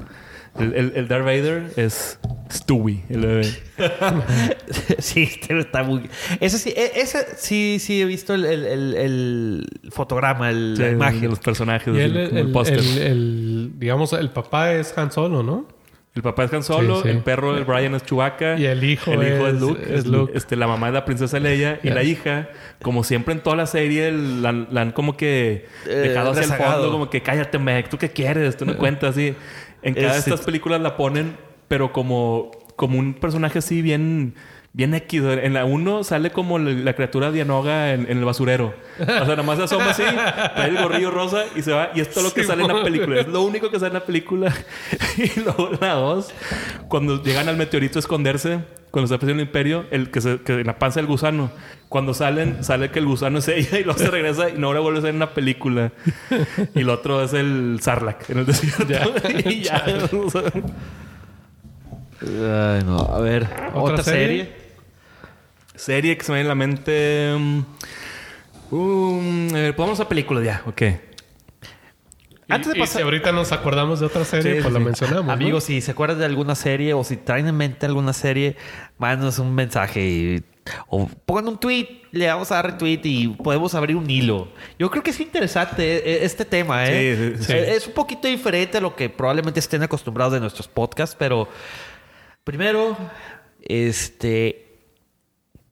El, 0.58 0.72
el, 0.74 0.92
el 0.94 1.08
Darth 1.08 1.24
Vader 1.24 1.72
es 1.76 2.18
Stewie, 2.50 3.02
el 3.08 3.20
bebé. 3.22 3.44
sí, 5.00 5.28
pero 5.48 5.60
está 5.60 5.82
muy. 5.82 6.08
Ese 6.40 6.58
sí, 6.58 6.72
e- 6.76 6.92
ese 7.00 7.26
sí, 7.36 7.78
sí 7.80 8.00
he 8.00 8.04
visto 8.04 8.34
el, 8.34 8.44
el, 8.44 8.64
el- 8.64 8.94
el 8.94 9.90
fotograma, 9.90 10.50
el, 10.50 10.74
Sí, 10.76 10.82
la 10.82 10.88
de 10.88 10.94
imagen. 10.94 11.28
los 11.30 11.40
personajes, 11.40 11.92
Y 11.92 11.98
el, 12.00 12.16
el, 12.16 12.52
póster. 12.52 12.78
el- 12.78 12.98
el- 12.98 13.72
digamos, 13.78 14.12
el 14.12 14.30
papá 14.30 14.72
es 14.74 14.96
Han 14.96 15.10
Solo, 15.10 15.42
¿no? 15.42 15.66
El 16.14 16.22
papá 16.22 16.44
es 16.44 16.52
Han 16.52 16.62
Solo, 16.62 16.96
Sí, 16.98 17.02
sí. 17.04 17.08
el 17.08 17.18
perro, 17.24 17.56
el 17.56 17.64
Brian 17.64 17.94
es 17.96 18.04
Chewbacca. 18.04 18.56
Y 18.56 18.66
el 18.66 18.84
hijo 18.84 19.12
el 19.12 19.22
hijo 19.34 19.48
es, 19.48 19.54
es- 19.54 19.60
Luke. 19.60 19.94
es 19.94 20.06
Luke. 20.06 20.32
Este, 20.36 20.54
la 20.54 20.68
mamá 20.68 20.86
es 20.88 20.94
la 20.94 21.04
princesa 21.04 21.40
Leia. 21.40 21.80
Y 21.82 21.90
la 21.90 22.04
hija, 22.04 22.48
como 22.82 23.02
siempre 23.02 23.34
en 23.34 23.40
toda 23.40 23.56
la 23.56 23.66
serie, 23.66 24.12
la, 24.12 24.52
la 24.52 24.80
han 24.82 24.92
como 24.92 25.16
que 25.16 25.66
Eh, 25.86 25.90
dejado 25.90 26.30
hacia 26.30 26.44
el 26.44 26.50
rezagado. 26.50 26.82
fondo. 26.82 26.92
Como 26.92 27.10
que 27.10 27.20
cállate, 27.20 27.58
Meg. 27.58 27.88
¿Tú 27.88 27.98
qué 27.98 28.10
quieres? 28.10 28.56
Tú 28.56 28.64
no 28.64 28.76
cuentas 28.76 29.10
así. 29.10 29.34
En 29.82 29.94
cada 29.94 30.12
de 30.12 30.18
Es- 30.20 30.28
estas 30.28 30.42
películas 30.42 30.80
la 30.80 30.96
ponen, 30.96 31.36
pero 31.66 31.92
como, 31.92 32.52
como 32.76 32.98
un 32.98 33.14
personaje 33.14 33.58
así 33.58 33.82
bien... 33.82 34.34
Bien 34.74 34.92
X. 34.92 35.22
En 35.22 35.54
la 35.54 35.64
1 35.64 36.02
sale 36.02 36.32
como 36.32 36.58
la, 36.58 36.94
criatura 36.94 37.30
Dianoga 37.30 37.92
en, 37.92 38.10
en 38.10 38.18
el 38.18 38.24
basurero. 38.24 38.74
O 39.00 39.04
sea, 39.04 39.20
nada 39.20 39.44
más 39.44 39.56
se 39.56 39.64
asoma 39.64 39.90
así, 39.90 40.02
trae 40.02 40.68
el 40.68 40.76
gorrillo 40.76 41.12
rosa 41.12 41.44
y 41.54 41.62
se 41.62 41.70
va. 41.70 41.90
Y 41.94 42.00
esto 42.00 42.18
es 42.18 42.26
lo 42.26 42.34
que 42.34 42.42
sale 42.42 42.62
en 42.62 42.68
la 42.68 42.82
película. 42.82 43.20
Es 43.20 43.28
lo 43.28 43.42
único 43.42 43.70
que 43.70 43.78
sale 43.78 43.90
en 43.90 43.94
la 43.94 44.04
película. 44.04 44.52
y 45.16 45.38
luego 45.38 45.70
la 45.80 45.94
2, 45.94 46.34
cuando 46.88 47.22
llegan 47.22 47.48
al 47.48 47.56
meteorito 47.56 47.98
a 47.98 48.00
esconderse, 48.00 48.64
cuando 48.90 49.06
se 49.06 49.14
aparece 49.14 49.34
el 49.34 49.46
imperio, 49.46 49.86
el 49.92 50.10
que, 50.10 50.20
se, 50.20 50.40
que 50.40 50.54
en 50.54 50.66
la 50.66 50.76
panza 50.76 50.98
del 50.98 51.06
gusano, 51.06 51.52
cuando 51.88 52.12
salen, 52.12 52.64
sale 52.64 52.90
que 52.90 52.98
el 52.98 53.06
gusano 53.06 53.38
es 53.38 53.46
ella 53.46 53.78
y 53.78 53.84
luego 53.84 53.96
se 54.00 54.10
regresa 54.10 54.50
y 54.50 54.58
no 54.58 54.66
ahora 54.66 54.80
vuelve 54.80 54.98
a 54.98 55.02
ser 55.02 55.10
en 55.10 55.16
una 55.16 55.34
película. 55.34 55.92
Y 56.74 56.80
el 56.80 56.90
otro 56.90 57.22
es 57.22 57.32
el 57.32 57.78
Sarlacc 57.80 58.28
en 58.28 58.38
el 58.38 58.46
desierto. 58.46 59.12
y 59.48 59.60
ya. 59.62 59.84
o 60.12 60.30
sea, 60.30 60.42
Ay, 62.22 62.82
no. 62.84 62.98
A 62.98 63.20
ver, 63.20 63.44
¿Otra 63.74 63.80
otra, 63.80 64.02
serie? 64.02 64.44
serie. 64.44 64.63
Serie 65.74 66.16
que 66.16 66.24
se 66.24 66.32
me 66.32 66.38
viene 66.38 66.44
en 66.44 66.48
la 66.48 66.54
mente. 66.54 67.34
um, 68.70 69.48
a 69.54 69.58
ver, 69.58 69.74
vamos 69.76 70.00
a 70.00 70.08
películas 70.08 70.44
ya, 70.44 70.62
ok. 70.66 70.82
Antes 72.48 72.72
de 72.72 72.74
Y- 72.74 72.78
y 72.78 72.80
pasar- 72.82 72.98
si 72.98 73.02
ahorita 73.02 73.32
nos 73.32 73.52
acordamos 73.52 74.00
de 74.00 74.06
otra 74.06 74.24
serie, 74.24 74.56
Sí, 74.56 74.60
pues 74.60 74.66
sí, 74.66 74.78
la 74.78 74.84
mencionamos. 74.84 75.26
¿no? 75.26 75.32
Amigos, 75.32 75.64
si 75.64 75.80
se 75.80 75.90
acuerdan 75.92 76.18
de 76.18 76.26
alguna 76.26 76.54
serie 76.54 76.92
o 76.92 77.02
si 77.02 77.16
traen 77.16 77.46
en 77.48 77.56
mente 77.56 77.86
alguna 77.86 78.12
serie, 78.12 78.56
mándanos 78.98 79.38
un 79.38 79.54
mensaje 79.54 80.00
y- 80.06 80.44
o 80.88 81.08
pongan 81.26 81.48
un 81.48 81.58
tweet, 81.58 82.02
le 82.12 82.26
vamos 82.26 82.50
a 82.52 82.56
dar 82.56 82.66
retweet 82.72 83.00
y 83.04 83.28
podemos 83.28 83.74
abrir 83.74 83.96
un 83.96 84.08
hilo. 84.08 84.48
Yo 84.78 84.90
creo 84.90 85.02
que 85.02 85.10
es 85.10 85.20
interesante 85.20 85.82
eh, 86.10 86.24
este 86.24 86.44
tema, 86.44 86.86
¿eh? 86.86 87.16
Sí, 87.36 87.36
sí, 87.38 87.44
sí. 87.46 87.52
Eh, 87.54 87.74
Es 87.76 87.86
un 87.86 87.94
poquito 87.94 88.28
diferente 88.28 88.78
a 88.78 88.80
lo 88.80 88.94
que 88.94 89.08
probablemente 89.08 89.60
estén 89.60 89.82
acostumbrados 89.82 90.32
de 90.34 90.40
nuestros 90.40 90.68
podcasts, 90.68 91.16
pero 91.18 91.48
primero, 92.44 92.96
este. 93.62 94.63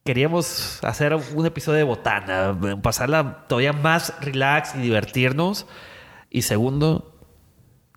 Queríamos 0.04 0.82
hacer 0.82 1.14
un 1.14 1.46
episodio 1.46 1.78
de 1.78 1.84
botana, 1.84 2.58
pasarla 2.82 3.44
todavía 3.48 3.72
más 3.72 4.12
relax 4.20 4.74
y 4.74 4.78
divertirnos. 4.80 5.66
Y 6.28 6.42
segundo, 6.42 7.14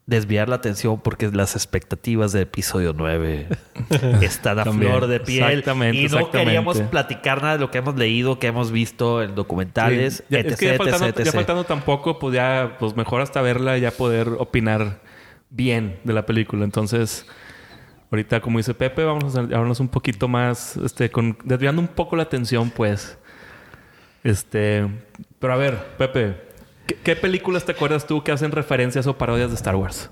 desviar 0.06 0.48
la 0.50 0.58
atención 0.58 1.00
porque 1.00 1.32
las 1.32 1.56
expectativas 1.56 2.32
del 2.32 2.44
episodio 2.44 2.94
9 2.96 3.48
están 4.22 4.60
a 4.60 4.66
flor 4.66 5.08
de 5.08 5.20
piel. 5.20 5.46
Exactamente, 5.50 5.98
y 5.98 6.02
no 6.02 6.06
exactamente. 6.06 6.46
queríamos 6.46 6.80
platicar 6.82 7.42
nada 7.42 7.54
de 7.54 7.60
lo 7.62 7.72
que 7.72 7.80
hemos 7.80 7.96
leído, 7.96 8.38
que 8.38 8.48
hemos 8.48 8.72
visto 8.72 9.24
en 9.24 9.34
documentales, 9.34 10.18
Sí. 10.18 10.24
Ya- 10.30 10.40
etc, 10.42 10.52
es 10.52 10.60
que 10.60 10.66
ya 10.68 10.78
faltando, 10.78 11.06
etc, 11.08 11.16
ya 11.18 11.24
etc. 11.24 11.34
faltando 11.34 11.64
tampoco, 11.64 12.20
pues 12.20 12.36
ya, 12.36 12.76
pues 12.78 12.96
mejor 12.96 13.22
hasta 13.22 13.42
verla 13.42 13.80
y 13.80 13.82
ya 13.82 13.90
poder 13.90 14.28
opinar 14.38 15.02
bien 15.50 16.00
de 16.04 16.14
la 16.14 16.28
película. 16.28 16.66
Entonces, 16.66 17.26
ahorita, 18.12 18.42
como 18.42 18.60
dice 18.60 18.74
Pepe, 18.74 19.04
vamos 19.04 19.36
a 19.36 19.40
hablarnos 19.42 19.80
un 19.80 19.90
poquito 19.90 20.28
más, 20.28 20.78
este, 20.78 21.10
con, 21.10 21.38
desviando 21.44 21.82
un 21.82 21.88
poco 21.88 22.16
la 22.16 22.24
atención, 22.24 22.70
pues. 22.70 23.18
Este, 24.24 24.88
pero 25.40 25.54
a 25.54 25.58
ver, 25.58 25.78
Pepe, 25.98 26.36
¿qué, 27.04 27.16
películas 27.16 27.66
te 27.66 27.74
acuerdas 27.74 28.08
tú 28.08 28.24
que 28.24 28.32
hacen 28.32 28.52
referencias 28.52 29.06
o 29.08 29.18
parodias 29.18 29.50
de 29.50 29.56
Star 29.56 29.76
Wars? 29.76 30.10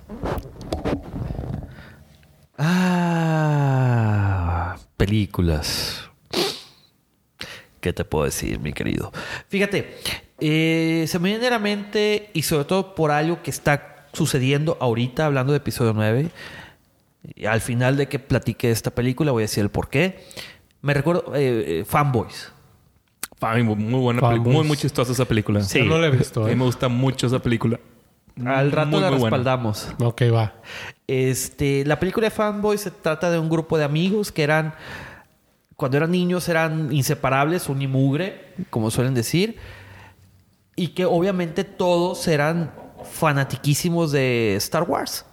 Ah, 2.57 3.83
películas. 4.97 6.09
¿Qué 7.79 7.91
te 7.91 8.05
puedo 8.05 8.25
decir, 8.25 8.59
mi 8.59 8.71
querido? 8.71 9.11
Fíjate, 9.49 9.97
eh, 10.39 11.05
se 11.07 11.19
me 11.19 11.29
viene 11.29 11.49
la 11.49 11.59
mente 11.59 12.29
y 12.33 12.43
sobre 12.43 12.65
todo 12.65 12.95
por 12.95 13.11
algo 13.11 13.41
que 13.43 13.49
está 13.49 14.07
sucediendo 14.13 14.77
ahorita, 14.79 15.25
hablando 15.25 15.51
de 15.53 15.57
episodio 15.57 15.93
9. 15.93 16.29
Y 17.36 17.45
Al 17.45 17.61
final 17.61 17.97
de 17.97 18.07
que 18.07 18.19
platique 18.19 18.69
esta 18.69 18.91
película, 18.91 19.32
voy 19.32 19.43
a 19.43 19.45
decir 19.45 19.63
el 19.63 19.69
por 19.69 19.89
qué. 19.89 20.26
Me 20.82 20.93
recuerdo 20.93 21.34
eh, 21.36 21.80
eh, 21.80 21.86
Fanboys. 21.86 22.51
Muy, 23.39 23.99
buena 23.99 24.21
película. 24.21 24.53
Muy, 24.53 24.67
muy 24.67 24.78
chistosa 24.78 25.11
esa 25.11 25.26
película. 25.26 25.61
Sí. 25.61 25.80
Yo 25.80 25.86
no 25.86 25.97
la 25.97 26.07
he 26.07 26.11
visto. 26.11 26.43
A 26.43 26.47
mí 26.47 26.53
¿eh? 26.53 26.55
me 26.55 26.63
gusta 26.63 26.88
mucho 26.88 27.28
esa 27.28 27.39
película. 27.39 27.80
Al 28.45 28.71
rato 28.71 28.91
Muy, 28.91 29.01
la 29.01 29.09
muy 29.11 29.19
buena. 29.19 29.38
respaldamos. 29.38 29.89
Ok, 30.01 30.24
va. 30.34 30.53
Este, 31.07 31.86
la 31.86 31.99
película 31.99 32.28
de 32.28 32.32
Fanboy 32.32 32.78
se 32.78 32.89
trata 32.91 33.30
de 33.30 33.39
un 33.39 33.49
grupo 33.49 33.78
de 33.78 33.84
amigos 33.84 34.32
que 34.32 34.43
eran, 34.43 34.74
cuando 35.76 35.97
eran 35.97 36.11
niños, 36.11 36.47
eran 36.49 36.91
inseparables, 36.91 37.69
un 37.69 37.82
y 37.82 37.88
mugre, 37.88 38.53
como 38.69 38.89
suelen 38.91 39.13
decir, 39.13 39.57
y 40.76 40.89
que 40.89 41.05
obviamente 41.05 41.63
todos 41.63 42.28
eran 42.28 42.74
fanatiquísimos 43.11 44.11
de 44.11 44.55
Star 44.55 44.84
Wars. 44.84 45.26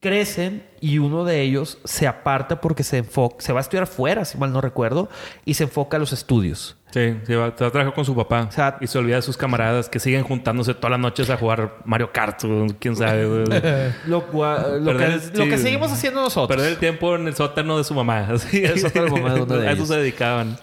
Crecen 0.00 0.64
y 0.80 0.98
uno 0.98 1.24
de 1.24 1.42
ellos 1.42 1.78
se 1.84 2.06
aparta 2.06 2.60
porque 2.60 2.84
se 2.84 2.98
enfoca, 2.98 3.36
se 3.40 3.52
va 3.52 3.58
a 3.58 3.62
estudiar 3.62 3.88
fuera, 3.88 4.24
si 4.24 4.38
mal 4.38 4.52
no 4.52 4.60
recuerdo, 4.60 5.08
y 5.44 5.54
se 5.54 5.64
enfoca 5.64 5.96
a 5.96 6.00
los 6.00 6.12
estudios. 6.12 6.76
Sí, 6.92 7.16
se 7.26 7.34
va, 7.36 7.52
se 7.56 7.64
va 7.64 7.68
a 7.68 7.70
trabajar 7.72 7.92
con 7.94 8.04
su 8.04 8.14
papá. 8.14 8.46
O 8.48 8.52
sea- 8.52 8.78
y 8.80 8.86
se 8.86 8.96
olvida 8.96 9.16
de 9.16 9.22
sus 9.22 9.36
camaradas 9.36 9.88
que 9.88 9.98
siguen 9.98 10.22
juntándose 10.22 10.72
todas 10.74 10.92
las 10.92 11.00
noches 11.00 11.28
a 11.30 11.36
jugar 11.36 11.78
Mario 11.84 12.12
Kart. 12.12 12.40
quién 12.78 12.94
sabe. 12.94 13.24
Lo, 14.06 14.24
que, 14.30 15.04
el- 15.04 15.32
lo 15.34 15.44
que 15.46 15.58
seguimos 15.58 15.90
haciendo 15.90 16.20
nosotros. 16.20 16.56
Perder 16.56 16.72
el 16.74 16.78
tiempo 16.78 17.16
en 17.16 17.26
el 17.26 17.34
sótano 17.34 17.76
de 17.76 17.82
su 17.84 17.92
mamá. 17.92 18.20
Así. 18.32 18.64
El 18.64 18.78
sótano 18.78 19.06
de 19.06 19.10
mamá 19.10 19.34
de 19.34 19.42
uno 19.42 19.56
de 19.56 19.66
a 19.66 19.72
eso 19.72 19.78
ellos. 19.78 19.88
se 19.88 19.96
dedicaban. 19.96 20.56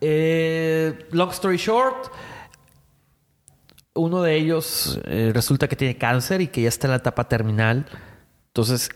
Eh, 0.00 1.06
long 1.12 1.30
story 1.30 1.58
short, 1.58 2.06
uno 3.94 4.22
de 4.22 4.36
ellos 4.36 5.00
eh, 5.04 5.30
resulta 5.34 5.68
que 5.68 5.76
tiene 5.76 5.96
cáncer 5.96 6.40
y 6.40 6.48
que 6.48 6.62
ya 6.62 6.68
está 6.68 6.86
en 6.86 6.92
la 6.92 6.96
etapa 6.98 7.28
terminal. 7.28 7.86
Entonces, 8.48 8.90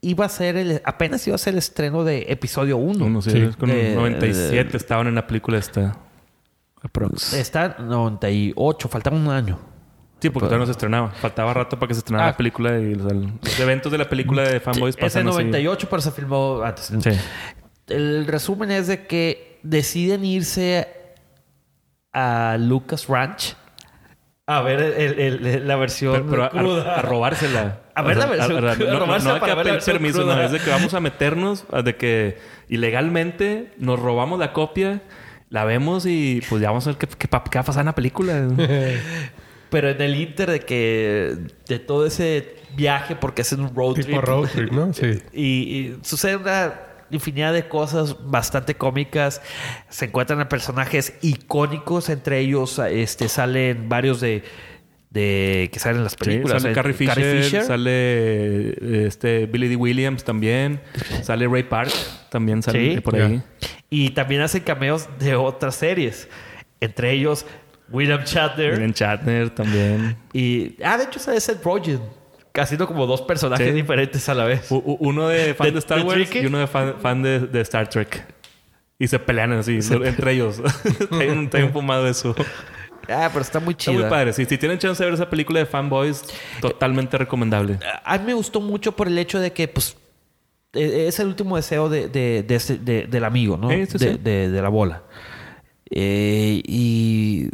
iba 0.00 0.26
a 0.26 0.28
ser 0.28 0.56
el, 0.56 0.82
apenas 0.84 1.26
iba 1.26 1.34
a 1.34 1.38
ser 1.38 1.54
el 1.54 1.58
estreno 1.58 2.04
de 2.04 2.26
episodio 2.28 2.76
1. 2.76 3.04
Uno, 3.04 3.22
sí, 3.22 3.30
Sí. 3.30 3.38
es 3.40 3.56
con 3.56 3.70
Eh, 3.70 3.94
97 3.94 4.76
estaban 4.76 5.06
en 5.06 5.14
la 5.14 5.26
película 5.26 5.58
esta. 5.58 5.96
Aprox. 6.82 7.32
Está 7.32 7.76
en 7.78 7.88
98, 7.88 8.88
faltaba 8.88 9.16
un 9.16 9.28
año. 9.28 9.58
Sí, 10.20 10.30
porque 10.30 10.46
todavía 10.46 10.60
no 10.60 10.66
se 10.66 10.72
estrenaba. 10.72 11.10
Faltaba 11.10 11.52
rato 11.54 11.78
para 11.78 11.88
que 11.88 11.94
se 11.94 11.98
estrenara 11.98 12.28
Ah. 12.28 12.30
la 12.32 12.36
película 12.36 12.78
y 12.80 12.94
o 12.94 13.08
sea, 13.08 13.14
los 13.18 13.60
eventos 13.60 13.90
de 13.92 13.98
la 13.98 14.08
película 14.08 14.42
de 14.42 14.60
Fanboys 14.60 14.94
Es 14.94 14.98
en 15.00 15.06
pasan 15.06 15.28
así. 15.28 15.34
98, 15.36 15.86
pero 15.90 16.02
se 16.02 16.10
filmó 16.12 16.62
antes. 16.62 16.92
Sí. 17.02 17.10
El 17.88 18.26
resumen 18.26 18.70
es 18.70 18.86
de 18.86 19.06
que 19.06 19.58
deciden 19.62 20.24
irse 20.24 20.88
a 22.12 22.56
Lucas 22.58 23.06
Ranch 23.08 23.56
a 24.46 24.60
ver 24.62 24.80
el- 24.80 25.18
el- 25.20 25.46
el- 25.46 25.68
la 25.68 25.76
versión 25.76 26.12
Pero, 26.12 26.28
pero 26.30 26.44
a, 26.44 26.50
cruda. 26.50 26.94
a 26.98 27.02
robársela. 27.02 27.80
A 27.94 28.02
ver 28.02 28.16
la 28.18 28.26
versión 28.26 28.66
a- 28.68 28.72
a- 28.72 28.74
cruda, 28.76 28.92
no, 28.92 29.06
no, 29.06 29.18
no 29.18 29.34
de 29.34 29.40
que 29.40 29.56
pedir 29.56 29.78
permiso, 29.84 30.18
cruda. 30.20 30.36
no. 30.36 30.42
Es 30.42 30.52
de 30.52 30.58
que 30.60 30.70
vamos 30.70 30.92
a 30.94 31.00
meternos, 31.00 31.64
a 31.72 31.82
de 31.82 31.96
que 31.96 32.38
ilegalmente 32.68 33.72
nos 33.78 33.98
robamos 33.98 34.38
la 34.38 34.52
copia, 34.52 35.00
la 35.48 35.64
vemos 35.64 36.04
y 36.06 36.42
pues 36.48 36.60
ya 36.60 36.68
vamos 36.68 36.86
a 36.86 36.90
ver 36.90 36.98
qué, 36.98 37.06
qué, 37.06 37.16
qué 37.28 37.28
va 37.30 37.60
a 37.60 37.64
pasar 37.64 37.80
en 37.80 37.86
la 37.86 37.94
película. 37.94 38.46
Pero 39.70 39.88
en 39.90 40.00
el 40.00 40.14
inter 40.16 40.50
de 40.50 40.60
que 40.60 41.36
de 41.66 41.78
todo 41.78 42.06
ese 42.06 42.56
viaje, 42.76 43.16
porque 43.16 43.42
es 43.42 43.52
un 43.52 43.74
road 43.74 43.94
Tipo 43.94 44.06
trip. 44.08 44.22
road 44.22 44.48
trip, 44.48 44.70
¿no? 44.72 44.92
Sí. 44.92 45.20
Y, 45.32 45.42
y 45.44 45.98
sucede 46.02 46.36
una 46.36 46.74
infinidad 47.10 47.52
de 47.52 47.68
cosas 47.68 48.16
bastante 48.30 48.74
cómicas. 48.76 49.40
Se 49.88 50.06
encuentran 50.06 50.40
a 50.40 50.48
personajes 50.48 51.14
icónicos, 51.22 52.08
entre 52.08 52.38
ellos 52.40 52.78
este, 52.78 53.28
salen 53.28 53.88
varios 53.88 54.20
de, 54.20 54.42
de 55.10 55.70
que 55.72 55.78
salen 55.78 55.98
en 55.98 56.04
las 56.04 56.12
Sí, 56.12 56.18
películas. 56.18 56.62
sale 56.62 56.72
Eh, 56.72 56.74
Carrie 56.74 56.94
Fisher, 56.94 57.62
sale 57.64 57.90
eh, 57.92 59.04
este 59.06 59.46
Billy 59.46 59.68
D. 59.68 59.76
Williams 59.76 60.24
también, 60.24 60.80
sale 61.22 61.46
Ray 61.46 61.62
Park 61.64 61.92
también 62.30 62.62
sale 62.62 62.94
Sí. 62.96 63.00
por 63.00 63.16
ahí. 63.16 63.42
Y 63.90 64.10
también 64.10 64.40
hacen 64.40 64.62
cameos 64.62 65.08
de 65.20 65.36
otras 65.36 65.76
series. 65.76 66.28
Entre 66.80 67.12
ellos 67.12 67.46
William 67.90 68.24
Shatner. 68.24 68.72
William 68.72 68.92
Shatner 68.92 69.50
también. 69.50 70.16
Y. 70.32 70.76
Ah, 70.82 70.98
de 70.98 71.04
hecho, 71.04 71.20
sale 71.20 71.38
Seth 71.40 71.62
Rogen. 71.62 72.00
Haciendo 72.56 72.86
como 72.86 73.06
dos 73.06 73.22
personajes 73.22 73.66
Sí. 73.68 73.72
diferentes 73.72 74.28
a 74.28 74.34
la 74.34 74.44
vez. 74.44 74.70
U- 74.70 74.96
uno 75.00 75.28
de 75.28 75.54
fan 75.54 75.66
¿De- 75.66 75.72
de, 75.72 75.78
Star 75.80 75.98
de 75.98 76.04
Wars 76.04 76.14
Tricky? 76.16 76.38
y 76.40 76.46
uno 76.46 76.58
de 76.58 76.66
fan, 76.68 76.94
fan 77.00 77.22
de, 77.22 77.40
de 77.40 77.60
Star 77.62 77.88
Trek. 77.88 78.32
Y 78.98 79.08
se 79.08 79.18
pelean 79.18 79.52
así, 79.52 79.78
entre 80.04 80.32
ellos. 80.32 80.62
Hay 81.10 81.28
un, 81.28 81.50
hay 81.52 81.62
un 81.64 81.72
fumado 81.72 82.04
de 82.04 82.12
eso. 82.12 82.34
Ah, 83.08 83.28
pero 83.32 83.40
está 83.42 83.58
muy 83.60 83.72
Está 83.72 83.90
chido. 83.90 84.00
muy 84.02 84.08
padre. 84.10 84.32
Si, 84.32 84.44
si 84.46 84.56
tienen 84.56 84.78
chance 84.78 85.02
de 85.02 85.06
ver 85.10 85.14
esa 85.14 85.28
película 85.28 85.58
de 85.58 85.66
fanboys, 85.66 86.22
totalmente 86.60 87.18
recomendable. 87.18 87.78
A 88.04 88.16
mí 88.18 88.24
me 88.26 88.34
gustó 88.34 88.60
mucho 88.60 88.92
por 88.92 89.08
el 89.08 89.18
hecho 89.18 89.40
de 89.40 89.52
que, 89.52 89.66
pues, 89.68 89.96
eh, 90.74 91.06
es 91.08 91.18
el 91.18 91.26
último 91.26 91.56
deseo 91.56 91.88
de, 91.88 92.08
de- 92.08 92.42
de 92.44 93.06
del 93.08 93.24
amigo, 93.24 93.56
¿no? 93.56 93.68
Sí, 93.70 93.86
sí, 93.86 93.98
de, 93.98 94.12
sí. 94.12 94.18
de- 94.22 94.48
de 94.50 94.62
la 94.62 94.68
bola. 94.68 95.02
Eh, 95.90 96.62
y, 96.64 97.48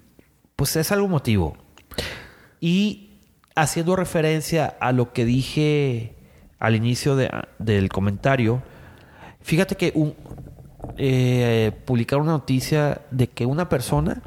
pues, 0.56 0.77
es 0.77 0.93
algo 0.93 1.06
emotivo. 1.06 1.56
Y 2.60 3.10
haciendo 3.62 3.97
referencia 3.97 4.77
a 4.81 4.93
lo 4.93 5.12
que 5.12 5.24
dije 5.24 6.15
al 6.59 6.74
inicio 6.77 7.16
de- 7.16 7.31
del 7.59 7.89
comentario, 7.89 8.62
fíjate 9.41 9.77
que 9.77 9.93
un, 9.95 10.15
eh, 10.99 11.73
publicaron 11.85 12.24
una 12.24 12.32
noticia 12.32 13.01
de 13.11 13.28
que 13.28 13.47
una 13.47 13.69
persona 13.69 14.23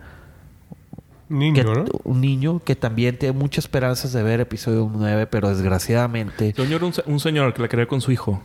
Niño, 1.30 1.56
que- 1.56 1.64
¿no? 1.64 1.86
un 2.04 2.22
niño 2.22 2.62
que 2.64 2.76
también 2.76 3.18
tiene 3.18 3.38
muchas 3.38 3.66
esperanzas 3.66 4.14
de 4.14 4.22
ver 4.24 4.40
episodio 4.42 4.90
9, 4.94 5.26
pero 5.28 5.50
desgraciadamente 5.50 6.54
Señor, 6.56 6.84
un, 6.84 6.94
un 7.06 7.20
señor 7.20 7.54
que 7.54 7.62
la 7.62 7.68
quería 7.68 7.88
con 7.88 8.02
su 8.02 8.12
hijo. 8.12 8.42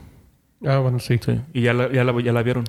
Ah, 0.67 0.79
bueno, 0.79 0.99
sí. 0.99 1.19
Sí. 1.25 1.41
Y 1.53 1.63
ya 1.63 1.73
la, 1.73 1.91
ya 1.93 2.03
la, 2.05 2.21
ya 2.23 2.33
la 2.33 2.43
vieron. 2.43 2.65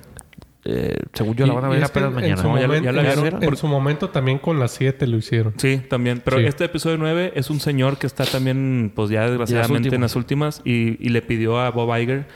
Eh, 0.64 0.94
según 1.14 1.34
yo 1.36 1.46
la 1.46 1.52
Y- 1.52 1.56
van 1.56 1.64
a 1.64 1.68
ver 1.70 1.84
apenas 1.84 2.08
en 2.10 2.14
mañana. 2.14 2.36
su 2.36 2.48
No, 2.48 2.56
ya- 2.60 2.66
momento- 2.66 2.84
ya 2.84 2.92
la 2.92 3.12
en 3.12 3.18
su- 3.18 3.44
En 3.44 3.56
su 3.56 3.66
momento 3.66 4.10
también 4.10 4.38
con 4.38 4.58
las 4.60 4.72
7 4.72 5.06
lo 5.06 5.16
hicieron. 5.16 5.54
Sí, 5.56 5.80
también. 5.88 6.20
Pero 6.24 6.38
Sí. 6.38 6.44
este 6.44 6.64
episodio 6.64 6.98
9 6.98 7.32
es 7.34 7.48
un 7.48 7.60
señor 7.60 7.96
que 7.98 8.06
está 8.06 8.24
también, 8.26 8.92
pues 8.94 9.08
ya 9.10 9.26
desgraciadamente 9.28 9.94
en 9.94 10.02
las 10.02 10.16
últimas 10.16 10.60
y, 10.64 10.96
y 11.04 11.08
le 11.10 11.22
pidió 11.22 11.58
a 11.60 11.70
Bob 11.70 11.96
Iger 11.98 12.26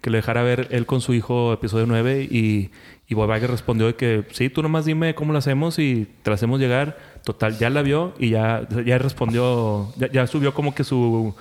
que 0.00 0.10
le 0.10 0.18
dejara 0.18 0.42
ver 0.42 0.68
él 0.70 0.86
con 0.86 1.00
su 1.00 1.14
hijo 1.14 1.52
episodio 1.52 1.86
9 1.86 2.26
y, 2.30 2.70
y 3.08 3.14
Bob 3.14 3.34
Iger 3.36 3.50
respondió 3.50 3.86
de 3.86 3.94
que 3.94 4.24
sí, 4.32 4.48
tú 4.48 4.62
nomás 4.62 4.84
dime 4.84 5.14
cómo 5.14 5.32
lo 5.32 5.38
hacemos 5.38 5.78
y 5.78 6.06
te 6.22 6.30
lo 6.30 6.34
hacemos 6.34 6.60
llegar. 6.60 6.98
Total, 7.24 7.56
ya 7.58 7.70
la 7.70 7.82
vio 7.82 8.12
y 8.18 8.30
ya, 8.30 8.66
ya 8.84 8.98
respondió, 8.98 9.92
ya, 9.96 10.10
ya 10.10 10.26
subió 10.26 10.54
como 10.54 10.74
que 10.74 10.84
su... 10.84 11.34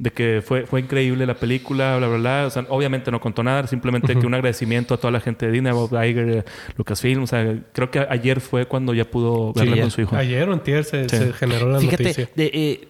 De 0.00 0.12
que 0.12 0.42
fue, 0.46 0.64
fue 0.64 0.80
increíble 0.80 1.26
la 1.26 1.34
película, 1.34 1.96
bla, 1.96 2.06
bla, 2.06 2.18
bla. 2.18 2.44
O 2.46 2.50
sea, 2.50 2.64
obviamente 2.68 3.10
no 3.10 3.20
contó 3.20 3.42
nada, 3.42 3.66
simplemente 3.66 4.14
que 4.16 4.24
un 4.26 4.34
agradecimiento 4.34 4.94
a 4.94 4.96
toda 4.96 5.10
la 5.10 5.18
gente 5.20 5.46
de 5.46 5.52
Disney, 5.52 5.72
Bob 5.72 5.90
Iger, 5.92 6.28
eh, 6.28 6.44
Lucasfilm. 6.76 7.24
O 7.24 7.26
sea, 7.26 7.58
creo 7.72 7.90
que 7.90 8.06
ayer 8.08 8.40
fue 8.40 8.66
cuando 8.66 8.94
ya 8.94 9.04
pudo 9.04 9.52
verla 9.52 9.80
con 9.80 9.90
su 9.90 10.02
hijo. 10.02 10.14
Ayer 10.14 10.48
o 10.48 10.52
antier 10.52 10.84
se, 10.84 11.08
Sí. 11.08 11.16
se 11.16 11.32
generó 11.32 11.68
la 11.68 11.80
Fíjate, 11.80 12.02
noticia. 12.04 12.28
de, 12.36 12.50
eh, 12.54 12.88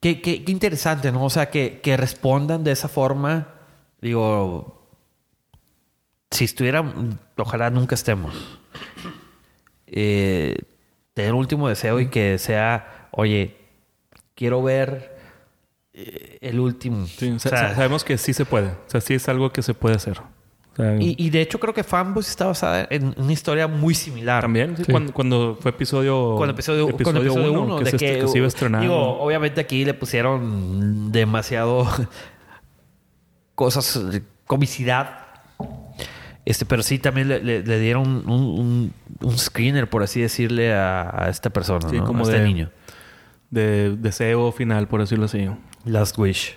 qué, 0.00 0.20
qué- 0.20 0.42
qué 0.44 0.50
interesante, 0.50 1.12
¿no? 1.12 1.24
O 1.24 1.30
sea, 1.30 1.48
que, 1.48 1.78
que 1.80 1.96
respondan 1.96 2.64
de 2.64 2.72
esa 2.72 2.88
forma. 2.88 3.46
Digo, 4.00 4.84
si 6.32 6.44
estuvieran, 6.46 7.20
ojalá 7.36 7.70
nunca 7.70 7.94
estemos. 7.94 8.34
Eh, 9.86 10.56
tener 11.14 11.34
un 11.34 11.38
último 11.38 11.68
deseo 11.68 12.00
y 12.00 12.08
que 12.08 12.38
sea, 12.38 13.08
oye, 13.12 13.54
quiero 14.34 14.62
ver 14.62 15.11
el 15.92 16.58
último. 16.60 17.06
Sí, 17.06 17.30
O 17.30 17.38
sa- 17.38 17.50
sea, 17.50 17.58
sa- 17.70 17.74
sabemos 17.74 18.04
que 18.04 18.16
sí 18.18 18.32
se 18.32 18.44
puede. 18.44 18.68
O 18.68 18.76
sea, 18.86 19.00
sí 19.00 19.14
es 19.14 19.28
algo 19.28 19.52
que 19.52 19.62
se 19.62 19.74
puede 19.74 19.94
hacer. 19.96 20.18
O 20.20 20.76
sea, 20.76 20.96
y, 20.98 21.14
y 21.18 21.28
de 21.28 21.42
hecho 21.42 21.60
creo 21.60 21.74
que 21.74 21.84
Fanboys 21.84 22.28
está 22.30 22.46
basada 22.46 22.86
en 22.88 23.14
una 23.18 23.32
historia 23.32 23.66
muy 23.68 23.94
similar. 23.94 24.40
también, 24.40 24.74
sí, 24.76 24.84
Sí. 24.84 24.90
Cuando, 24.90 25.12
cuando 25.12 25.58
fue 25.60 25.70
episodio... 25.70 26.34
Con 26.38 26.48
episodio, 26.48 26.86
con 26.86 26.94
episodio 26.94 27.34
uno, 27.34 27.62
uno, 27.64 27.78
que, 27.78 27.84
de 27.84 27.90
se, 27.90 27.96
que, 27.98 28.18
que 28.20 28.28
se 28.28 28.38
iba 28.38 28.46
a 28.46 28.48
estrenar. 28.48 28.80
Digo, 28.80 29.20
obviamente 29.20 29.60
aquí 29.60 29.84
le 29.84 29.92
pusieron 29.92 31.12
demasiado 31.12 31.86
cosas, 33.54 34.00
comicidad. 34.46 35.18
Este, 36.44 36.64
pero 36.66 36.82
sí 36.82 36.98
también 36.98 37.28
le, 37.28 37.40
le- 37.42 37.62
le 37.62 37.78
dieron 37.78 38.08
un, 38.28 38.30
un- 38.30 38.92
un 39.20 39.38
screener, 39.38 39.88
por 39.88 40.02
así 40.02 40.20
decirle, 40.20 40.72
a, 40.72 41.24
a 41.26 41.28
esta 41.28 41.50
persona, 41.50 41.88
Sí, 41.88 41.98
¿no? 41.98 42.04
como 42.04 42.20
a 42.20 42.22
este 42.22 42.38
de- 42.38 42.44
niño. 42.44 42.70
de 43.50 43.96
deseo 43.96 44.50
final, 44.52 44.88
por 44.88 45.00
decirlo 45.00 45.26
así. 45.26 45.48
Last 45.84 46.18
Wish. 46.18 46.56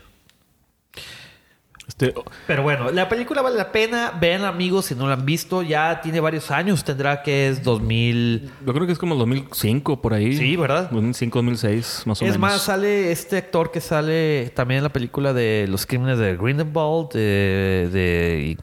Este, 1.88 2.16
Pero 2.48 2.64
bueno, 2.64 2.90
la 2.92 3.08
película 3.08 3.44
vale 3.44 3.58
la 3.58 3.72
pena. 3.72 4.12
Vean, 4.20 4.44
amigos, 4.44 4.86
si 4.86 4.96
no 4.96 5.08
la 5.08 5.14
han 5.14 5.26
visto. 5.26 5.62
Ya 5.62 6.02
tiene 6.02 6.20
varios 6.20 6.50
años. 6.50 6.84
Tendrá 6.84 7.22
que 7.22 7.48
es 7.48 7.64
2000. 7.64 8.50
yo 8.66 8.74
creo 8.74 8.88
que 8.88 8.94
es 8.94 8.98
como 8.98 9.14
2005, 9.16 10.02
por 10.02 10.14
ahí. 10.16 10.36
Sí, 10.36 10.56
¿verdad? 10.56 10.90
2005, 10.90 11.38
2006, 11.40 12.04
más 12.08 12.22
o 12.22 12.26
Es 12.26 12.32
menos. 12.32 12.40
más, 12.40 12.62
sale 12.64 13.12
este 13.12 13.38
actor 13.38 13.72
que 13.72 13.82
sale 13.82 14.52
también 14.56 14.80
en 14.80 14.84
la 14.86 14.90
película 14.94 15.32
de 15.34 15.68
Los 15.70 15.86
Crímenes 15.86 16.18
de 16.18 16.36
Grindelwald, 16.36 17.10
de, 17.14 17.90
de 17.94 18.58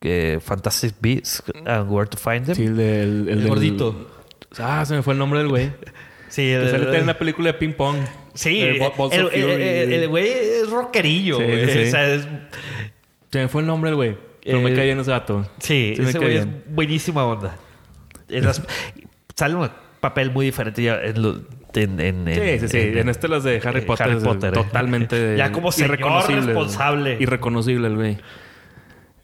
que 0.00 0.40
Fantastic 0.44 0.96
Beasts 1.00 1.44
and 1.66 1.88
Where 1.90 2.08
to 2.10 2.18
Find 2.18 2.46
Them. 2.46 2.54
Sí, 2.56 2.64
el, 2.64 3.46
gordito. 3.48 4.10
Ah, 4.58 4.84
se 4.84 4.94
me 4.94 5.02
fue 5.02 5.12
el 5.12 5.18
nombre 5.20 5.38
del 5.38 5.48
güey. 5.48 5.70
Sí, 6.28 6.42
Que 6.42 6.56
el- 6.56 6.70
sale 6.70 6.82
también 6.82 7.02
en 7.02 7.06
la 7.06 7.16
película 7.18 7.52
de 7.52 7.54
Ping 7.54 7.72
Pong. 7.74 7.96
Sí, 8.36 8.62
Eh, 8.62 8.90
el, 9.12 9.28
el- 9.32 9.50
el- 9.62 9.92
el 9.92 10.08
güey 10.08 10.28
es 10.28 10.70
rockerillo. 10.70 11.38
Sí, 11.38 11.44
güey. 11.44 11.66
sí, 11.66 11.72
sí. 11.72 11.82
O 11.88 11.90
sea, 11.90 12.14
es- 12.14 12.28
Se 13.32 13.38
me 13.40 13.48
fue 13.48 13.60
el 13.62 13.66
nombre 13.66 13.90
del 13.90 13.96
güey. 13.96 14.16
Pero 14.44 14.60
me 14.60 14.70
Eh, 14.72 14.76
cae 14.76 14.90
en 14.92 15.00
ese 15.00 15.10
gato. 15.10 15.44
sí, 15.58 15.94
ese 15.98 16.18
güey 16.18 16.36
es 16.36 16.46
buenísima 16.68 17.24
onda. 17.24 17.56
Las- 18.28 18.62
sale 19.36 19.54
un 19.56 19.68
papel 20.00 20.30
muy 20.30 20.46
diferente 20.46 20.82
ya 20.82 21.00
en 21.02 21.20
lo- 21.20 21.40
en- 21.74 22.00
en- 22.00 22.24
Sí, 22.32 22.40
en- 22.40 22.60
sí, 22.60 22.68
sí. 22.68 22.78
en- 22.78 22.98
En 22.98 23.08
este 23.08 23.26
las 23.28 23.42
de 23.44 23.60
Harry 23.64 23.80
Potter. 23.82 24.06
Harry 24.08 24.18
eh. 24.46 24.50
Totalmente. 24.52 25.34
Ya 25.36 25.50
como 25.52 25.72
señor 25.72 25.90
irreconocible. 25.90 26.40
responsable. 26.46 27.16
Irreconocible 27.20 27.88
el 27.88 27.96
güey. 27.96 28.18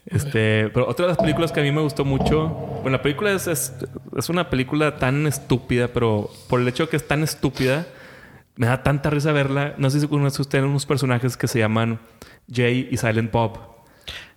Este, 0.05 0.69
pero 0.73 0.87
otra 0.89 1.05
de 1.05 1.11
las 1.13 1.17
películas 1.17 1.51
que 1.53 1.61
a 1.61 1.63
mí 1.63 1.71
me 1.71 1.79
gustó 1.81 2.03
mucho. 2.03 2.49
Bueno, 2.81 2.97
la 2.97 3.01
película 3.01 3.31
es, 3.31 3.47
es, 3.47 3.73
es 4.17 4.29
una 4.29 4.49
película 4.49 4.97
tan 4.97 5.25
estúpida, 5.27 5.87
pero 5.87 6.29
por 6.49 6.59
el 6.59 6.67
hecho 6.67 6.83
de 6.83 6.89
que 6.89 6.97
es 6.97 7.07
tan 7.07 7.23
estúpida, 7.23 7.87
me 8.55 8.67
da 8.67 8.83
tanta 8.83 9.09
risa 9.09 9.31
verla. 9.31 9.73
No 9.77 9.89
sé 9.89 9.99
si 9.99 10.07
conoce 10.07 10.41
usted 10.41 10.63
unos 10.63 10.85
personajes 10.85 11.37
que 11.37 11.47
se 11.47 11.59
llaman 11.59 11.99
Jay 12.51 12.87
y 12.91 12.97
Silent 12.97 13.31
Bob. 13.31 13.59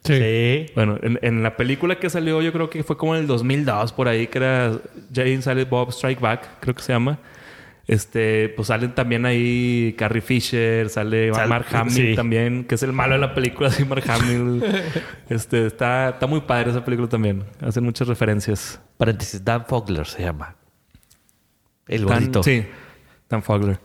Sí. 0.04 0.14
Sí. 0.18 0.66
Bueno, 0.74 0.98
en, 1.02 1.18
en 1.22 1.42
la 1.42 1.56
película 1.56 1.98
que 1.98 2.08
salió, 2.08 2.40
yo 2.40 2.52
creo 2.52 2.70
que 2.70 2.84
fue 2.84 2.96
como 2.96 3.14
en 3.16 3.22
el 3.22 3.26
2002 3.26 3.92
por 3.92 4.06
ahí, 4.08 4.28
que 4.28 4.38
era 4.38 4.78
Jay 5.12 5.34
and 5.34 5.42
Silent 5.42 5.68
Bob 5.68 5.90
Strike 5.90 6.20
Back, 6.20 6.60
creo 6.60 6.74
que 6.74 6.82
se 6.82 6.92
llama. 6.92 7.18
Este, 7.88 8.48
pues 8.50 8.66
salen 8.68 8.96
también 8.96 9.26
ahí 9.26 9.94
Carrie 9.96 10.20
Fisher, 10.20 10.88
sale 10.90 11.32
Sal- 11.32 11.48
Mark 11.48 11.66
Hamill 11.72 11.92
sí. 11.94 12.14
también, 12.16 12.64
que 12.64 12.74
es 12.74 12.82
el 12.82 12.92
malo 12.92 13.14
de 13.14 13.20
la 13.20 13.32
película, 13.34 13.70
sí, 13.72 13.84
Mark 13.84 14.02
Hamill. 14.08 14.62
este, 15.28 15.66
está, 15.66 16.08
está 16.10 16.26
muy 16.26 16.40
padre 16.40 16.70
esa 16.70 16.84
película 16.84 17.08
también. 17.08 17.44
Hacen 17.60 17.84
muchas 17.84 18.08
referencias. 18.08 18.80
Paréntesis, 18.96 19.44
Dan 19.44 19.66
Fogler 19.66 20.06
se 20.06 20.22
llama. 20.22 20.56
El 21.86 22.00
Dan- 22.04 22.08
gordito. 22.08 22.42
Sí, 22.42 22.64
Dan 23.28 23.42
Fogler. 23.42 23.78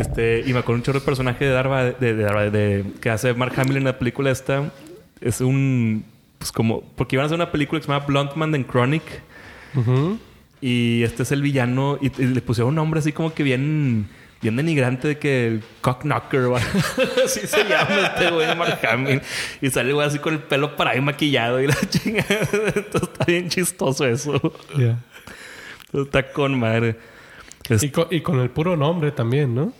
Este, 0.00 0.42
y 0.46 0.52
me 0.52 0.60
acuerdo 0.60 0.76
un 0.78 0.82
chorro 0.82 1.00
de 1.00 1.04
personaje 1.04 1.44
de 1.44 1.50
Darva, 1.50 1.84
de, 1.84 2.14
de, 2.14 2.24
Darva- 2.24 2.50
de- 2.50 2.84
que 3.00 3.10
hace 3.10 3.34
Mark 3.34 3.52
Hamill 3.56 3.76
en 3.78 3.84
la 3.84 3.98
película 3.98 4.30
esta. 4.30 4.70
Es 5.20 5.40
un. 5.40 6.04
Pues 6.38 6.52
como. 6.52 6.80
Porque 6.96 7.16
iban 7.16 7.24
a 7.24 7.26
hacer 7.26 7.36
una 7.36 7.52
película 7.52 7.80
que 7.80 7.86
se 7.86 7.92
llama 7.92 8.06
Bluntman 8.06 8.54
and 8.54 8.66
Chronic. 8.70 9.02
Y 10.60 11.02
este 11.02 11.22
es 11.22 11.32
el 11.32 11.42
villano. 11.42 11.98
Y, 12.00 12.06
y 12.22 12.26
le 12.26 12.40
pusieron 12.42 12.70
un 12.70 12.74
nombre 12.76 13.00
así 13.00 13.12
como 13.12 13.32
que 13.34 13.42
bien. 13.42 14.08
Bien 14.42 14.56
denigrante 14.56 15.06
de 15.06 15.18
que 15.18 15.48
el 15.48 15.62
cockknocker 15.82 16.40
así 17.26 17.40
se 17.46 17.62
llama 17.64 18.06
este 18.14 18.30
güey 18.30 18.56
Mark 18.56 18.78
Hamill. 18.90 19.20
Y 19.60 19.68
sale 19.68 19.92
güey 19.92 20.06
así 20.06 20.18
con 20.18 20.32
el 20.32 20.38
pelo 20.40 20.76
para 20.76 20.92
ahí 20.92 21.00
maquillado 21.02 21.60
y 21.60 21.66
la 21.66 21.74
chingada. 21.90 22.26
Entonces 22.74 23.02
está 23.02 23.24
bien 23.26 23.50
chistoso 23.50 24.06
eso. 24.06 24.32
Ya. 24.78 24.98
Entonces 25.88 26.06
está 26.06 26.32
con 26.32 26.58
madre. 26.58 26.96
Es- 27.68 27.82
Y, 27.82 27.90
con, 27.90 28.06
y 28.10 28.22
con 28.22 28.40
el 28.40 28.48
puro 28.48 28.78
nombre 28.78 29.10
también, 29.10 29.54
¿no? 29.54 29.74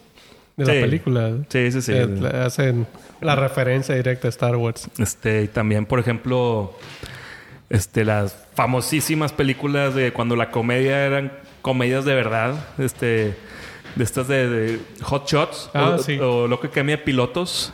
De 0.65 0.67
Sí. 0.67 0.75
la 0.75 0.81
película. 0.81 1.31
Sí, 1.49 1.73
sí, 1.73 1.83
sí. 1.83 1.93
Eh, 1.95 2.09
hacen 2.45 2.87
la 3.21 3.35
referencia 3.37 3.95
directa 3.95 4.29
a 4.29 4.31
Star 4.31 4.57
Wars. 4.57 4.89
Este, 4.99 5.43
y 5.45 5.49
también, 5.49 5.87
por 5.87 5.99
ejemplo, 6.01 6.75
este, 7.69 8.05
las 8.05 8.37
famosísimas 8.55 9.33
películas 9.33 9.95
de 9.95 10.13
cuando 10.13 10.37
la 10.37 10.51
comedia 10.51 11.05
eran 11.07 11.33
comedias 11.63 12.05
de 12.05 12.15
verdad, 12.15 12.55
este, 12.79 13.35
de 13.97 14.05
estas 14.05 14.29
de, 14.29 14.49
de 14.49 14.79
Hot 15.03 15.29
Shots 15.29 15.71
Ah, 15.75 15.97
o, 15.97 15.99
sí. 15.99 16.19
o 16.19 16.47
Loco 16.47 16.67
Academia 16.67 16.97
de 16.97 17.03
Pilotos. 17.03 17.73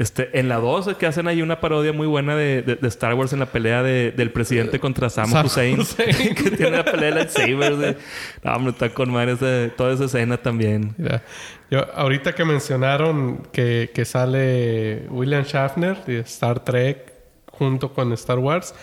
Este, 0.00 0.40
en 0.40 0.48
la 0.48 0.56
2 0.56 0.96
que 0.98 1.04
hacen 1.06 1.28
ahí 1.28 1.42
una 1.42 1.60
parodia 1.60 1.92
muy 1.92 2.06
buena 2.06 2.34
de, 2.34 2.62
de- 2.62 2.76
de 2.76 2.88
Star 2.88 3.12
Wars 3.12 3.34
en 3.34 3.38
la 3.40 3.46
pelea 3.46 3.82
de- 3.82 4.12
del 4.12 4.30
presidente 4.32 4.80
contra 4.80 5.10
Sam, 5.10 5.28
Sam 5.30 5.44
Hussein. 5.44 5.78
Hussein. 5.78 6.34
que 6.34 6.50
tiene 6.52 6.78
la 6.78 6.84
pelea 6.84 7.10
de 7.10 7.14
lightsabers. 7.16 7.78
de- 7.78 7.96
No, 8.42 8.54
hombre, 8.56 8.72
está 8.72 8.88
con 8.88 9.12
madre 9.12 9.36
toda 9.76 9.92
esa 9.92 10.06
escena 10.06 10.38
también. 10.38 10.94
Mira, 10.96 11.22
yo, 11.70 11.84
ahorita 11.94 12.34
que 12.34 12.46
mencionaron 12.46 13.42
que, 13.52 13.90
que 13.94 14.06
sale 14.06 15.06
William 15.10 15.44
Shatner 15.44 16.02
de 16.06 16.20
Star 16.20 16.64
Trek 16.64 17.12
junto 17.52 17.92
con 17.92 18.10
Star 18.14 18.38
Wars, 18.38 18.74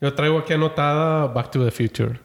yo 0.00 0.12
traigo 0.12 0.38
aquí 0.40 0.52
anotada 0.52 1.26
Back 1.28 1.52
to 1.52 1.64
the 1.64 1.70
Future. 1.70 2.20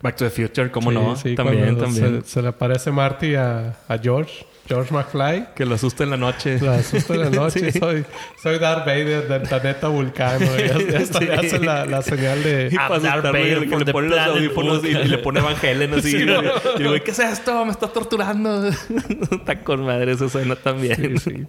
Back 0.00 0.16
to 0.16 0.24
the 0.24 0.30
Future, 0.30 0.70
¿cómo 0.70 0.90
Sí, 0.90 0.96
no? 0.96 1.14
sí, 1.16 1.34
también, 1.34 1.76
también. 1.78 2.22
Se, 2.24 2.28
se 2.30 2.40
le 2.42 2.48
aparece 2.48 2.90
Marty 2.90 3.34
a, 3.34 3.76
a 3.86 3.98
George, 3.98 4.46
George 4.68 4.94
McFly. 4.94 5.48
Que 5.56 5.66
lo 5.66 5.74
asusta 5.74 6.04
en 6.04 6.10
la 6.10 6.16
noche. 6.16 6.58
La 6.60 6.74
asusta 6.76 7.14
en 7.14 7.20
la 7.20 7.30
noche. 7.30 7.60
Sí. 7.72 7.78
Soy, 7.78 8.04
soy 8.42 8.58
Darth 8.58 8.86
Vader 8.86 9.28
del 9.28 9.42
planeta 9.42 9.88
Vulcano. 9.88 10.46
Y 10.56 10.68
ya, 10.68 10.78
ya 10.92 10.98
hasta 11.00 11.18
Sí. 11.18 11.24
le 11.26 11.34
hacen 11.34 11.66
la, 11.66 11.84
la 11.86 12.02
señal 12.02 12.42
de... 12.42 12.68
Y 12.70 12.76
Darth 12.76 13.24
Vader 13.24 13.60
le- 13.60 13.66
from 13.68 13.78
le 13.80 13.84
the 13.84 13.92
pone 13.92 14.08
los 14.08 14.18
audífonos 14.18 14.84
y, 14.84 14.88
y 14.88 15.04
le 15.04 15.18
pone 15.18 15.40
Van 15.40 15.56
Halen 15.56 15.94
así. 15.94 16.10
Sí, 16.12 16.22
y, 16.22 16.24
¿no? 16.26 16.42
y 16.78 16.84
güey, 16.84 17.02
¿qué 17.02 17.10
es 17.10 17.18
esto? 17.18 17.64
Me 17.64 17.72
está 17.72 17.88
torturando. 17.88 18.68
Está 18.68 19.62
con 19.64 19.84
madre 19.84 20.12
esa 20.12 20.26
escena 20.26 20.54
también. 20.56 21.18
Sí, 21.18 21.30
sí. 21.30 21.46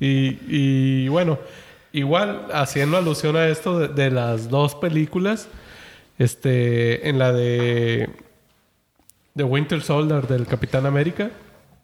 Y, 0.00 0.38
y 0.48 1.08
bueno, 1.08 1.38
igual 1.92 2.46
haciendo 2.52 2.96
alusión 2.96 3.36
a 3.36 3.46
esto 3.48 3.78
de, 3.78 3.88
de 3.88 4.10
las 4.10 4.48
dos 4.50 4.74
películas, 4.74 5.48
este, 6.18 7.08
en 7.08 7.18
la 7.18 7.32
de 7.32 8.08
The 9.36 9.44
Winter 9.44 9.82
Soldier 9.82 10.26
del 10.26 10.46
Capitán 10.46 10.86
América, 10.86 11.30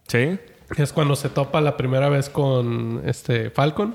¿Sí? 0.09 0.39
Es 0.77 0.93
cuando 0.93 1.17
se 1.17 1.29
topa 1.29 1.61
la 1.61 1.77
primera 1.77 2.09
vez 2.09 2.29
con 2.29 3.03
este 3.07 3.51
Falcon. 3.51 3.95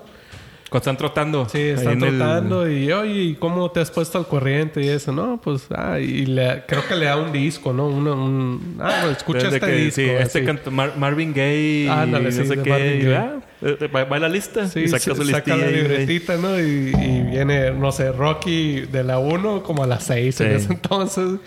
Cuando 0.70 0.82
están 0.82 0.98
trotando. 0.98 1.48
Sí, 1.48 1.60
están 1.62 2.04
el- 2.04 2.18
trotando 2.18 2.70
y 2.70 2.92
oye, 2.92 3.22
¿y 3.22 3.36
cómo 3.36 3.72
te 3.72 3.80
has 3.80 3.90
puesto 3.90 4.18
al 4.18 4.28
corriente 4.28 4.82
y 4.82 4.90
eso? 4.90 5.14
No, 5.14 5.40
pues, 5.42 5.68
ah, 5.74 5.98
y 5.98 6.26
le- 6.26 6.66
creo 6.68 6.86
que 6.86 6.94
le 6.98 7.06
da 7.06 7.16
un 7.16 7.32
disco, 7.32 7.72
¿no? 7.72 7.88
Uno, 7.88 8.14
un, 8.16 8.78
ah, 8.82 9.06
escucha 9.10 9.44
Desde 9.46 9.56
este 9.56 9.66
que, 9.68 9.76
disco. 9.78 9.96
sí, 10.02 10.10
este 10.10 10.40
así. 10.40 10.46
canta 10.46 10.70
Mar- 10.70 10.94
Marvin 10.98 11.34
Gaye 11.34 11.88
no 12.08 12.32
sí, 12.32 12.46
sé 12.46 12.62
qué. 12.62 13.16
Ah, 13.16 13.40
eh, 13.62 13.88
va, 13.96 14.04
va 14.04 14.18
a 14.18 14.20
la 14.20 14.28
lista 14.28 14.68
Sí, 14.68 14.82
y 14.82 14.88
saca 14.90 15.16
su 15.16 15.24
saca 15.24 15.56
la 15.56 15.68
libretita, 15.68 16.36
¿no? 16.36 16.60
Y, 16.60 16.64
y 16.94 17.22
viene, 17.32 17.72
no 17.72 17.94
sé, 17.94 18.12
Rocky 18.12 18.82
de 18.82 19.06
la 19.06 19.20
1 19.20 19.64
como 19.64 19.84
a 19.86 19.88
las 19.88 20.04
6 20.04 20.42
en 20.42 20.52
ese 20.52 20.74
entonces. 20.74 21.40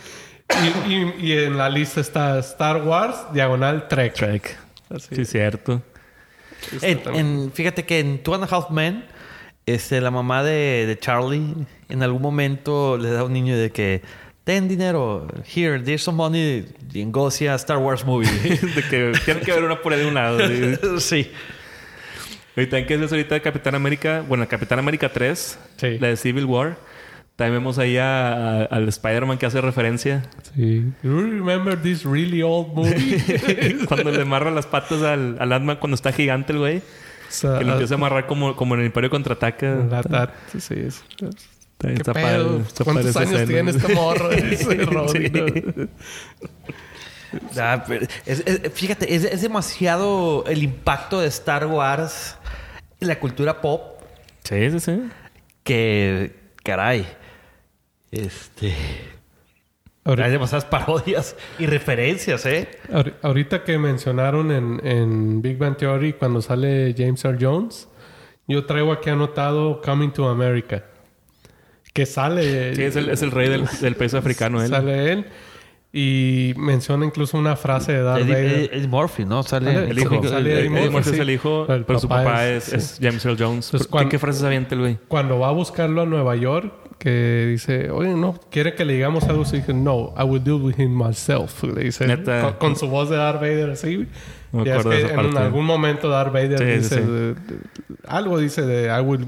Y, 0.88 0.92
y- 0.94 1.14
y 1.28 1.32
en 1.32 1.58
la 1.58 1.68
lista 1.68 2.00
está 2.00 2.38
Star 2.38 2.82
Wars, 2.84 3.16
diagonal 3.34 3.86
Trek. 3.86 4.14
Trek. 4.14 4.56
Así. 4.90 5.14
Sí, 5.16 5.24
cierto. 5.24 5.82
En- 6.82 7.00
en- 7.14 7.52
fíjate 7.52 7.84
que 7.86 8.00
en 8.00 8.22
Two 8.22 8.34
and 8.34 8.44
a 8.44 8.46
Half 8.46 8.70
Men, 8.70 9.04
este, 9.66 10.00
la 10.00 10.10
mamá 10.10 10.42
de, 10.42 10.84
de 10.86 10.98
Charlie 10.98 11.54
en 11.88 12.02
algún 12.02 12.20
momento 12.22 12.98
le 12.98 13.10
da 13.10 13.20
a 13.20 13.24
un 13.24 13.32
niño 13.32 13.56
de 13.56 13.70
que 13.70 14.02
ten 14.44 14.68
dinero, 14.68 15.26
here, 15.54 15.78
there's 15.80 16.02
some 16.02 16.16
money, 16.16 16.66
y 16.92 17.04
go 17.04 17.30
see 17.30 17.46
a 17.46 17.54
Star 17.54 17.78
Wars 17.78 18.04
movie. 18.04 18.28
de 18.74 18.82
que 18.90 19.12
tiene 19.24 19.40
que 19.40 19.52
haber 19.52 19.64
una 19.64 19.80
por 19.80 19.92
ahí 19.92 20.00
de 20.00 20.06
un 20.06 20.14
lado. 20.14 20.38
sí. 20.48 20.74
sí. 20.98 21.30
Ahorita 22.56 22.78
en 22.78 22.86
que 22.86 22.94
es 22.94 23.00
eso 23.00 23.14
ahorita 23.14 23.36
de 23.36 23.42
Capitán 23.42 23.74
América, 23.76 24.24
bueno, 24.26 24.46
Capitán 24.48 24.78
América 24.80 25.08
3, 25.10 25.58
Sí. 25.76 25.98
la 25.98 26.08
de 26.08 26.16
Civil 26.16 26.44
War. 26.46 26.76
También 27.36 27.54
vemos 27.62 27.78
ahí 27.78 27.96
a- 27.96 28.62
a- 28.62 28.64
al 28.64 28.88
Spider-Man 28.88 29.38
que 29.38 29.46
hace 29.46 29.60
referencia. 29.60 30.24
Sí. 30.54 30.84
You 31.02 31.20
remember 31.22 31.80
this 31.80 32.04
really 32.04 32.42
old 32.42 32.74
movie? 32.74 33.22
cuando 33.88 34.10
le 34.10 34.22
amarra 34.22 34.50
las 34.50 34.66
patas 34.66 35.02
al, 35.02 35.36
al 35.40 35.52
Ant-Man 35.52 35.76
cuando 35.78 35.94
está 35.94 36.12
gigante 36.12 36.52
el 36.52 36.58
güey. 36.58 36.78
O 36.78 36.82
sea, 37.32 37.58
Que 37.58 37.64
lo 37.64 37.72
empieza 37.72 37.94
a 37.94 37.96
amarrar 37.96 38.26
como, 38.26 38.56
como 38.56 38.74
en 38.74 38.80
el 38.80 38.86
Imperio 38.86 39.08
Contraataca. 39.08 39.74
la- 39.88 40.32
sí, 40.58 40.74
es- 40.74 41.02
Está, 41.80 41.88
¿Qué 41.88 41.94
está 41.94 42.12
pedo? 42.12 42.48
padre, 42.48 42.62
está 42.66 42.84
¿Cuántos 42.84 43.16
años 43.16 43.30
escena. 43.32 43.46
tiene 43.46 43.70
este 43.70 43.94
morro? 43.94 44.28
Dice 44.50 44.74
Roddy, 44.84 45.30
¿no? 45.30 45.88
Ah, 47.56 47.84
pero 47.86 48.06
es- 48.26 48.42
es- 48.44 48.72
fíjate, 48.74 49.14
es, 49.14 49.24
es 49.24 49.40
demasiado 49.42 50.44
el 50.46 50.62
impacto 50.64 51.20
de 51.20 51.28
Star 51.28 51.66
Wars 51.66 52.36
en 53.00 53.06
la 53.08 53.18
cultura 53.20 53.60
pop 53.60 54.00
Sí, 54.42 54.70
sí, 54.72 54.80
sí. 54.80 55.02
que, 55.62 56.34
caray, 56.64 57.06
este... 58.10 58.74
Ahorita- 60.04 60.24
Hay 60.26 60.32
demasiadas 60.32 60.64
parodias 60.64 61.36
y 61.58 61.66
referencias, 61.66 62.46
¿eh? 62.46 62.68
Ahori- 62.90 63.14
Ahorita 63.22 63.64
que 63.64 63.78
mencionaron 63.78 64.50
en, 64.50 64.80
en 64.86 65.42
Big 65.42 65.58
Bang 65.58 65.76
Theory 65.76 66.14
cuando 66.14 66.40
sale 66.40 66.94
James 66.96 67.22
Earl 67.24 67.38
Jones, 67.40 67.88
yo 68.48 68.64
traigo 68.64 68.92
aquí 68.92 69.10
anotado 69.10 69.80
Coming 69.82 70.10
to 70.10 70.28
America. 70.28 70.84
Que 71.92 72.06
sale. 72.06 72.74
Sí, 72.74 72.82
es 72.84 72.96
el, 72.96 73.10
es 73.10 73.20
el 73.22 73.30
rey 73.30 73.48
del, 73.48 73.66
del 73.80 73.94
país 73.96 74.14
africano. 74.14 74.62
Él. 74.62 74.70
Sale 74.70 75.12
él. 75.12 75.26
Y 75.92 76.54
menciona 76.56 77.04
incluso 77.04 77.36
una 77.36 77.56
frase 77.56 77.92
de 77.92 78.02
Darth 78.02 78.22
Eddie, 78.22 78.32
Vader. 78.32 78.52
Eddie- 78.52 78.70
Eddie 78.76 78.88
Murphy, 78.88 79.24
¿no? 79.24 79.42
Sale 79.42 79.72
Sale 79.74 79.90
El 79.90 79.98
hijo. 79.98 80.22
Sale 80.22 80.50
Eddie 80.52 80.60
Eddie 80.60 80.70
Murphy, 80.70 80.90
Murphy 80.90 81.10
es 81.10 81.14
sí. 81.16 81.20
el 81.22 81.30
hijo, 81.30 81.64
Pero 81.66 81.78
el 81.78 81.84
pero 81.84 81.98
su 81.98 82.08
papá 82.08 82.46
es- 82.48 82.68
es, 82.72 82.74
es 82.74 82.98
James 83.02 83.24
Earl 83.24 83.36
Jones. 83.38 83.66
Entonces, 83.66 83.86
¿Qué, 83.86 83.90
cuando- 83.90 84.08
qué 84.10 84.18
frases 84.20 84.42
avienta 84.44 84.74
el 84.76 84.80
güey? 84.82 84.98
Cuando 85.08 85.38
va 85.40 85.48
a 85.48 85.52
buscarlo 85.52 86.02
a 86.02 86.06
Nueva 86.06 86.36
York, 86.36 86.72
que 86.98 87.46
dice, 87.50 87.90
oye, 87.90 88.14
no, 88.14 88.38
quiere 88.50 88.74
que 88.74 88.84
le 88.84 88.92
digamos 88.92 89.24
algo. 89.24 89.42
Y 89.50 89.56
dice, 89.56 89.72
no, 89.74 90.14
I 90.16 90.22
will 90.22 90.44
deal 90.44 90.60
with 90.60 90.78
him 90.78 90.96
myself. 90.96 91.64
Le 91.64 91.84
dice, 91.84 92.06
Neta. 92.06 92.42
con, 92.42 92.52
con 92.70 92.76
su 92.76 92.86
voz 92.88 93.10
de 93.10 93.16
Darth 93.16 93.40
Vader 93.40 93.70
así. 93.70 94.06
No 94.52 94.62
me 94.64 94.70
es 94.70 94.84
de 94.84 94.90
que 94.90 94.96
esa 94.98 95.08
en 95.10 95.16
parte. 95.16 95.38
algún 95.38 95.64
momento 95.64 96.08
Darth 96.08 96.32
Vader 96.32 96.58
Sí, 96.58 96.64
sí, 96.64 96.72
dice, 96.72 96.94
sí. 96.96 97.00
de- 97.10 97.34
de- 97.34 97.60
algo 98.06 98.38
dice 98.38 98.62
de 98.62 98.88
I 98.96 99.00
will... 99.00 99.26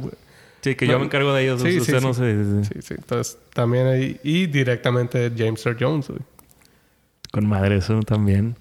Sí, 0.60 0.76
que 0.76 0.86
yo 0.86 0.92
No, 0.92 0.98
me 1.00 1.06
encargo 1.06 1.32
de 1.32 1.42
ellos. 1.42 1.60
sí, 1.60 1.78
o 1.78 1.84
sí, 1.84 1.90
sea, 1.90 1.98
sí. 2.00 2.06
no 2.06 2.14
sí, 2.14 2.22
sí. 2.22 2.72
Sí, 2.74 2.82
sí. 2.82 2.94
Entonces, 2.96 3.36
también 3.52 3.86
ahí... 3.88 4.20
Y 4.22 4.46
directamente 4.46 5.32
James 5.36 5.64
Earl 5.66 5.76
Jones, 5.80 6.08
güey. 6.08 6.20
Con 7.32 7.46
madre 7.48 7.78
eso 7.78 7.98
también. 8.00 8.56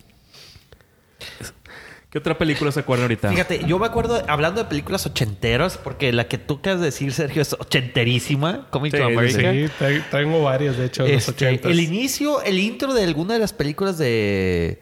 ¿Qué 2.10 2.18
otra 2.18 2.38
película 2.38 2.72
se 2.73 2.80
acuerdan 2.81 3.03
ahorita? 3.06 3.30
Fíjate, 3.30 3.61
yo 3.65 3.80
me 3.80 3.85
acuerdo 3.85 4.22
hablando 4.27 4.61
de 4.64 4.68
películas 4.68 5.06
ochenteras, 5.06 5.77
porque 5.77 6.11
la 6.11 6.27
que 6.27 6.38
tú 6.38 6.60
de 6.81 6.88
decir, 6.88 7.14
Sergio, 7.14 7.41
es 7.41 7.53
ochenterísima, 7.53 8.68
Coming 8.69 8.91
Sí, 8.91 8.98
to 8.98 9.07
sí, 9.07 9.14
America. 9.14 9.77
Sí, 9.88 10.02
traigo 10.10 10.41
varias, 10.43 10.77
de 10.77 10.85
hecho, 10.88 11.03
de 11.06 11.14
los 11.14 11.27
Este, 11.30 11.45
ochentas. 11.45 11.72
el 11.72 11.80
inicio, 11.80 12.41
el 12.41 12.60
intro 12.60 12.93
de 12.93 13.03
alguna 13.03 13.35
de 13.35 13.39
las 13.39 13.53
películas 13.53 13.98
de. 13.98 14.80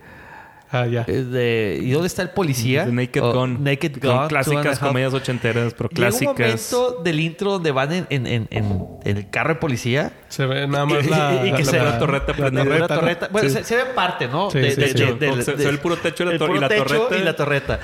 Ah, 0.71 0.85
ya. 0.85 1.03
de 1.03 1.79
¿Y 1.81 1.89
dónde 1.91 2.07
está 2.07 2.21
el 2.21 2.29
policía? 2.29 2.85
The 2.85 2.91
Naked 2.91 3.23
O 3.23 3.33
Gun. 3.33 3.63
Naked 3.63 3.97
Gun. 4.01 4.11
A 4.11 4.27
clásicas 4.27 4.77
comedias 4.79 5.13
ochenteras, 5.13 5.73
pero 5.73 5.89
Llega 5.89 6.07
un 6.09 6.11
clásicas. 6.35 6.71
momento 6.71 7.01
del 7.03 7.19
intro 7.19 7.51
donde 7.53 7.71
van 7.71 7.91
en, 7.91 8.07
en, 8.09 8.27
en, 8.27 8.47
en- 8.51 8.85
en 9.03 9.17
el 9.17 9.29
carro 9.31 9.49
de 9.55 9.59
policía. 9.59 10.11
Se 10.27 10.45
ve 10.45 10.67
nada 10.67 10.85
más 10.85 11.03
Y- 11.07 11.09
la... 11.09 11.41
y 11.47 11.51
que 11.53 11.63
la- 11.63 11.71
se- 11.71 11.77
la- 11.77 11.83
la 11.85 11.99
torreta 11.99 12.33
la 12.37 12.51
torreta, 12.51 12.87
¿no? 12.87 12.99
torreta. 12.99 13.29
Bueno, 13.31 13.49
Sí. 13.49 13.55
se, 13.55 13.63
se 13.63 13.75
ve 13.77 13.85
parte, 13.95 14.27
¿no? 14.27 14.51
Sí, 14.51 14.59
sí, 14.63 14.69
sí. 14.69 14.87
Se- 14.89 14.95
se 15.43 15.53
ve 15.55 15.69
el 15.69 15.79
puro 15.79 15.97
techo 15.97 16.23
y 16.23 16.27
la 16.33 16.37
torreta. 16.37 17.17
y 17.17 17.23
la 17.23 17.35
torreta. 17.35 17.79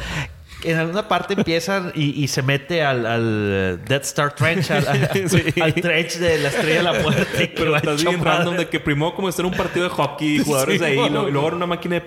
En 0.72 0.78
alguna 0.78 1.08
parte 1.08 1.34
empiezan 1.36 1.92
y, 1.96 2.24
y 2.24 2.28
se 2.28 2.42
mete 2.42 2.84
al, 2.84 3.06
al 3.06 3.82
Death 3.88 4.04
Star 4.04 4.34
Trench, 4.36 4.72
al, 4.72 4.88
al- 4.88 5.10
Sí. 5.30 5.62
al 5.62 5.74
trench 5.74 6.16
de 6.18 6.38
la 6.40 6.50
estrella 6.50 6.78
de 6.78 6.84
la 6.84 6.94
muerte. 6.94 7.54
Pero 7.56 7.76
estás 7.76 8.04
bien 8.04 8.24
random 8.24 8.54
madre. 8.54 8.66
de 8.66 8.70
que 8.70 8.80
primero 8.80 9.14
como 9.16 9.30
estar 9.30 9.46
en 9.46 9.52
un 9.52 9.58
partido 9.58 9.84
de 9.86 9.90
hockey, 9.90 10.40
jugadores 10.46 10.80
Sí, 10.80 10.84
ahí, 10.86 10.94
y 10.94 11.10
luego, 11.10 11.28
y 11.30 11.32
luego 11.32 11.48
en 11.50 11.54
una 11.56 11.66
máquina 11.68 11.96
de 11.96 12.02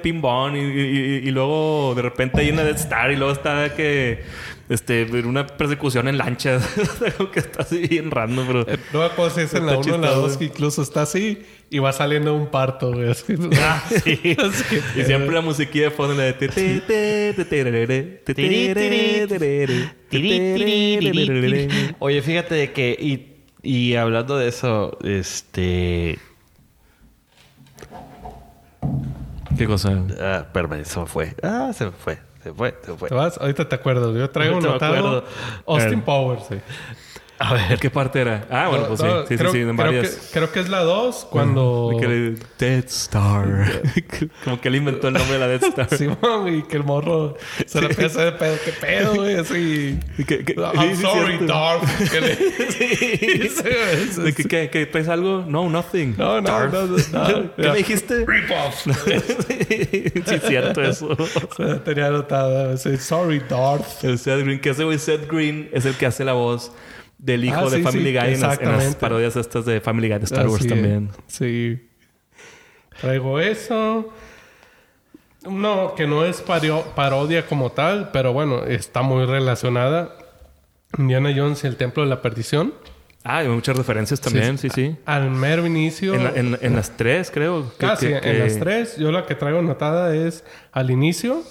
y- 0.57 1.29
y 1.29 1.31
luego 1.31 1.95
de 1.95 2.03
repente 2.03 2.41
hay 2.41 2.51
una 2.51 2.65
Death 2.65 2.79
Star 2.79 3.11
y 3.13 3.17
luego 3.17 3.33
está 3.33 3.75
que 3.75 4.23
este 4.69 5.05
una 5.25 5.47
persecución 5.47 6.09
en 6.09 6.19
lanchas. 6.19 6.67
Algo 7.03 7.31
que 7.31 7.41
está 7.41 7.63
así 7.63 7.87
bien 7.89 8.11
random, 8.11 8.47
pero 8.47 8.61
Eh, 8.69 8.79
No 8.93 9.01
me 9.01 9.05
acuerdo 9.07 9.35
si 9.35 9.41
es 9.43 9.55
en 9.55 9.67
la 9.67 9.75
Está 9.75 9.85
1 9.87 9.93
o 9.93 9.95
en 9.97 10.01
la 10.03 10.09
chistoso. 10.09 10.29
2 10.29 10.37
que 10.37 10.45
incluso 10.45 10.83
está 10.83 11.03
así 11.03 11.43
y 11.71 11.79
va 11.79 11.93
saliendo 11.93 12.35
un 12.35 12.49
parto, 12.51 12.93
güey. 12.93 13.11
Así. 13.11 13.35
Ah, 13.61 13.83
sí. 13.89 14.37
Así 14.39 14.65
que- 14.71 15.01
y 15.01 15.05
siempre 15.05 15.35
la 15.35 15.41
musiquilla 15.41 15.85
de 15.85 15.91
fondo 15.91 16.15
la 16.15 16.25
de. 16.25 16.35
Oye, 21.99 22.23
fíjate 22.23 22.55
de 22.55 22.73
que, 22.73 22.97
y, 22.99 23.37
y 23.63 23.95
hablando 23.97 24.37
de 24.39 24.49
eso, 24.49 24.99
este. 25.03 26.19
¿Qué 29.57 29.67
cosa? 29.67 30.05
Ah, 30.21 30.45
espérame, 30.47 30.85
se 30.85 31.01
me 31.01 31.07
fue. 31.07 31.35
Ah, 31.43 31.73
se 31.75 31.87
me 31.87 31.91
fue. 31.93 32.19
Se 32.43 32.53
fue, 32.53 32.79
se 32.83 32.95
fue. 32.95 33.09
¿Te 33.09 33.15
vas? 33.15 33.37
Ahorita 33.39 33.69
te 33.69 33.75
acuerdas. 33.75 34.15
Yo 34.15 34.31
traigo 34.31 34.55
Ahorita 34.57 34.73
notado. 34.73 35.25
Austin 35.67 35.99
Eh. 35.99 36.03
Powers, 36.05 36.45
sí. 36.49 36.57
A 37.41 37.55
ver. 37.55 37.79
¿Qué 37.79 37.89
parte 37.89 38.21
era? 38.21 38.47
Ah, 38.51 38.67
bueno, 38.69 38.87
pues 38.89 38.99
sí. 39.01 39.07
No, 39.07 39.21
Sí, 39.23 39.29
sí, 39.29 39.37
creo, 39.39 39.53
sí, 39.53 39.59
en 39.59 39.77
creo 39.77 39.77
varias. 39.77 40.11
que, 40.11 40.33
creo 40.33 40.51
que 40.53 40.61
es 40.61 40.69
la 40.69 40.81
2 40.81 41.29
cuando... 41.31 41.91
De 41.95 42.01
que 42.01 42.09
le- 42.09 42.35
Death 42.59 42.89
Star. 42.89 43.83
Como 44.45 44.61
que 44.61 44.69
él 44.69 44.75
inventó 44.77 45.07
el 45.09 45.15
nombre 45.15 45.35
de 45.35 45.39
la 45.39 45.47
Death 45.47 45.63
Star. 45.65 45.97
Simón, 45.97 46.49
y 46.53 46.63
que 46.63 46.77
el 46.77 46.83
morro 46.85 47.37
se 47.65 47.81
le 47.81 47.87
empieza 47.89 48.21
hacer 48.23 48.39
pedo. 48.39 48.57
¿Qué 48.65 48.73
pedo, 48.73 49.15
güey? 49.15 49.37
Así... 49.37 50.01
Y 50.19 50.25
que- 50.25 50.45
que- 50.45 50.55
I'm 50.55 50.91
sí, 50.91 50.97
sí, 50.97 51.03
sorry. 51.03 51.39
Darth. 51.47 51.85
Le- 52.13 52.37
Sí, 53.49 54.21
De 54.23 54.33
que, 54.35 54.45
que, 54.45 54.71
que 54.71 54.87
traes 54.87 55.09
algo? 55.09 55.45
No, 55.47 55.69
nothing. 55.71 56.17
No, 56.19 56.41
no, 56.41 56.49
Darth. 56.49 56.73
no, 56.73 56.87
no, 56.87 56.97
no. 57.43 57.55
¿Qué 57.57 57.69
me 57.69 57.77
dijiste? 57.77 58.25
Rip-off. 58.27 58.75
sí, 58.85 60.33
es 60.35 60.43
cierto 60.43 60.83
eso. 60.83 61.17
Se 61.57 61.75
tenía 61.85 62.07
anotado. 62.09 62.77
Sí, 62.77 62.97
Sorry, 62.97 63.41
Darth. 63.49 64.03
El 64.05 64.19
Seth 64.19 64.43
Green, 64.45 64.61
que 64.61 64.71
ese 64.71 64.85
güey 64.85 64.99
Seth 64.99 65.31
Green 65.31 65.69
es 65.73 65.85
el 65.87 65.95
que 65.95 66.07
hace 66.07 66.25
la 66.25 66.33
voz 66.33 66.73
del 67.19 67.45
hijo 67.45 67.57
Ah, 67.67 67.71
de 67.71 67.83
Family 67.83 68.11
sí, 68.13 68.17
Guy 68.17 68.19
en 68.19 68.21
las, 68.21 68.33
en 68.33 68.41
las 68.41 68.51
exactamente. 68.51 68.99
parodias 69.01 69.37
estas 69.37 69.65
de 69.65 69.81
Family 69.81 70.09
Guy 70.09 70.19
de 70.19 70.25
Star 70.25 70.49
Wars 70.49 70.67
también. 70.67 71.11
es. 71.29 71.35
Sí. 71.35 71.89
Traigo 73.01 73.39
eso. 73.41 74.13
No, 75.49 75.95
que 75.95 76.07
no 76.07 76.25
es 76.25 76.41
pario- 76.43 76.85
parodia 76.95 77.47
como 77.47 77.71
tal, 77.71 78.11
pero 78.13 78.33
bueno, 78.33 78.65
está 78.65 79.03
muy 79.03 79.25
relacionada. 79.25 80.15
Indiana 80.99 81.33
Jones 81.35 81.63
y 81.65 81.67
el 81.69 81.77
Templo 81.77 82.03
de 82.03 82.09
la 82.09 82.23
Perdición. 82.23 82.75
Ah, 83.25 83.39
hay 83.39 83.49
muchas 83.49 83.77
referencias 83.77 84.21
también, 84.21 84.59
sí, 84.59 84.69
sí. 84.71 84.97
Al 85.05 85.31
mero 85.31 85.67
inicio. 85.67 86.15
En, 86.15 86.25
la- 86.25 86.31
en- 86.31 86.59
en 86.61 86.77
las 86.77 86.97
tres, 86.97 87.31
creo. 87.31 87.71
Casi, 87.79 88.07
que- 88.07 88.21
que- 88.21 88.31
en 88.31 88.39
las 88.41 88.59
tres. 88.59 88.97
Yo 88.97 89.13
la 89.13 89.27
que 89.27 89.35
traigo 89.35 89.59
anotada 89.59 90.15
es 90.15 90.45
al 90.73 90.91
inicio. 90.91 91.43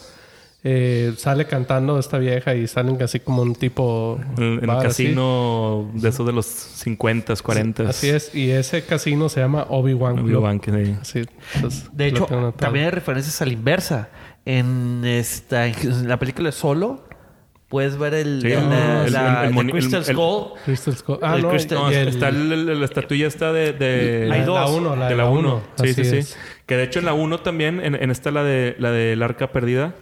Eh, 0.69 1.13
sale 1.15 1.45
cantando 1.45 1.97
esta 1.97 2.17
vieja 2.17 2.53
y 2.53 2.67
salen 2.67 3.01
así 3.01 3.21
como 3.21 3.41
un 3.41 3.55
tipo... 3.55 4.19
En, 4.37 4.43
en 4.43 4.63
el 4.65 4.69
así. 4.71 4.83
casino 4.87 5.89
de 5.93 6.09
esos 6.09 6.25
de 6.27 6.33
los 6.33 6.45
50, 6.45 7.33
40. 7.37 7.83
Así 7.87 8.09
es. 8.09 8.35
Y 8.35 8.51
ese 8.51 8.83
casino 8.83 9.29
se 9.29 9.39
llama 9.39 9.65
Obi-Wan. 9.69 10.19
Obi-Wan, 10.19 10.59
que 10.59 10.97
sí. 11.03 11.21
Entonces, 11.55 11.89
De 11.93 12.07
hecho, 12.07 12.25
también 12.57 12.85
hay 12.85 12.91
referencias 12.91 13.41
a 13.41 13.45
la 13.45 13.53
inversa. 13.53 14.09
En 14.45 15.03
esta 15.05 15.67
en 15.67 16.07
la 16.07 16.17
película 16.19 16.47
de 16.49 16.51
Solo, 16.53 17.05
puedes 17.69 17.97
ver 17.97 18.13
el, 18.13 18.41
Sí, 18.41 18.47
el, 18.47 18.59
el- 18.59 18.69
la- 18.69 19.05
el- 19.05 19.13
la- 19.13 19.41
el 19.43 19.47
el 19.49 19.53
moni- 19.53 19.71
Crystal 19.71 20.03
Skull. 20.03 20.53
Crystal 20.65 20.95
Skull. 20.97 21.19
Ah, 21.21 21.35
El 21.37 21.43
no, 21.43 21.49
Crystal- 21.49 21.77
No, 21.79 21.91
y 21.91 21.95
el- 21.95 22.07
está 22.09 22.27
el- 22.29 22.51
el- 22.51 22.79
la 22.79 22.85
estatuilla 22.85 23.27
esta 23.27 23.53
de... 23.53 24.25
la- 24.27 24.45
dos. 24.45 24.55
La 24.55 24.67
1, 24.67 24.95
la 24.97 25.07
de 25.09 25.15
la 25.15 25.29
1. 25.29 25.61
Sí, 25.81 25.89
Así 25.91 26.03
sí, 26.05 26.21
sí. 26.23 26.33
Que 26.65 26.75
de 26.75 26.83
hecho 26.83 26.99
en 26.99 27.05
la 27.05 27.13
1 27.13 27.39
también, 27.39 27.79
en, 27.81 27.95
en 27.95 28.11
esta 28.11 28.31
la 28.31 28.43
de 28.43 28.75
la 28.79 28.91
del 28.91 29.21
arca 29.23 29.51
perdida, 29.53 29.95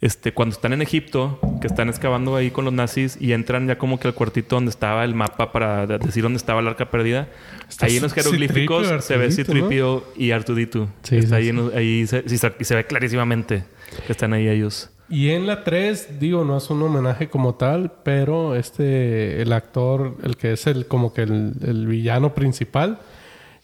este, 0.00 0.34
cuando 0.34 0.54
están 0.54 0.72
en 0.72 0.82
Egipto, 0.82 1.38
que 1.60 1.66
están 1.66 1.88
excavando 1.88 2.36
ahí 2.36 2.50
con 2.50 2.64
los 2.64 2.74
nazis 2.74 3.16
y 3.20 3.32
entran 3.32 3.66
ya 3.66 3.78
como 3.78 3.98
que 3.98 4.08
al 4.08 4.14
cuartito 4.14 4.56
donde 4.56 4.70
estaba 4.70 5.04
el 5.04 5.14
mapa 5.14 5.50
para 5.52 5.86
de- 5.86 5.98
decir 5.98 6.22
dónde 6.22 6.36
estaba 6.36 6.60
la 6.62 6.70
arca 6.70 6.90
perdida. 6.90 7.28
Está 7.68 7.86
ahí 7.86 7.96
en 7.96 8.02
los 8.02 8.12
jeroglíficos 8.12 8.86
C-3PO 8.86 8.98
y 8.98 9.02
se 9.02 9.16
ve 9.16 9.30
Citripio 9.32 10.04
y 10.16 10.30
Artudito. 10.32 10.88
Sí, 11.02 11.16
Está 11.16 11.28
sí, 11.28 11.34
ahí, 11.36 11.42
sí. 11.44 11.48
en 11.50 11.56
los- 11.56 11.74
ahí 11.74 12.06
se, 12.06 12.74
ve 12.76 12.84
clarísimamente 12.86 13.64
que 14.06 14.12
están 14.12 14.32
ahí 14.34 14.48
ellos. 14.48 14.90
Y 15.08 15.30
en 15.30 15.46
la 15.46 15.64
3, 15.64 16.18
digo, 16.18 16.44
no 16.44 16.56
es 16.56 16.68
un 16.70 16.82
homenaje 16.82 17.28
como 17.28 17.54
tal, 17.54 17.92
pero 18.04 18.56
este, 18.56 19.40
el 19.42 19.52
actor, 19.52 20.16
el 20.22 20.36
que 20.36 20.52
es 20.52 20.66
el 20.66 20.86
como 20.86 21.12
que 21.12 21.22
el, 21.22 21.52
el 21.62 21.86
villano 21.86 22.34
principal, 22.34 22.98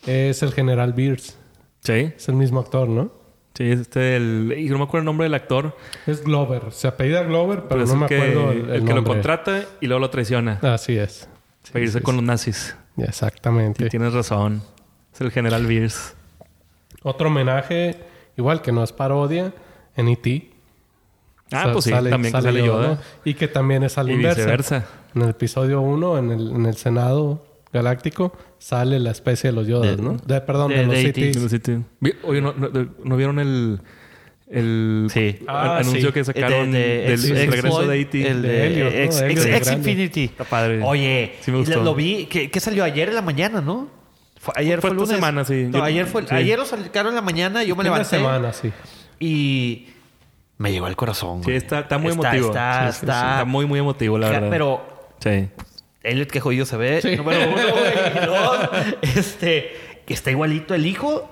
es 0.06 0.42
el 0.42 0.52
general 0.52 0.92
Beers. 0.92 1.36
Sí, 1.82 2.12
Es 2.16 2.28
el 2.28 2.34
mismo 2.34 2.60
actor, 2.60 2.88
¿no? 2.90 3.10
Sí, 3.54 3.70
este 3.70 4.16
el, 4.16 4.54
y 4.58 4.68
no 4.68 4.78
me 4.78 4.84
acuerdo 4.84 5.00
el 5.00 5.04
nombre 5.06 5.24
del 5.24 5.34
actor, 5.34 5.76
Es 6.06 6.22
Glover. 6.24 6.70
Se 6.72 6.88
apellida 6.88 7.22
Glover, 7.22 7.64
pero, 7.68 7.68
pero, 7.68 7.82
es 7.84 7.88
no 7.90 7.94
el 7.94 8.00
me 8.00 8.06
que, 8.06 8.16
acuerdo 8.16 8.52
el, 8.52 8.58
el 8.58 8.70
el 8.70 8.84
que 8.84 8.94
lo 8.94 9.04
contrata 9.04 9.62
y 9.80 9.86
luego 9.86 10.00
lo 10.00 10.10
traiciona 10.10 10.58
Así 10.62 10.96
es. 10.96 11.28
para 11.72 11.84
irse 11.84 11.98
sí, 11.98 12.04
con 12.04 12.14
sí. 12.14 12.20
los 12.20 12.24
nazis. 12.26 12.76
Exactamente. 12.96 13.88
Tienes 13.88 14.12
razón. 14.12 14.62
Es 15.14 15.20
el 15.20 15.30
general 15.30 15.66
Beers. 15.66 16.14
Otro 17.02 17.28
homenaje, 17.28 17.96
igual 18.36 18.60
que 18.62 18.72
no 18.72 18.82
es 18.84 18.92
parodia, 18.92 19.52
en 19.96 20.08
E.T. 20.08 20.50
Ah, 21.52 21.70
pues 21.72 21.86
sí, 21.86 21.90
también 21.90 22.22
que 22.22 22.42
sale 22.42 22.64
Yoda. 22.64 23.00
Y 23.24 23.34
que 23.34 23.48
también 23.48 23.82
es 23.82 23.98
a 23.98 24.04
la 24.04 24.12
Y 24.12 24.14
inversa. 24.14 24.36
viceversa. 24.40 24.86
En 25.14 25.22
el 25.22 25.30
episodio 25.30 25.80
1, 25.80 26.18
en 26.18 26.30
el, 26.30 26.50
en 26.52 26.66
el 26.66 26.76
Senado 26.76 27.44
Galáctico, 27.72 28.32
sale 28.58 28.98
la 28.98 29.10
especie 29.12 29.50
de 29.50 29.56
los 29.56 29.66
Yodas, 29.66 29.96
De- 29.96 30.02
¿no? 30.02 30.16
De, 30.16 30.40
perdón, 30.40 30.70
de, 30.70 30.86
de- 30.86 30.86
los. 30.86 31.84
Vi- 32.00 32.14
Oye, 32.24 32.40
¿no, 32.40 32.52
no, 32.52 32.68
¿no 33.04 33.16
vieron 33.16 33.38
el, 33.38 33.80
el 34.50 35.06
Sí. 35.10 35.38
Ah, 35.46 35.76
an- 35.76 35.82
anuncio 35.82 36.08
sí. 36.08 36.12
que 36.12 36.24
sacaron 36.24 36.72
De- 36.72 36.78
de 36.78 36.98
del 37.02 37.12
ex- 37.12 37.28
regreso 37.50 37.86
de 37.86 38.00
E.T.? 38.00 38.28
El 38.28 38.42
De 38.42 38.48
grande. 39.64 39.90
Infinity. 39.90 40.24
Está 40.24 40.44
padre. 40.44 40.82
Oye, 40.82 41.34
Sí 41.40 41.52
me 41.52 41.58
y 41.58 41.60
gustó. 41.60 41.82
lo 41.84 41.94
vi. 41.94 42.26
¿Qué, 42.26 42.50
qué 42.50 42.58
salió 42.60 42.82
ayer 42.82 43.08
en 43.10 43.14
la 43.14 43.22
mañana, 43.22 43.60
no? 43.60 43.88
Fue- 44.40 44.54
ayer 44.56 44.80
Fue 44.80 44.90
fue, 44.90 44.96
lunes. 44.96 45.10
semana, 45.10 45.44
sí. 45.44 45.66
No, 45.70 45.78
Yo- 45.78 45.84
ayer 45.84 46.06
fue. 46.06 46.22
sí. 46.26 46.34
Ayer 46.34 46.58
lo 46.58 46.64
sacaron 46.64 47.10
en 47.10 47.16
la 47.16 47.22
mañana. 47.22 47.62
Yo 47.62 47.76
me 47.76 47.84
levanté. 47.84 48.04
semana, 48.16 48.52
sí. 48.52 48.72
Y 49.20 49.86
me 50.58 50.72
llegó 50.72 50.86
al 50.86 50.96
corazón. 50.96 51.44
Sí, 51.44 51.52
está, 51.52 51.80
está 51.80 51.98
muy 51.98 52.12
emotivo. 52.12 52.48
Está, 52.48 52.86
Sí, 52.88 52.92
sí, 52.94 52.98
sí. 53.00 53.06
está, 53.06 53.30
Está 53.32 53.44
muy, 53.44 53.66
muy 53.66 53.78
emotivo, 53.78 54.18
la 54.18 54.30
verdad. 54.30 54.48
Pero 54.50 54.82
Sí. 55.20 55.48
Elliot, 56.02 56.30
que 56.30 56.40
jodido 56.40 56.64
se 56.66 56.76
ve. 56.76 57.02
Sí. 57.02 57.16
Número 57.16 57.50
uno, 57.50 57.72
güey. 57.72 58.22
Y 58.22 58.26
dos, 58.26 58.70
este, 59.16 59.72
que 60.06 60.14
está 60.14 60.30
igualito 60.30 60.74
el 60.74 60.86
hijo. 60.86 61.28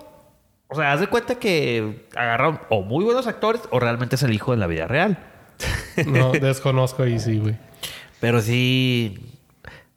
O 0.69 0.75
sea, 0.77 0.93
haz 0.93 1.01
de 1.01 1.07
cuenta 1.07 1.37
que 1.37 2.07
agarraron 2.15 2.61
o 2.69 2.83
muy 2.83 3.05
buenos 3.05 3.27
actores 3.27 3.63
o 3.71 3.81
realmente 3.81 4.17
es 4.17 4.23
el 4.23 4.35
hijo 4.35 4.53
en 4.53 4.61
la 4.61 4.67
vida 4.67 4.87
real. 4.87 5.19
No, 6.07 6.31
desconozco 6.31 7.03
ahí 7.03 7.19
sí, 7.19 7.39
güey. 7.39 7.57
Pero 8.21 8.41
sí 8.41 9.19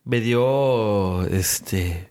me 0.03 0.19
dio 0.19 1.23
este 1.27 2.09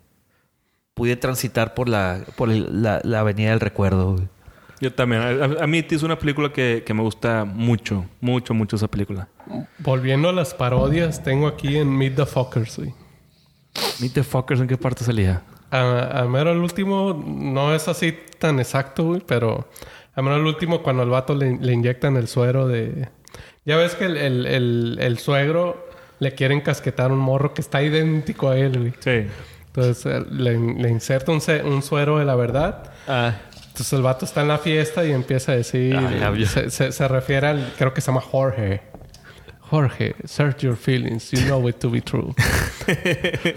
pude 0.95 1.17
transitar 1.17 1.75
por 1.75 1.89
la 1.89 2.21
por 2.37 2.49
la, 2.51 3.01
la 3.03 3.21
avenida 3.21 3.51
del 3.51 3.59
recuerdo. 3.59 4.13
güey. 4.13 4.29
Yo 4.81 4.93
también. 4.93 5.21
A, 5.23 5.65
a 5.65 5.67
mí 5.67 5.85
es 5.89 6.03
una 6.03 6.19
película 6.19 6.53
que, 6.53 6.83
que 6.87 6.95
me 6.95 7.03
gusta 7.03 7.45
mucho. 7.45 8.07
Mucho, 8.21 8.55
mucho 8.55 8.77
esa 8.77 8.89
película. 8.89 9.29
Volviendo 9.79 10.29
a 10.29 10.33
las 10.33 10.55
parodias, 10.55 11.23
tengo 11.23 11.47
aquí 11.47 11.77
en 11.77 11.95
Meet 11.97 12.17
the 12.17 12.27
Fuckers, 12.27 12.79
güey. 12.79 12.95
Meet 14.01 14.15
the 14.15 14.23
Fuckers, 14.23 14.61
¿en 14.61 14.67
qué 14.69 14.77
parte 14.79 15.05
salía? 15.05 15.43
A, 15.71 16.21
a 16.23 16.25
mero 16.25 16.51
el 16.51 16.59
último, 16.59 17.23
no 17.27 17.75
es 17.75 17.87
así 17.89 18.17
tan 18.39 18.59
exacto, 18.59 19.05
güey, 19.05 19.23
pero 19.25 19.69
a 20.15 20.23
mero 20.23 20.37
el 20.37 20.47
último, 20.47 20.83
cuando 20.83 21.03
al 21.03 21.11
vato 21.11 21.35
le, 21.35 21.57
le 21.59 21.73
inyectan 21.73 22.17
el 22.17 22.27
suero 22.27 22.67
de. 22.67 23.09
Ya 23.65 23.77
ves 23.77 23.95
que 23.95 24.07
el, 24.07 24.17
el, 24.17 24.47
el, 24.47 24.99
el 25.01 25.19
suegro 25.19 25.87
le 26.19 26.35
quiere 26.35 26.55
encasquetar 26.55 27.13
un 27.13 27.19
morro 27.19 27.55
que 27.55 27.61
está 27.61 27.83
idéntico 27.83 28.49
a 28.49 28.57
él, 28.59 28.79
güey. 28.79 28.95
Sí. 28.99 29.27
Entonces 29.67 30.05
eh, 30.07 30.25
le, 30.31 30.59
le 30.59 30.89
inserta 30.89 31.31
un, 31.31 31.41
se- 31.41 31.63
un 31.63 31.83
suero 31.83 32.19
de 32.19 32.25
la 32.25 32.35
verdad. 32.35 32.93
Entonces 33.81 33.95
el 33.95 34.03
vato 34.03 34.27
está 34.27 34.43
en 34.43 34.49
la 34.49 34.59
fiesta 34.59 35.07
y 35.07 35.13
empieza 35.13 35.53
a 35.53 35.55
decir. 35.55 35.97
Se, 36.47 36.69
se- 36.69 36.93
se 36.93 37.09
refiere 37.09 37.47
al. 37.47 37.73
Creo 37.79 37.95
que 37.95 38.03
se 38.03 38.09
llama 38.09 38.21
Jorge. 38.21 38.83
Jorge, 39.71 40.15
search 40.27 40.59
your 40.59 40.77
feelings. 40.77 41.31
You 41.31 41.41
know 41.47 41.67
it 41.67 41.79
to 41.79 41.89
be 41.91 42.03
true. 42.03 42.35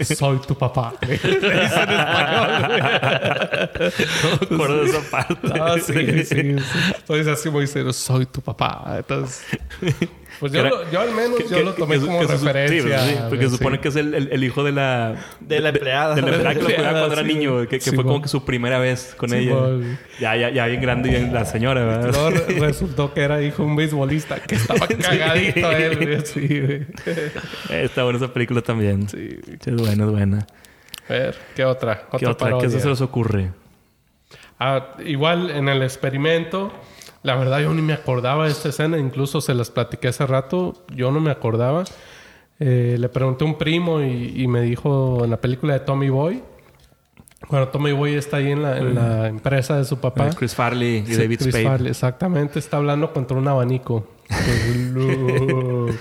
Soy 0.16 0.38
tu 0.38 0.54
papá. 0.56 0.94
Le 1.02 1.08
dice 1.18 1.46
en 1.46 1.60
español. 1.60 2.62
No 4.22 4.46
me 4.48 4.54
acuerdo 4.54 4.76
de 4.84 4.90
esa 4.90 5.10
parte. 5.10 5.52
Ah, 5.60 5.74
sí, 5.84 5.92
sí, 5.92 6.24
sí. 6.24 6.40
Entonces 6.96 7.26
así 7.26 7.50
muy 7.50 7.66
serio, 7.66 7.92
soy 7.92 8.24
tu 8.24 8.40
papá. 8.40 8.94
Entonces, 8.96 9.44
pues 10.50 10.52
yo, 10.52 10.62
lo- 10.62 10.90
yo 10.90 11.00
al 11.00 11.12
menos 11.14 11.38
Que- 11.38 11.44
yo 11.48 11.56
que- 11.56 11.64
lo 11.64 11.72
tomé 11.74 11.94
que 11.98 12.04
como 12.06 12.20
que 12.20 12.26
su- 12.26 12.32
referencia. 12.32 12.98
Sí, 13.00 13.08
sí, 13.10 13.16
porque 13.22 13.36
güey, 13.36 13.50
se 13.50 13.56
supone 13.56 13.76
sí. 13.76 13.82
que 13.82 13.88
es 13.88 13.96
el, 13.96 14.14
el- 14.14 14.28
el 14.30 14.44
hijo 14.44 14.62
de 14.62 14.72
la... 14.72 15.14
De 15.40 15.60
la 15.60 15.68
empleada. 15.70 16.14
De 16.14 16.20
la 16.22 16.28
empleada 16.28 16.54
que 16.54 16.60
lo 16.60 16.64
cuidaba 16.66 16.82
empleada, 16.88 17.06
cuando 17.06 17.20
era 17.20 17.28
sí, 17.28 17.34
niño. 17.34 17.60
Que, 17.62 17.68
que 17.78 17.80
Sí, 17.80 17.94
fue 17.94 18.04
como 18.04 18.20
que 18.22 18.28
su 18.28 18.44
primera 18.44 18.78
vez 18.78 19.14
con 19.16 19.30
Sí, 19.30 19.36
ella. 19.36 19.98
Ya, 20.20 20.36
ya, 20.36 20.50
ya 20.50 20.66
bien 20.66 20.80
grande 20.82 21.18
y 21.18 21.30
la 21.30 21.44
señora, 21.46 21.84
¿verdad? 21.84 22.12
Luego 22.12 22.64
resultó 22.66 23.14
que 23.14 23.22
era 23.22 23.40
hijo 23.42 23.62
de 23.62 23.68
un 23.70 23.76
beisbolista 23.76 24.40
que 24.40 24.54
estaba 24.56 24.86
cagadito 25.00 25.70
él, 25.72 25.96
güey. 25.96 26.20
Sí, 26.26 26.60
güey. 26.60 26.86
Está 27.70 28.04
buena 28.04 28.18
esa 28.18 28.32
película 28.32 28.60
también. 28.60 29.08
Sí. 29.08 29.38
Es 29.64 29.74
buena, 29.76 30.04
es 30.04 30.10
buena. 30.10 30.46
A 31.08 31.12
ver, 31.12 31.36
¿qué 31.54 31.64
otra? 31.64 32.06
¿Qué 32.18 32.26
otra? 32.26 32.58
¿Qué 32.60 32.68
se 32.70 32.86
les 32.88 33.00
ocurre? 33.00 33.50
Ah, 34.58 34.94
igual 35.04 35.50
en 35.50 35.68
el 35.68 35.82
experimento, 35.82 36.72
la 37.24 37.34
verdad 37.34 37.58
yo 37.58 37.74
ni 37.74 37.82
me 37.82 37.94
acordaba 37.94 38.44
de 38.44 38.52
esta 38.52 38.68
escena, 38.68 38.98
incluso 38.98 39.40
se 39.40 39.54
las 39.54 39.70
platiqué 39.70 40.08
hace 40.08 40.24
rato, 40.26 40.74
yo 40.94 41.10
no 41.10 41.20
me 41.20 41.30
acordaba. 41.32 41.82
Eh, 42.60 42.96
le 42.98 43.08
pregunté 43.08 43.44
a 43.44 43.48
un 43.48 43.58
primo 43.58 44.00
y, 44.00 44.34
y 44.36 44.46
me 44.46 44.60
dijo 44.60 45.24
en 45.24 45.30
la 45.30 45.40
película 45.40 45.72
de 45.72 45.80
Tommy 45.80 46.10
Boy, 46.10 46.42
cuando 47.48 47.68
Tommy 47.68 47.92
Boy 47.92 48.14
está 48.14 48.36
ahí 48.38 48.52
en 48.52 48.62
la, 48.62 48.78
en 48.78 48.94
la 48.94 49.28
empresa 49.28 49.76
de 49.76 49.84
su 49.84 49.98
papá. 49.98 50.30
Chris 50.30 50.54
Farley 50.54 50.98
y 50.98 51.06
Sí, 51.06 51.16
David 51.16 51.38
Chris 51.38 51.48
Spade. 51.54 51.64
Farley, 51.64 51.90
exactamente, 51.90 52.58
está 52.58 52.76
hablando 52.76 53.12
contra 53.12 53.36
un 53.36 53.48
abanico. 53.48 54.06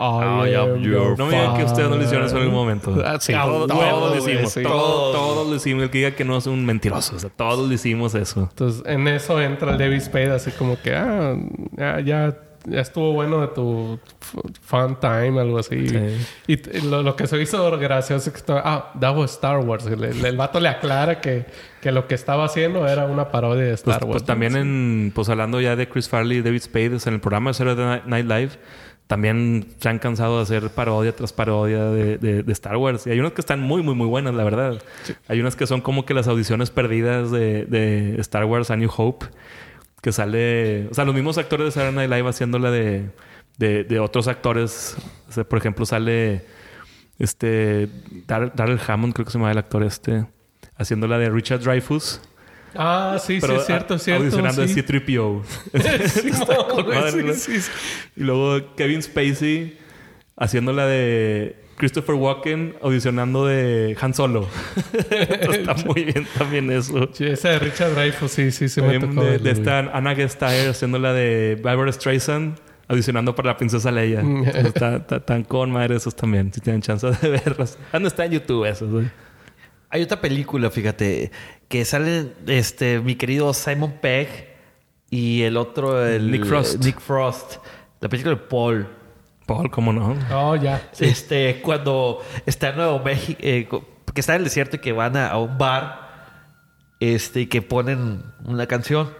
Look, 0.00 0.46
I 0.48 0.54
am 0.54 0.82
your 0.82 1.18
No 1.18 1.26
me 1.26 1.36
digan 1.38 1.56
que 1.56 1.64
ustedes 1.64 1.88
no 1.90 1.96
lo 1.96 2.02
hicieron 2.02 2.26
eso 2.26 2.36
en 2.36 2.42
algún 2.42 2.56
momento. 2.56 2.90
Sí, 3.20 3.32
todos, 3.32 3.68
todo, 3.68 3.78
todos 3.78 4.16
lo 4.16 4.16
hicimos. 4.30 4.52
sí. 4.52 4.62
Todos, 4.62 5.14
todos 5.14 5.48
lo 5.48 5.54
hicimos. 5.56 5.82
El 5.84 5.90
que 5.90 5.98
diga 5.98 6.10
que 6.12 6.24
no 6.24 6.36
es 6.38 6.46
un 6.46 6.64
mentiroso. 6.64 7.16
O 7.16 7.18
sea, 7.18 7.30
todos 7.30 7.68
lo 7.68 7.72
hicimos 7.74 8.14
eso. 8.14 8.48
Entonces, 8.50 8.82
en 8.86 9.06
eso 9.08 9.40
entra 9.40 9.72
el 9.72 9.78
David 9.78 10.00
Spade, 10.00 10.30
así 10.32 10.50
como 10.52 10.80
que, 10.80 10.94
ah, 10.94 11.34
ya, 11.76 12.00
ya, 12.00 12.38
ya 12.66 12.80
estuvo 12.80 13.12
bueno 13.12 13.40
de 13.40 13.48
tu 13.48 13.98
fun 14.62 14.96
time, 15.00 15.40
algo 15.40 15.58
así. 15.58 15.88
Sí. 15.88 15.98
Y 16.46 16.56
t- 16.58 16.82
lo, 16.82 17.02
lo 17.02 17.16
que 17.16 17.26
se 17.26 17.40
hizo 17.40 17.70
gracioso 17.78 18.28
es 18.28 18.32
que 18.32 18.38
estaba, 18.38 18.62
ah, 18.64 18.92
that 19.00 19.16
was 19.16 19.32
Star 19.32 19.58
Wars. 19.58 19.86
El, 19.86 20.02
el- 20.04 20.24
el 20.24 20.36
vato 20.36 20.60
le 20.60 20.68
aclara 20.68 21.20
que, 21.20 21.46
que 21.80 21.92
lo 21.92 22.06
que 22.06 22.14
estaba 22.14 22.44
haciendo 22.44 22.86
era 22.86 23.06
una 23.06 23.30
parodia 23.30 23.62
de 23.64 23.70
Pues, 23.70 23.80
Star 23.80 24.00
pues 24.00 24.10
Wars. 24.10 24.24
también 24.24 24.56
en... 24.56 25.12
Pues 25.14 25.28
hablando 25.28 25.60
ya 25.60 25.76
de 25.76 25.88
Chris 25.88 26.08
Farley 26.08 26.38
y 26.38 26.42
David 26.42 26.62
Spade. 26.62 26.94
o 26.94 26.98
sea, 26.98 27.10
en 27.10 27.14
el 27.14 27.20
programa 27.20 27.50
de 27.50 27.54
Saturday 27.54 28.02
Night 28.06 28.26
Live... 28.26 28.50
También 29.10 29.66
se 29.80 29.88
han 29.88 29.98
cansado 29.98 30.36
de 30.36 30.44
hacer 30.44 30.70
parodia 30.70 31.10
tras 31.16 31.32
parodia 31.32 31.86
de, 31.86 32.16
de- 32.16 32.44
de 32.44 32.52
Star 32.52 32.76
Wars. 32.76 33.08
Y 33.08 33.10
hay 33.10 33.18
unas 33.18 33.32
que 33.32 33.40
están 33.40 33.60
muy, 33.60 33.82
muy, 33.82 33.96
muy 33.96 34.06
buenas, 34.06 34.32
la 34.36 34.44
verdad. 34.44 34.80
Hay 35.26 35.40
unas 35.40 35.56
que 35.56 35.66
son 35.66 35.80
como 35.80 36.06
que 36.06 36.14
las 36.14 36.28
audiciones 36.28 36.70
perdidas 36.70 37.32
de, 37.32 37.64
de 37.64 38.20
Star 38.20 38.44
Wars 38.44 38.70
A 38.70 38.76
New 38.76 38.88
Hope. 38.96 39.26
Que 40.00 40.12
sale... 40.12 40.86
O 40.92 40.94
sea, 40.94 41.04
los 41.04 41.12
mismos 41.16 41.38
actores 41.38 41.64
de 41.66 41.70
Saturday 41.72 42.06
Night 42.06 42.10
Live 42.18 42.28
haciéndola 42.30 42.70
de, 42.70 43.10
de, 43.58 43.98
otros 43.98 44.28
actores. 44.28 44.96
O 45.28 45.32
sea, 45.32 45.42
por 45.42 45.58
ejemplo, 45.58 45.84
sale... 45.84 46.44
Este... 47.18 47.88
Dar- 48.28 48.54
Darrell 48.54 48.78
Hammond, 48.86 49.12
creo 49.12 49.24
que 49.26 49.32
se 49.32 49.38
llama 49.38 49.50
el 49.50 49.58
actor 49.58 49.82
este. 49.82 50.24
Haciéndola 50.76 51.18
de 51.18 51.30
Richard 51.30 51.62
Dreyfuss. 51.62 52.20
Ah, 52.74 53.16
sí, 53.20 53.34
sí, 53.34 53.40
Pero 53.40 53.56
es 53.56 53.66
cierto, 53.66 53.94
es 53.94 54.02
cierto. 54.02 54.22
Audicionando 54.24 54.66
sí. 54.66 54.74
de 54.74 54.82
C-3PO. 54.82 55.42
Simón, 56.08 56.46
con 56.68 56.84
güey, 56.84 56.98
madre, 56.98 57.12
sí, 57.12 57.22
¿no? 57.26 57.34
sí, 57.34 57.60
sí. 57.60 57.70
Y 58.16 58.22
luego 58.22 58.74
Kevin 58.76 59.02
Spacey 59.02 59.78
haciendo 60.36 60.72
la 60.72 60.86
de 60.86 61.56
Christopher 61.76 62.14
Walken 62.14 62.76
audicionando 62.82 63.46
de 63.46 63.96
Han 64.00 64.14
Solo. 64.14 64.46
Está 65.10 65.74
muy 65.86 66.04
bien 66.04 66.26
también 66.36 66.70
eso. 66.70 67.08
Sí, 67.12 67.24
esa 67.24 67.50
de 67.50 67.58
Richard 67.58 67.94
Dreyfuss, 67.94 68.30
sí, 68.30 68.50
sí, 68.50 68.68
sí 68.68 68.80
me 68.82 68.98
También 68.98 69.14
tocó. 69.14 69.26
de, 69.26 69.38
de 69.38 69.50
esta 69.50 69.78
Anna 69.78 70.14
Gestair 70.14 70.70
haciendo 70.70 70.98
la 70.98 71.12
de 71.12 71.58
Barbara 71.62 71.90
Streisand 71.92 72.58
audicionando 72.90 73.34
para 73.36 73.50
la 73.50 73.56
princesa 73.56 73.90
Leia. 73.92 74.20
Mm. 74.20 74.44
Está, 74.48 75.00
tan 75.04 75.44
con 75.44 75.70
madre 75.70 75.96
esos 75.96 76.14
también. 76.14 76.52
Si 76.52 76.60
tienen 76.60 76.82
chance 76.82 77.06
de 77.06 77.28
verlas. 77.44 77.78
¿Dónde 77.92 78.08
está 78.08 78.24
en 78.24 78.32
YouTube 78.32 78.64
esos? 78.66 78.90
güey? 78.90 79.08
Hay 79.90 80.02
otra 80.02 80.20
película, 80.20 80.70
fíjate, 80.70 81.32
que 81.68 81.84
sale 81.84 82.32
este 82.46 83.00
mi 83.00 83.16
querido 83.16 83.52
Simon 83.52 83.98
Pegg 84.00 84.54
y 85.10 85.42
el 85.42 85.56
otro 85.56 86.06
el 86.06 86.30
Nick 86.30 86.44
Frost. 86.44 86.84
Nick 86.84 87.00
Frost. 87.00 87.56
La 88.00 88.08
película 88.08 88.36
de 88.36 88.40
Paul. 88.40 88.88
Paul, 89.46 89.68
¿cómo 89.70 89.92
no? 89.92 90.16
Oh, 90.32 90.54
ya. 90.54 90.90
Este, 90.98 91.60
cuando 91.60 92.22
está 92.46 92.68
en 92.68 92.76
Nuevo 92.76 93.00
México, 93.00 93.40
eh, 93.42 93.68
que 94.14 94.20
está 94.20 94.34
en 94.34 94.38
el 94.38 94.44
desierto 94.44 94.76
y 94.76 94.78
que 94.78 94.92
van 94.92 95.16
a, 95.16 95.28
a 95.28 95.38
un 95.38 95.58
bar, 95.58 96.08
este, 97.00 97.40
y 97.40 97.46
que 97.46 97.60
ponen 97.60 98.22
una 98.44 98.66
canción. 98.66 99.12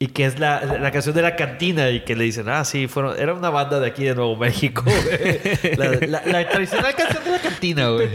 Y 0.00 0.06
que 0.08 0.26
es 0.26 0.38
la, 0.38 0.64
la 0.80 0.92
canción 0.92 1.12
de 1.16 1.22
la 1.22 1.34
cantina 1.34 1.90
y 1.90 2.00
que 2.04 2.14
le 2.14 2.22
dicen, 2.22 2.48
ah, 2.48 2.64
sí, 2.64 2.86
fueron, 2.86 3.18
era 3.18 3.34
una 3.34 3.50
banda 3.50 3.80
de 3.80 3.88
aquí 3.88 4.04
de 4.04 4.14
Nuevo 4.14 4.36
México. 4.36 4.84
güey. 4.84 5.76
la, 5.76 6.06
la- 6.06 6.22
la 6.24 6.48
tradicional 6.48 6.94
canción 6.94 7.24
de 7.24 7.30
la 7.32 7.38
cantina, 7.40 7.88
güey. 7.88 8.06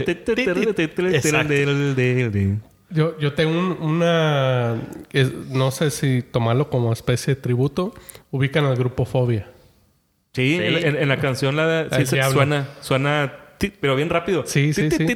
Exacto. 1.16 1.48
Yo, 2.88 3.18
yo 3.18 3.34
tengo 3.34 3.58
un- 3.58 3.76
una... 3.82 4.76
es- 5.12 5.32
no 5.50 5.70
sé 5.70 5.90
si 5.90 6.22
tomarlo 6.22 6.70
como 6.70 6.90
especie 6.92 7.34
de 7.34 7.40
tributo. 7.42 7.92
Ubican 8.30 8.64
al 8.64 8.76
grupo 8.76 9.04
Fobia. 9.04 9.48
Sí, 10.32 10.56
Sí. 10.56 10.64
En, 10.64 10.86
en- 10.88 10.96
en 10.96 11.08
la 11.08 11.18
canción 11.18 11.54
la, 11.54 11.84
sí 12.06 12.16
suena, 12.32 12.68
suena, 12.80 13.32
pero 13.80 13.96
bien 13.96 14.10
rápido. 14.10 14.42
Sí, 14.46 14.72
sí, 14.72 14.82
sí. 14.90 15.06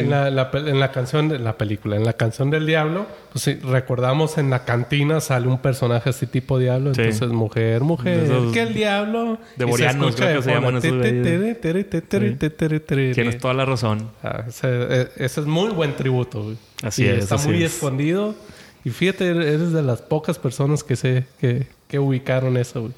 En 0.00 0.10
la, 0.10 0.50
en 0.52 0.80
la 0.80 0.90
canción 0.92 1.28
de 1.28 1.38
la 1.38 1.56
película, 1.58 1.96
en 1.96 2.04
la 2.04 2.12
canción 2.14 2.50
del 2.50 2.66
diablo, 2.66 3.06
pues 3.32 3.62
recordamos 3.62 4.38
en 4.38 4.50
la 4.50 4.64
cantina 4.64 5.20
sale 5.20 5.46
un 5.48 5.58
personaje 5.58 6.10
así 6.10 6.26
tipo 6.26 6.58
diablo, 6.58 6.94
Sí. 6.94 7.02
entonces 7.02 7.28
mujer, 7.30 7.82
mujer, 7.82 8.28
De 8.28 8.52
que 8.52 8.62
el 8.62 8.74
diablo 8.74 9.38
de 9.56 9.64
boreanos, 9.64 10.16
creo 10.16 10.28
de 10.28 10.34
que 10.36 10.42
se 10.42 10.50
llaman 10.50 10.76
esos. 10.76 10.90
Tienes 13.14 13.38
toda 13.38 13.54
la 13.54 13.64
razón. 13.64 14.10
Ah, 14.22 14.44
ese, 14.48 14.68
eh, 14.68 15.08
ese 15.16 15.40
es 15.40 15.46
muy 15.46 15.70
buen 15.70 15.94
tributo. 15.96 16.42
güey. 16.42 16.56
Así 16.82 17.04
Y 17.04 17.08
es, 17.08 17.18
Está 17.24 17.36
así 17.36 17.48
muy 17.48 17.62
es. 17.62 17.74
escondido. 17.74 18.34
Y 18.84 18.90
fíjate, 18.90 19.28
eres 19.30 19.72
de 19.72 19.82
las 19.82 20.00
pocas 20.00 20.38
personas 20.38 20.82
que 20.82 20.96
sé 20.96 21.24
que, 21.40 21.66
que 21.86 21.98
ubicaron 21.98 22.56
eso. 22.56 22.80
güey. 22.82 22.92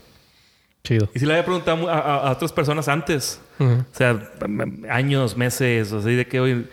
Chido. 0.84 1.08
Y 1.14 1.18
si 1.20 1.26
le 1.26 1.32
había 1.34 1.44
preguntado 1.44 1.88
a, 1.88 1.98
a- 1.98 2.28
a 2.28 2.32
otras 2.32 2.52
personas 2.52 2.88
antes. 2.88 3.40
O 3.60 3.84
sea, 3.92 4.18
años, 4.90 5.36
meses, 5.36 5.92
así 5.92 6.14
de 6.14 6.26
que 6.26 6.40
hoy. 6.40 6.66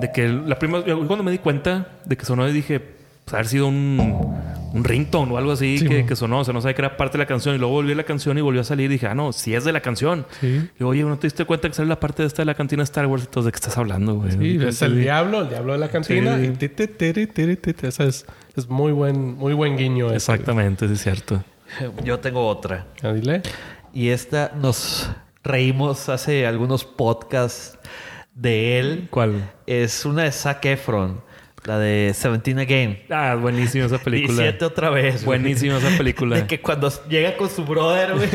De 0.00 0.10
que 0.12 0.28
la 0.28 0.58
primera. 0.58 0.82
Cuando 0.84 1.22
me 1.22 1.30
di 1.30 1.38
cuenta 1.38 1.86
de 2.04 2.16
que 2.16 2.24
sonó, 2.24 2.48
y 2.48 2.52
dije, 2.52 2.80
pues 3.24 3.34
haber 3.34 3.46
sido 3.46 3.68
un, 3.68 4.34
un 4.74 4.82
ringtone 4.82 5.30
o 5.32 5.38
algo 5.38 5.52
así 5.52 5.78
Sí, 5.78 5.86
que, 5.86 6.16
sonó. 6.16 6.40
O 6.40 6.44
sea, 6.44 6.52
no 6.52 6.60
sabía 6.60 6.74
que 6.74 6.82
era 6.82 6.96
parte 6.96 7.12
de 7.16 7.18
la 7.22 7.26
canción. 7.26 7.54
Y 7.54 7.58
luego 7.58 7.74
volví 7.74 7.92
a 7.92 7.94
la 7.94 8.02
canción 8.02 8.36
y 8.36 8.40
volvió 8.40 8.62
a 8.62 8.64
salir. 8.64 8.86
Y 8.86 8.94
dije, 8.94 9.06
ah, 9.06 9.14
no, 9.14 9.32
si 9.32 9.54
es 9.54 9.62
de 9.62 9.70
la 9.72 9.78
canción. 9.80 10.26
Sí. 10.40 10.68
Y 10.76 10.80
yo, 10.80 10.88
oye, 10.88 11.04
¿no 11.04 11.16
te 11.16 11.28
diste 11.28 11.44
cuenta 11.44 11.68
que 11.68 11.74
sale 11.74 11.88
la 11.88 12.00
parte 12.00 12.24
de 12.24 12.26
esta 12.26 12.42
de 12.42 12.46
la 12.46 12.54
cantina 12.54 12.82
Star 12.82 13.06
Wars? 13.06 13.22
Entonces, 13.26 13.46
¿de 13.46 13.52
qué 13.52 13.56
estás 13.56 13.78
hablando, 13.78 14.14
güey? 14.16 14.32
Sí, 14.32 14.38
Y- 14.60 14.64
es 14.64 14.82
el 14.82 15.00
diablo, 15.00 15.42
el 15.42 15.48
diablo 15.48 15.74
de 15.74 15.78
la 15.78 15.88
cantina. 15.90 16.36
Sí. 16.38 16.46
Y 16.46 16.50
ti, 16.56 16.68
ti, 16.70 16.88
tiri, 16.88 17.28
tiri, 17.28 17.54
tiri. 17.56 17.78
Ese 17.86 18.04
es, 18.08 18.26
es 18.56 18.68
muy 18.68 18.90
buen, 18.90 19.36
muy 19.36 19.54
buen 19.54 19.76
guiño. 19.76 20.06
ese. 20.06 20.16
Exactamente, 20.16 20.86
es 20.86 21.00
cierto. 21.00 21.44
Yo 22.04 22.18
tengo 22.20 22.46
otra. 22.46 22.86
Ah, 23.02 23.12
dile. 23.12 23.42
Y 23.92 24.08
esta 24.08 24.52
nos 24.54 25.10
reímos 25.42 26.08
hace 26.08 26.46
algunos 26.46 26.84
podcasts 26.84 27.78
de 28.34 28.78
él. 28.78 29.08
¿Cuál? 29.10 29.50
Es 29.66 30.04
una 30.04 30.24
de 30.24 30.32
Zac 30.32 30.64
Efron, 30.64 31.22
la 31.64 31.78
de 31.78 32.12
Seventeen 32.14 32.58
Again. 32.58 33.02
Ah, 33.10 33.34
buenísima 33.34 33.86
esa 33.86 33.98
película. 34.02 34.42
17 34.42 34.64
otra 34.64 34.90
vez. 34.90 35.24
Buenísima 35.24 35.78
esa 35.78 35.96
película. 35.96 36.36
De 36.40 36.46
que 36.46 36.60
cuando 36.60 36.90
llega 37.08 37.36
con 37.36 37.50
su 37.50 37.64
brother, 37.64 38.14
güey, 38.14 38.28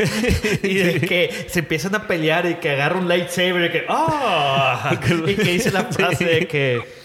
y 0.62 0.74
de 0.74 1.00
que 1.00 1.46
se 1.48 1.60
empiezan 1.60 1.94
a 1.94 2.06
pelear 2.06 2.46
y 2.46 2.54
que 2.54 2.70
agarra 2.70 2.98
un 2.98 3.08
lightsaber 3.08 3.64
y 3.64 3.72
que 3.72 3.84
¡ah! 3.88 4.92
y 5.26 5.34
que 5.34 5.44
dice 5.52 5.70
la 5.72 5.84
frase 5.84 6.24
de 6.24 6.46
que 6.46 6.97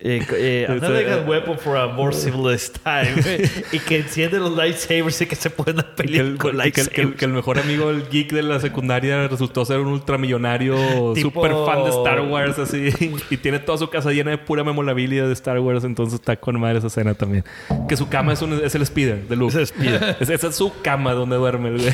eh, 0.00 0.24
eh, 0.32 0.66
another 0.68 1.04
good 1.18 1.28
weapon 1.28 1.58
for 1.58 1.76
a 1.76 1.88
more 1.88 2.12
civilized 2.12 2.76
time 2.84 3.20
y 3.72 3.80
que 3.80 3.96
enciende 3.98 4.38
los 4.38 4.56
lightsabers 4.56 5.20
y 5.22 5.26
que 5.26 5.34
se 5.34 5.50
pueden 5.50 5.84
pelear 5.96 6.24
el, 6.24 6.36
con 6.38 6.56
que 6.56 6.62
el- 6.68 6.72
que 6.72 6.80
el- 6.80 6.86
lightsabers. 6.86 7.16
que 7.16 7.24
el 7.24 7.32
mejor 7.32 7.58
amigo 7.58 7.88
del 7.92 8.08
geek 8.08 8.32
de 8.32 8.42
la 8.44 8.60
secundaria 8.60 9.26
resultó 9.26 9.64
ser 9.64 9.80
un 9.80 9.88
ultramillonario 9.88 10.76
Tipo- 11.14 11.20
super 11.20 11.52
fan 11.66 11.82
de 11.84 11.90
Star 11.90 12.20
Wars 12.20 12.58
así 12.60 12.90
y 13.30 13.36
tiene 13.38 13.58
toda 13.58 13.76
su 13.78 13.90
casa 13.90 14.12
llena 14.12 14.30
de 14.30 14.38
pura 14.38 14.62
memorabilia 14.62 15.26
de 15.26 15.32
Star 15.32 15.58
Wars 15.58 15.82
entonces 15.82 16.20
está 16.20 16.36
con 16.36 16.58
madre 16.60 16.78
esa 16.78 16.86
escena 16.86 17.14
también 17.14 17.44
que 17.88 17.96
su 17.96 18.08
cama 18.08 18.32
es, 18.34 18.42
un, 18.42 18.52
es 18.64 18.74
el 18.76 18.86
speeder 18.86 19.26
de 19.26 19.34
Luke 19.36 19.50
Es 19.50 19.56
el 19.56 19.66
speeder. 19.66 20.16
Es- 20.20 20.30
esa 20.30 20.46
es 20.48 20.54
su 20.56 20.72
cama 20.80 21.12
donde 21.14 21.34
duerme 21.36 21.70
el 21.70 21.78
güey 21.78 21.92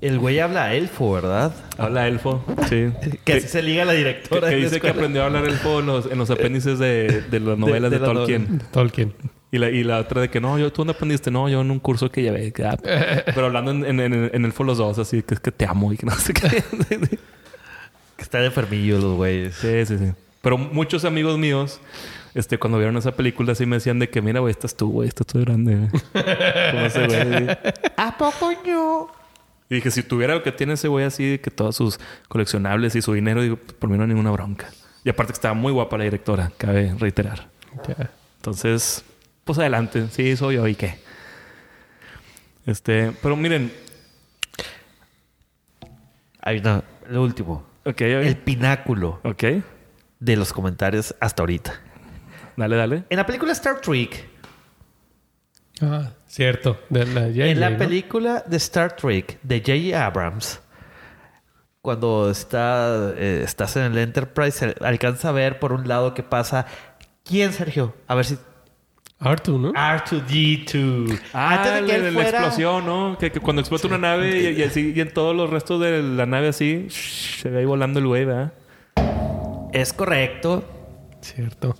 El 0.00 0.18
güey 0.18 0.40
habla 0.40 0.74
elfo, 0.74 1.12
¿verdad? 1.12 1.54
habla 1.78 2.06
elfo 2.06 2.44
sí 2.68 2.90
Que 3.24 3.34
así 3.34 3.48
se 3.48 3.62
liga 3.62 3.84
la 3.84 3.92
que, 3.92 3.98
directora. 3.98 4.48
que 4.50 4.56
la 4.56 4.62
dice 4.62 4.80
que 4.80 4.88
aprendió 4.90 5.22
a 5.22 5.26
hablar 5.26 5.44
elfo 5.46 5.80
en 5.80 5.86
los, 5.86 6.06
en 6.10 6.18
los 6.18 6.30
apéndices 6.30 6.78
de, 6.78 7.22
de 7.30 7.40
las 7.40 7.56
novelas 7.58 7.90
de, 7.90 7.98
de 7.98 8.06
la 8.06 8.12
Tolkien 8.12 8.62
Tolkien. 8.72 9.14
Y 9.52 9.58
la, 9.58 9.70
y 9.70 9.84
la 9.84 9.98
otra 9.98 10.20
de 10.20 10.28
que 10.28 10.40
no, 10.40 10.58
yo, 10.58 10.70
¿tú 10.70 10.78
dónde 10.82 10.92
aprendiste? 10.92 11.30
No, 11.30 11.48
yo 11.48 11.60
en 11.62 11.70
un 11.70 11.78
curso 11.78 12.10
que 12.10 12.20
llevé. 12.20 12.52
que, 12.52 12.64
ah, 12.66 12.76
pero 13.26 13.46
hablando 13.46 13.70
en, 13.70 13.84
en, 13.86 14.00
en, 14.00 14.30
en 14.34 14.44
Elfo 14.44 14.64
los 14.64 14.76
dos, 14.76 14.98
así 14.98 15.22
que 15.22 15.34
es 15.34 15.40
que 15.40 15.52
te 15.52 15.64
amo 15.64 15.92
y 15.92 15.96
que 15.96 16.04
no 16.04 16.12
sé 16.12 16.34
qué. 16.34 16.62
Que 18.16 18.22
está 18.22 18.38
de 18.38 18.46
enfermillo 18.46 18.98
los 18.98 19.14
güeyes. 19.16 19.54
sí, 19.54 19.86
sí, 19.86 19.98
sí. 19.98 20.12
Pero 20.42 20.58
muchos 20.58 21.04
amigos 21.04 21.38
míos, 21.38 21.80
este, 22.34 22.58
cuando 22.58 22.78
vieron 22.78 22.96
esa 22.96 23.12
película, 23.12 23.54
sí 23.54 23.66
me 23.66 23.76
decían 23.76 23.98
de 23.98 24.08
que, 24.10 24.20
mira, 24.22 24.40
güey, 24.40 24.50
estás 24.52 24.76
tú, 24.76 24.90
güey, 24.90 25.08
estás 25.08 25.26
tú 25.26 25.40
grande. 25.40 25.76
güey". 25.76 25.88
Como 26.72 26.86
ese 26.86 27.06
güey. 27.06 27.48
¿A 27.96 28.16
poco 28.18 28.52
yo? 28.64 29.10
Y 29.68 29.76
dije, 29.76 29.90
si 29.90 30.02
tuviera 30.02 30.34
lo 30.34 30.42
que 30.42 30.52
tiene 30.52 30.74
ese 30.74 30.88
güey 30.88 31.04
así, 31.04 31.38
que 31.42 31.50
todos 31.50 31.74
sus 31.76 31.98
coleccionables 32.28 32.94
y 32.94 33.02
su 33.02 33.12
dinero, 33.14 33.42
digo, 33.42 33.56
por 33.56 33.90
mí 33.90 33.96
no 33.96 34.04
hay 34.04 34.08
ninguna 34.08 34.30
bronca. 34.30 34.68
Y 35.04 35.08
aparte 35.10 35.32
que 35.32 35.36
estaba 35.36 35.54
muy 35.54 35.72
guapa 35.72 35.98
la 35.98 36.04
directora, 36.04 36.52
cabe 36.56 36.94
reiterar. 36.98 37.48
Entonces, 38.36 39.04
pues 39.44 39.58
adelante. 39.58 40.06
Sí, 40.10 40.36
soy 40.36 40.56
yo 40.56 40.66
y 40.68 40.74
qué. 40.74 40.98
Este, 42.64 43.12
pero 43.22 43.36
miren, 43.36 43.72
Hay 46.40 46.58
una, 46.58 46.82
lo 47.08 47.22
último. 47.22 47.66
ok, 47.84 48.00
El 48.00 48.36
pináculo 48.36 49.20
ok, 49.24 49.44
de 50.20 50.36
los 50.36 50.52
comentarios 50.52 51.14
hasta 51.20 51.42
ahorita. 51.42 51.80
dale, 52.56 52.76
dale. 52.76 53.04
En 53.10 53.16
la 53.16 53.26
película 53.26 53.52
Star 53.52 53.80
Trek, 53.80 54.28
Ah, 55.82 56.10
cierto. 56.26 56.78
De 56.90 57.06
la 57.06 57.28
JJ, 57.28 57.50
en 57.50 57.60
la 57.60 57.70
¿no? 57.70 57.78
película 57.78 58.44
de 58.46 58.56
Star 58.58 58.94
Trek 58.96 59.38
de 59.42 59.60
J.J. 59.60 60.04
Abrams, 60.06 60.60
cuando 61.82 62.30
está, 62.30 63.12
eh, 63.16 63.42
estás 63.44 63.76
en 63.76 63.84
el 63.84 63.98
Enterprise, 63.98 64.50
se 64.58 64.84
alcanza 64.84 65.28
a 65.28 65.32
ver 65.32 65.58
por 65.58 65.72
un 65.72 65.86
lado 65.88 66.14
que 66.14 66.22
pasa. 66.22 66.66
¿Quién, 67.24 67.52
Sergio? 67.52 67.94
A 68.08 68.14
ver 68.14 68.24
si. 68.24 68.38
Artu, 69.18 69.58
¿no? 69.58 69.72
R2D2. 69.72 71.18
Ah, 71.32 71.54
Antes 71.54 71.72
de 71.74 71.80
que 71.80 71.86
la, 71.86 71.94
él 71.96 72.04
la 72.14 72.22
fuera- 72.22 72.28
explosión, 72.38 72.84
¿no? 72.84 73.16
Que, 73.18 73.32
que 73.32 73.40
cuando 73.40 73.60
explota 73.60 73.86
una 73.86 73.96
nave 73.98 74.50
y, 74.52 74.60
y 74.60 74.62
así, 74.62 74.92
y 74.94 75.00
en 75.00 75.12
todos 75.14 75.34
los 75.34 75.48
restos 75.48 75.80
de 75.80 76.02
la 76.02 76.26
nave 76.26 76.48
así, 76.48 76.86
shh, 76.90 77.40
se 77.42 77.48
ve 77.50 77.60
ahí 77.60 77.64
volando 77.64 77.98
el 77.98 78.06
güey, 78.06 78.24
¿verdad? 78.26 78.52
Es 79.72 79.92
correcto. 79.94 80.64
Cierto. 81.22 81.74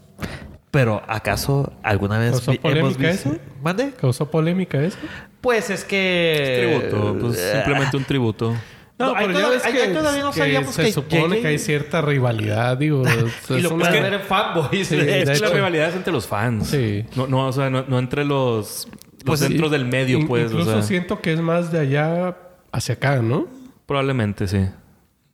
Pero 0.71 1.03
¿acaso 1.09 1.73
alguna 1.83 2.19
vez 2.19 2.33
¿Causó 2.33 2.55
polémica 2.61 3.09
visto? 3.11 3.29
eso? 3.31 3.39
¿Mande? 3.63 3.93
¿Causó 3.99 4.31
polémica 4.31 4.83
eso? 4.83 4.99
Pues 5.41 5.71
es 5.71 5.85
que. 5.85 6.81
Tributo, 6.91 7.19
pues 7.21 7.39
simplemente 7.55 7.97
un 7.97 8.05
tributo. 8.05 8.55
No, 8.99 9.15
ahí 9.15 9.27
pero 9.27 9.39
ya 9.39 9.45
todavía- 9.45 9.49
ves 9.51 9.65
ahí 9.67 9.93
todavía 9.93 10.23
no 10.23 10.33
sabíamos 10.33 10.75
se 10.75 10.85
que 10.85 10.93
supone 10.93 11.37
JJ 11.37 11.41
que 11.43 11.47
hay 11.49 11.59
cierta 11.59 12.01
rivalidad, 12.01 12.77
digo. 12.79 13.03
es- 13.07 13.51
Y 13.51 13.55
es 13.57 13.63
lo 13.63 13.75
una- 13.75 13.87
puedes 13.89 14.03
ver 14.03 14.15
en 14.15 14.21
fanboys. 14.21 14.87
Sí, 14.89 14.97
de 14.97 15.05
de 15.05 15.19
Es 15.23 15.25
que 15.31 15.33
hecho. 15.37 15.45
la 15.47 15.51
rivalidad 15.51 15.89
es 15.91 15.97
entre 15.97 16.13
los 16.13 16.27
fans. 16.27 16.69
Sí. 16.69 17.05
No, 17.15 17.27
no, 17.27 17.47
o 17.47 17.53
sea, 17.53 17.69
no, 17.71 17.85
no 17.87 17.99
entre 17.99 18.25
los, 18.25 18.87
los 18.91 19.25
Pues 19.25 19.41
sí. 19.41 19.49
centros 19.49 19.71
del 19.71 19.85
medio, 19.85 20.19
In- 20.19 20.27
pues. 20.27 20.51
Incluso 20.51 20.71
o 20.71 20.73
sea, 20.75 20.83
siento 20.83 21.21
que 21.21 21.33
es 21.35 21.41
más 21.41 21.71
de 21.73 21.79
allá 21.81 22.37
hacia 22.73 22.95
acá, 22.95 23.17
¿no? 23.23 23.49
Probablemente 23.87 24.49
sí. 24.49 24.67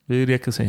Yo 0.08 0.16
diría 0.16 0.40
que 0.40 0.50
sí. 0.52 0.64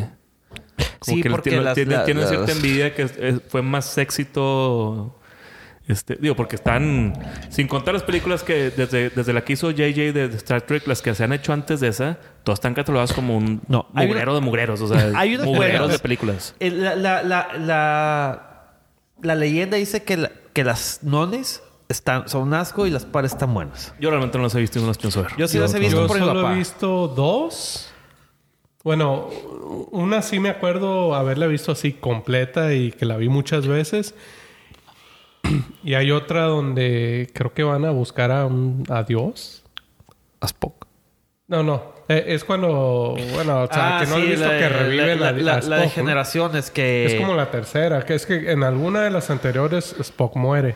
Como 1.05 1.17
Sí, 1.17 1.21
que 1.23 1.29
porque 1.29 1.49
tiene, 1.49 1.65
las- 1.65 1.75
tiene- 1.75 1.95
la- 1.95 2.05
tienen 2.05 2.21
las- 2.23 2.29
cierta 2.31 2.51
envidia 2.51 2.93
que 2.95 3.01
es- 3.03 3.17
es- 3.17 3.41
fue 3.49 3.61
más 3.61 3.97
éxito. 3.97 5.19
Este, 5.85 6.15
digo, 6.15 6.33
porque 6.35 6.55
están. 6.55 7.13
Sin 7.49 7.67
contar 7.67 7.93
las 7.93 8.03
películas 8.03 8.41
que 8.43 8.69
desde, 8.71 9.09
desde 9.09 9.33
la 9.33 9.43
que 9.43 9.51
hizo 9.53 9.69
JJ 9.69 10.13
de 10.13 10.25
Star 10.37 10.61
Trek, 10.61 10.87
las 10.87 11.01
que 11.01 11.13
se 11.13 11.25
han 11.25 11.33
hecho 11.33 11.51
antes 11.51 11.81
de 11.81 11.89
esa, 11.89 12.17
todas 12.45 12.57
están 12.59 12.73
catalogadas 12.73 13.11
como 13.11 13.35
un 13.35 13.61
No, 13.67 13.87
mugrero 13.93 14.31
una- 14.31 14.39
de 14.39 14.45
mugreros. 14.45 14.79
O 14.79 14.87
sea, 14.87 15.11
Hay 15.15 15.35
unas 15.35 15.45
mugreros 15.45 15.91
de 15.91 15.99
películas. 15.99 16.55
El- 16.61 16.81
La, 16.81 16.95
la, 16.95 17.21
la, 17.23 17.49
la, 17.59 18.63
la 19.21 19.35
leyenda 19.35 19.75
dice 19.75 20.03
que, 20.03 20.15
la- 20.15 20.31
que 20.53 20.63
las 20.63 21.03
nones 21.03 21.61
están, 21.89 22.29
son 22.29 22.43
un 22.43 22.53
asco 22.53 22.87
y 22.87 22.89
las 22.89 23.03
pares 23.05 23.33
están 23.33 23.53
buenas. 23.53 23.93
Yo 23.99 24.09
realmente 24.09 24.37
no 24.37 24.45
las 24.45 24.55
he 24.55 24.61
visto 24.61 24.79
y 24.79 24.81
no 24.83 24.87
las 24.87 24.97
pienso 24.97 25.21
ver. 25.21 25.31
Yo 25.37 25.49
sí 25.49 25.59
las 25.59 25.73
he 25.73 25.79
visto 25.79 25.99
Yo 25.99 26.07
por 26.07 26.17
mi 26.17 26.25
solo 26.25 26.41
papá. 26.43 26.53
he 26.53 26.57
visto 26.59 27.07
dos. 27.09 27.92
Bueno, 28.83 29.29
una 29.91 30.21
sí 30.21 30.39
me 30.39 30.49
acuerdo 30.49 31.15
haberla 31.15 31.47
visto 31.47 31.71
así 31.71 31.93
completa 31.93 32.73
y 32.73 32.91
que 32.91 33.05
la 33.05 33.15
vi 33.17 33.29
muchas 33.29 33.65
veces. 33.65 34.13
Y 35.83 35.93
hay 35.93 36.11
otra 36.11 36.43
donde 36.43 37.29
creo 37.33 37.53
que 37.53 37.63
van 37.63 37.85
a 37.85 37.91
buscar 37.91 38.31
a 38.31 38.45
un 38.45 38.83
a 38.89 39.03
Dios. 39.03 39.63
Spock. 40.41 40.87
No, 41.47 41.63
no. 41.63 41.93
Eh, 42.09 42.25
es 42.27 42.43
cuando, 42.43 43.15
bueno, 43.33 43.63
o 43.63 43.67
sea, 43.67 43.97
Ah, 43.97 43.99
que 44.01 44.09
no 44.09 44.15
sí, 44.17 44.23
he 44.23 44.25
visto 44.31 44.45
la, 44.47 44.57
que 44.57 44.69
reviven 44.69 45.19
la, 45.19 45.29
a, 45.29 45.31
la, 45.31 45.53
a 45.55 45.61
la 45.61 45.77
de 45.77 45.85
Spock, 45.85 45.85
¿no? 45.85 45.89
generaciones 45.89 46.71
que... 46.71 47.05
Es 47.05 47.15
como 47.15 47.35
la 47.35 47.51
tercera, 47.51 48.05
que 48.05 48.15
es 48.15 48.25
que 48.25 48.51
en 48.51 48.63
alguna 48.63 49.03
de 49.03 49.11
las 49.11 49.29
anteriores 49.29 49.95
Spock 49.99 50.35
muere. 50.35 50.75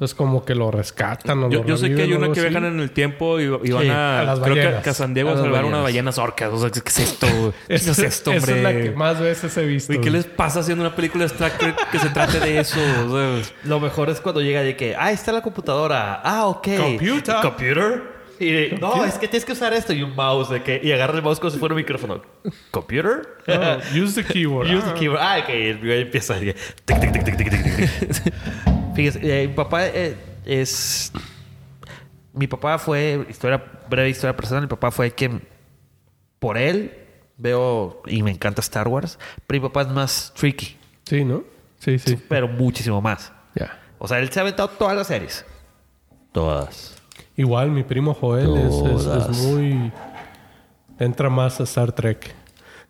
Entonces 0.00 0.14
como 0.16 0.46
que 0.46 0.54
lo 0.54 0.70
rescatan 0.70 1.42
o 1.44 1.50
Yo, 1.50 1.60
lo 1.60 1.66
yo 1.66 1.76
sé 1.76 1.94
que 1.94 2.00
hay 2.04 2.12
una 2.14 2.28
que 2.28 2.40
así. 2.40 2.48
viajan 2.48 2.64
en 2.64 2.80
el 2.80 2.90
tiempo 2.90 3.38
y, 3.38 3.42
y 3.42 3.48
van 3.70 3.82
Sí, 3.82 3.88
a, 3.90 4.20
a 4.20 4.24
las 4.24 4.40
creo 4.40 4.54
que, 4.54 4.60
ballenas. 4.62 4.82
que 4.82 4.88
a 4.88 4.94
San 4.94 5.12
Diego 5.12 5.28
A 5.28 5.32
salvar 5.34 5.50
ballenas. 5.50 5.68
unas 5.72 5.82
ballenas 5.82 6.18
orcas. 6.18 6.50
O 6.54 6.58
sea, 6.58 6.70
¿qué 6.70 6.80
es 6.86 6.98
esto? 7.00 7.26
¿Qué 7.68 7.74
es 7.74 7.86
Esa- 7.86 8.06
esto, 8.06 8.32
esa 8.32 8.46
hombre? 8.52 8.56
es 8.56 8.62
la 8.62 8.82
que 8.82 8.90
más 8.96 9.20
veces 9.20 9.54
he 9.58 9.66
visto. 9.66 9.92
Güey, 9.92 10.02
¿qué 10.02 10.10
les 10.10 10.24
pasa 10.24 10.60
haciendo 10.60 10.82
una 10.86 10.96
película 10.96 11.24
de 11.26 11.34
Star 11.34 11.50
Trek 11.52 11.90
que 11.90 11.98
se 11.98 12.08
trate 12.08 12.40
de 12.40 12.60
eso? 12.60 12.80
O 12.80 13.10
sea, 13.10 13.42
Lo 13.64 13.78
mejor 13.78 14.08
es 14.08 14.22
cuando 14.22 14.40
llega 14.40 14.62
de 14.62 14.74
que, 14.74 14.96
ah, 14.96 15.04
ahí 15.04 15.14
está 15.14 15.32
la 15.32 15.42
computadora. 15.42 16.22
Ah, 16.24 16.46
ok. 16.46 16.68
Computer. 16.78 17.34
Computer. 17.42 18.02
Y 18.38 18.50
de, 18.52 18.78
no, 18.80 19.04
es 19.04 19.18
que 19.18 19.28
tienes 19.28 19.44
que 19.44 19.52
usar 19.52 19.74
esto 19.74 19.92
y 19.92 20.02
un 20.02 20.16
mouse 20.16 20.48
de 20.48 20.62
que 20.62 20.80
y 20.82 20.92
agarra 20.92 21.14
el 21.14 21.22
mouse 21.22 21.38
como 21.38 21.50
si 21.50 21.58
fuera 21.58 21.74
un 21.74 21.76
micrófono. 21.76 22.22
Computer. 22.70 23.36
No, 23.46 24.02
use 24.02 24.22
the 24.22 24.26
keyboard. 24.32 24.66
Use 24.74 24.82
the 24.82 24.90
Ah. 24.92 24.94
keyboard. 24.94 25.20
Ah, 25.22 25.38
ok. 25.42 25.48
El 25.50 25.90
empieza 25.90 26.36
tic, 26.40 26.56
tic, 26.86 27.12
tic, 27.12 27.36
tic. 27.36 28.32
Fíjese, 28.94 29.20
eh, 29.22 29.48
mi 29.48 29.54
papá 29.54 29.86
eh, 29.86 30.16
es. 30.44 31.12
Mi 32.32 32.46
papá 32.46 32.78
fue, 32.78 33.26
historia, 33.28 33.62
breve 33.88 34.08
historia 34.10 34.36
personal, 34.36 34.62
mi 34.62 34.68
papá 34.68 34.90
fue 34.90 35.10
quien, 35.10 35.42
por 36.38 36.56
él, 36.56 36.92
veo 37.36 38.02
y 38.06 38.22
me 38.22 38.30
encanta 38.30 38.60
Star 38.60 38.86
Wars, 38.86 39.18
pero 39.46 39.60
mi 39.60 39.68
papá 39.68 39.82
es 39.82 39.88
más 39.88 40.32
tricky, 40.36 40.76
Sí, 41.04 41.24
¿no? 41.24 41.42
Sí, 41.80 41.98
sí. 41.98 42.16
pero 42.28 42.46
muchísimo 42.46 43.00
más. 43.00 43.32
Ya. 43.56 43.76
O 43.98 44.06
sea, 44.06 44.20
él 44.20 44.30
se 44.30 44.38
ha 44.38 44.42
aventado 44.42 44.68
todas 44.68 44.96
las 44.96 45.08
series. 45.08 45.44
Todas. 46.32 46.94
Igual 47.36 47.72
mi 47.72 47.82
primo 47.82 48.14
Joel 48.14 48.56
es, 48.56 48.74
es- 49.28 49.38
muy... 49.38 49.90
Entra 51.00 51.30
más 51.30 51.58
a 51.60 51.64
Star 51.64 51.90
Trek. 51.92 52.32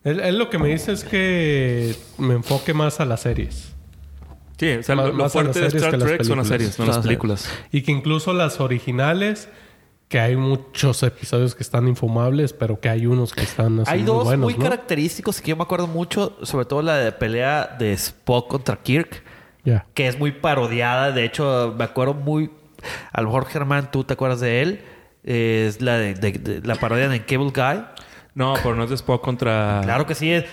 Él, 0.04 0.20
él 0.20 0.36
lo 0.36 0.50
que 0.50 0.58
me 0.58 0.68
dice 0.68 0.92
es 0.92 1.02
que 1.04 1.94
me 2.18 2.34
enfoque 2.34 2.74
más 2.74 3.00
a 3.00 3.04
las 3.06 3.20
series. 3.20 3.69
Sí, 4.60 4.70
o 4.74 4.82
sea, 4.84 4.94
Más- 4.94 5.06
lo, 5.08 5.14
más 5.14 5.32
fuerte 5.32 5.58
de 5.60 5.70
series 5.70 5.74
Star 5.82 5.90
que 5.90 5.96
las 5.98 6.06
Trek 6.08 6.22
son 6.24 6.38
las 6.38 6.46
series, 6.48 6.78
no 6.78 6.84
las 6.86 6.94
Son 6.94 7.00
las 7.00 7.06
películas. 7.06 7.50
Y 7.72 7.82
que 7.82 7.90
incluso 7.90 8.32
las 8.32 8.60
originales, 8.60 9.48
que 10.08 10.20
hay 10.20 10.36
muchos 10.36 11.02
episodios 11.02 11.54
que 11.54 11.62
están 11.62 11.88
infumables, 11.88 12.52
pero 12.52 12.78
que 12.80 12.88
hay 12.88 13.06
unos 13.06 13.32
que 13.32 13.42
están 13.42 13.80
así 13.80 13.90
Hay 13.92 13.98
muy 14.00 14.06
dos 14.06 14.24
buenos, 14.24 14.44
muy 14.44 14.54
¿no? 14.54 14.62
característicos 14.64 15.40
que 15.40 15.48
yo 15.50 15.56
me 15.56 15.62
acuerdo 15.62 15.86
mucho, 15.86 16.36
sobre 16.42 16.64
todo 16.66 16.82
la 16.82 16.96
de 16.96 17.10
pelea 17.12 17.76
de 17.78 17.92
Spock 17.94 18.48
contra 18.48 18.76
Kirk, 18.76 19.22
que 19.94 20.06
es 20.08 20.18
muy 20.18 20.32
parodiada. 20.32 21.12
De 21.12 21.24
hecho, 21.24 21.74
me 21.76 21.84
acuerdo 21.84 22.14
muy. 22.14 22.50
A 23.12 23.20
lo 23.20 23.28
mejor, 23.28 23.46
Germán, 23.46 23.90
tú 23.90 24.04
te 24.04 24.14
acuerdas 24.14 24.40
de 24.40 24.62
él. 24.62 24.80
Es 25.22 25.80
la 25.82 25.96
de, 25.98 26.14
de- 26.14 26.32
de- 26.32 26.60
la 26.66 26.74
parodia 26.76 27.08
de 27.08 27.24
Cable 27.24 27.52
Guy. 27.54 27.84
No, 28.34 28.54
pero 28.62 28.74
no 28.76 28.84
es 28.84 28.90
de 28.90 28.94
Spock 28.96 29.22
contra... 29.22 29.80
Claro 29.82 30.06
que 30.06 30.14
sí, 30.14 30.30
es. 30.30 30.44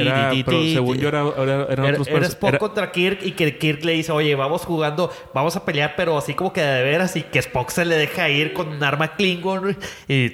Era, 0.00 0.30
pero 0.44 0.62
según 0.72 0.98
yo 0.98 1.08
era, 1.08 1.24
era- 1.36 1.66
eran 1.68 1.84
Era, 1.86 1.92
otros 2.00 2.08
era 2.08 2.26
Spock 2.26 2.48
era- 2.50 2.58
contra 2.58 2.92
Kirk 2.92 3.18
y 3.24 3.32
que 3.32 3.58
Kirk 3.58 3.84
le 3.84 3.92
dice, 3.92 4.12
oye, 4.12 4.34
vamos 4.36 4.64
jugando, 4.64 5.10
vamos 5.34 5.56
a 5.56 5.64
pelear, 5.64 5.94
pero 5.96 6.16
así 6.16 6.34
como 6.34 6.52
que 6.52 6.60
de 6.60 6.82
veras 6.84 7.16
y 7.16 7.22
que 7.22 7.40
Spock 7.40 7.70
se 7.70 7.84
le 7.84 7.96
deja 7.96 8.28
ir 8.28 8.52
con 8.52 8.68
un 8.68 8.82
arma 8.84 9.14
Klingon 9.16 9.76
y... 10.08 10.30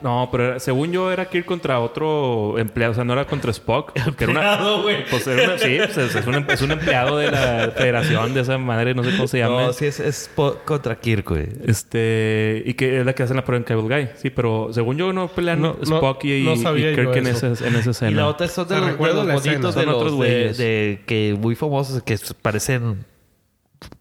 No, 0.00 0.28
pero 0.30 0.44
era- 0.46 0.60
según 0.60 0.92
yo 0.92 1.10
era 1.10 1.28
Kirk 1.28 1.44
contra 1.44 1.80
otro 1.80 2.56
empleado. 2.58 2.92
O 2.92 2.94
sea, 2.94 3.04
no 3.04 3.12
era 3.14 3.26
contra 3.26 3.50
Spock. 3.50 3.92
Que 4.16 4.24
era 4.24 4.30
una, 4.32 4.40
Empleado, 4.52 4.82
güey. 4.82 5.04
pues 5.10 5.26
era 5.26 5.44
una- 5.44 5.58
sí, 5.58 5.76
pues 5.78 5.98
es, 5.98 6.14
es 6.14 6.26
un, 6.26 6.34
em- 6.36 6.46
es 6.48 6.62
un 6.62 6.70
empleado 6.70 7.16
de 7.18 7.30
la 7.30 7.72
federación 7.76 8.32
de 8.34 8.40
esa 8.42 8.58
madre, 8.58 8.94
no 8.94 9.02
sé 9.04 9.10
cómo 9.12 9.26
se 9.26 9.38
llama. 9.38 9.62
No, 9.66 9.72
sí, 9.72 9.86
es, 9.86 9.98
es 10.00 10.22
Spock 10.22 10.64
contra 10.64 10.96
Kirk, 11.00 11.28
güey. 11.28 11.48
Este, 11.66 12.62
y 12.64 12.74
que 12.74 13.00
es 13.00 13.06
la 13.06 13.12
que 13.14 13.22
hacen 13.24 13.36
la 13.36 13.44
prueba 13.44 13.58
en 13.58 13.64
Cable 13.64 13.94
Guy. 14.02 14.08
Sí, 14.16 14.30
pero 14.30 14.68
según 14.72 14.96
yo 14.96 15.12
no 15.12 15.28
pelean 15.28 15.60
No, 15.60 15.76
no, 15.86 15.96
Spock 15.96 16.24
y, 16.24 16.44
no 16.44 16.54
y 16.76 16.94
Kirk 16.94 17.16
en, 17.16 17.26
esa, 17.26 17.46
en 17.48 17.74
esa 17.76 17.90
escena. 17.90 18.10
Y 18.10 18.14
la 18.14 18.28
otra 18.28 18.46
son 18.48 18.68
de 18.68 18.76
los, 18.76 18.84
de 18.86 18.90
recuerdo 18.92 19.24
los 19.24 19.42
de 19.42 19.58
los 19.58 19.76
otros 19.76 20.12
de, 20.12 20.16
güeyes. 20.16 20.58
de- 20.58 21.02
que 21.06 21.36
muy 21.40 21.54
famosos 21.54 22.02
que 22.02 22.16
parecen 22.40 23.04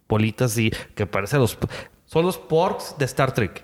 bolitas 0.08 0.58
y 0.58 0.72
que 0.96 1.06
parecen 1.06 1.40
los 1.40 1.58
son 2.06 2.26
los 2.26 2.38
porks 2.38 2.96
de 2.98 3.06
Star 3.06 3.34
Trek. 3.34 3.64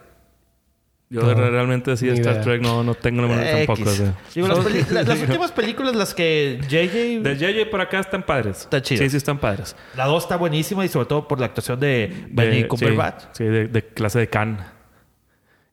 Yo 1.14 1.22
No, 1.22 1.34
realmente 1.35 1.95
sí 1.95 2.07
de 2.07 2.14
Star 2.14 2.34
idea. 2.34 2.44
Trek 2.44 2.61
no, 2.64 2.84
no 2.84 2.95
tengo 2.95 3.22
la 3.22 3.27
menor 3.27 3.45
X. 3.45 3.68
tampoco. 3.68 3.90
o 3.90 3.94
sea. 3.94 4.15
Digo, 4.34 4.48
las, 4.48 4.60
peli- 4.60 4.85
la- 4.90 5.03
las 5.03 5.22
últimas 5.27 5.52
películas 5.52 5.95
las 5.95 6.14
que 6.15 6.60
JJ 6.68 7.22
De 7.22 7.35
JJ 7.38 7.69
por 7.69 7.81
acá 7.81 7.99
están 7.99 8.23
padres. 8.23 8.61
Está 8.61 8.81
chido. 8.81 9.03
Sí, 9.03 9.10
sí 9.11 9.18
están 9.18 9.38
padres. 9.38 9.76
la 9.95 10.06
2 10.06 10.23
está 10.23 10.38
buenísima 10.38 10.84
y 10.84 10.88
sobre 10.88 11.06
todo 11.06 11.27
por 11.27 11.40
la 11.40 11.45
actuación 11.45 11.80
de 11.80 12.26
Benny 12.31 12.68
Cumberbatch. 12.68 13.22
Sí, 13.26 13.27
sí, 13.34 13.44
de, 13.45 13.68
de 13.68 13.85
clase 13.85 14.18
de 14.19 14.27
Khan. 14.27 14.65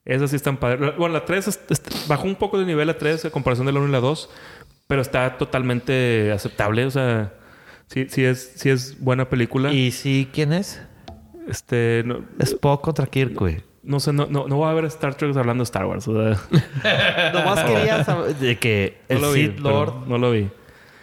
Esas 0.04 0.30
sí 0.30 0.36
están 0.36 0.56
padres. 0.58 0.96
Bueno, 0.98 1.14
la 1.14 1.24
3 1.24 1.60
bajó 2.08 2.24
un 2.26 2.34
poco 2.36 2.58
de 2.58 2.66
nivel 2.66 2.86
la 2.86 2.98
3 2.98 3.24
en 3.24 3.30
comparación 3.30 3.66
de 3.66 3.72
la 3.72 3.80
1 3.80 3.88
y 3.88 3.92
la 3.92 4.00
2, 4.00 4.30
pero 4.86 5.00
está 5.02 5.38
totalmente 5.38 6.32
aceptable. 6.32 6.84
O 6.84 6.90
sea, 6.90 7.32
sí, 7.86 8.06
sí, 8.10 8.24
es, 8.24 8.52
sí 8.56 8.68
es 8.70 8.98
buena 9.00 9.28
película. 9.30 9.72
¿Y 9.72 9.90
sí 9.92 10.28
quién 10.32 10.52
es? 10.52 10.82
este, 11.48 12.02
no, 12.04 12.24
Spock 12.40 12.82
contra 12.82 13.06
Kirk, 13.06 13.34
güey. 13.34 13.62
No 13.82 14.00
sé, 14.00 14.12
no, 14.12 14.26
no, 14.26 14.46
no 14.46 14.56
voy 14.56 14.68
a 14.68 14.74
ver 14.74 14.84
Star 14.86 15.14
Trek 15.14 15.36
hablando 15.36 15.62
de 15.62 15.64
Star 15.64 15.86
Wars. 15.86 16.06
o 16.06 16.12
sea, 16.12 17.32
Nomás 17.32 17.64
quería 17.64 18.04
saber 18.04 18.36
de 18.36 18.58
que 18.58 18.98
no 19.08 19.16
el 19.16 19.22
lo 19.22 19.32
vi. 19.32 19.46
Sith 19.46 19.58
Lord 19.60 20.06
No 20.06 20.18
lo 20.18 20.30
vi. 20.32 20.48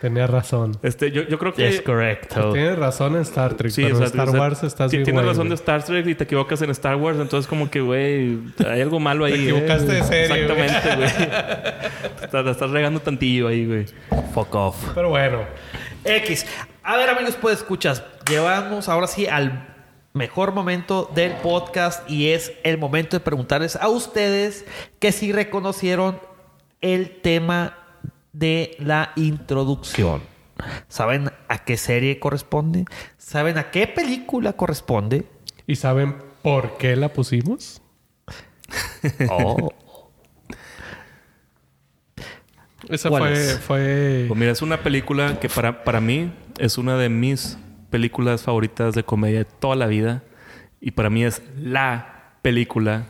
Tenía 0.02 0.28
razón. 0.28 0.78
Este, 0.84 1.10
yo, 1.10 1.24
yo 1.24 1.40
creo 1.40 1.54
que. 1.54 1.68
es 1.68 1.82
correcto. 1.82 2.54
Tienes 2.54 2.78
razón 2.78 3.16
en 3.16 3.22
Star 3.22 3.56
Trek, 3.56 3.72
Sí, 3.72 3.82
pero 3.82 3.95
o 3.95 3.98
sea, 3.98 4.06
en 4.06 4.12
Star 4.12 4.28
o 4.28 4.32
sea, 4.32 4.40
Wars 4.40 4.64
estás 4.64 4.91
bien 4.91 5.04
Tienes 5.04 5.26
razón 5.26 5.49
de. 5.49 5.56
Star 5.56 5.84
Trek 5.84 6.06
y 6.06 6.14
te 6.14 6.26
equivocas 6.26 6.62
en 6.62 6.70
Star 6.70 6.98
Wars. 6.98 7.18
Entonces, 7.20 7.48
como 7.48 7.72
que, 7.72 7.82
güey, 7.82 8.38
hay 8.64 8.82
algo 8.82 8.99
malo 8.99 9.26
ahí. 9.26 9.34
Te 9.34 9.44
equivocaste 9.49 9.91
¿eh? 9.91 9.95
de 9.95 10.04
serie. 10.04 10.41
Exactamente, 10.44 10.95
güey. 10.95 11.10
Estás, 12.28 12.45
la 12.45 12.52
estás 12.52 12.70
regando 12.72 12.99
tantillo 12.99 13.48
ahí, 13.48 13.66
güey. 13.66 13.86
Fuck 14.34 14.54
off. 14.54 14.91
Pero 14.94 15.10
bueno. 15.10 15.40
X. 16.04 16.45
A 16.84 16.95
ver, 16.98 17.10
amigos, 17.10 17.36
pues 17.41 17.58
escuchas. 17.58 18.04
Llevamos 18.30 18.90
ahora 18.90 19.08
sí 19.08 19.26
al 19.26 19.66
mejor 20.18 20.53
momento 20.53 21.10
del 21.15 21.34
podcast 21.38 22.10
y 22.10 22.30
es 22.30 22.52
el 22.64 22.77
momento 22.77 23.15
de 23.15 23.22
preguntarles 23.22 23.76
a 23.76 23.88
ustedes 23.89 24.65
que 24.99 25.11
si 25.11 25.31
reconocieron 25.31 26.19
el 26.81 27.22
tema 27.22 27.77
de 28.34 28.76
la 28.80 29.14
introducción. 29.15 30.22
¿Saben 30.88 31.31
a 31.48 31.64
qué 31.64 31.77
serie 31.77 32.19
corresponde? 32.19 32.85
¿Saben 33.18 33.57
a 33.57 33.72
qué 33.72 33.88
película 33.88 34.53
corresponde? 34.53 35.26
¿Y 35.68 35.76
saben 35.76 36.15
por 36.41 36.77
qué 36.77 36.95
la 36.95 37.14
pusimos? 37.14 37.81
Oh. 39.30 39.72
Esa 42.89 43.10
¿Cuál 43.10 43.22
fue, 43.23 43.34
es? 43.34 43.60
fue... 43.60 44.26
Pues 44.27 44.39
mira, 44.39 44.52
es 44.52 44.61
una 44.61 44.81
película 44.81 45.39
que 45.39 45.49
para, 45.49 45.84
para 45.84 46.02
mí 46.02 46.31
es 46.57 46.77
una 46.77 46.98
de 46.98 47.10
mis 47.10 47.57
películas 47.89 48.43
favoritas 48.43 48.93
de 48.93 49.03
comedia 49.03 49.39
de 49.39 49.45
toda 49.45 49.76
la 49.76 49.88
vida. 49.88 50.23
Y 50.80 50.91
para 50.91 51.09
mí 51.09 51.23
es 51.23 51.41
la 51.59 52.34
película 52.41 53.05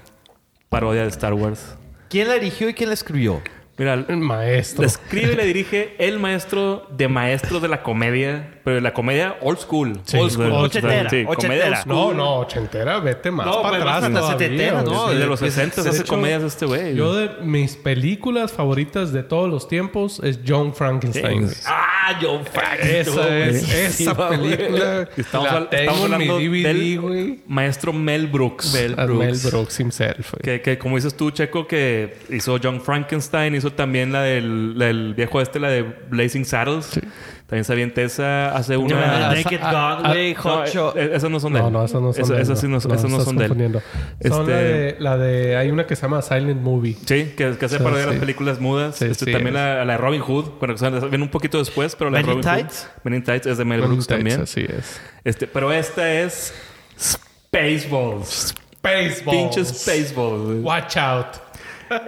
parodia 0.70 1.04
de 1.04 1.10
Star 1.10 1.34
Wars. 1.34 1.78
¿Quién 2.10 2.28
la 2.28 2.36
dirigió 2.36 2.70
y 2.70 2.74
quién 2.74 2.90
la 2.90 2.94
escribió? 2.94 3.42
Mira, 3.78 3.94
el 3.94 4.18
maestro. 4.18 4.82
La 4.82 4.88
escribe 4.88 5.34
y 5.34 5.36
le 5.36 5.46
dirige 5.46 5.96
el 6.00 6.20
maestro 6.20 6.88
de 6.90 7.08
maestros 7.08 7.62
de 7.62 7.68
la 7.68 7.84
comedia, 7.84 8.57
pero 8.68 8.82
la 8.82 8.94
comedia 8.94 9.38
old 9.40 9.60
school. 9.60 9.98
Sí, 10.04 10.18
old 10.18 10.30
school. 10.30 10.52
ochentera, 10.52 11.10
Sí, 11.10 11.24
comedia 11.24 11.30
old 11.30 11.38
ochentera. 11.38 11.82
school. 11.84 11.96
No, 11.96 12.14
no, 12.14 12.36
ochentera, 12.40 13.00
vete 13.00 13.32
más 13.32 13.46
No, 13.46 13.62
para 13.62 13.70
pues, 13.70 13.82
atrás 13.82 13.96
hasta 14.04 14.20
todavía, 14.20 14.38
setentera, 14.40 14.82
güey. 14.82 14.94
¿no? 14.94 15.08
Desde 15.08 15.20
de- 15.22 15.26
los 15.28 15.40
pues, 15.40 15.54
60 15.54 15.84
de 15.84 15.90
hace 15.90 16.02
hecho, 16.02 16.10
comedias 16.14 16.44
este 16.44 16.66
güey. 16.66 16.94
Yo 16.94 17.16
de 17.16 17.30
mis 17.44 17.78
películas 17.78 18.52
favoritas 18.52 19.14
de 19.14 19.24
todos 19.24 19.50
los 19.50 19.70
tiempos 19.70 20.20
es 20.22 20.42
John 20.46 20.76
Frankenstein. 20.76 21.48
Sí. 21.48 21.62
Ah, 21.66 22.20
John 22.22 22.42
Frankenstein. 22.46 22.98
Esa 23.08 23.38
es, 23.46 24.00
esa 24.02 24.30
película. 24.30 25.08
Estamos, 25.16 25.48
la 25.50 25.60
hab- 25.62 25.70
tengo 25.70 25.82
estamos 25.94 26.02
en 26.04 26.10
mi 26.10 26.14
hablando 26.30 26.38
DVD, 26.40 26.64
del 26.68 27.00
güey. 27.00 27.40
maestro 27.48 27.94
Mel 27.94 28.28
Brooks. 28.28 28.76
A 28.98 29.06
Mel 29.08 29.38
Brooks 29.46 29.80
himself. 29.80 30.34
Que, 30.44 30.60
que 30.62 30.78
como 30.78 30.98
dices 30.98 31.16
tú, 31.16 31.32
Checo, 31.32 31.66
que 31.68 32.18
hizo 32.32 32.58
John 32.62 32.82
Frankenstein, 32.82 33.56
hizo 33.56 33.72
también 33.72 34.12
la 34.12 34.24
del, 34.24 34.78
la 34.78 34.88
del 34.88 35.14
viejo 35.14 35.40
este, 35.40 35.58
la 35.62 35.70
de 35.70 35.84
Blazing 35.84 36.44
Saddles. 36.44 37.00
También 37.48 37.64
se 37.64 37.72
avienta 37.72 38.02
esa, 38.02 38.54
hace 38.56 38.74
Ah, 38.74 38.78
una... 38.80 39.30
Naked 39.34 39.60
ah, 39.64 40.00
Gun, 40.02 40.12
güey, 40.12 40.34
No, 40.34 40.42
Hot 40.42 40.68
Shot. 40.68 40.98
eh, 40.98 41.12
esas 41.14 41.32
no 41.32 41.40
son 41.40 41.54
de 41.54 41.60
él. 41.60 41.66
No, 41.66 41.72
no, 41.72 41.86
esas 41.86 42.02
no 42.02 42.12
son 42.12 42.28
de 42.28 42.36
él. 42.36 42.42
Esas 42.42 42.60
sí 42.60 42.68
no, 42.68 42.74
no 42.74 42.80
son 42.82 43.38
de 43.38 43.46
él. 43.46 43.82
Son 44.28 44.42
Este- 44.42 44.52
la, 44.52 44.58
de, 44.58 44.96
la 45.00 45.18
de... 45.18 45.56
Hay 45.56 45.72
una 45.72 45.88
que 45.88 45.96
se 45.96 46.02
llama 46.02 46.22
Silent 46.22 46.62
Movie. 46.62 46.96
Sí, 47.06 47.34
que, 47.38 47.56
que 47.58 47.66
hace 47.66 47.80
parodia 47.80 48.00
de 48.00 48.04
sí. 48.04 48.10
las 48.12 48.20
películas 48.20 48.60
mudas. 48.60 48.98
Sí, 48.98 49.06
Este, 49.06 49.26
sí, 49.26 49.32
también 49.32 49.56
es. 49.56 49.62
la, 49.62 49.86
la 49.86 49.94
de 49.94 49.98
Robin 49.98 50.20
Hood. 50.22 50.46
Bueno, 50.60 50.74
o 50.74 50.78
sea, 50.78 50.90
viene 50.90 51.24
un 51.24 51.30
poquito 51.32 51.58
después, 51.58 51.96
pero 51.96 52.10
la 52.10 52.18
de 52.18 52.24
Robin 52.26 52.42
Tights. 52.42 52.84
Hood. 52.96 53.02
Men 53.06 53.14
in 53.14 53.24
Tights 53.24 53.46
es 53.48 53.58
de 53.58 53.64
Mel 53.64 53.80
Brooks 53.82 54.08
también. 54.08 54.42
Así 54.42 54.66
es. 54.68 55.00
Este, 55.24 55.48
pero 55.48 55.72
esta 55.72 56.12
es 56.14 56.54
Spaceballs. 57.00 58.54
Spaceballs. 58.78 59.22
Pinches 59.24 59.68
Spaceballs. 59.70 60.44
güey. 60.44 60.60
Watch 60.60 60.98
out. 60.98 61.28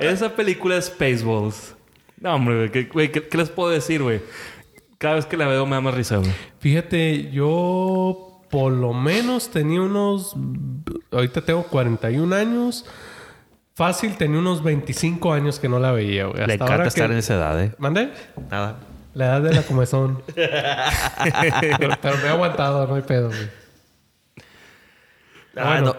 Esa 0.02 0.36
película 0.36 0.76
es 0.78 0.86
Spaceballs. 0.88 1.76
No, 2.20 2.36
hombre, 2.36 2.56
güey, 2.58 2.70
¿qué, 2.72 2.84
güey, 2.92 3.12
¿qué, 3.12 3.26
qué 3.30 3.38
les 3.38 3.50
puedo 3.50 3.70
decir, 3.70 4.04
güey? 4.04 4.20
Cada 5.00 5.16
vez 5.16 5.26
que 5.26 5.36
la 5.38 5.48
veo 5.48 5.66
me 5.66 5.76
da 5.76 5.82
más 5.82 5.94
risa, 5.96 6.18
güey. 6.18 6.30
Fíjate, 6.60 7.32
yo 7.32 8.42
por 8.52 8.72
lo 8.74 8.94
menos 8.94 9.50
tenía 9.50 9.82
unos... 9.82 10.36
Ahorita 11.12 11.42
tengo 11.42 11.64
41 11.64 12.36
años. 12.36 12.86
Fácil, 13.76 14.18
tenía 14.18 14.40
unos 14.40 14.62
25 14.62 15.32
años 15.34 15.58
que 15.60 15.70
no 15.70 15.80
la 15.80 15.92
veía, 15.94 16.26
güey. 16.26 16.38
Le 16.38 16.42
Hasta 16.44 16.54
encanta 16.56 16.74
ahora 16.74 16.88
estar 16.88 17.08
que- 17.08 17.14
en 17.14 17.20
esa 17.20 17.36
edad, 17.36 17.64
¿eh? 17.64 17.72
¿Mande? 17.78 18.12
Nada. 18.52 18.78
La 19.14 19.26
edad 19.28 19.42
de 19.42 19.54
la 19.54 19.62
comezón. 19.64 20.22
pero, 20.36 21.98
pero 22.02 22.18
me 22.18 22.24
he 22.26 22.30
aguantado, 22.30 22.86
no 22.86 22.96
hay 22.96 23.02
pedo, 23.02 23.30
güey. 23.30 23.50
Ah, 25.56 25.80
Bueno, 25.82 25.96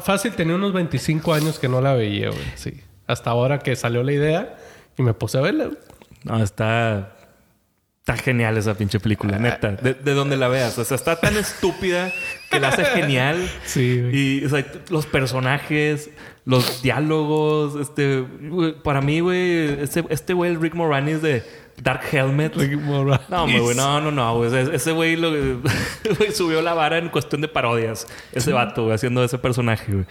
fácil, 0.00 0.32
tenía 0.32 0.54
unos 0.54 0.72
25 0.72 1.32
años 1.34 1.58
que 1.58 1.68
no 1.68 1.80
la 1.80 1.94
veía, 1.94 2.28
güey. 2.30 2.42
Sí. 2.56 2.80
Hasta 3.06 3.30
ahora 3.30 3.58
que 3.58 3.76
salió 3.76 4.02
la 4.02 4.12
idea 4.12 4.56
y 4.96 5.02
me 5.02 5.14
puse 5.14 5.38
a 5.38 5.40
verla. 5.42 5.64
güey. 5.66 5.78
No, 6.24 6.42
está. 6.42 7.14
Está 8.04 8.16
genial 8.16 8.56
esa 8.58 8.74
pinche 8.74 8.98
película, 8.98 9.38
neta. 9.38 9.70
De, 9.72 9.94
de 9.94 10.14
donde 10.14 10.36
la 10.36 10.48
veas. 10.48 10.76
O 10.76 10.84
sea, 10.84 10.96
está 10.96 11.20
tan 11.20 11.36
estúpida 11.36 12.10
que 12.50 12.58
la 12.58 12.70
hace 12.70 12.84
genial. 12.84 13.48
Sí, 13.64 14.00
güey. 14.00 14.16
Y, 14.40 14.44
o 14.44 14.48
sea, 14.48 14.66
los 14.90 15.06
personajes, 15.06 16.10
los 16.44 16.82
diálogos, 16.82 17.76
este... 17.80 18.24
para 18.82 19.00
mí, 19.02 19.20
güey, 19.20 19.80
este 19.80 20.04
este 20.10 20.34
güey, 20.34 20.50
el 20.50 20.60
Rick 20.60 20.74
Moranis 20.74 21.22
de 21.22 21.44
Dark 21.80 22.00
Helmet. 22.10 22.56
No, 22.56 23.44
hombre, 23.44 23.60
güey, 23.60 23.76
no, 23.76 24.00
no, 24.00 24.10
no. 24.10 24.44
Ese- 24.46 24.90
güey 24.92 25.16
subió 26.34 26.60
la 26.60 26.74
vara 26.74 26.98
en 26.98 27.08
cuestión 27.08 27.40
de 27.40 27.46
parodias. 27.46 28.08
Ese 28.32 28.52
vato, 28.52 28.82
güey, 28.82 28.96
haciendo 28.96 29.22
ese 29.22 29.38
personaje, 29.38 29.92
güey. 29.92 30.06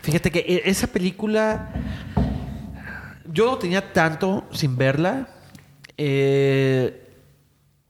Fíjate 0.00 0.30
que 0.30 0.38
e- 0.38 0.62
esa 0.64 0.86
película 0.86 1.74
yo 3.26 3.44
no 3.50 3.58
tenía 3.58 3.92
tanto 3.92 4.48
sin 4.50 4.78
verla. 4.78 5.28
Eh, 5.98 7.04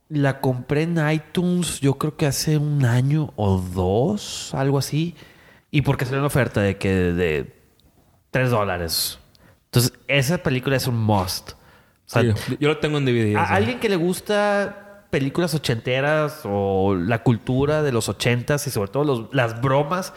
la 0.08 0.40
compré 0.40 0.82
en 0.82 0.96
iTunes 1.10 1.80
yo 1.80 1.98
creo 1.98 2.16
que 2.16 2.26
hace 2.26 2.56
un 2.56 2.84
año 2.84 3.32
o 3.36 3.58
dos, 3.58 4.54
algo 4.54 4.78
así. 4.78 5.14
Y 5.70 5.82
porque 5.82 6.04
salió 6.06 6.18
una 6.20 6.28
oferta 6.28 6.62
de 6.62 6.78
que 6.78 6.88
de 6.94 7.54
3 8.30 8.50
dólares. 8.50 9.18
Entonces, 9.66 9.92
esa 10.08 10.38
película 10.38 10.76
es 10.76 10.86
un 10.86 10.96
must. 10.98 11.50
O 11.52 11.56
sea, 12.06 12.22
Sí, 12.22 12.56
yo 12.58 12.68
lo 12.68 12.78
tengo 12.78 12.96
en 12.98 13.04
DVD. 13.04 13.36
o 13.36 13.40
a 13.40 13.46
sea. 13.48 13.56
alguien 13.56 13.78
que 13.80 13.90
le 13.90 13.96
gusta 13.96 15.04
películas 15.10 15.54
ochenteras 15.54 16.40
o 16.44 16.94
la 16.94 17.22
cultura 17.22 17.82
de 17.82 17.92
los 17.92 18.08
ochentas 18.08 18.66
y 18.66 18.70
sobre 18.70 18.90
todo 18.90 19.04
los- 19.04 19.34
las 19.34 19.60
bromas, 19.60 20.14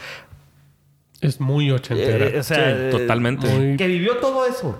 Es 1.19 1.39
muy 1.41 1.69
ochentera. 1.69 2.27
eh, 2.27 2.39
o 2.39 2.43
sea, 2.43 2.57
Sí, 2.57 2.63
eh, 2.65 2.89
totalmente. 2.91 3.47
Muy- 3.47 3.77
que 3.77 3.87
vivió 3.87 4.17
todo 4.17 4.45
eso. 4.47 4.77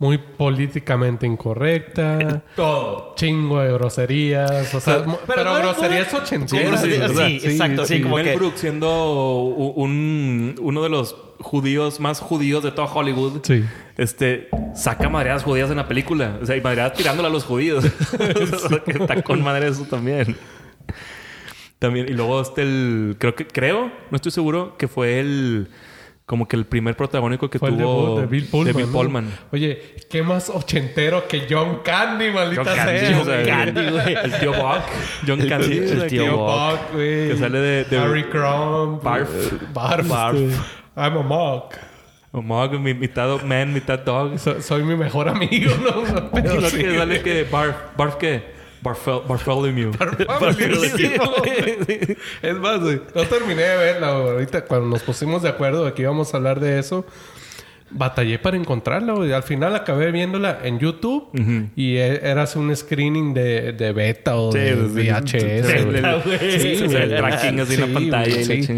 Muy 0.00 0.18
políticamente 0.18 1.26
incorrecta. 1.26 2.42
Todo. 2.56 3.12
Chingo 3.14 3.60
de 3.60 3.72
groserías. 3.72 4.74
O 4.74 4.80
sea, 4.80 5.04
Pero- 5.04 5.20
pero 5.26 5.36
pero, 5.36 5.52
no 5.54 5.58
groserías 5.60 6.12
ochenteras. 6.12 6.80
Sí, 6.82 6.88
¿verdad? 6.88 7.26
sí, 7.28 7.40
exacto, 7.44 7.84
sí, 7.86 8.00
como 8.02 8.16
Mel 8.16 8.24
que- 8.24 8.36
Brooks 8.36 8.60
siendo 8.60 9.42
un, 9.44 10.56
uno 10.60 10.82
de 10.82 10.88
los 10.88 11.14
judíos 11.40 12.00
más 12.00 12.18
judíos 12.20 12.62
de 12.64 12.72
toda 12.72 12.88
Hollywood. 12.92 13.40
Sí. 13.44 13.64
Este 13.96 14.48
saca 14.74 15.08
madreadas 15.08 15.42
judías 15.44 15.70
en 15.70 15.76
la 15.76 15.86
película. 15.86 16.38
O 16.42 16.46
sea, 16.46 16.56
y 16.56 16.60
madreadas 16.60 16.94
tirándole 16.94 17.28
a 17.28 17.30
los 17.30 17.44
judíos. 17.44 17.84
O 17.84 18.58
sea, 18.68 18.78
que 18.84 18.92
está 18.92 19.22
con 19.22 19.42
madre 19.42 19.68
eso 19.68 19.84
también. 19.84 20.36
También, 21.78 22.08
y 22.08 22.12
luego 22.12 22.40
este 22.42 22.62
el. 22.62 23.16
Creo 23.18 23.34
que, 23.34 23.46
creo, 23.46 23.90
no 24.10 24.16
estoy 24.16 24.32
seguro, 24.32 24.76
que 24.76 24.86
fue 24.88 25.18
el 25.20 25.68
como 26.30 26.46
que 26.46 26.54
el 26.54 26.64
primer 26.64 26.96
protagónico 26.96 27.50
que 27.50 27.58
Fue 27.58 27.70
el 27.70 27.76
tuvo 27.78 28.14
debut 28.14 28.20
de 28.20 28.26
Bill 28.28 28.44
Pullman. 28.46 28.66
de 28.66 28.72
Bill 28.72 28.86
¿no? 28.86 28.92
Pullman. 28.92 29.30
Oye, 29.50 29.82
¿qué 30.08 30.22
más 30.22 30.48
ochentero 30.48 31.26
que 31.26 31.48
John 31.50 31.80
Candy, 31.84 32.30
maldita 32.30 32.62
John 32.64 32.76
Candy, 32.76 33.00
sea? 33.00 33.22
güey? 33.24 33.46
Candy, 33.46 33.90
güey. 33.90 34.14
El 34.14 34.38
tío 34.38 34.52
Buck. 34.52 34.82
John 35.26 35.40
El 35.40 35.48
Candy. 35.48 35.68
tío- 35.80 35.88
sea, 35.88 36.04
el 36.04 36.06
tío 36.08 36.22
que- 36.24 36.30
Buck. 36.30 36.92
Güey. 36.92 37.28
Que 37.30 37.36
sale 37.36 37.58
de- 37.58 37.84
de- 37.84 37.98
Harry 37.98 38.22
Crumb. 38.30 39.02
Barf. 39.02 39.28
Barf. 39.74 40.08
Barf. 40.08 40.36
I'm 40.96 41.16
a 41.18 41.22
mock. 41.24 41.74
Mog, 42.30 42.78
mi- 42.78 42.94
mitad 42.94 43.42
man, 43.42 43.72
mitad 43.72 43.98
dog. 43.98 44.38
So- 44.38 44.62
soy 44.62 44.84
mi 44.84 44.94
mejor 44.94 45.28
amigo, 45.28 45.72
¿no? 45.82 46.30
Pero 46.32 46.60
lo 46.60 46.70
sí. 46.70 46.78
que 46.78 46.96
sale 46.96 47.22
que 47.22 47.42
Barf, 47.42 47.74
Barf 47.96 48.14
qué? 48.14 48.59
Barfel, 48.82 49.20
Bartholomew. 49.28 49.92
Güey. 50.40 52.16
Es 52.42 52.56
más, 52.56 52.80
güey, 52.80 53.00
no 53.14 53.22
terminé 53.24 53.62
de 53.62 53.76
verla. 53.76 54.12
güey. 54.18 54.30
Ahorita 54.34 54.64
cuando 54.64 54.88
nos 54.88 55.02
pusimos 55.02 55.42
de 55.42 55.48
acuerdo 55.50 55.84
de 55.84 55.92
que 55.92 56.02
íbamos 56.02 56.32
a 56.32 56.36
hablar 56.38 56.60
de 56.60 56.78
eso, 56.78 57.04
batallé 57.90 58.38
para 58.38 58.56
encontrarla. 58.56 59.12
güey. 59.14 59.32
Al 59.32 59.42
final 59.42 59.74
acabé 59.74 60.10
viéndola 60.12 60.60
en 60.62 60.78
YouTube 60.78 61.28
y 61.76 61.96
e- 61.96 62.20
era 62.30 62.42
así 62.44 62.58
un 62.58 62.74
screening 62.74 63.34
de, 63.34 63.72
de 63.72 63.92
beta 63.92 64.36
o 64.36 64.52
Sí, 64.52 64.58
de. 64.58 64.74
VHS. 64.74 65.30
Sí, 65.30 66.96
el- 66.96 67.16
tracking 67.16 67.60
así 67.60 67.74
en 67.74 67.80
la 67.80 67.86
pantalla 68.00 68.40
y 68.40 68.44
sí. 68.44 68.68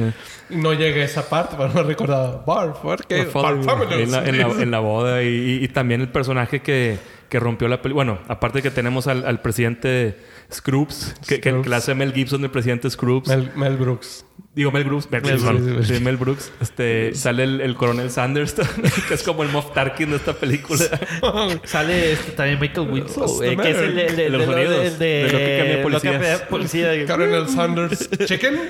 Y 0.50 0.56
no 0.56 0.72
llegué 0.74 1.02
a 1.02 1.04
esa 1.04 1.28
parte, 1.28 1.54
pero 1.56 1.72
no 1.72 1.82
recordaba. 1.82 2.42
Barf, 2.46 2.78
¿por 2.78 3.06
qué? 3.06 3.24
Bartholomew. 3.24 3.92
En 4.00 4.10
la, 4.10 4.24
en 4.28 4.38
la- 4.38 4.62
en 4.62 4.70
la 4.70 4.78
boda 4.80 5.22
y, 5.22 5.28
y- 5.28 5.64
y 5.64 5.68
también 5.68 6.00
el 6.00 6.08
personaje 6.08 6.60
que, 6.60 6.98
que 7.32 7.40
rompió 7.40 7.66
la 7.66 7.80
película. 7.80 8.04
Bueno, 8.04 8.18
aparte 8.28 8.60
que 8.60 8.70
tenemos 8.70 9.06
al, 9.06 9.24
al 9.24 9.40
presidente 9.40 10.16
Scroops, 10.52 11.14
que, 11.26 11.40
que, 11.40 11.60
que 11.62 11.74
hace 11.74 11.94
Mel 11.94 12.12
Gibson, 12.12 12.44
el 12.44 12.50
presidente 12.50 12.88
Scroops. 12.90 13.28
Mel, 13.28 13.50
Mel 13.56 13.76
Brooks. 13.76 14.24
Digo, 14.54 14.70
Mel 14.70 14.84
Brooks. 14.84 15.10
Mel, 15.10 15.22
Mel. 15.22 15.38
Brooks. 15.38 15.86
Sí, 15.88 16.00
Mel 16.00 16.16
Brooks. 16.18 16.52
Este, 16.60 17.14
sale 17.14 17.44
el, 17.44 17.60
el 17.62 17.74
coronel 17.74 18.10
Sanders, 18.10 18.52
que 19.08 19.14
es 19.14 19.22
como 19.22 19.42
el 19.44 19.48
Moff 19.48 19.72
Tarkin 19.72 20.10
de 20.10 20.16
esta 20.16 20.34
película. 20.34 20.78
Sale 21.64 22.12
este, 22.12 22.32
también 22.32 22.60
Michael 22.60 22.90
Winslow, 22.90 23.42
eh, 23.42 23.56
que 23.56 23.70
es 23.70 23.78
el, 23.78 23.98
el, 23.98 24.10
el- 24.10 24.16
De 24.16 24.28
los 24.30 24.40
de 24.40 24.46
lo- 24.46 24.52
sonidos. 24.52 24.84
el 24.86 24.98
de, 24.98 25.06
De 25.06 25.22
lo 25.32 25.38
que 25.38 25.58
cambia 25.58 25.82
policías. 25.82 26.40
policía. 26.42 27.06
Colonel 27.06 27.48
Sanders 27.48 28.10
Chicken. 28.26 28.60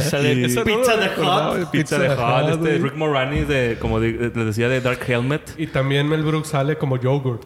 Sale 0.00 0.32
Y- 0.32 0.42
Pizza 0.46 0.64
no 0.96 1.00
de 1.00 1.08
Hot. 1.16 1.70
Pizza 1.70 1.98
de 1.98 2.08
Hot, 2.14 2.48
este. 2.50 2.78
Rick 2.78 2.94
Moranis 2.94 3.48
de, 3.48 3.76
como 3.80 4.00
de- 4.00 4.12
les 4.34 4.46
decía, 4.46 4.68
de 4.68 4.80
Dark 4.80 5.00
Helmet. 5.06 5.42
Y 5.58 5.66
también 5.66 6.08
Mel 6.08 6.22
Brooks 6.22 6.48
sale 6.48 6.76
como 6.76 6.98
yogurt. 6.98 7.42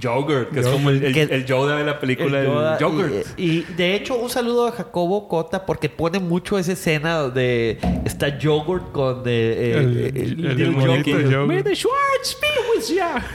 Yogurt, 0.00 0.50
que 0.52 0.60
es 0.60 0.66
como 0.66 0.90
el, 0.90 1.04
el, 1.04 1.12
Que- 1.14 1.22
el 1.22 1.44
Yoda 1.44 1.76
de 1.76 1.84
la 1.84 1.98
película. 2.00 2.40
El 2.40 2.46
el 2.46 2.52
Yoda. 2.52 2.78
yogurt. 2.78 3.12
Y, 3.36 3.50
y, 3.50 3.66
de 3.76 3.94
hecho, 3.94 4.16
un 4.16 4.30
saludo 4.30 4.66
a 4.68 4.72
Jacobo 4.72 5.28
Cota 5.28 5.64
porque 5.66 5.88
pone 5.88 6.18
mucho 6.18 6.58
esa 6.58 6.72
escena 6.72 7.16
donde 7.16 7.78
está 8.04 8.38
yogurt 8.38 8.92
con 8.92 9.22
de, 9.24 9.72
eh, 9.72 9.78
El- 10.14 10.16
el, 10.16 10.56
Yogurt. 10.56 11.06
yogurt. 11.06 11.46
May 11.48 11.62
the 11.62 11.74
Schwartz 11.74 12.36
be 12.40 12.48
with 12.76 12.96
ya. 12.96 13.26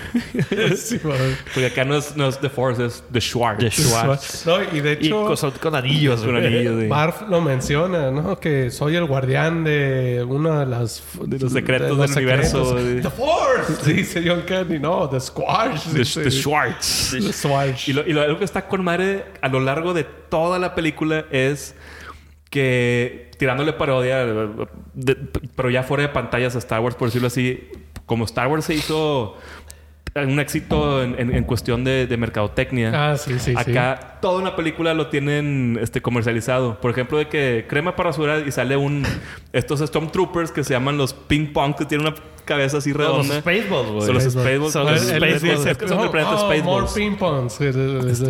Sí. 0.75 0.99
Porque 0.99 1.65
acá 1.67 1.85
no 1.85 1.95
es, 1.97 2.15
no 2.15 2.27
es 2.27 2.39
The 2.39 2.49
Force, 2.49 2.85
es 2.85 3.03
The 3.11 3.19
Schwartz. 3.21 3.59
The 3.59 3.69
Schwartz. 3.71 4.45
No, 4.45 4.57
y 4.75 4.81
de 4.81 4.97
Y 5.01 5.07
hecho, 5.07 5.25
con, 5.25 5.37
son 5.37 5.51
con 5.51 5.75
anillos. 5.75 6.21
Con 6.21 6.35
anillos, 6.35 6.81
sí. 6.81 6.87
Barf 6.87 7.21
lo 7.29 7.41
menciona, 7.41 8.11
¿no? 8.11 8.39
Que 8.39 8.71
soy 8.71 8.95
el 8.95 9.05
guardián 9.05 9.63
de 9.63 10.25
una 10.27 10.61
de 10.61 10.65
las... 10.65 11.03
De 11.25 11.39
los 11.39 11.51
secretos 11.51 11.97
de 11.97 12.07
del 12.07 12.11
universo. 12.17 12.77
secretos. 12.77 13.11
The 13.11 13.17
Force, 13.17 13.93
dice 13.93 14.23
John 14.25 14.41
Candy. 14.47 14.79
No, 14.79 15.09
The 15.09 15.19
Squash. 15.19 15.83
The. 15.93 15.99
The 16.23 16.31
Schwartz. 16.31 16.43
Squash. 16.53 17.89
Y, 17.89 17.93
lo, 17.93 18.07
y 18.07 18.13
lo- 18.13 18.21
algo 18.21 18.39
que 18.39 18.45
está 18.45 18.67
con 18.67 18.83
madre 18.83 19.25
a 19.41 19.47
lo 19.49 19.59
largo 19.59 19.93
de 19.93 20.03
toda 20.03 20.59
la 20.59 20.75
película 20.75 21.25
es 21.31 21.75
que 22.49 23.31
tirándole 23.39 23.73
parodia, 23.73 24.25
de- 24.93 25.15
pero 25.55 25.69
ya 25.69 25.83
fuera 25.83 26.03
de 26.03 26.09
pantallas 26.09 26.55
a 26.55 26.59
Star 26.59 26.79
Wars, 26.81 26.95
por 26.95 27.07
decirlo 27.07 27.27
así, 27.27 27.67
como 28.05 28.25
Star 28.25 28.47
Wars 28.47 28.65
se 28.65 28.75
hizo 28.75 29.37
un 30.15 30.39
éxito 30.39 31.01
en, 31.01 31.15
en- 31.19 31.35
en 31.35 31.43
cuestión 31.43 31.83
de, 31.83 32.05
de 32.05 32.17
mercadotecnia. 32.17 32.91
Ah, 33.11 33.17
sí, 33.17 33.33
sí, 33.39 33.53
sí. 33.53 33.53
Acá 33.55 34.19
toda 34.21 34.39
una 34.39 34.55
película 34.55 34.93
lo 34.93 35.07
tienen 35.07 35.79
este, 35.81 36.01
comercializado. 36.01 36.79
Por 36.79 36.91
ejemplo, 36.91 37.17
de 37.17 37.27
que 37.27 37.65
crema 37.67 37.95
para 37.95 38.09
rasurar 38.09 38.47
y 38.47 38.51
sale 38.51 38.77
un... 38.77 39.03
Estos 39.53 39.79
Stormtroopers 39.79 40.51
que 40.51 40.63
se 40.63 40.73
llaman 40.73 40.97
los 40.97 41.13
ping 41.13 41.47
pong, 41.51 41.75
que 41.75 41.85
tienen 41.85 42.05
una 42.07 42.15
cabeza 42.45 42.77
así 42.77 42.89
Los 42.91 42.97
redonda. 42.99 43.39
Spaceballs, 43.39 43.89
güey. 43.89 44.05
Son 44.05 44.13
los 44.13 44.23
Spaceballs. 44.23 44.71
Spaceballs. 44.71 44.73
Son 44.73 44.85
los 44.85 45.01
Spaceballs. 45.01 45.89
son 45.89 45.99
el 46.03 46.09
planeta 46.09 46.35
Oh, 46.35 46.43
more 46.63 46.87
Spaceballs. 46.87 46.93
ping 46.93 47.15
pongs. 47.15 47.53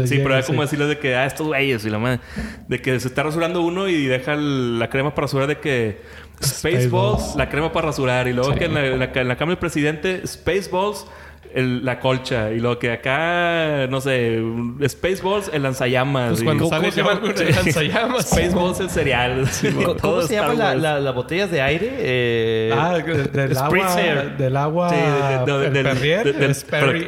Sí, 0.08 0.18
pero 0.18 0.34
era 0.36 0.42
sí. 0.42 0.48
como 0.48 0.62
decirles 0.62 0.88
de 0.88 1.00
que, 1.00 1.16
ah, 1.16 1.26
estos 1.26 1.48
güeyes 1.48 1.86
y 1.86 1.90
la 1.90 2.00
madre. 2.00 2.20
De 2.68 2.82
que 2.82 2.98
se 3.00 3.08
está 3.10 3.24
rasurando 3.24 3.62
uno 3.62 3.90
y 3.90 4.06
deja 4.06 4.36
la 4.36 4.90
crema 4.90 5.14
para 5.14 5.26
rasurar 5.26 5.48
de 5.48 5.58
que 5.60 6.02
Spaceballs, 6.42 6.86
Spaceballs. 6.86 7.36
la 7.36 7.50
crema 7.50 7.72
para 7.74 7.88
rasurar. 7.88 8.28
Y 8.30 8.34
luego 8.34 8.54
Sí. 8.54 8.60
que 8.60 8.66
en 8.66 8.74
la, 8.74 8.86
en 8.86 9.00
la- 9.00 9.12
en 9.14 9.28
la 9.28 9.36
cama 9.36 9.50
del 9.52 9.60
presidente, 9.60 10.26
Spaceballs, 10.28 11.08
el- 11.54 11.86
la 11.86 12.00
colcha. 12.00 12.52
Y 12.52 12.60
luego 12.60 12.80
que 12.80 12.92
acá, 12.92 13.88
no 13.88 14.02
sé, 14.02 14.42
Spaceballs, 14.88 15.50
el 15.54 15.64
lanzallamas. 15.64 16.30
Pues 16.30 16.42
y- 16.42 16.46
cuando 16.46 16.64
¿Cómo 16.66 16.76
sale 16.76 16.92
se 16.92 16.98
llama? 17.02 17.14
llama 17.22 17.34
lanzallamas. 17.64 18.26
Spaceballs, 18.30 18.80
el 18.80 18.90
cereal. 18.90 19.46
¿Cómo, 19.62 19.96
Todo 19.96 19.98
cómo 20.16 20.22
se 20.24 20.34
llaman 20.36 20.58
la- 20.58 20.66
Wars. 20.66 20.82
la- 20.82 21.00
las 21.00 21.16
botellas 21.16 21.52
de 21.52 21.62
aire? 21.62 21.90
Eh, 22.00 22.74
Ah, 22.76 22.98
del 22.98 23.58
agua, 23.58 23.68
Spritzer. 23.70 24.38
del 24.38 24.58
agua, 24.58 24.90
Sí, 24.90 24.96
de- 24.96 25.52
de- 25.54 25.60
de- 25.60 25.68
el 25.68 25.74
del- 25.74 25.84
Perrier, 25.84 26.24
de- 26.26 26.34
del- 26.34 26.52
es 26.52 26.64
Perry 26.64 27.08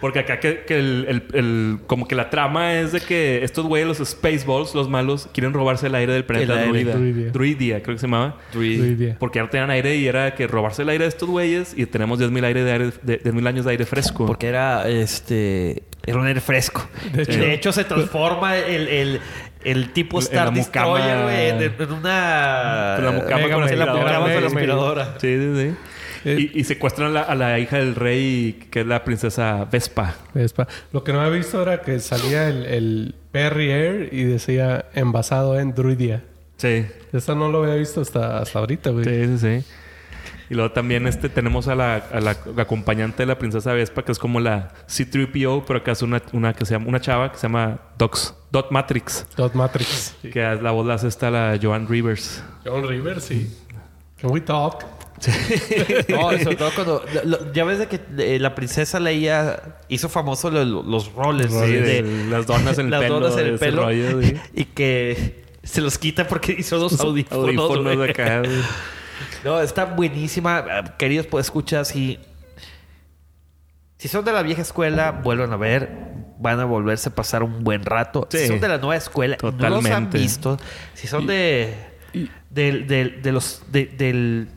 Porque 0.00 0.18
acá 0.18 0.38
que, 0.40 0.64
que 0.66 0.78
el, 0.78 1.06
el- 1.08 1.22
el- 1.38 1.78
como 1.86 2.06
que 2.06 2.14
la 2.14 2.28
trama 2.28 2.74
es 2.74 2.92
de 2.92 3.00
que 3.00 3.42
estos 3.42 3.64
güeyes, 3.64 3.88
los 3.88 4.06
Spaceballs, 4.06 4.74
los 4.74 4.90
malos, 4.90 5.26
quieren 5.32 5.54
robarse 5.54 5.86
el 5.86 5.94
aire 5.94 6.12
del 6.12 6.24
planeta. 6.26 6.54
Druidia. 6.92 7.30
Druidia, 7.32 7.82
creo 7.82 7.94
que 7.96 8.00
se 8.00 8.06
llamaba. 8.06 8.36
Druidia. 8.52 9.16
Porque 9.18 9.38
ya 9.38 9.44
no 9.44 9.48
tenían 9.48 9.70
aire 9.70 9.96
y 9.96 10.06
era 10.06 10.34
que 10.34 10.46
robarse 10.46 10.82
el 10.82 10.90
aire 10.90 11.04
de 11.04 11.08
estos 11.08 11.28
güeyes 11.30 11.72
y 11.76 11.86
tenemos 11.86 12.20
10.000 12.20 12.44
aire 12.44 12.62
de 12.62 12.72
aire, 12.72 12.90
de, 13.02 13.22
10.000 13.22 13.48
años 13.48 13.64
de 13.64 13.70
aire 13.70 13.86
fresco. 13.86 14.26
Porque 14.26 14.48
era 14.48 14.86
este. 14.88 15.82
Era 16.04 16.18
un 16.18 16.26
aire 16.26 16.40
fresco. 16.42 16.86
De 17.12 17.24
De 17.24 17.54
hecho- 17.54 17.72
se 17.72 17.84
transforma 17.84 18.56
el, 18.58 18.88
el, 18.88 19.20
el 19.64 19.92
tipo 19.94 20.18
Star 20.18 20.52
Destroyer, 20.52 21.22
güey, 21.22 21.48
en, 21.48 21.92
una. 21.92 22.96
La 23.00 23.12
mucama 23.12 24.22
con 24.34 24.40
la 24.40 24.46
aspiradora. 24.46 25.14
Sí, 25.20 25.36
sí, 25.38 25.52
sí. 25.70 25.76
Eh, 26.26 26.50
y, 26.52 26.60
y 26.60 26.64
secuestran 26.64 27.10
a 27.10 27.12
la, 27.12 27.22
a 27.22 27.34
la 27.36 27.58
hija 27.60 27.78
del 27.78 27.94
rey, 27.94 28.66
que 28.68 28.80
es 28.80 28.86
la 28.86 29.04
princesa 29.04 29.64
Vespa. 29.70 30.16
Vespa. 30.34 30.66
Lo 30.92 31.04
que 31.04 31.12
no 31.12 31.20
había 31.20 31.36
visto 31.38 31.62
era 31.62 31.82
que 31.82 32.00
salía 32.00 32.48
el, 32.48 32.66
el 32.66 33.14
Perry 33.30 33.70
Air 33.70 34.08
y 34.10 34.24
decía 34.24 34.86
envasado 34.94 35.56
en 35.60 35.72
Druidia. 35.72 36.24
Sí. 36.56 36.84
Esa 37.12 37.36
no 37.36 37.48
lo 37.48 37.62
había 37.62 37.76
visto 37.76 38.00
hasta, 38.00 38.38
hasta 38.38 38.58
ahorita, 38.58 38.90
güey. 38.90 39.04
Sí, 39.04 39.38
sí, 39.38 39.38
sí. 39.38 39.72
Y 40.50 40.54
luego 40.54 40.72
también 40.72 41.06
este, 41.06 41.28
tenemos 41.28 41.68
a 41.68 41.76
la, 41.76 41.94
a 41.96 42.20
la 42.20 42.36
acompañante 42.56 43.22
de 43.22 43.26
la 43.26 43.38
princesa 43.38 43.72
Vespa, 43.72 44.04
que 44.04 44.10
es 44.10 44.18
como 44.18 44.40
la 44.40 44.72
C-3PO, 44.86 45.62
pero 45.64 45.78
acá 45.78 45.92
es 45.92 46.02
una, 46.02 46.20
una, 46.32 46.54
que 46.54 46.64
se 46.66 46.74
llama, 46.74 46.86
una 46.88 47.00
chava 47.00 47.30
que 47.30 47.36
se 47.38 47.42
llama 47.42 47.78
Dox, 47.98 48.34
Dot 48.50 48.72
Matrix. 48.72 49.28
Dot 49.36 49.54
Matrix. 49.54 50.16
Que 50.32 50.40
la 50.40 50.72
voz 50.72 50.86
la 50.86 50.94
hace 50.94 51.06
esta 51.06 51.30
la 51.30 51.56
Joan 51.62 51.86
Rivers. 51.86 52.42
John 52.64 52.88
Rivers, 52.88 53.22
sí. 53.24 53.56
Can 54.20 54.32
we 54.32 54.40
talk? 54.40 54.95
No, 56.08 56.32
y 56.32 56.40
sobre 56.42 56.56
todo 56.56 56.70
cuando... 56.74 57.04
lo- 57.24 57.52
ya 57.52 57.64
ves 57.64 57.78
de 57.78 57.86
que 57.88 58.00
eh, 58.18 58.38
la 58.38 58.54
princesa 58.54 59.00
Leia 59.00 59.60
hizo 59.88 60.08
famoso 60.08 60.50
lo- 60.50 60.64
lo- 60.64 60.82
los 60.82 61.12
roles. 61.12 61.50
Sí, 61.52 61.58
de, 61.72 62.02
de 62.02 62.24
las 62.30 62.46
donas 62.46 62.78
en 62.78 62.86
el 62.86 62.90
las 62.90 63.00
pelo. 63.02 63.20
donas 63.20 63.38
en 63.38 63.46
el 63.46 63.54
ese 63.54 63.64
pelo. 63.64 63.82
rollo, 63.84 64.22
sí. 64.22 64.34
Y 64.54 64.64
que 64.66 65.44
se 65.62 65.80
los 65.80 65.98
quita 65.98 66.26
porque 66.28 66.54
hizo 66.58 66.78
dos 66.78 66.98
audífonos. 67.00 68.08
Acá. 68.10 68.42
No, 69.44 69.60
está 69.60 69.84
buenísima. 69.86 70.64
Queridos, 70.98 71.26
pues 71.26 71.46
escuchar 71.46 71.84
si... 71.86 72.18
Si 73.98 74.08
son 74.08 74.24
de 74.24 74.32
la 74.32 74.42
vieja 74.42 74.62
escuela, 74.62 75.10
vuelvan 75.12 75.52
a 75.52 75.56
ver. 75.56 75.90
Van 76.38 76.60
a 76.60 76.66
volverse 76.66 77.08
a 77.08 77.14
pasar 77.14 77.42
un 77.42 77.64
buen 77.64 77.82
rato. 77.84 78.28
Si 78.30 78.38
Sí. 78.38 78.46
son 78.48 78.60
de 78.60 78.68
la 78.68 78.76
nueva 78.78 78.96
escuela, 78.96 79.38
no 79.42 79.70
los 79.70 79.86
han 79.86 80.10
visto. 80.10 80.58
Si 80.94 81.06
son 81.06 81.26
de... 81.26 81.74
de 82.50 83.30
los... 83.32 83.62
de- 83.72 83.86
del... 83.86 84.48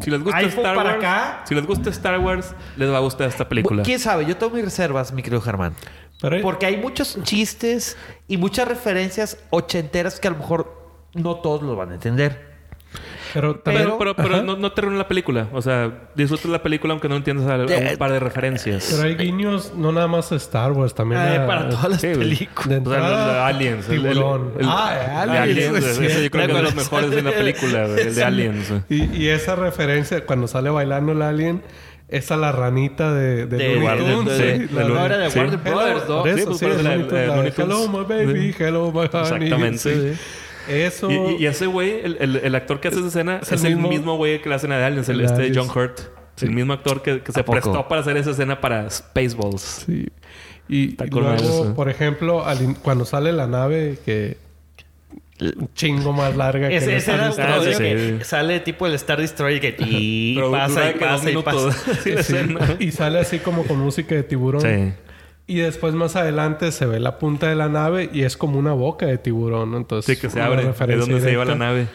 Si 0.00 0.10
les 0.10 0.22
gusta 0.22 0.38
iPhone 0.38 0.58
Star 0.64 0.74
para 0.76 0.90
Wars, 0.90 0.98
acá. 1.04 1.42
si 1.44 1.54
les 1.54 1.66
gusta 1.66 1.90
Star 1.90 2.18
Wars, 2.20 2.54
les 2.76 2.90
va 2.90 2.96
a 2.96 3.00
gustar 3.00 3.28
esta 3.28 3.48
película. 3.48 3.82
¿Quién 3.82 3.98
sabe? 3.98 4.24
Yo 4.26 4.36
tengo 4.36 4.54
mis 4.54 4.64
reservas, 4.64 5.12
mi 5.12 5.22
querido 5.22 5.40
Germán. 5.42 5.74
Pero 6.20 6.36
hay- 6.36 6.42
Porque 6.42 6.66
hay 6.66 6.76
muchos 6.78 7.18
chistes 7.22 7.96
y 8.26 8.36
muchas 8.36 8.66
referencias 8.66 9.38
ochenteras 9.50 10.18
que 10.18 10.28
a 10.28 10.30
lo 10.32 10.38
mejor 10.38 10.80
no 11.14 11.36
todos 11.36 11.62
los 11.62 11.76
van 11.76 11.90
a 11.90 11.94
entender. 11.94 12.49
Pero 13.32 13.56
también- 13.56 13.84
Pero, 13.86 13.98
pero, 13.98 14.16
pero 14.16 14.42
no, 14.42 14.56
no 14.56 14.72
te 14.72 14.82
la 14.82 15.06
película. 15.06 15.46
O 15.52 15.62
sea, 15.62 15.90
disfrutas 16.14 16.46
la 16.46 16.62
película 16.62 16.92
aunque 16.92 17.08
no 17.08 17.16
entiendas 17.16 17.46
a, 17.46 17.54
a 17.54 17.90
un 17.92 17.96
par 17.98 18.10
de 18.12 18.18
referencias. 18.20 18.88
Pero 18.90 19.08
hay 19.08 19.14
guiños 19.16 19.72
no 19.76 19.92
nada 19.92 20.08
más 20.08 20.32
a 20.32 20.36
Star 20.36 20.72
Wars, 20.72 20.94
también 20.94 21.20
Ay, 21.20 21.36
a- 21.36 21.46
para 21.46 21.68
todas 21.68 21.88
las 21.90 22.00
sí, 22.00 22.08
películas. 22.08 22.68
de 22.68 22.76
O 22.76 22.90
sea, 22.90 22.98
entrada, 22.98 23.50
el 23.50 23.58
de 23.58 23.66
Aliens. 23.66 23.88
el- 23.88 23.94
el- 24.06 24.12
Tiburón. 24.12 24.52
el- 24.58 24.66
ah, 24.68 25.22
el 25.24 25.30
de 25.30 25.38
Aliens. 25.38 25.68
Aliens. 25.76 25.96
sí, 25.96 26.06
ese 26.06 26.24
yo 26.24 26.30
creo 26.30 26.46
que 26.46 26.52
es 26.52 26.56
de 26.56 26.62
los 26.62 26.74
mejores 26.74 27.10
de 27.10 27.22
la 27.22 27.30
sale- 27.30 27.42
película, 27.52 27.84
el 27.84 28.14
de 28.14 28.24
Aliens. 28.24 28.72
Y, 28.88 29.04
y 29.16 29.28
esa 29.28 29.54
referencia, 29.54 30.26
cuando 30.26 30.48
sale 30.48 30.70
bailando 30.70 31.12
el 31.12 31.22
alien, 31.22 31.62
es 32.08 32.32
a 32.32 32.36
la 32.36 32.50
ranita 32.50 33.12
de, 33.14 33.46
de, 33.46 33.56
De 33.56 33.78
Warner- 33.78 34.36
sí, 34.36 34.42
de 34.66 34.68
la- 34.74 34.88
no, 34.88 35.06
era 35.06 35.16
de. 35.18 35.28
Warner 35.28 35.60
Hello, 35.64 35.76
Brothers, 35.76 36.08
¿no? 36.08 36.26
eso, 36.26 36.58
pues, 36.58 36.62
eso. 36.62 37.62
Hello, 37.62 37.88
my 37.88 38.04
baby, 38.04 38.54
hello, 38.58 38.90
my 38.90 38.98
honey. 39.12 39.46
Exactamente. 39.52 40.14
Eso... 40.68 41.10
Y, 41.10 41.14
y- 41.14 41.36
y 41.42 41.46
ese 41.46 41.66
güey, 41.66 42.00
el, 42.04 42.16
el- 42.20 42.36
el 42.36 42.54
actor 42.54 42.80
que 42.80 42.88
hace 42.88 42.98
esa 42.98 43.08
escena, 43.08 43.38
Es 43.42 43.52
es, 43.52 43.64
el 43.64 43.76
mismo- 43.76 44.16
güey 44.16 44.40
que 44.42 44.48
le 44.48 44.54
hacen 44.54 44.72
a 44.72 44.84
Aliens, 44.86 45.08
el, 45.08 45.20
El 45.20 45.26
este 45.26 45.42
Aliens. 45.42 45.56
John 45.68 45.78
Hurt. 45.78 46.00
El 46.42 46.52
mismo 46.52 46.72
actor 46.72 47.02
que, 47.02 47.20
que 47.20 47.32
se 47.32 47.44
prestó 47.44 47.86
para 47.86 48.00
hacer 48.00 48.16
esa 48.16 48.30
escena 48.30 48.60
para 48.60 48.88
Spaceballs. 48.88 49.84
Sí. 49.86 50.08
Y, 50.68 50.90
Está 50.90 51.04
y 51.06 51.10
luego, 51.10 51.34
eso. 51.34 51.74
por 51.74 51.90
ejemplo, 51.90 52.46
al 52.46 52.62
in- 52.62 52.74
cuando 52.74 53.04
sale 53.04 53.30
la 53.32 53.46
nave 53.46 53.98
que... 54.06 54.36
Un 55.40 55.70
chingo 55.74 56.12
más 56.12 56.36
larga 56.36 56.68
que 56.68 56.76
Ese, 56.76 56.90
el 56.92 56.96
ese 56.98 57.12
era 57.14 57.28
Star 57.30 57.62
sí. 57.64 58.18
que 58.18 58.24
sale 58.24 58.60
tipo 58.60 58.86
el 58.86 58.92
Star 58.94 59.18
Destroyer 59.20 59.58
que 59.58 59.74
y 59.78 60.38
pasa 60.50 60.90
y 60.90 60.94
pasa 60.98 61.30
y 61.30 61.36
pasa. 61.42 61.72
Sí, 61.72 62.10
la 62.12 62.22
Sí, 62.22 62.34
escena. 62.36 62.76
y 62.78 62.90
sale 62.92 63.18
así 63.20 63.38
como 63.38 63.64
con 63.64 63.78
música 63.78 64.14
de 64.14 64.22
tiburón. 64.22 64.60
Sí. 64.60 64.92
Y 65.46 65.56
después 65.56 65.94
más 65.94 66.14
adelante 66.14 66.70
se 66.70 66.86
ve 66.86 67.00
la 67.00 67.18
punta 67.18 67.48
de 67.48 67.56
la 67.56 67.68
nave 67.68 68.08
y 68.12 68.22
es 68.22 68.36
como 68.36 68.58
una 68.58 68.72
boca 68.72 69.06
de 69.06 69.18
tiburón. 69.18 69.72
¿no? 69.72 69.78
Entonces, 69.78 70.16
Sí, 70.16 70.20
que 70.20 70.30
se 70.30 70.40
abre. 70.40 70.62
Es 70.68 70.98
donde 70.98 71.20
se 71.20 71.30
lleva 71.30 71.44
la 71.44 71.56
nave. 71.56 71.88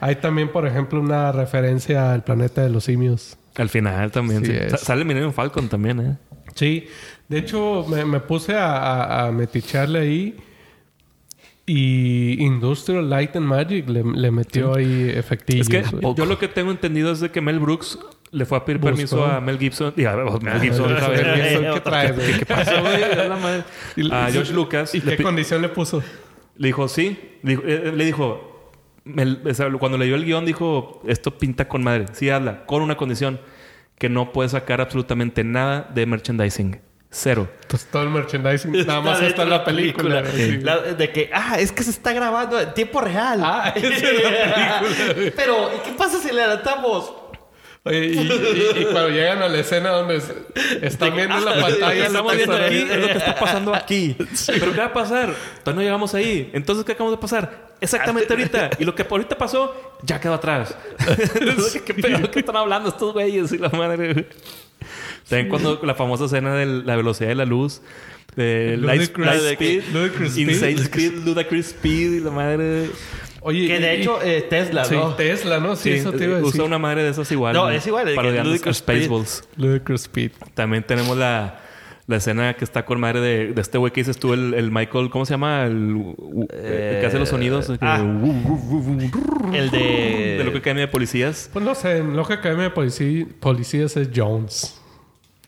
Hay 0.00 0.16
también, 0.16 0.48
por 0.50 0.66
ejemplo, 0.66 1.00
una 1.00 1.30
referencia 1.32 2.12
al 2.12 2.24
planeta 2.24 2.62
de 2.62 2.70
los 2.70 2.84
simios. 2.84 3.36
Al 3.54 3.68
final 3.68 4.10
también. 4.10 4.44
Sí, 4.44 4.52
sí. 4.52 4.76
Sale 4.78 5.04
Millennium 5.04 5.32
Falcon 5.32 5.68
también, 5.68 6.00
¿eh? 6.00 6.16
Sí, 6.54 6.88
de 7.28 7.38
hecho 7.38 7.86
me, 7.88 8.04
me 8.04 8.20
puse 8.20 8.54
a, 8.54 8.76
a, 8.76 9.26
a 9.26 9.32
meticharle 9.32 9.98
ahí 10.00 10.36
y 11.66 12.42
Industrial 12.44 13.08
Light 13.10 13.34
and 13.36 13.46
Magic 13.46 13.88
le, 13.88 14.04
le 14.04 14.30
metió 14.30 14.76
ahí 14.76 15.10
efectillos. 15.14 15.68
Es 15.68 15.90
que 15.90 15.98
yo 16.16 16.24
lo 16.24 16.38
que 16.38 16.46
tengo 16.48 16.70
entendido 16.70 17.10
es 17.10 17.20
de 17.20 17.30
que 17.30 17.40
Mel 17.40 17.58
Brooks 17.58 17.98
le 18.32 18.44
fue 18.44 18.58
a 18.58 18.64
pedir 18.64 18.78
Buscó. 18.80 18.94
permiso 18.94 19.24
a 19.24 19.40
Mel 19.40 19.58
Gibson. 19.58 19.92
Diga, 19.96 20.16
Mel 20.16 20.60
Gibson 20.60 20.92
otra 20.92 21.08
vez. 21.08 21.22
Mel 21.24 21.42
Gibson, 21.42 21.74
¿Qué 21.74 21.80
traes, 21.80 22.14
güey? 22.16 22.38
¿Qué 22.38 22.46
pasó, 22.46 22.80
güey? 22.82 23.02
Es 23.02 23.28
la 23.28 23.36
madre. 23.36 23.64
Y- 23.96 24.12
A 24.12 24.30
George 24.30 24.52
Lucas. 24.52 24.94
¿Y 24.94 25.00
le 25.00 25.16
qué 25.16 25.22
condición 25.22 25.62
le 25.62 25.68
puso? 25.68 26.02
Le 26.56 26.68
dijo, 26.68 26.88
sí. 26.88 27.38
Le 27.42 27.50
dijo, 27.50 27.62
eh, 27.66 27.92
le 27.94 28.04
dijo 28.04 28.52
Mel- 29.04 29.40
o 29.48 29.54
sea, 29.54 29.70
cuando 29.78 29.96
leyó 29.98 30.16
el 30.16 30.24
guion, 30.24 30.44
dijo, 30.44 31.00
esto 31.06 31.38
pinta 31.38 31.68
con 31.68 31.84
madre. 31.84 32.06
Sí, 32.12 32.28
hazla, 32.28 32.66
con 32.66 32.82
una 32.82 32.96
condición, 32.96 33.40
que 33.98 34.08
no 34.08 34.32
puedes 34.32 34.52
sacar 34.52 34.80
absolutamente 34.80 35.44
nada 35.44 35.88
de 35.94 36.04
merchandising. 36.06 36.80
Cero. 37.08 37.48
Pues 37.68 37.86
todo 37.86 38.02
el 38.02 38.10
merchandising 38.10 38.72
nada 38.84 39.00
más 39.00 39.22
está 39.22 39.44
en 39.44 39.50
la 39.50 39.64
película. 39.64 40.24
sí. 40.26 40.58
La- 40.58 40.78
de 40.80 41.12
que, 41.12 41.30
ah, 41.32 41.56
es 41.58 41.70
que 41.72 41.82
se 41.84 41.90
está 41.90 42.12
grabando 42.12 42.60
en 42.60 42.74
tiempo 42.74 43.00
real. 43.00 43.40
Ah, 43.44 43.72
es 43.76 44.02
la 44.02 44.80
película. 44.80 45.32
Pero, 45.36 45.70
¿y 45.76 45.78
qué 45.88 45.92
pasa 45.96 46.18
si 46.18 46.34
le 46.34 46.42
adelantamos? 46.42 47.14
Oye, 47.86 48.06
y, 48.06 48.18
y- 48.18 48.80
y 48.80 48.84
cuando 48.84 49.08
llegan 49.10 49.42
a 49.42 49.48
la 49.48 49.58
escena 49.60 49.90
donde 49.90 50.16
están 50.82 51.14
viendo 51.14 51.36
en 51.38 51.44
la 51.44 51.52
Ah, 51.52 51.60
pantalla, 51.60 52.06
estamos 52.06 52.36
viendo 52.36 52.56
aquí, 52.56 52.76
es 52.76 52.96
lo 52.98 53.06
que 53.06 53.12
está 53.18 53.34
pasando 53.36 53.74
aquí. 53.74 54.16
Pero 54.46 54.72
¿qué 54.72 54.78
va 54.78 54.86
a 54.86 54.92
pasar? 54.92 55.34
Todavía 55.62 55.74
no 55.74 55.82
llegamos 55.82 56.14
ahí. 56.14 56.50
Entonces, 56.52 56.84
¿qué 56.84 56.92
acabamos 56.92 57.16
de 57.16 57.20
pasar? 57.22 57.66
Exactamente 57.80 58.32
ahorita. 58.32 58.70
Y 58.78 58.84
lo 58.84 58.94
que 58.94 59.06
ahorita 59.08 59.38
pasó, 59.38 59.74
ya 60.02 60.20
quedó 60.20 60.34
atrás. 60.34 60.74
Entonces, 61.40 61.82
¿qué 61.82 61.94
pedo? 61.94 62.30
¿Qué 62.30 62.40
están 62.40 62.56
hablando 62.56 62.88
estos 62.88 63.12
güeyes? 63.12 63.52
Y 63.52 63.58
la 63.58 63.68
madre. 63.68 64.26
También 65.28 65.48
cuando 65.48 65.80
la 65.82 65.94
famosa 65.94 66.24
escena 66.26 66.54
de 66.54 66.66
la 66.66 66.96
velocidad 66.96 67.28
de 67.28 67.34
la 67.34 67.44
luz. 67.44 67.80
De 68.34 68.76
Light 68.76 69.02
Speed. 69.02 69.82
Ludicrous 69.92 70.36
Speed. 70.36 71.12
Ludicrous 71.24 71.66
Speed 71.68 72.12
y 72.12 72.20
la 72.20 72.30
madre. 72.30 72.90
Oye, 73.46 73.66
Que 73.68 73.78
de 73.78 73.96
y- 73.96 74.00
hecho, 74.00 74.20
eh, 74.22 74.44
Tesla, 74.50 74.84
sí, 74.84 74.94
¿no? 74.96 75.14
Tesla, 75.14 75.60
¿no? 75.60 75.76
Sí, 75.76 75.92
Sí, 75.92 75.98
eso 75.98 76.12
te 76.12 76.24
iba 76.24 76.34
a 76.34 76.38
decir. 76.40 76.54
usa 76.54 76.64
una 76.64 76.78
madre 76.78 77.04
de 77.04 77.10
esas 77.10 77.30
igual. 77.30 77.54
No, 77.54 77.70
es 77.70 77.86
igual, 77.86 78.04
de 78.04 78.10
que 78.12 78.16
Parodiando 78.16 78.50
a 78.50 78.52
Ludicrous. 78.52 78.78
Spaceballs. 78.78 79.48
Ludicrous 79.56 80.02
Speed. 80.02 80.32
También 80.54 80.82
tenemos 80.84 81.16
la, 81.16 81.60
la 82.08 82.16
escena 82.16 82.54
que 82.54 82.64
está 82.64 82.84
con 82.84 82.98
madre 82.98 83.20
de, 83.20 83.52
de 83.52 83.60
este 83.60 83.78
güey 83.78 83.92
que 83.92 84.00
dices 84.00 84.18
tú, 84.18 84.32
el, 84.32 84.52
el 84.54 84.70
Michael, 84.72 85.10
¿cómo 85.10 85.24
se 85.26 85.34
llama? 85.34 85.64
El, 85.66 86.14
el 86.50 87.00
que 87.00 87.06
hace 87.06 87.18
los 87.20 87.28
sonidos. 87.28 87.66
que- 87.68 87.78
ah. 87.82 87.98
El 89.52 89.70
de... 89.70 90.36
de 90.38 90.44
lo 90.44 90.50
que 90.52 90.58
Academia 90.58 90.82
de 90.86 90.88
Policías. 90.88 91.48
Pues 91.52 91.64
no 91.64 91.74
sé, 91.74 91.98
en 91.98 92.16
Loca 92.16 92.34
Academia 92.34 92.64
de 92.64 92.70
Policía- 92.70 93.26
Policías 93.40 93.96
es 93.96 94.10
Jones. 94.14 94.80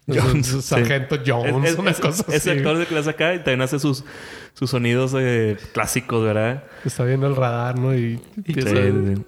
Jones, 0.09 0.49
Es- 0.49 0.55
es 0.55 0.65
sí. 0.65 0.69
Sargento 0.69 1.19
Jones, 1.27 1.65
Es- 1.65 1.73
es- 1.73 1.79
una 1.79 1.91
es- 1.91 2.01
cosa 2.01 2.25
Ese 2.29 2.51
así. 2.51 2.59
actor 2.59 2.79
de 2.79 2.87
la 2.95 3.03
saca 3.03 3.35
y 3.35 3.39
también 3.39 3.63
hace 3.63 3.79
sus, 3.79 4.05
sus 4.55 4.71
sonidos 4.71 5.15
eh, 5.19 5.57
clásicos, 5.73 6.25
¿verdad? 6.25 6.65
Está 6.85 7.05
viendo 7.05 7.27
el 7.27 7.37
radar, 7.37 7.79
¿no? 7.79 7.95
Y 7.95 8.21
empieza- 8.37 8.71
Sí, 8.71 8.77
sí, 8.77 9.15
sí. 9.17 9.23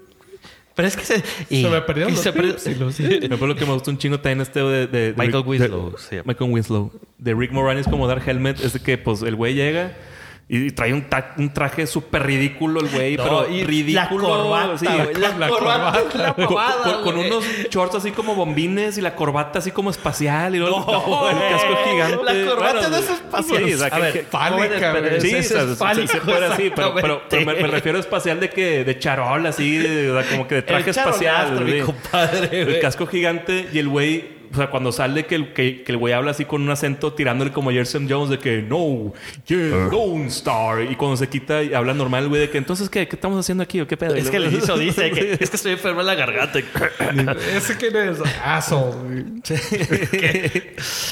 Pero 0.75 0.89
es 0.89 0.97
que 0.97 1.05
se... 1.05 1.23
y- 1.51 1.63
Se 1.63 1.69
me 1.69 1.81
perdieron 1.83 2.13
y 2.13 2.17
los 2.17 2.25
se 2.25 2.33
perdió- 2.33 2.55
clips 2.57 2.67
y 2.67 2.75
los- 2.77 3.01
Me 3.29 3.35
acuerdo 3.35 3.55
que 3.57 3.67
me 3.67 3.73
gustó 3.75 3.91
un 3.91 3.99
chingo 3.99 4.19
también 4.21 4.41
este 4.41 4.61
de... 4.61 4.87
de- 4.87 5.13
de 5.13 5.15
Michael 5.17 5.43
Rick- 5.45 5.47
Winslow 5.49 5.95
de-. 6.11 6.23
Michael 6.25 6.51
Winslow. 6.51 6.93
De 7.19 7.35
Rick 7.35 7.53
Moranis 7.53 7.87
como 7.87 8.07
Dark 8.07 8.23
Helmet. 8.27 8.59
Es 8.61 8.73
de 8.73 8.81
que, 8.81 8.97
pues, 8.97 9.23
el 9.23 9.37
güey 9.37 9.55
llega... 9.55 9.93
Y 10.53 10.73
trae 10.73 10.93
un, 10.93 11.03
ta- 11.03 11.33
un 11.37 11.55
traje 11.55 11.87
súper 11.87 12.25
ridículo 12.27 12.81
el 12.81 12.89
güey, 12.89 13.17
No, 13.17 13.23
pero 13.23 13.49
y 13.49 13.63
ridículo. 13.63 14.27
La 14.29 14.43
corbata, 14.43 14.79
sí. 14.79 14.85
La, 15.21 15.29
la 15.39 15.49
corbata 15.49 16.03
una 16.13 16.35
con, 16.49 17.03
con- 17.05 17.19
unos 17.19 17.45
shorts 17.71 17.95
así 17.95 18.11
como 18.11 18.35
bombines 18.35 18.99
y 18.99 19.01
la 19.01 19.15
corbata 19.15 19.61
así 19.61 19.71
como 19.71 19.91
espacial 19.91 20.57
y 20.57 20.59
luego 20.59 20.81
No, 20.81 21.31
el 21.31 21.39
casco 21.39 21.79
gigante. 21.89 22.25
La 22.25 22.51
corbata 22.51 22.73
Bueno, 22.73 22.89
no 22.89 22.97
es 22.97 23.11
espacial. 23.11 23.65
Sí, 23.65 23.75
o 23.75 23.79
sea, 23.79 23.87
A 23.87 23.91
que- 23.91 24.01
ver, 24.01 24.13
que- 24.13 24.23
fálica, 24.25 24.93
pero. 24.93 25.21
Sí, 25.21 25.35
es 25.37 25.49
sí, 25.49 25.55
fálico, 25.77 26.13
sí 26.13 26.19
puede 26.25 26.47
así, 26.47 26.73
pero, 26.75 26.95
pero, 26.97 27.23
pero 27.31 27.47
me, 27.47 27.55
me 27.55 27.69
refiero 27.69 27.99
a 27.99 28.01
espacial 28.01 28.41
de 28.41 28.51
que 28.51 28.83
de 28.83 28.99
charol, 28.99 29.47
así, 29.47 29.77
de, 29.79 30.11
o 30.11 30.21
sea, 30.21 30.29
como 30.33 30.49
que 30.49 30.57
de 30.57 30.63
traje 30.63 30.91
El 30.91 30.97
espacial. 30.97 31.65
mi 31.65 31.81
compadre, 31.83 32.63
El 32.63 32.81
casco 32.81 33.07
gigante 33.07 33.69
y 33.73 33.79
el 33.79 33.87
güey, 33.89 34.40
o 34.53 34.57
sea, 34.57 34.71
cuando 34.71 34.91
sale 34.93 35.27
que 35.27 35.35
el, 35.37 35.53
que, 35.53 35.83
que 35.83 35.93
el 35.93 35.99
güey 35.99 36.13
habla 36.13 36.33
así 36.33 36.45
con 36.45 36.63
un 36.63 36.71
acento 36.71 37.13
tirándole 37.13 37.53
como 37.53 37.71
Jerson 37.71 38.07
Jones 38.11 38.31
de 38.31 38.39
que 38.39 38.63
no, 38.63 39.13
yeah, 39.47 39.89
Lone 39.91 40.27
Star. 40.27 40.83
Y 40.83 40.97
cuando 40.97 41.17
se 41.17 41.29
quita 41.29 41.63
y 41.63 41.73
habla 41.75 41.95
normal, 41.95 42.25
el 42.25 42.29
güey, 42.29 42.41
de 42.43 42.51
que 42.51 42.59
entonces, 42.59 42.89
¿qué, 42.91 43.07
qué 43.07 43.17
estamos 43.17 43.39
haciendo 43.39 43.63
aquí 43.63 43.81
o 43.81 43.87
qué 43.87 43.97
pedo? 43.97 44.15
Es 44.15 44.31
que 44.31 44.39
le 44.41 44.49
hizo, 44.51 44.77
dice 44.77 45.11
que 45.13 45.33
es 45.41 45.51
que 45.51 45.57
estoy 45.57 45.73
enfermo 45.73 46.01
en 46.01 46.07
la 46.07 46.15
garganta. 46.15 46.59
¿Ese 47.57 47.77
quién 47.77 47.97
es? 47.97 48.19
Asshole. 48.45 49.25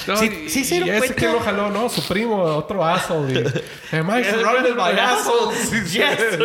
No, 0.07 0.17
Sí, 0.17 0.43
y- 0.47 0.49
sí 0.49 0.65
se 0.65 0.77
y 0.77 0.83
dieron 0.83 0.97
ese 1.03 1.15
cuenta. 1.15 1.15
quién 1.15 1.33
lo 1.33 1.41
jaló, 1.41 1.71
¿no? 1.71 1.89
Su 1.89 2.07
primo, 2.07 2.43
otro 2.43 2.83
I 2.83 2.95
Es 2.97 4.27
surrounded 4.29 4.75
by 4.77 4.99
assholes? 4.99 5.57
asshole. 5.57 5.57
Sí, 5.69 5.77
sí. 5.87 5.99
Yes. 5.99 6.39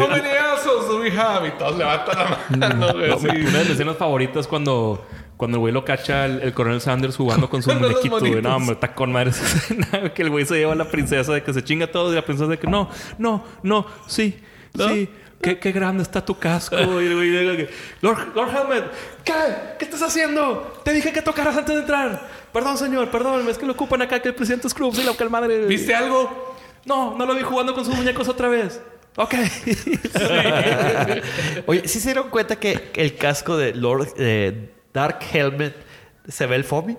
How 0.00 0.08
many 0.08 0.28
assholes 0.30 0.88
do 0.88 1.00
we 1.00 1.10
have? 1.10 1.46
Y 1.46 1.50
todos 1.52 1.76
levantan 1.76 2.18
la 2.18 2.68
mano, 2.68 2.92
güey. 2.94 3.10
Así. 3.12 3.26
Una 3.28 3.58
de 3.58 3.64
mis 3.64 3.70
escenas 3.70 3.96
favoritas 3.96 4.46
cuando, 4.46 5.04
cuando 5.36 5.56
el 5.56 5.60
güey 5.60 5.72
lo 5.72 5.84
cacha 5.84 6.24
el, 6.24 6.40
el 6.42 6.54
coronel 6.54 6.80
Sanders 6.80 7.16
jugando 7.16 7.50
con 7.50 7.62
su 7.62 7.70
muñequito, 7.74 8.18
güey. 8.18 8.42
No, 8.42 8.56
hombre, 8.56 8.74
está 8.74 8.94
con 8.94 9.12
madre 9.12 9.30
esa 9.30 9.44
escena, 9.56 9.88
güey, 9.92 10.14
Que 10.14 10.22
el 10.22 10.30
güey 10.30 10.46
se 10.46 10.56
lleva 10.56 10.72
a 10.72 10.76
la 10.76 10.88
princesa 10.88 11.32
de 11.32 11.42
que 11.42 11.52
se 11.52 11.62
chinga 11.62 11.86
todo 11.86 12.12
y 12.12 12.14
la 12.14 12.24
princesa 12.24 12.50
de 12.50 12.58
que 12.58 12.66
no, 12.66 12.88
no, 13.18 13.44
no, 13.62 13.86
sí, 14.06 14.40
¿No? 14.74 14.88
sí. 14.88 15.08
qué, 15.42 15.58
qué 15.58 15.72
grande 15.72 16.02
está 16.02 16.24
tu 16.24 16.38
casco. 16.38 16.76
Y 16.76 17.06
el 17.06 17.14
güey 17.14 17.30
llega 17.30 17.56
que, 17.56 17.68
Lord, 18.00 18.34
Lord 18.34 18.50
Helmet, 18.56 18.84
¿qué? 19.24 19.32
¿Qué 19.78 19.84
estás 19.84 20.02
haciendo? 20.02 20.80
Te 20.84 20.92
dije 20.92 21.12
que 21.12 21.22
tocaras 21.22 21.56
antes 21.56 21.74
de 21.74 21.80
entrar. 21.82 22.28
Perdón, 22.52 22.78
señor, 22.78 23.10
perdón. 23.10 23.46
Es 23.48 23.58
que 23.58 23.66
lo 23.66 23.72
ocupan 23.72 24.00
acá 24.02 24.20
que 24.20 24.28
el 24.28 24.34
presidente 24.34 24.68
Scrooge 24.68 25.02
y 25.02 25.04
la 25.04 25.14
que 25.14 25.28
madre. 25.28 25.66
¿Viste 25.66 25.94
algo? 25.94 26.56
No, 26.86 27.16
no 27.18 27.26
lo 27.26 27.34
vi 27.34 27.42
jugando 27.42 27.74
con 27.74 27.84
sus 27.84 27.94
muñecos 27.94 28.28
otra 28.28 28.48
vez. 28.48 28.80
Ok. 29.16 29.34
Oye, 31.66 31.88
¿sí 31.88 32.00
se 32.00 32.08
dieron 32.08 32.30
cuenta 32.30 32.56
que 32.56 32.90
el 32.94 33.16
casco 33.16 33.56
de 33.56 33.74
Lord 33.74 34.08
eh, 34.18 34.70
Dark 34.96 35.18
Helmet 35.30 35.74
se 36.26 36.46
ve 36.46 36.56
el 36.56 36.64
foamy? 36.64 36.96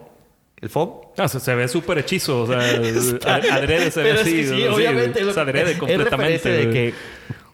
¿El 0.62 0.70
foam? 0.70 0.92
Ah, 1.18 1.28
se, 1.28 1.40
se 1.40 1.56
ve 1.56 1.68
súper 1.68 1.98
hechizo. 1.98 2.42
O 2.44 2.48
sea, 2.48 2.60
adrede 3.56 3.90
se 3.92 4.04
ve 4.04 4.10
Pero 4.12 4.22
así. 4.22 4.44
sí, 4.46 4.52
¿no? 4.52 4.56
Sí, 4.58 4.68
obviamente. 4.68 5.22
es 5.22 5.36
adrede 5.38 5.78
completamente. 5.80 6.50
de 6.50 6.70
que 6.72 6.94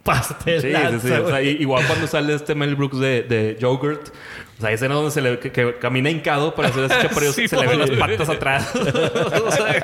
paste 0.03 0.59
Sí, 0.59 0.67
sí, 0.73 1.07
sí. 1.07 1.11
O 1.13 1.29
sea, 1.29 1.41
igual 1.41 1.85
cuando 1.87 2.07
sale 2.07 2.33
este 2.33 2.55
Mel 2.55 2.75
Brooks 2.75 2.99
de, 2.99 3.23
de 3.23 3.57
Yogurt. 3.59 4.09
O 4.57 4.59
sea, 4.59 4.67
hay 4.69 4.75
escena 4.75 4.95
donde 4.95 5.11
se 5.11 5.21
le 5.21 5.39
que, 5.39 5.51
que 5.51 5.75
camina 5.79 6.09
hincado 6.09 6.53
para 6.55 6.67
hacer 6.67 6.83
ese 6.83 7.01
chaparrillo, 7.01 7.33
Sí, 7.39 7.47
se 7.47 7.55
le 7.57 7.67
ven 7.67 7.79
las 7.79 7.89
patas 7.91 8.27
atrás. 8.29 8.71
o 8.75 9.51
sea, 9.51 9.81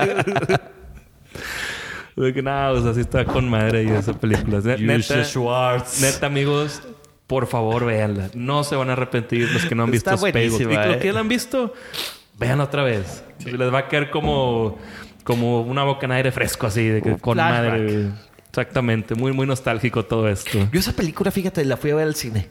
que 2.33 2.41
nada, 2.41 2.71
o 2.73 2.81
sea, 2.83 2.93
sí 2.93 2.99
está 3.01 3.23
con 3.25 3.49
madre 3.49 3.83
y 3.83 3.89
esa 3.89 4.13
película. 4.13 4.59
Ne- 4.63 4.77
Neta, 4.77 5.23
Schwartz. 5.23 6.01
neta, 6.01 6.25
amigos, 6.27 6.81
por 7.29 7.45
favor, 7.45 7.85
véanla. 7.85 8.31
No 8.33 8.63
se 8.63 8.75
van 8.75 8.89
a 8.89 8.93
arrepentir 8.93 9.51
los 9.51 9.63
que 9.63 9.75
no 9.75 9.83
han 9.83 9.91
visto 9.91 10.09
Está 10.09 10.17
Spaceballs. 10.17 10.59
Y 10.59 10.63
los 10.63 10.95
eh. 10.95 10.99
que 10.99 11.05
ya 11.05 11.13
la 11.13 11.19
han 11.19 11.27
visto, 11.27 11.75
vean 12.39 12.59
otra 12.59 12.81
vez. 12.81 13.23
Les 13.45 13.71
va 13.71 13.77
a 13.77 13.87
caer 13.87 14.09
como, 14.09 14.79
como 15.23 15.61
una 15.61 15.83
boca 15.83 16.07
en 16.07 16.13
aire 16.13 16.31
fresco 16.31 16.65
así, 16.65 16.87
de 16.87 17.03
que 17.03 17.17
con 17.17 17.35
flashback. 17.35 17.71
madre. 17.71 18.09
Exactamente. 18.47 19.13
Muy, 19.13 19.31
muy 19.31 19.45
nostálgico 19.45 20.05
todo 20.05 20.27
esto. 20.27 20.57
Yo 20.71 20.79
esa 20.79 20.93
película, 20.93 21.29
fíjate, 21.29 21.63
la 21.65 21.77
fui 21.77 21.91
a 21.91 21.95
ver 21.95 22.07
al 22.07 22.15
cine. 22.15 22.49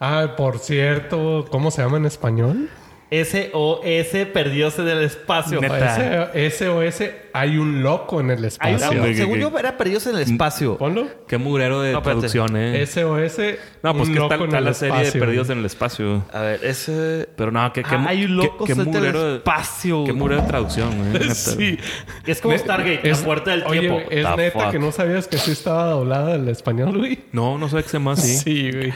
Ah, 0.00 0.34
por 0.36 0.58
cierto, 0.58 1.46
¿cómo 1.48 1.70
se 1.70 1.82
llama 1.82 1.98
en 1.98 2.06
español? 2.06 2.68
S.O.S. 3.12 4.26
perdióse 4.26 4.80
en 4.82 4.88
el 4.88 5.02
espacio. 5.04 5.60
Neta. 5.60 6.30
SOS, 6.50 7.02
hay 7.34 7.58
un 7.58 7.82
loco 7.82 8.20
en 8.20 8.30
el 8.30 8.44
espacio. 8.44 8.78
que- 9.02 9.14
según 9.14 9.34
que- 9.34 9.40
yo, 9.40 9.58
era 9.58 9.76
perdióse 9.76 10.10
en 10.10 10.16
el 10.16 10.22
espacio. 10.22 10.78
Ponlo. 10.78 11.06
Qué 11.28 11.36
murero 11.36 11.82
de 11.82 11.92
No, 11.92 11.98
espérate. 11.98 12.20
traducción, 12.28 12.56
¿eh? 12.56 12.86
SOS, 12.86 13.38
no, 13.82 13.94
pues 13.96 14.08
que 14.08 14.18
está, 14.18 14.34
está 14.36 14.60
la 14.60 14.72
serie 14.74 14.94
espacio. 15.02 15.12
de 15.20 15.26
Perdidos 15.26 15.50
en 15.50 15.58
el 15.58 15.64
Espacio. 15.66 16.24
A 16.32 16.40
ver, 16.40 16.64
ese... 16.64 17.28
Pero 17.36 17.50
no, 17.52 17.72
que, 17.72 17.82
que, 17.82 17.94
Ah, 17.94 18.04
hay 18.08 18.24
un 18.24 18.36
loco 18.36 18.64
qué 18.64 18.72
en 18.72 18.80
el 18.94 19.34
espacio. 19.36 20.04
Qué 20.04 20.12
murero 20.14 20.40
de 20.42 20.48
traducción, 20.48 21.10
güey. 21.12 21.30
Sí. 21.34 21.78
Es 22.26 22.40
como 22.40 22.56
Stargate, 22.56 23.08
es- 23.10 23.18
la 23.20 23.24
puerta 23.26 23.50
del 23.50 23.64
oye, 23.64 23.80
tiempo. 23.80 24.00
Es 24.10 24.26
The 24.26 24.36
neta 24.36 24.60
fuck. 24.60 24.70
que 24.72 24.78
no 24.78 24.90
sabías 24.90 25.28
que 25.28 25.36
sí 25.36 25.52
estaba 25.52 25.84
doblada 25.86 26.34
el 26.34 26.48
español, 26.48 26.96
güey. 26.98 27.24
No, 27.32 27.58
no 27.58 27.68
sé 27.68 27.76
qué 27.82 27.88
se 27.88 27.92
llama 27.98 28.12
así. 28.12 28.36
Sí, 28.42 28.70
güey. 28.72 28.92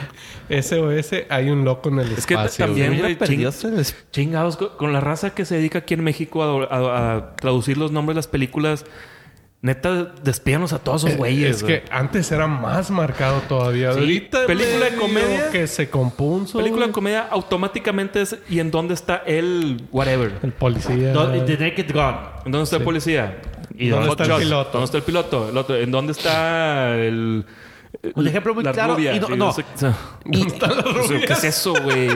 SOS, 0.49 1.25
hay 1.29 1.49
un 1.49 1.63
loco 1.65 1.89
en 1.89 1.99
el 1.99 2.11
Es 2.13 2.25
que 2.25 2.33
espacio. 2.33 2.65
también, 2.65 2.97
güey. 2.99 3.15
perdióse 3.15 3.67
en 3.67 3.73
el 3.75 3.79
espacio. 3.81 4.06
Chingados, 4.11 4.57
co- 4.57 4.77
con 4.77 4.93
la 4.93 4.99
raza 5.01 5.31
que 5.35 5.45
se 5.45 5.55
dedica 5.55 5.79
aquí 5.79 5.93
en 5.93 6.03
México 6.03 6.43
a, 6.43 6.73
a- 6.75 7.15
a 7.17 7.35
traducir 7.35 7.77
los 7.77 7.91
nombres 7.91 8.15
de 8.15 8.19
las 8.19 8.27
películas, 8.27 8.85
neta, 9.61 10.13
despídanos 10.23 10.71
a 10.73 10.79
todos 10.79 11.03
esos 11.03 11.17
güeyes. 11.17 11.43
Eh, 11.45 11.49
Es 11.49 11.63
güey. 11.63 11.83
que 11.83 11.91
antes 11.91 12.31
era 12.31 12.47
más 12.47 12.89
marcado 12.89 13.41
todavía. 13.49 13.91
Sí, 13.93 13.99
Ahorita 13.99 14.45
película 14.47 14.89
de 14.89 14.95
comedia. 14.97 15.49
que 15.51 15.67
se 15.67 15.89
compuso. 15.89 16.57
Película 16.57 16.87
de 16.87 16.93
comedia 16.93 17.27
automáticamente 17.29 18.21
es 18.21 18.37
¿y 18.49 18.59
en 18.59 18.71
dónde 18.71 18.93
está 18.93 19.23
el 19.25 19.83
whatever? 19.91 20.33
El 20.43 20.53
policía. 20.53 21.13
The 21.13 21.57
Naked 21.57 21.91
Gun. 21.93 22.15
¿En 22.45 22.51
dónde 22.51 22.63
está 22.63 22.77
el 22.77 22.83
policía? 22.83 23.41
¿Y 23.77 23.89
dónde 23.89 24.09
está 24.09 24.23
el 24.23 24.41
piloto? 24.41 24.69
¿Dónde 24.71 24.85
está 24.85 24.97
el 24.97 25.03
piloto? 25.03 25.49
El 25.49 25.57
otro, 25.57 25.75
¿En 25.75 25.91
dónde 25.91 26.11
está 26.13 26.95
el... 26.95 27.45
Un 28.15 28.27
ejemplo 28.27 28.53
muy 28.53 28.63
la 28.63 28.71
claro, 28.71 28.95
rubia? 28.95 29.15
y 29.15 29.19
no- 29.19 29.29
no. 29.35 29.51
sé- 29.53 29.65
¿Dónde 30.25 30.47
están 30.47 30.75
las 30.77 30.85
rubias? 30.93 31.25
¿Qué 31.25 31.33
es 31.33 31.43
eso, 31.43 31.73
güey? 31.83 32.07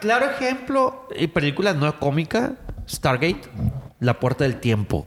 Claro 0.00 0.26
ejemplo, 0.26 1.08
y 1.16 1.26
película 1.28 1.72
no 1.74 1.98
cómica, 1.98 2.54
Stargate, 2.88 3.42
La 4.00 4.18
Puerta 4.20 4.44
del 4.44 4.56
Tiempo. 4.60 5.06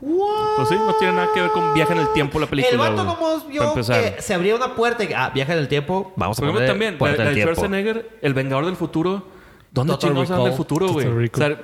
Pues 0.00 0.68
sí, 0.68 0.74
no 0.76 0.94
tiene 0.94 1.14
nada 1.14 1.28
que 1.34 1.40
ver 1.40 1.50
con 1.50 1.74
viaje 1.74 1.92
en 1.92 1.98
el 2.00 2.12
tiempo 2.12 2.38
la 2.38 2.46
película. 2.46 2.72
el 2.88 2.94
vato 2.96 3.18
Para 3.18 3.44
vio 3.48 3.62
empezar. 3.64 4.14
que 4.16 4.22
se 4.22 4.34
abría 4.34 4.54
una 4.56 4.74
puerta 4.74 5.04
y 5.04 5.12
ah, 5.12 5.30
viaja 5.34 5.52
en 5.52 5.58
el 5.58 5.68
tiempo, 5.68 6.12
vamos 6.16 6.38
a 6.38 6.42
poner 6.46 6.66
también, 6.66 6.94
la, 6.94 6.98
Puerta 6.98 7.18
la 7.18 7.24
del 7.26 7.34
de 7.34 7.40
Tiempo. 7.42 7.54
Schwarzenegger, 7.54 8.18
El 8.22 8.34
Vengador 8.34 8.66
del 8.66 8.76
Futuro. 8.76 9.26
¿Dónde 9.70 9.96
chingados 9.98 10.28
del 10.28 10.38
Recall. 10.38 10.52
futuro, 10.56 10.88
güey? 10.88 11.06
O 11.06 11.36
sea, 11.36 11.58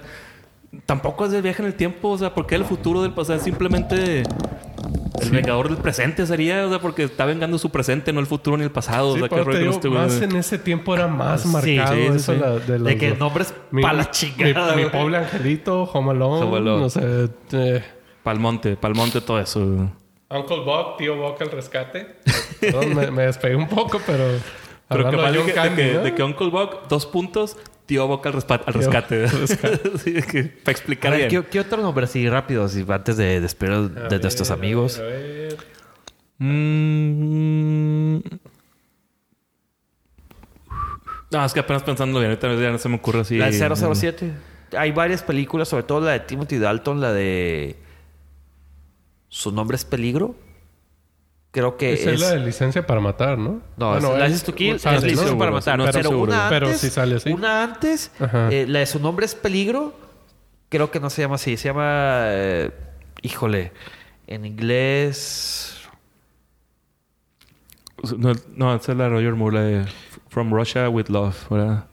tampoco 0.86 1.24
es 1.24 1.32
de 1.32 1.40
viaje 1.40 1.62
en 1.62 1.66
el 1.68 1.74
tiempo. 1.74 2.10
O 2.10 2.18
sea, 2.18 2.34
¿por 2.34 2.46
qué 2.46 2.54
el 2.56 2.64
futuro 2.64 3.02
del 3.02 3.12
pasado? 3.14 3.40
Simplemente 3.40 4.24
el 5.20 5.30
Vengador 5.30 5.68
del 5.68 5.78
presente 5.78 6.26
sería. 6.26 6.66
O 6.66 6.70
sea, 6.70 6.80
porque 6.80 7.04
está 7.04 7.24
vengando 7.24 7.58
su 7.58 7.70
presente, 7.70 8.12
no 8.12 8.20
el 8.20 8.26
futuro 8.26 8.56
ni 8.56 8.64
el 8.64 8.70
pasado. 8.70 9.14
Sí, 9.14 9.22
o 9.22 9.26
sea, 9.26 9.28
pero 9.28 9.50
te 9.50 9.58
digo, 9.58 9.70
este 9.72 9.88
más 9.88 10.20
en 10.22 10.36
ese 10.36 10.58
tiempo 10.58 10.94
era 10.94 11.06
más 11.06 11.46
marcado 11.46 11.94
sí, 11.94 12.00
sí, 12.00 12.06
eso 12.16 12.32
sí. 12.34 12.38
la- 12.40 12.58
de, 12.58 12.78
los, 12.78 12.88
De 12.88 12.98
que 12.98 13.14
nombres 13.14 13.54
mi, 13.70 13.82
pa' 13.82 13.92
la 13.92 14.04
mi- 14.04 14.10
chingada, 14.10 14.74
Mi, 14.76 14.82
güey. 14.84 14.92
pobre 14.92 15.16
angelito, 15.18 15.84
Home 15.84 16.10
Alone, 16.12 16.44
Home 16.46 16.56
Alone. 16.56 16.80
no 16.82 16.90
sé, 16.90 17.00
eh, 17.52 17.82
Palmonte, 18.22 18.76
Palmonte, 18.76 19.20
todo 19.20 19.38
eso. 19.40 19.60
Uncle 20.30 20.60
Buck, 20.64 20.96
tío 20.98 21.16
Buck 21.16 21.40
al 21.42 21.50
rescate. 21.50 22.16
Perdón, 22.60 22.94
me, 22.94 23.10
me 23.10 23.22
despegué 23.26 23.54
un 23.56 23.68
poco, 23.68 24.00
pero 24.06 24.24
Pero 24.88 25.10
que, 25.10 25.16
de 25.16 25.52
Candy, 25.52 25.76
que, 25.82 25.92
¿no? 25.94 26.00
de 26.02 26.14
que 26.14 26.22
Uncle 26.22 26.48
Buck, 26.48 26.88
dos 26.88 27.06
puntos, 27.06 27.56
tío 27.86 28.06
Boca 28.06 28.28
al, 28.30 28.34
respa- 28.36 28.62
al 28.66 28.72
Tío 28.74 28.82
rescate. 28.82 29.24
al 29.24 29.30
rescate. 29.40 29.98
sí, 29.98 30.14
es 30.16 30.26
que, 30.26 30.44
para 30.44 30.68
A 30.68 30.70
explicar 30.72 31.10
ver, 31.12 31.28
bien. 31.30 31.42
¿qué, 31.42 31.48
qué 31.50 31.60
otro 31.60 31.80
nombre 31.82 32.04
así 32.04 32.28
rápido, 32.28 32.64
así, 32.64 32.84
antes 32.88 33.16
de 33.16 33.40
despedir 33.40 33.90
de 33.90 34.08
ver, 34.08 34.22
nuestros 34.22 34.50
a 34.50 34.54
amigos? 34.54 34.98
ver, 34.98 35.06
a 35.06 35.10
ver. 35.16 35.56
Mm. 36.38 38.18
No, 41.30 41.44
es 41.44 41.52
que 41.52 41.60
apenas 41.60 41.82
pensando 41.82 42.18
bien, 42.20 42.30
ahorita 42.30 42.54
ya 42.54 42.70
no 42.70 42.78
se 42.78 42.88
me 42.88 42.96
ocurre 42.96 43.20
así. 43.20 43.36
La 43.38 43.50
de 43.50 43.76
007. 43.76 44.32
Hay 44.78 44.92
varias 44.92 45.22
películas, 45.22 45.68
sobre 45.68 45.82
todo 45.82 46.00
la 46.00 46.12
de 46.12 46.20
Timothy 46.20 46.58
Dalton, 46.58 47.00
la 47.00 47.12
de... 47.12 47.76
Su 49.28 49.50
nombre 49.50 49.76
es 49.76 49.84
Peligro. 49.84 50.36
Creo 51.54 51.76
que 51.76 51.92
Esa 51.92 52.10
es... 52.10 52.14
es 52.16 52.20
la 52.20 52.30
de 52.32 52.40
licencia 52.40 52.84
para 52.84 53.00
matar, 53.00 53.38
¿no? 53.38 53.62
No, 53.76 53.90
Bueno, 53.92 54.12
es 54.14 54.18
la 54.18 54.26
es- 54.26 54.32
License 54.32 54.44
to 54.46 54.54
Kill 54.56 54.80
sale, 54.80 54.96
es 54.98 55.04
licencia 55.04 55.38
para 55.38 55.52
matar. 55.52 55.78
pero 55.78 56.02
seguro. 56.10 56.22
una 56.32 56.46
antes, 56.48 56.58
Pero 56.60 56.74
sí 56.76 56.90
sale 56.90 57.14
así. 57.14 57.30
Una 57.32 57.62
antes, 57.62 58.10
eh, 58.50 58.66
la 58.68 58.80
de 58.80 58.86
su 58.86 58.98
nombre 58.98 59.24
es 59.24 59.36
Peligro. 59.36 59.94
Creo 60.68 60.90
que 60.90 60.98
no 60.98 61.10
se 61.10 61.22
llama 61.22 61.36
así. 61.36 61.56
Se 61.56 61.68
llama... 61.68 62.22
eh, 62.26 62.70
híjole. 63.22 63.70
En 64.26 64.44
inglés... 64.44 65.70
No, 68.18 68.32
no, 68.56 68.74
esa 68.74 68.92
es 68.92 68.98
la 68.98 69.04
de 69.04 69.10
Roger 69.10 69.34
Moore, 69.34 69.54
la 69.56 69.62
de 69.62 69.84
From 70.28 70.52
Russia 70.52 70.88
with 70.88 71.06
Love, 71.08 71.36
¿verdad? 71.48 71.86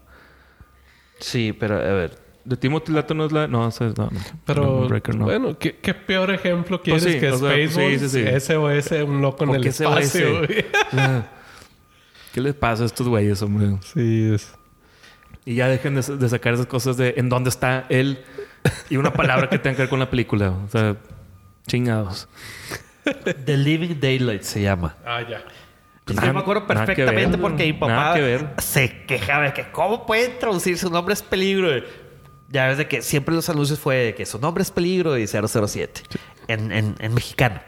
Sí, 1.20 1.52
pero 1.58 1.76
a 1.76 1.78
ver. 1.78 2.18
De 2.44 2.56
Timothy 2.56 2.92
Dalton 2.92 3.16
no 3.18 3.26
es 3.26 3.32
la... 3.32 3.46
No, 3.46 3.68
esa 3.68 3.86
es... 3.86 3.96
No, 3.96 4.08
no. 4.10 4.20
Pero, 4.44 4.88
Breaker, 4.88 5.14
no. 5.14 5.24
bueno, 5.26 5.56
¿qué, 5.58 5.76
qué 5.76 5.94
peor 5.94 6.30
ejemplo 6.32 6.82
quieres 6.82 7.02
Pues 7.04 7.14
sí, 7.14 7.20
que 7.20 7.30
o 7.30 7.38
sea, 7.38 7.50
Spaceballs? 7.50 8.00
sí, 8.00 8.08
sí, 8.08 8.24
sí. 8.24 8.40
SOS, 8.40 8.90
un 9.06 9.20
loco 9.22 9.44
en 9.44 9.48
¿Por 9.48 9.56
el 9.56 9.62
qué 9.62 9.68
espacio, 9.68 10.38
güey. 10.46 10.64
¿Qué 12.32 12.40
les 12.40 12.54
pasa 12.54 12.82
a 12.82 12.86
estos 12.86 13.06
güeyes, 13.08 13.40
hombre? 13.42 13.76
Sí, 13.92 14.30
es... 14.34 14.52
Y 15.44 15.56
ya 15.56 15.68
dejen 15.68 15.94
de, 15.94 16.02
de 16.16 16.28
sacar 16.28 16.54
esas 16.54 16.66
cosas 16.66 16.96
de 16.96 17.14
en 17.16 17.28
dónde 17.28 17.50
está 17.50 17.84
él 17.88 18.24
y 18.88 18.96
una 18.96 19.12
palabra 19.12 19.48
que 19.50 19.58
tenga 19.58 19.74
que 19.76 19.82
ver 19.82 19.88
con 19.88 19.98
la 19.98 20.08
película. 20.08 20.50
O 20.50 20.68
sea, 20.68 20.96
chingados. 21.66 22.28
The 23.44 23.56
Living 23.56 23.96
Daylight 24.00 24.42
se 24.42 24.62
llama. 24.62 24.94
Ah, 25.04 25.20
ya. 25.28 25.42
Pues 26.04 26.14
Nada- 26.16 26.28
yo 26.28 26.34
me 26.34 26.40
acuerdo 26.40 26.66
perfectamente 26.66 27.26
ver, 27.32 27.40
porque 27.40 27.64
mi 27.64 27.72
papá 27.72 28.14
que 28.14 28.46
se 28.58 29.04
quejaba 29.04 29.44
de 29.46 29.52
que 29.52 29.70
cómo 29.72 30.06
pueden 30.06 30.38
traducir 30.38 30.78
su 30.78 30.88
nombre 30.90 31.12
es 31.14 31.22
peligro. 31.22 31.68
Ya 32.52 32.66
ves 32.68 32.76
de 32.78 32.86
que 32.86 33.00
siempre 33.02 33.34
los 33.34 33.48
anuncios 33.48 33.78
fue 33.78 33.96
de 33.96 34.14
que 34.14 34.26
su 34.26 34.38
nombre 34.38 34.62
es 34.62 34.70
peligro 34.70 35.16
y 35.18 35.26
007 35.26 36.02
en, 36.48 36.70
en, 36.70 36.94
en 36.98 37.14
mexicano. 37.14 37.60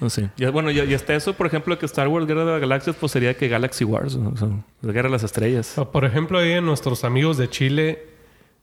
No 0.00 0.10
sé. 0.10 0.28
Ya, 0.36 0.50
bueno, 0.50 0.70
y, 0.70 0.80
y 0.80 0.92
hasta 0.94 1.14
eso, 1.14 1.34
por 1.34 1.46
ejemplo, 1.46 1.78
que 1.78 1.86
Star 1.86 2.08
Wars 2.08 2.26
Guerra 2.26 2.44
de 2.44 2.50
las 2.52 2.60
Galaxias, 2.60 2.96
pues 2.98 3.12
sería 3.12 3.34
que 3.36 3.48
Galaxy 3.48 3.84
Wars, 3.84 4.16
o 4.16 4.36
sea, 4.36 4.48
la 4.82 4.92
Guerra 4.92 5.08
de 5.08 5.12
las 5.12 5.22
Estrellas. 5.22 5.74
Por 5.92 6.04
ejemplo, 6.04 6.38
ahí 6.38 6.52
en 6.52 6.66
nuestros 6.66 7.04
amigos 7.04 7.36
de 7.38 7.48
Chile, 7.48 8.08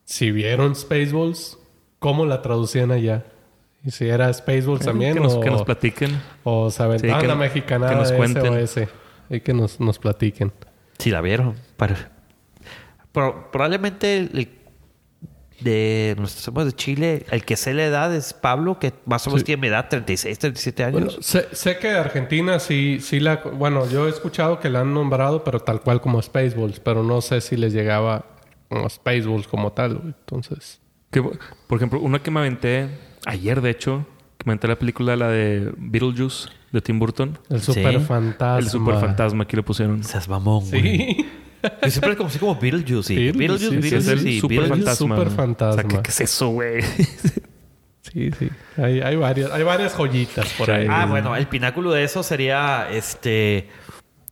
si 0.03 0.31
vieron 0.31 0.75
Spaceballs, 0.75 1.57
¿cómo 1.99 2.25
la 2.25 2.41
traducían 2.41 2.91
allá? 2.91 3.25
Y 3.83 3.91
si 3.91 4.07
era 4.07 4.31
Spaceballs 4.31 4.85
también 4.85 5.13
que, 5.13 5.19
nos, 5.21 5.33
o, 5.35 5.39
que 5.39 5.49
nos 5.49 5.63
platiquen. 5.63 6.21
o 6.43 6.69
se 6.69 6.83
aventaban 6.83 7.15
Sí, 7.15 7.21
que- 7.21 7.27
la 7.27 7.35
mexicana 7.35 7.89
que 7.89 7.95
nos 7.95 8.11
cuenten. 8.11 8.67
SOS. 8.67 8.87
Y 9.29 9.39
que 9.39 9.53
nos, 9.53 9.79
nos 9.79 9.97
platiquen. 9.97 10.51
Si 10.99 11.09
la 11.09 11.21
vieron. 11.21 11.55
Pero, 11.77 11.95
pero 13.11 13.51
probablemente 13.51 14.17
el, 14.17 14.29
el 14.37 14.49
de 15.59 16.15
nuestros 16.17 16.47
amigos 16.47 16.65
de 16.65 16.71
Chile, 16.73 17.25
el 17.29 17.45
que 17.45 17.55
sé 17.55 17.73
la 17.75 17.85
edad 17.85 18.15
es 18.15 18.33
Pablo, 18.33 18.79
que 18.79 18.93
más 19.05 19.27
o 19.27 19.29
menos 19.29 19.41
Sí. 19.41 19.45
tiene 19.45 19.61
mi 19.61 19.67
edad, 19.67 19.87
36, 19.89 20.39
37 20.39 20.83
años. 20.83 20.93
Bueno, 20.93 21.11
sé, 21.21 21.47
sé 21.51 21.77
que 21.77 21.89
Argentina 21.91 22.57
sí, 22.59 22.97
sí 22.99 23.19
la... 23.19 23.35
Bueno, 23.37 23.87
yo 23.87 24.07
he 24.07 24.09
escuchado 24.09 24.59
que 24.59 24.69
la 24.71 24.79
han 24.81 24.91
nombrado, 24.93 25.43
pero 25.43 25.59
tal 25.59 25.81
cual 25.81 26.01
como 26.01 26.19
Spaceballs. 26.21 26.79
Pero 26.79 27.03
no 27.03 27.21
sé 27.21 27.41
si 27.41 27.57
les 27.57 27.73
llegaba 27.73 28.25
como 28.69 28.89
Spaceballs 28.89 29.47
como 29.47 29.71
tal. 29.71 29.97
güey. 29.97 30.07
Entonces... 30.19 30.79
Que, 31.11 31.21
por 31.21 31.77
ejemplo, 31.77 31.99
una 31.99 32.23
que 32.23 32.31
me 32.31 32.39
aventé 32.39 32.87
ayer, 33.27 33.61
de 33.61 33.69
hecho, 33.69 34.07
comenté 34.43 34.67
la 34.67 34.79
película, 34.79 35.15
la 35.15 35.27
de 35.27 35.71
Beetlejuice, 35.77 36.47
de 36.71 36.81
Tim 36.81 36.97
Burton. 36.97 37.37
El 37.49 37.59
Sí. 37.61 37.73
super 37.73 37.99
fantasma. 37.99 38.57
El 38.59 38.67
super 38.69 38.95
fantasma, 38.95 39.43
aquí 39.43 39.55
lo 39.57 39.63
pusieron. 39.63 40.03
Seas 40.03 40.27
mamón, 40.27 40.67
güey. 40.69 40.81
Sí. 40.97 41.25
Yo 41.83 41.89
siempre 41.89 42.15
conocí 42.17 42.39
como 42.39 42.55
Beetlejuice. 42.55 43.13
y 43.13 43.31
Beetlejuice, 43.31 43.69
Beetlejuice, 43.69 43.89
sí, 43.89 43.95
es 43.95 44.07
el 44.07 44.27
y 44.27 44.39
super 44.39 44.57
Beetlejuice. 44.59 44.85
fantasma. 44.85 45.15
Super 45.15 45.27
O 45.27 45.29
sea, 45.29 45.37
fantasma. 45.37 45.83
¿qué, 45.83 45.99
qué 46.03 46.09
es 46.09 46.21
eso, 46.21 46.49
güey? 46.49 46.81
Sí, 48.01 48.29
sí. 48.37 48.49
Hay, 48.77 48.99
hay, 48.99 49.15
varias, 49.15 49.51
hay 49.51 49.63
varias 49.63 49.93
joyitas 49.93 50.45
por 50.57 50.65
Sí. 50.65 50.71
ahí. 50.71 50.87
Ah, 50.89 51.05
bueno, 51.05 51.35
el 51.35 51.47
pináculo 51.47 51.91
de 51.91 52.03
eso 52.03 52.23
sería 52.23 52.87
este 52.91 53.69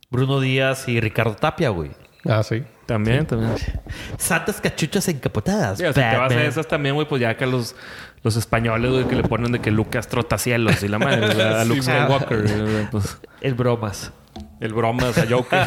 Bruno 0.10 0.40
Díaz 0.42 0.90
y 0.90 1.00
Ricardo 1.00 1.36
Tapia, 1.36 1.70
güey. 1.70 1.92
Ah, 2.26 2.44
sí. 2.44 2.64
También, 2.88 3.26
también. 3.26 3.54
Santas 4.18 4.60
cachuchas 4.60 5.08
encapotadas. 5.08 5.78
Sí, 5.78 5.86
o 5.86 5.94
sea, 5.94 6.12
te 6.12 6.18
vas 6.18 6.32
a 6.34 6.44
esas 6.44 6.68
también, 6.68 6.96
güey, 6.96 7.08
pues 7.08 7.22
ya 7.22 7.38
que 7.38 7.46
los, 7.46 7.76
los 8.24 8.36
españoles, 8.36 8.92
güey, 8.92 9.08
que 9.08 9.16
le 9.16 9.24
ponen 9.24 9.52
de 9.54 9.60
que 9.62 9.72
Lucas 9.72 10.08
trotacielos 10.10 10.82
y 10.84 10.88
la 10.90 10.98
madre, 11.00 11.26
a 11.42 11.64
Luke 11.64 11.84
Skywalker, 11.84 12.90
pues, 12.92 13.18
El 13.40 13.54
bromas. 13.54 14.12
El 14.60 14.74
bromas 14.74 15.18
a 15.18 15.26
Joker. 15.30 15.60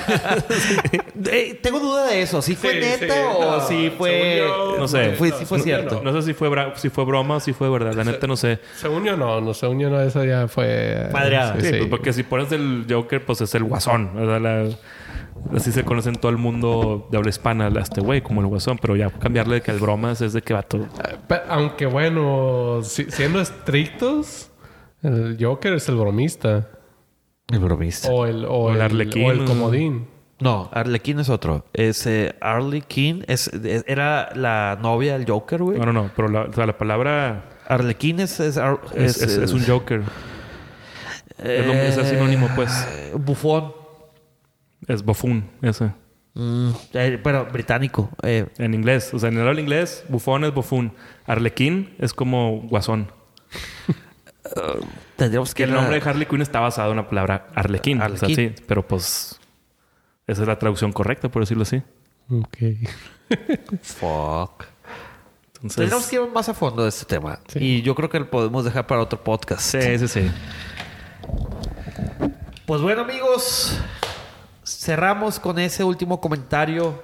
Eh, 1.31 1.59
tengo 1.63 1.81
duda 1.81 2.07
de 2.09 2.23
eso. 2.23 2.43
¿Sí 2.43 2.55
fue 2.55 2.73
Sí, 2.73 2.79
neta 2.81 3.15
sí, 3.15 3.21
o 3.39 3.41
no, 3.59 3.61
si 3.67 3.91
fue...? 3.91 4.39
yo, 4.39 4.77
no 4.79 4.89
sé. 4.89 5.13
Fue, 5.13 5.31
sí 5.33 5.45
fue 5.45 5.59
No, 5.59 5.65
cierto. 5.65 6.01
no 6.03 6.13
sé 6.13 6.23
si 6.23 6.35
fue, 6.35 6.49
bra- 6.51 6.75
si 6.77 6.89
fue 6.91 7.05
broma 7.05 7.37
o 7.37 7.41
si 7.41 7.53
fue 7.53 7.71
verdad, 7.71 7.95
la 7.95 8.05
neta 8.05 8.27
no 8.27 8.37
sé. 8.37 8.59
Según 8.77 9.05
yo 9.05 9.17
no, 9.17 9.41
no, 9.41 9.55
según 9.55 9.79
yo 9.81 9.89
no, 9.91 10.01
esa 10.01 10.25
ya 10.25 10.49
fue... 10.49 11.09
Madreada. 11.13 11.61
Sí, 11.61 11.71
pues 11.71 11.87
porque 11.87 12.13
si 12.13 12.23
pones 12.23 12.51
el 12.53 12.87
Joker, 12.89 13.25
pues 13.25 13.41
es 13.41 13.55
el 13.55 13.65
guasón. 13.65 14.11
O 14.19 14.27
sea, 14.27 14.39
la- 14.39 14.69
así 15.57 15.73
se 15.73 15.85
conoce 15.85 16.09
en 16.11 16.17
todo 16.17 16.31
el 16.31 16.39
mundo 16.39 17.09
de 17.11 17.17
habla 17.19 17.31
hispana 17.31 17.67
a 17.69 17.81
este 17.81 18.01
güey, 18.01 18.21
como 18.21 18.41
el 18.41 18.47
guasón. 18.47 18.79
Pero 18.81 18.97
ya 18.97 19.11
cambiarle 19.11 19.57
de 19.57 19.61
que 19.63 19.71
el 19.71 19.79
bromas 19.79 20.21
es 20.21 20.33
de 20.33 20.43
que 20.43 20.55
va 20.55 20.63
todo. 20.63 20.83
Eh, 20.85 21.17
pe- 21.29 21.41
Aunque 21.49 21.87
bueno, 21.87 22.81
si- 22.83 23.11
siendo 23.11 23.41
estrictos, 23.41 24.51
el 25.03 25.37
Joker 25.41 25.75
es 25.75 25.89
el 25.89 25.97
bromista. 25.97 26.69
El 27.53 27.59
bromista. 27.61 28.11
O 28.11 28.27
el, 28.27 28.45
o 28.45 28.49
O 28.51 28.71
el 28.71 28.77
el, 28.77 28.83
Arlequín. 28.83 29.25
o 29.27 29.31
el 29.31 29.45
comodín. 29.45 30.07
No, 30.41 30.69
Arlequín 30.73 31.21
es 31.21 31.29
otro. 31.29 31.65
Es 31.73 32.05
eh, 32.07 32.35
Arlequín. 32.41 33.25
Es, 33.29 33.47
es- 33.49 33.85
era 33.87 34.31
la 34.35 34.77
novia 34.83 35.17
del 35.17 35.31
Joker, 35.31 35.63
güey. 35.63 35.79
No, 35.79 35.87
no, 35.87 35.93
no. 35.93 36.11
Pero 36.17 36.29
la, 36.29 36.43
o 36.43 36.53
sea, 36.53 36.67
la 36.67 36.77
palabra 36.79 37.45
Arlequín 37.69 38.19
es... 38.19 38.41
Es, 38.41 38.57
ar- 38.59 38.81
es, 38.97 39.23
es- 39.23 39.37
es 39.37 39.53
un 39.53 39.65
Joker. 39.65 40.03
Es 41.39 41.67
lo- 41.67 41.73
es 41.73 42.09
sinónimo, 42.09 42.49
pues. 42.57 42.71
eh, 42.91 43.13
Bufón. 43.17 43.73
Es 44.89 45.05
buffoon, 45.05 45.45
ese. 45.63 45.93
Mm, 46.35 46.71
eh, 46.95 47.21
pero 47.23 47.47
británico. 47.53 48.11
Eh, 48.25 48.47
En 48.59 48.75
inglés. 48.75 49.15
O 49.15 49.19
sea, 49.21 49.29
en 49.29 49.39
el 49.39 49.47
habla 49.47 49.61
inglés, 49.61 50.05
bufón 50.09 50.43
es 50.45 50.53
buffoon. 50.53 50.93
Arlequín 51.25 51.95
es 51.99 52.13
como 52.15 52.63
guasón. 52.63 53.13
Tendríamos 55.17 55.55
que... 55.55 55.65
El 55.65 55.73
nombre 55.73 56.01
de 56.01 56.09
Harley 56.09 56.27
Quinn 56.27 56.43
está 56.43 56.61
basado 56.61 56.91
en 56.91 56.99
la 56.99 57.09
palabra 57.09 57.49
arlequín. 57.55 57.99
O 58.01 58.01
sea, 58.01 58.27
Arlequín. 58.27 58.55
sí. 58.57 58.65
Pero 58.67 58.87
pues... 58.87 59.39
Esa 60.27 60.43
es 60.43 60.49
la 60.49 60.59
traducción 60.59 60.93
correcta, 60.93 61.29
por 61.29 61.43
decirlo 61.43 61.63
así. 61.63 61.83
Ok. 62.31 62.59
Fuck. 63.83 64.65
Entonces... 65.57 65.77
Tendríamos 65.77 66.07
que 66.07 66.17
ir 66.17 66.23
más 66.33 66.49
a 66.49 66.55
fondo 66.55 66.83
de 66.83 66.89
este 66.89 67.05
tema. 67.05 67.41
Sí. 67.49 67.59
Y 67.61 67.83
yo 67.83 67.95
creo 67.95 68.09
que 68.09 68.21
lo 68.21 68.31
podemos 68.31 68.65
dejar 68.65 68.87
para 68.87 69.01
otro 69.01 69.23
podcast. 69.23 69.63
Sí, 69.63 69.99
sí, 69.99 70.09
sí. 70.09 70.31
Pues 72.67 72.81
bueno, 72.81 73.03
amigos, 73.03 73.79
cerramos 74.65 75.39
con 75.39 75.59
ese 75.59 75.85
último 75.85 76.21
comentario. 76.21 77.03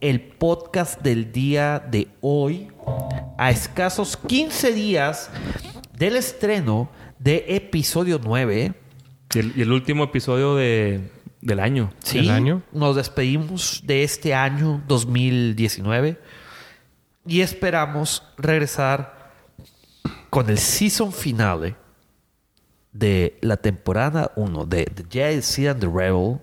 El 0.00 0.20
podcast 0.20 1.00
del 1.02 1.32
día 1.32 1.80
de 1.80 2.08
hoy, 2.20 2.70
a 3.36 3.50
escasos 3.50 4.16
15 4.16 4.72
días 4.72 5.30
del 5.98 6.16
estreno 6.16 6.90
de 7.18 7.44
episodio 7.48 8.20
9. 8.22 8.72
Y 9.34 9.38
el, 9.38 9.52
y 9.56 9.62
el 9.62 9.72
último 9.72 10.04
episodio 10.04 10.54
de, 10.56 11.10
del 11.40 11.60
año. 11.60 11.90
Sí, 12.02 12.18
¿Del 12.18 12.30
año? 12.30 12.62
nos 12.72 12.96
despedimos 12.96 13.82
de 13.84 14.04
este 14.04 14.34
año 14.34 14.82
2019 14.88 16.18
y 17.26 17.40
esperamos 17.40 18.22
regresar 18.38 19.32
con 20.30 20.48
el 20.48 20.58
season 20.58 21.12
finale 21.12 21.76
de 22.92 23.38
la 23.42 23.56
temporada 23.56 24.32
1 24.36 24.64
de 24.66 24.84
The 24.86 25.04
Jedi 25.10 25.42
Seed 25.42 25.68
and 25.68 25.80
the 25.80 25.86
Rebel 25.86 26.38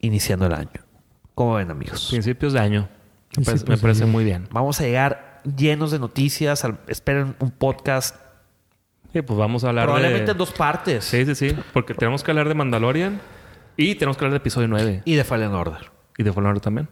iniciando 0.00 0.46
el 0.46 0.52
año. 0.52 0.70
¿Cómo 1.34 1.54
ven, 1.54 1.70
amigos? 1.70 2.08
Principios 2.10 2.52
de 2.52 2.60
año. 2.60 2.88
Me 3.36 3.44
parece, 3.44 3.64
me 3.66 3.78
parece 3.78 4.04
muy 4.04 4.24
bien. 4.24 4.46
Vamos 4.50 4.78
a 4.80 4.84
llegar 4.84 5.40
llenos 5.56 5.90
de 5.90 5.98
noticias. 5.98 6.62
esperen 6.86 7.34
un 7.40 7.50
podcast 7.50 8.16
Sí, 9.12 9.22
pues 9.22 9.38
vamos 9.38 9.62
a 9.64 9.68
hablar 9.68 9.84
probablemente 9.86 10.26
de... 10.26 10.32
en 10.32 10.38
dos 10.38 10.52
partes 10.52 11.04
Sí, 11.04 11.24
sí, 11.26 11.34
sí. 11.34 11.56
Porque 11.72 11.94
tenemos 11.94 12.22
que 12.22 12.30
hablar 12.30 12.48
de 12.48 12.54
Mandalorian 12.54 13.20
y 13.76 13.94
tenemos 13.96 14.16
que 14.16 14.24
hablar 14.24 14.32
de 14.32 14.42
episodio 14.42 14.68
9. 14.68 15.02
y 15.04 15.14
de 15.14 15.24
Fallen 15.24 15.52
Order. 15.52 15.90
Y 16.16 16.22
de 16.22 16.32
Fallen 16.32 16.48
Order 16.50 16.62
también. 16.62 16.88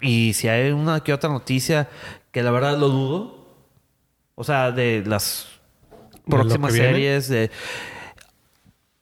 Y 0.00 0.32
si 0.34 0.48
hay 0.48 0.70
una 0.70 1.00
que 1.00 1.12
otra 1.12 1.28
noticia 1.30 1.88
que 2.32 2.42
la 2.42 2.50
verdad 2.50 2.78
lo 2.78 2.88
dudo, 2.88 3.48
o 4.34 4.44
sea, 4.44 4.70
de 4.72 5.02
las 5.06 5.48
próximas 6.26 6.72
viene? 6.72 6.88
series, 6.88 7.28
de 7.28 7.50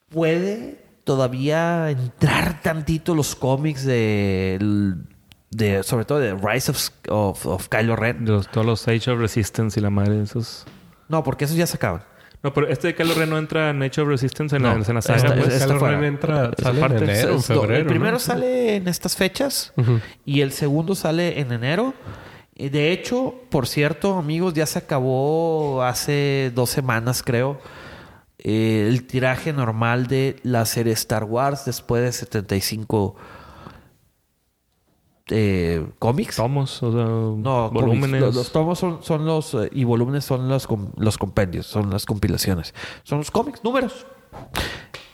puede 0.09 0.85
todavía 1.05 1.91
entrar 1.91 2.63
tantito 2.63 3.15
los 3.15 3.35
cómics 3.37 3.85
de, 3.85 4.59
de 5.51 5.83
sobre 5.83 6.05
todo 6.05 6.19
de 6.21 6.35
Rise 6.35 6.71
of, 6.71 6.89
of, 7.09 7.47
of 7.47 7.69
Kylo 7.69 7.97
Ren. 7.97 8.25
Los- 8.25 8.51
todos 8.51 8.67
los 8.67 8.89
Age 8.89 9.11
of 9.11 9.19
Resistance 9.21 9.79
y 9.79 9.83
la 9.83 9.91
madre 9.91 10.15
de 10.17 10.25
esos. 10.25 10.65
No, 11.09 11.23
porque 11.23 11.45
esos 11.45 11.57
ya 11.57 11.67
se 11.67 11.77
acaban. 11.77 12.03
No, 12.43 12.53
pero 12.53 12.69
este 12.69 12.89
de 12.89 12.95
Kylo 12.95 13.15
Ren 13.15 13.31
no 13.31 13.39
entra 13.39 13.71
en 13.71 13.83
Age 13.83 14.01
of 14.01 14.09
Resistance 14.09 14.55
en, 14.57 14.63
la, 14.63 14.75
No, 14.75 14.85
en 14.85 14.95
la 14.95 15.03
saga. 15.03 15.17
esta- 15.19 15.35
pues. 15.35 15.49
esta 15.55 15.67
Kylo 15.67 15.79
fuera. 15.81 15.97
Ren 16.01 16.05
entra, 16.05 16.51
sale 16.63 16.81
en 16.85 16.93
enero, 17.03 17.33
en 17.35 17.43
febrero. 17.43 17.75
el 17.77 17.87
primero 17.87 18.13
¿no? 18.13 18.19
sale 18.19 18.77
en 18.77 18.89
estas 18.89 19.17
fechas 19.17 19.73
y 20.25 20.43
el 20.43 20.53
segundo 20.53 20.95
sale 20.95 21.41
en 21.41 21.51
enero. 21.53 21.95
Y 22.55 22.69
De 22.71 22.93
hecho, 22.93 23.35
por 23.51 23.67
cierto, 23.67 24.17
amigos, 24.17 24.55
ya 24.55 24.65
se 24.67 24.79
acabó 24.79 25.83
hace 25.83 26.53
dos 26.55 26.71
semanas, 26.71 27.23
creo, 27.23 27.61
eh, 28.39 28.87
el 28.89 29.07
tiraje 29.07 29.53
normal 29.53 30.07
de 30.07 30.37
la 30.43 30.65
serie 30.67 30.93
Star 30.93 31.25
Wars 31.25 31.65
después 31.65 32.03
de 32.03 32.13
75 32.13 33.17
eh, 35.29 35.85
cómics. 35.99 36.37
Tomos, 36.37 36.83
o 36.83 36.93
sea, 36.93 37.05
No, 37.05 37.71
volúmenes. 37.71 38.21
Los, 38.21 38.35
los 38.35 38.53
tomos 38.53 38.79
son, 38.79 39.03
son 39.03 39.25
los 39.25 39.55
eh, 39.55 39.69
y 39.73 39.85
volúmenes 39.85 40.25
son 40.25 40.49
los, 40.49 40.69
los 40.97 41.19
compendios, 41.19 41.67
son 41.67 41.91
las 41.91 42.07
compilaciones. 42.07 42.75
Son 43.03 43.19
los 43.19 43.31
cómics, 43.31 43.63
números. 43.65 44.07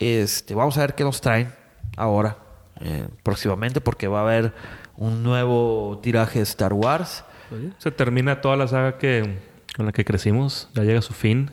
Este, 0.00 0.54
vamos 0.54 0.76
a 0.76 0.80
ver 0.80 0.94
qué 0.94 1.04
nos 1.04 1.20
traen 1.20 1.54
ahora, 1.96 2.38
eh, 2.80 3.08
próximamente, 3.22 3.80
porque 3.80 4.08
va 4.08 4.20
a 4.20 4.22
haber 4.22 4.52
un 4.96 5.22
nuevo 5.22 5.98
tiraje 6.02 6.40
de 6.40 6.44
Star 6.44 6.72
Wars. 6.72 7.24
Se 7.78 7.90
termina 7.90 8.40
toda 8.40 8.56
la 8.56 8.66
saga 8.66 8.96
que, 8.96 9.38
con 9.76 9.86
la 9.86 9.92
que 9.92 10.04
crecimos. 10.04 10.68
Ya 10.74 10.84
llega 10.84 10.98
a 11.00 11.02
su 11.02 11.12
fin. 11.12 11.50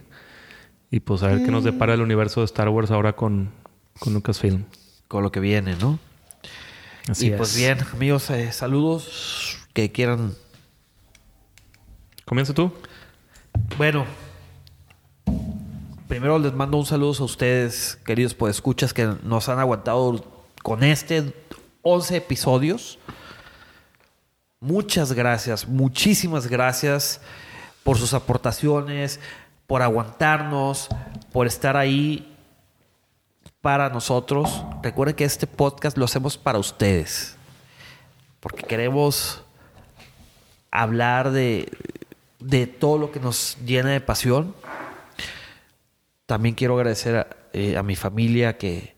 Y 0.91 1.01
pues 1.01 1.23
a 1.23 1.27
ver 1.27 1.43
qué 1.43 1.51
nos 1.51 1.63
depara 1.63 1.93
el 1.93 2.01
universo 2.01 2.39
de 2.39 2.45
Star 2.45 2.69
Wars 2.69 2.89
ahora 2.89 3.13
con, 3.13 3.51
con 3.99 4.13
Lucasfilm. 4.13 4.63
Con 5.07 5.23
lo 5.23 5.31
que 5.31 5.39
viene, 5.39 5.75
¿no? 5.75 5.99
Así 7.09 7.27
y 7.27 7.31
pues 7.31 7.51
es. 7.51 7.57
bien, 7.57 7.79
amigos, 7.91 8.29
eh, 8.29 8.51
saludos 8.51 9.57
que 9.73 9.91
quieran. 9.91 10.35
Comienza 12.23 12.53
tú. 12.53 12.71
Bueno, 13.79 14.05
primero 16.07 16.37
les 16.37 16.53
mando 16.53 16.77
un 16.77 16.85
saludo 16.85 17.23
a 17.23 17.25
ustedes, 17.25 17.97
queridos 18.05 18.35
escuchas 18.47 18.93
que 18.93 19.15
nos 19.23 19.49
han 19.49 19.57
aguantado 19.57 20.23
con 20.61 20.83
este 20.83 21.33
11 21.81 22.17
episodios. 22.17 22.99
Muchas 24.59 25.11
gracias, 25.13 25.67
muchísimas 25.67 26.45
gracias 26.45 27.21
por 27.83 27.97
sus 27.97 28.13
aportaciones, 28.13 29.19
por 29.65 29.81
aguantarnos, 29.81 30.89
por 31.31 31.47
estar 31.47 31.75
ahí 31.75 32.28
para 33.61 33.89
nosotros. 33.89 34.63
Recuerden 34.81 35.15
que 35.15 35.25
este 35.25 35.47
podcast 35.47 35.97
lo 35.97 36.05
hacemos 36.05 36.37
para 36.37 36.59
ustedes, 36.59 37.35
porque 38.39 38.63
queremos 38.63 39.43
hablar 40.71 41.31
de, 41.31 41.71
de 42.39 42.67
todo 42.67 42.97
lo 42.97 43.11
que 43.11 43.19
nos 43.19 43.57
llena 43.65 43.89
de 43.89 44.01
pasión. 44.01 44.55
También 46.25 46.55
quiero 46.55 46.75
agradecer 46.75 47.15
a, 47.17 47.27
eh, 47.53 47.77
a 47.77 47.83
mi 47.83 47.95
familia 47.95 48.57
que, 48.57 48.95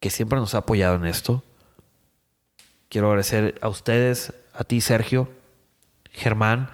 que 0.00 0.10
siempre 0.10 0.38
nos 0.38 0.54
ha 0.54 0.58
apoyado 0.58 0.96
en 0.96 1.06
esto. 1.06 1.42
Quiero 2.88 3.08
agradecer 3.08 3.58
a 3.62 3.68
ustedes, 3.68 4.32
a 4.54 4.64
ti 4.64 4.80
Sergio, 4.80 5.28
Germán. 6.10 6.70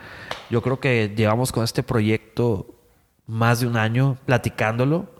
Yo 0.51 0.62
creo 0.62 0.81
que 0.81 1.12
llevamos 1.15 1.52
con 1.52 1.65
este 1.65 1.82
proyecto 1.82 2.74
más 3.27 3.60
de 3.60 3.66
un 3.66 3.77
año 3.77 4.16
platicándolo 4.24 5.18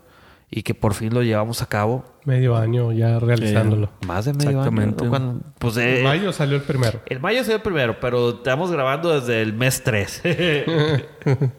y 0.51 0.63
que 0.63 0.73
por 0.73 0.95
fin 0.95 1.13
lo 1.13 1.21
llevamos 1.21 1.61
a 1.61 1.67
cabo. 1.67 2.03
Medio 2.25 2.55
año 2.57 2.91
ya 2.91 3.19
realizándolo. 3.19 3.91
Más 4.07 4.25
de 4.25 4.33
medio 4.33 4.49
Exactamente. 4.51 5.03
año. 5.03 5.09
Cuando- 5.09 5.41
pues, 5.59 5.77
eh, 5.77 5.99
En 5.99 6.03
mayo 6.05 6.33
salió 6.33 6.55
el 6.55 6.63
primero. 6.63 7.01
El 7.05 7.19
mayo 7.19 7.43
se 7.43 7.53
el 7.53 7.61
primero, 7.61 7.99
pero 7.99 8.29
estamos 8.29 8.71
grabando 8.71 9.13
desde 9.19 9.41
el 9.41 9.53
mes 9.53 9.83
3. 9.83 10.21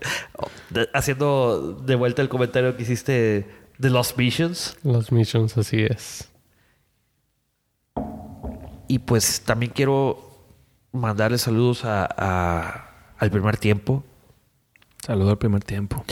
Haciendo 0.92 1.74
de 1.84 1.94
vuelta 1.94 2.22
el 2.22 2.28
comentario 2.28 2.76
que 2.76 2.82
hiciste 2.82 3.46
de 3.78 3.90
Lost 3.90 4.16
Missions. 4.18 4.76
Los 4.82 5.12
missions, 5.12 5.56
así 5.56 5.82
es. 5.82 6.28
Y 8.88 8.98
pues 9.00 9.42
también 9.42 9.72
quiero 9.74 10.28
mandarle 10.92 11.38
saludos 11.38 11.84
a, 11.84 12.08
a- 12.16 12.86
al 13.18 13.30
primer 13.30 13.56
tiempo. 13.56 14.04
Saludo 15.04 15.30
al 15.30 15.38
primer 15.38 15.62
tiempo. 15.64 16.04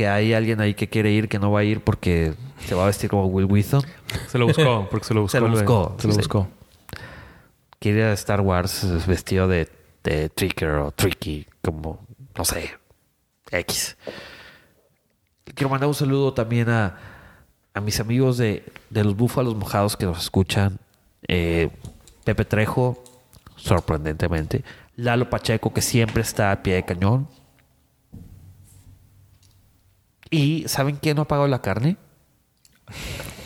Que 0.00 0.08
hay 0.08 0.32
alguien 0.32 0.62
ahí 0.62 0.72
que 0.72 0.88
quiere 0.88 1.10
ir, 1.10 1.28
que 1.28 1.38
no 1.38 1.52
va 1.52 1.60
a 1.60 1.64
ir 1.64 1.82
porque 1.82 2.32
se 2.66 2.74
va 2.74 2.84
a 2.84 2.86
vestir 2.86 3.10
como 3.10 3.26
Will 3.26 3.44
Wheaton. 3.44 3.82
Se 4.28 4.38
lo 4.38 4.46
buscó, 4.46 4.88
porque 4.90 5.06
se 5.06 5.12
lo 5.12 5.20
buscó. 5.20 5.32
Se 5.36 5.40
lo 5.42 5.50
buscó, 5.50 5.96
Se 5.98 6.08
lo 6.08 6.14
buscó. 6.14 6.48
Quiere 7.78 7.98
ir 7.98 8.04
a 8.06 8.14
Star 8.14 8.40
Wars 8.40 9.06
vestido 9.06 9.46
de, 9.46 9.68
de 10.02 10.30
Tricker 10.30 10.70
o 10.70 10.90
Tricky, 10.90 11.46
como, 11.60 12.00
no 12.34 12.46
sé, 12.46 12.70
X. 13.50 13.98
Quiero 15.54 15.68
mandar 15.68 15.88
un 15.88 15.94
saludo 15.94 16.32
también 16.32 16.70
a, 16.70 16.96
a 17.74 17.80
mis 17.82 18.00
amigos 18.00 18.38
de, 18.38 18.64
de 18.88 19.04
los 19.04 19.14
Búfalos 19.14 19.54
Mojados 19.54 19.98
que 19.98 20.06
nos 20.06 20.18
escuchan. 20.22 20.78
Eh, 21.28 21.68
Pepe 22.24 22.46
Trejo, 22.46 23.04
sorprendentemente. 23.56 24.64
Lalo 24.96 25.28
Pacheco, 25.28 25.74
que 25.74 25.82
siempre 25.82 26.22
está 26.22 26.52
a 26.52 26.62
pie 26.62 26.76
de 26.76 26.84
cañón. 26.86 27.28
Y 30.30 30.64
¿saben 30.68 30.96
quién 30.96 31.16
no 31.16 31.22
ha 31.22 31.28
pagado 31.28 31.48
la 31.48 31.60
carne? 31.60 31.96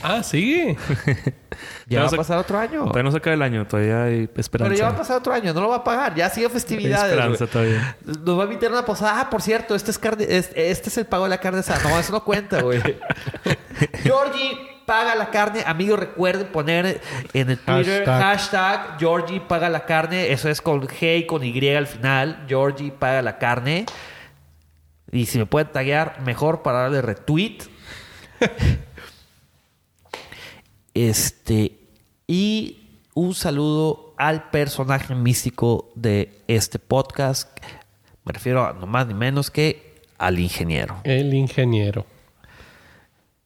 Ah, 0.02 0.22
sí. 0.22 0.76
Ya 1.86 2.00
va 2.00 2.08
a 2.08 2.10
pasar 2.10 2.38
otro 2.38 2.58
año. 2.58 2.80
Todavía 2.84 3.02
no 3.04 3.10
se 3.12 3.18
acaba 3.18 3.34
el 3.34 3.42
año, 3.42 3.66
todavía 3.66 4.04
hay 4.04 4.28
esperanza. 4.36 4.70
Pero 4.70 4.74
ya 4.74 4.86
va 4.88 4.94
a 4.94 4.96
pasar 4.96 5.18
otro 5.18 5.32
año, 5.34 5.52
no 5.52 5.60
lo 5.60 5.68
va 5.68 5.76
a 5.76 5.84
pagar. 5.84 6.14
Ya 6.14 6.28
sigue 6.30 6.46
hay 6.46 6.52
festividades. 6.52 7.12
esperanza 7.12 7.44
güey. 7.44 7.50
todavía. 7.52 7.96
Nos 8.24 8.38
va 8.38 8.42
a 8.42 8.46
invitar 8.46 8.70
a 8.70 8.72
una 8.72 8.84
posada. 8.84 9.20
Ah, 9.20 9.30
por 9.30 9.42
cierto, 9.42 9.74
este 9.74 9.90
es, 9.90 9.98
carne, 9.98 10.24
es- 10.28 10.50
este 10.56 10.88
es 10.88 10.98
el 10.98 11.06
pago 11.06 11.24
de 11.24 11.30
la 11.30 11.38
carne 11.38 11.60
asada. 11.60 11.88
No, 11.88 11.98
eso 11.98 12.10
no 12.12 12.24
cuenta, 12.24 12.62
güey. 12.62 12.80
Georgie 14.02 14.58
paga 14.86 15.14
la 15.14 15.30
carne. 15.30 15.62
Amigos, 15.66 16.00
recuerden 16.00 16.46
poner 16.48 17.00
en 17.32 17.50
el 17.50 17.58
Twitter 17.58 18.04
Hashtag. 18.04 18.22
hashtag 18.22 18.98
Georgie 18.98 19.40
paga 19.40 19.68
la 19.68 19.84
carne. 19.84 20.32
Eso 20.32 20.48
es 20.48 20.60
con 20.60 20.82
G 20.88 21.18
y 21.20 21.26
con 21.26 21.44
Y 21.44 21.68
al 21.68 21.86
final. 21.86 22.44
Georgie 22.48 22.90
paga 22.92 23.22
la 23.22 23.38
carne. 23.38 23.84
Y 25.14 25.26
si 25.26 25.38
me 25.38 25.46
pueden 25.46 25.70
taguear, 25.70 26.20
mejor 26.22 26.62
para 26.62 26.80
darle 26.80 27.00
retweet. 27.00 27.58
este. 30.92 31.78
Y 32.26 32.98
un 33.14 33.32
saludo 33.34 34.14
al 34.18 34.50
personaje 34.50 35.14
místico 35.14 35.92
de 35.94 36.42
este 36.48 36.80
podcast. 36.80 37.48
Me 38.24 38.32
refiero 38.32 38.66
a 38.66 38.72
no 38.72 38.86
más 38.88 39.06
ni 39.06 39.14
menos 39.14 39.52
que 39.52 40.02
al 40.18 40.40
ingeniero. 40.40 41.00
El 41.04 41.32
ingeniero. 41.32 42.06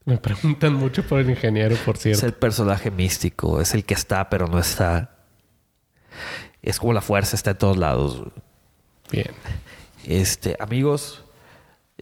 Me 0.06 0.16
preguntan 0.16 0.72
mucho 0.72 1.06
por 1.06 1.20
el 1.20 1.28
ingeniero, 1.28 1.76
por 1.84 1.96
Es 1.96 2.02
cierto. 2.02 2.24
el 2.24 2.32
personaje 2.32 2.90
místico, 2.90 3.60
es 3.60 3.74
el 3.74 3.84
que 3.84 3.92
está 3.92 4.30
pero 4.30 4.46
no 4.46 4.58
está. 4.58 5.18
Es 6.62 6.78
como 6.78 6.94
la 6.94 7.02
fuerza, 7.02 7.36
está 7.36 7.50
en 7.50 7.58
todos 7.58 7.76
lados. 7.76 8.22
Bien. 9.10 9.32
Este, 10.06 10.56
amigos, 10.60 11.24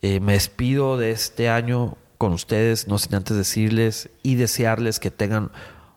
eh, 0.02 0.20
me 0.20 0.34
despido 0.34 0.96
de 0.96 1.10
este 1.10 1.48
año 1.48 1.96
con 2.18 2.32
ustedes, 2.32 2.88
no 2.88 2.98
sin 2.98 3.14
antes 3.14 3.36
decirles 3.36 4.10
y 4.22 4.34
desearles 4.36 5.00
que 5.00 5.10
tengan 5.10 5.50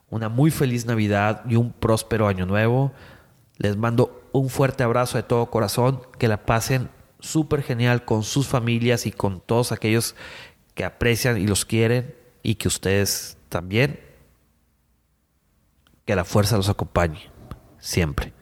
una 0.10 0.30
muy 0.30 0.52
feliz 0.52 0.86
Navidad 0.86 1.44
y 1.48 1.56
un 1.56 1.72
próspero 1.72 2.28
año 2.28 2.46
nuevo. 2.46 2.92
Les 3.58 3.78
mando 3.78 4.28
un 4.32 4.50
fuerte 4.50 4.84
abrazo 4.84 5.18
de 5.18 5.24
todo 5.24 5.50
corazón, 5.52 6.02
que 6.18 6.28
la 6.28 6.46
pasen 6.46 6.90
súper 7.20 7.62
genial 7.62 8.06
con 8.06 8.24
sus 8.24 8.48
familias 8.48 9.06
y 9.06 9.12
con 9.12 9.42
todos 9.42 9.72
aquellos 9.72 10.16
que 10.74 10.86
aprecian 10.86 11.38
y 11.38 11.46
los 11.46 11.66
quieren 11.66 12.16
y 12.42 12.56
que 12.56 12.68
ustedes 12.68 13.38
también. 13.50 14.00
Que 16.06 16.16
la 16.16 16.24
fuerza 16.24 16.58
los 16.58 16.70
acompañe 16.70 17.30
siempre. 17.80 18.34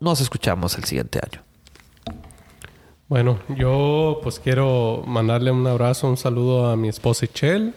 Nos 0.00 0.20
escuchamos 0.20 0.76
el 0.78 0.84
siguiente 0.84 1.20
año. 1.22 1.45
Bueno, 3.08 3.38
yo 3.56 4.18
pues 4.20 4.40
quiero 4.40 5.04
mandarle 5.06 5.52
un 5.52 5.64
abrazo, 5.64 6.08
un 6.08 6.16
saludo 6.16 6.68
a 6.68 6.76
mi 6.76 6.88
esposa 6.88 7.24
Ichel, 7.24 7.72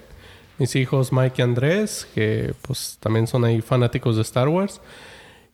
mis 0.57 0.75
hijos 0.75 1.13
Mike 1.13 1.35
y 1.37 1.41
Andrés, 1.43 2.07
que 2.15 2.55
pues 2.63 2.97
también 2.99 3.27
son 3.27 3.45
ahí 3.45 3.61
fanáticos 3.61 4.15
de 4.15 4.23
Star 4.23 4.47
Wars. 4.47 4.81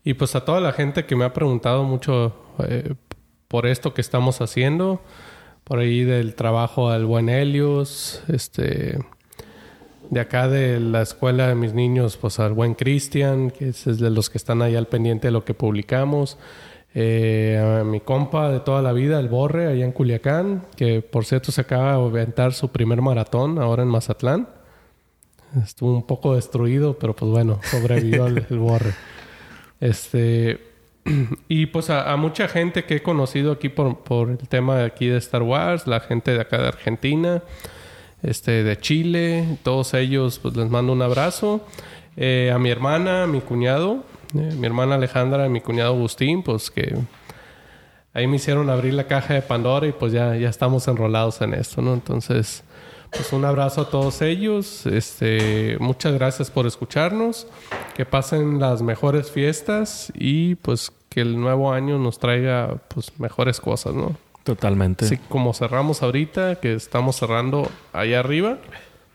Y 0.05 0.13
pues 0.13 0.33
a 0.33 0.45
toda 0.45 0.61
la 0.61 0.71
gente 0.71 1.05
que 1.05 1.17
me 1.17 1.25
ha 1.25 1.33
preguntado 1.33 1.83
mucho 1.83 2.33
eh, 2.65 2.93
por 3.49 3.65
esto 3.65 3.93
que 3.93 3.99
estamos 3.99 4.39
haciendo, 4.39 5.01
por 5.65 5.79
ahí 5.79 6.05
del 6.05 6.35
trabajo 6.35 6.89
al 6.89 7.05
buen 7.05 7.27
Helios, 7.27 8.23
este, 8.29 8.97
de 10.09 10.19
acá 10.21 10.47
de 10.47 10.79
la 10.79 11.01
escuela 11.01 11.49
de 11.49 11.55
mis 11.55 11.73
niños, 11.73 12.15
pues 12.15 12.39
al 12.39 12.53
buen 12.53 12.75
Cristian, 12.75 13.51
que 13.51 13.67
es 13.69 13.83
de 13.83 14.09
los 14.09 14.29
que 14.29 14.37
están 14.37 14.61
ahí 14.61 14.77
al 14.77 14.87
pendiente 14.87 15.27
de 15.27 15.31
lo 15.31 15.43
que 15.43 15.53
publicamos. 15.53 16.37
Eh, 16.97 17.81
a 17.81 17.83
mi 17.83 17.99
compa 17.99 18.49
de 18.49 18.61
toda 18.61 18.81
la 18.81 18.93
vida, 18.93 19.19
el 19.19 19.27
Borre, 19.27 19.67
allá 19.67 19.83
en 19.83 19.91
Culiacán, 19.91 20.63
que 20.77 21.01
por 21.01 21.25
cierto 21.25 21.51
se 21.51 21.59
acaba 21.59 21.97
de 21.97 22.05
aventar 22.05 22.53
su 22.53 22.69
primer 22.69 23.01
maratón 23.01 23.59
ahora 23.59 23.83
en 23.83 23.89
Mazatlán. 23.89 24.47
Estuvo 25.61 25.93
un 25.93 26.07
poco 26.07 26.35
destruido, 26.35 26.97
pero 26.97 27.13
pues 27.13 27.29
bueno, 27.29 27.59
sobrevivió 27.63 28.27
el, 28.27 28.45
el 28.49 28.59
Borre. 28.59 28.93
Este, 29.81 30.59
y 31.49 31.65
pues 31.65 31.89
a, 31.89 32.15
mucha 32.15 32.47
gente 32.47 32.85
que 32.85 32.95
he 32.95 33.03
conocido 33.03 33.51
aquí 33.51 33.67
por, 33.67 33.99
por 33.99 34.29
el 34.29 34.47
tema 34.47 34.77
de 34.77 34.85
aquí 34.85 35.07
de 35.07 35.17
Star 35.17 35.43
Wars, 35.43 35.87
la 35.87 35.99
gente 35.99 36.31
de 36.31 36.39
acá 36.39 36.59
de 36.59 36.67
Argentina, 36.69 37.43
este, 38.23 38.63
de 38.63 38.77
Chile, 38.77 39.57
todos 39.63 39.93
ellos, 39.93 40.39
pues 40.39 40.55
les 40.55 40.69
mando 40.69 40.93
un 40.93 41.01
abrazo. 41.01 41.65
Eh, 42.17 42.51
a 42.53 42.57
mi 42.57 42.69
hermana, 42.69 43.23
a 43.23 43.27
mi 43.27 43.41
cuñado, 43.41 44.05
mi 44.41 44.65
hermana 44.65 44.95
Alejandra 44.95 45.45
y 45.45 45.49
mi 45.49 45.61
cuñado 45.61 45.93
Agustín, 45.93 46.43
pues 46.43 46.69
que 46.69 46.95
ahí 48.13 48.27
me 48.27 48.37
hicieron 48.37 48.69
abrir 48.69 48.93
la 48.93 49.07
caja 49.07 49.33
de 49.33 49.41
Pandora 49.41 49.87
y 49.87 49.91
pues 49.91 50.11
ya, 50.13 50.35
ya 50.35 50.49
estamos 50.49 50.87
enrolados 50.87 51.41
en 51.41 51.53
esto, 51.53 51.81
¿no? 51.81 51.93
Entonces, 51.93 52.63
pues 53.11 53.31
un 53.33 53.45
abrazo 53.45 53.81
a 53.81 53.89
todos 53.89 54.21
ellos. 54.21 54.85
Este, 54.85 55.77
muchas 55.79 56.13
gracias 56.13 56.49
por 56.49 56.65
escucharnos. 56.65 57.47
Que 57.95 58.05
pasen 58.05 58.59
las 58.59 58.81
mejores 58.81 59.31
fiestas 59.31 60.11
y 60.15 60.55
pues 60.55 60.91
que 61.09 61.21
el 61.21 61.39
nuevo 61.39 61.71
año 61.71 61.97
nos 61.97 62.19
traiga 62.19 62.77
pues 62.93 63.17
mejores 63.19 63.59
cosas, 63.59 63.93
¿no? 63.93 64.17
Totalmente. 64.43 65.05
Así 65.05 65.17
como 65.17 65.53
cerramos 65.53 66.03
ahorita, 66.03 66.55
que 66.55 66.73
estamos 66.73 67.15
cerrando 67.15 67.69
allá 67.93 68.19
arriba, 68.19 68.59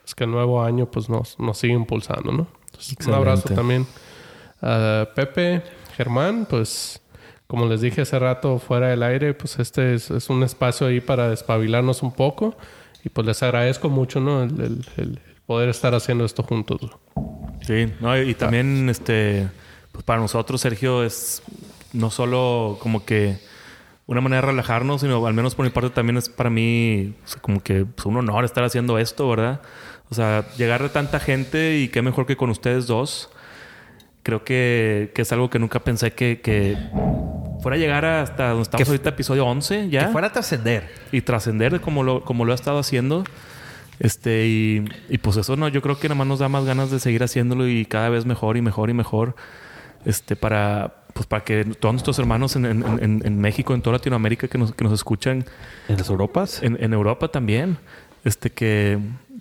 es 0.04 0.14
que 0.14 0.24
el 0.24 0.30
nuevo 0.30 0.62
año 0.62 0.86
pues 0.86 1.08
nos, 1.08 1.38
nos 1.38 1.58
sigue 1.58 1.74
impulsando, 1.74 2.32
¿no? 2.32 2.46
Entonces, 2.66 3.06
un 3.06 3.14
abrazo 3.14 3.48
también 3.54 3.86
a 4.62 5.08
Pepe, 5.14 5.62
Germán, 5.96 6.46
pues 6.48 7.00
como 7.46 7.66
les 7.66 7.80
dije 7.80 8.02
hace 8.02 8.18
rato 8.18 8.58
fuera 8.58 8.88
del 8.88 9.02
aire, 9.02 9.34
pues 9.34 9.58
este 9.58 9.94
es, 9.94 10.10
es 10.10 10.30
un 10.30 10.42
espacio 10.42 10.86
ahí 10.86 11.00
para 11.00 11.28
despabilarnos 11.28 12.02
un 12.02 12.12
poco 12.12 12.56
y 13.04 13.08
pues 13.08 13.26
les 13.26 13.42
agradezco 13.42 13.88
mucho, 13.88 14.20
¿no? 14.20 14.42
El, 14.42 14.60
el- 14.60 14.84
el 14.96 15.20
poder 15.46 15.68
estar 15.68 15.94
haciendo 15.94 16.24
esto 16.24 16.44
juntos. 16.44 16.80
Sí, 17.66 17.92
no, 18.00 18.16
y, 18.20 18.34
también 18.34 18.88
este 18.88 19.48
pues 19.92 20.04
para 20.04 20.20
nosotros, 20.20 20.60
Sergio, 20.60 21.02
es 21.02 21.42
no 21.92 22.10
solo 22.10 22.78
como 22.80 23.04
que 23.04 23.36
una 24.06 24.20
manera 24.20 24.42
de 24.42 24.46
relajarnos, 24.52 25.00
sino 25.00 25.26
al 25.26 25.34
menos 25.34 25.56
por 25.56 25.64
mi 25.64 25.70
parte 25.72 25.90
también 25.90 26.16
es 26.18 26.28
para 26.28 26.50
mí 26.50 27.14
o 27.24 27.28
sea, 27.28 27.40
como 27.42 27.60
que 27.62 27.84
pues, 27.84 28.06
un 28.06 28.16
honor 28.16 28.44
estar 28.44 28.62
haciendo 28.62 28.98
esto, 28.98 29.28
¿verdad? 29.28 29.60
O 30.08 30.14
sea, 30.14 30.44
llegar 30.56 30.82
de 30.82 30.88
tanta 30.88 31.18
gente 31.18 31.78
y 31.78 31.88
qué 31.88 32.00
mejor 32.02 32.26
que 32.26 32.36
con 32.36 32.50
ustedes 32.50 32.86
dos. 32.86 33.28
Creo 34.22 34.44
que, 34.44 35.12
que 35.14 35.22
es 35.22 35.32
algo 35.32 35.48
que 35.50 35.58
nunca 35.58 35.80
pensé 35.80 36.12
que, 36.12 36.40
que 36.42 36.76
fuera 37.62 37.76
a 37.76 37.78
llegar 37.80 38.04
hasta 38.04 38.48
donde 38.50 38.62
estamos 38.62 38.84
Que- 38.86 38.90
ahorita, 38.90 39.08
episodio 39.10 39.46
11 39.46 39.88
ya 39.88 40.06
Que 40.06 40.12
fuera 40.12 40.26
a 40.28 40.32
trascender. 40.32 40.88
y 41.12 41.22
trascender 41.22 41.80
como 41.80 42.02
lo, 42.02 42.22
como 42.22 42.44
lo 42.44 42.52
ha 42.52 42.54
estado 42.54 42.78
haciendo. 42.78 43.24
Este, 43.98 44.46
y, 44.46 44.84
y 45.08 45.18
pues 45.18 45.36
eso 45.36 45.56
no, 45.56 45.68
yo 45.68 45.82
creo 45.82 45.98
que 45.98 46.08
nada 46.08 46.16
más 46.18 46.26
nos 46.26 46.38
da 46.38 46.48
más 46.48 46.64
ganas 46.64 46.90
de 46.90 46.98
seguir 47.00 47.22
haciéndolo 47.22 47.68
y 47.68 47.84
cada 47.84 48.08
vez 48.08 48.24
mejor 48.24 48.56
y 48.56 48.62
mejor 48.62 48.88
y 48.90 48.94
mejor. 48.94 49.36
Este, 50.06 50.36
para, 50.36 50.94
pues 51.12 51.26
para 51.26 51.44
que 51.44 51.64
todos 51.64 51.92
nuestros 51.94 52.18
hermanos 52.18 52.56
en, 52.56 52.64
en- 52.64 52.82
en- 53.02 53.22
en 53.24 53.38
México, 53.38 53.74
en 53.74 53.82
toda 53.82 53.96
Latinoamérica 53.98 54.48
que 54.48 54.56
nos, 54.56 54.72
que 54.74 54.84
nos 54.84 54.94
escuchan, 54.94 55.44
¿En 55.88 55.96
las 55.98 56.08
Europas? 56.08 56.62
en, 56.62 56.82
en 56.82 56.92
Europa 56.94 57.28
también, 57.28 57.76
este, 58.24 58.50
que, 58.50 58.98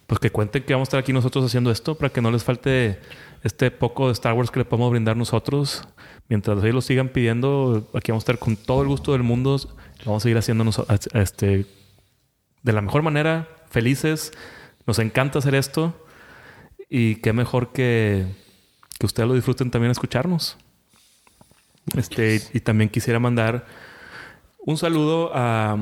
pues 0.07 0.19
que 0.19 0.29
cuenten 0.31 0.63
que 0.63 0.73
vamos 0.73 0.87
a 0.87 0.89
estar 0.89 0.99
aquí 0.99 1.13
nosotros 1.13 1.45
haciendo 1.45 1.71
esto 1.71 1.95
para 1.95 2.09
que 2.11 2.21
no 2.21 2.29
les 2.31 2.43
falte 2.43 2.99
este 3.43 3.71
poco 3.71 4.07
de 4.07 4.13
Star 4.13 4.33
Wars 4.33 4.51
que 4.51 4.59
le 4.59 4.65
podemos 4.65 4.91
brindar 4.91 5.15
nosotros. 5.15 5.83
Mientras 6.27 6.61
ellos 6.63 6.75
lo 6.75 6.81
sigan 6.81 7.09
pidiendo, 7.09 7.89
aquí 7.93 8.11
vamos 8.11 8.23
a 8.23 8.25
estar 8.25 8.39
con 8.39 8.55
todo 8.55 8.81
el 8.81 8.87
gusto 8.87 9.13
del 9.13 9.23
mundo. 9.23 9.59
Vamos 10.05 10.21
a 10.21 10.23
seguir 10.23 10.37
haciendo 10.37 10.65
este, 11.13 11.65
de 12.63 12.73
la 12.73 12.81
mejor 12.81 13.01
manera, 13.01 13.47
felices. 13.69 14.31
Nos 14.85 14.99
encanta 14.99 15.39
hacer 15.39 15.55
esto 15.55 15.93
y 16.89 17.15
qué 17.17 17.33
mejor 17.33 17.71
que, 17.71 18.25
que 18.97 19.05
ustedes 19.05 19.27
lo 19.27 19.35
disfruten 19.35 19.71
también 19.71 19.91
escucharnos. 19.91 20.57
Este, 21.95 22.41
y 22.53 22.59
también 22.59 22.89
quisiera 22.89 23.19
mandar 23.19 23.65
un 24.59 24.77
saludo 24.77 25.31
a, 25.33 25.77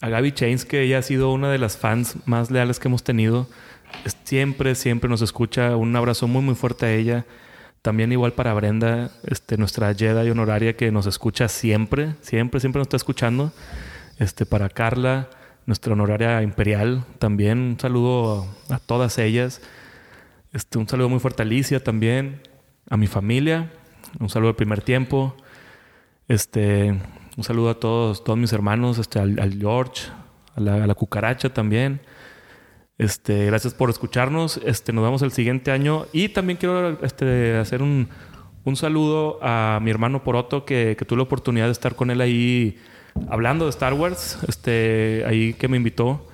a 0.00 0.08
Gaby 0.08 0.32
Chains, 0.32 0.64
que 0.64 0.82
ella 0.82 0.98
ha 0.98 1.02
sido 1.02 1.32
una 1.32 1.50
de 1.50 1.58
las 1.58 1.76
fans 1.76 2.16
más 2.26 2.50
leales 2.50 2.78
que 2.78 2.88
hemos 2.88 3.02
tenido. 3.02 3.48
Siempre, 4.24 4.74
siempre 4.74 5.08
nos 5.08 5.22
escucha. 5.22 5.76
Un 5.76 5.94
abrazo 5.96 6.28
muy, 6.28 6.42
muy 6.42 6.54
fuerte 6.54 6.86
a 6.86 6.92
ella. 6.92 7.26
También 7.82 8.12
igual 8.12 8.32
para 8.32 8.52
Brenda, 8.54 9.10
este, 9.24 9.56
nuestra 9.56 9.94
Jedi 9.94 10.30
honoraria 10.30 10.76
que 10.76 10.90
nos 10.90 11.06
escucha 11.06 11.48
siempre, 11.48 12.14
siempre, 12.20 12.60
siempre 12.60 12.80
nos 12.80 12.86
está 12.86 12.96
escuchando. 12.96 13.52
Este, 14.18 14.44
para 14.46 14.68
Carla, 14.68 15.30
nuestra 15.64 15.92
honoraria 15.92 16.42
imperial, 16.42 17.04
también 17.18 17.58
un 17.58 17.80
saludo 17.80 18.46
a, 18.68 18.78
todas 18.78 19.18
ellas. 19.18 19.62
Este, 20.52 20.76
un 20.76 20.88
saludo 20.88 21.08
muy 21.08 21.20
fuerte 21.20 21.42
a 21.42 21.46
Alicia 21.46 21.82
también, 21.82 22.42
a 22.90 22.96
mi 22.96 23.06
familia, 23.06 23.70
un 24.18 24.28
saludo 24.28 24.50
al 24.50 24.56
primer 24.56 24.82
tiempo. 24.82 25.36
Este, 26.26 26.98
un 27.36 27.44
saludo 27.44 27.70
a 27.70 27.78
todos, 27.78 28.24
todos 28.24 28.38
mis 28.38 28.52
hermanos, 28.52 28.98
este, 28.98 29.20
al, 29.20 29.56
George, 29.58 30.08
a 30.56 30.60
la, 30.60 30.82
a 30.82 30.86
la, 30.86 30.94
cucaracha 30.94 31.48
también. 31.54 32.00
Este, 32.98 33.46
gracias 33.46 33.74
por 33.74 33.90
escucharnos. 33.90 34.60
Este, 34.64 34.92
nos 34.92 35.04
vemos 35.04 35.22
el 35.22 35.30
siguiente 35.32 35.70
año. 35.70 36.06
Y 36.12 36.30
también 36.30 36.58
quiero 36.58 37.02
este, 37.02 37.56
hacer 37.56 37.80
un, 37.80 38.08
un 38.64 38.76
saludo 38.76 39.38
a 39.40 39.78
mi 39.80 39.90
hermano 39.90 40.24
Poroto, 40.24 40.64
que, 40.64 40.96
que 40.98 41.04
tuve 41.04 41.18
la 41.18 41.22
oportunidad 41.22 41.66
de 41.66 41.72
estar 41.72 41.94
con 41.94 42.10
él 42.10 42.20
ahí 42.20 42.76
hablando 43.28 43.64
de 43.64 43.70
Star 43.70 43.94
Wars. 43.94 44.38
Este, 44.48 45.24
ahí 45.26 45.54
que 45.54 45.68
me 45.68 45.76
invitó. 45.76 46.26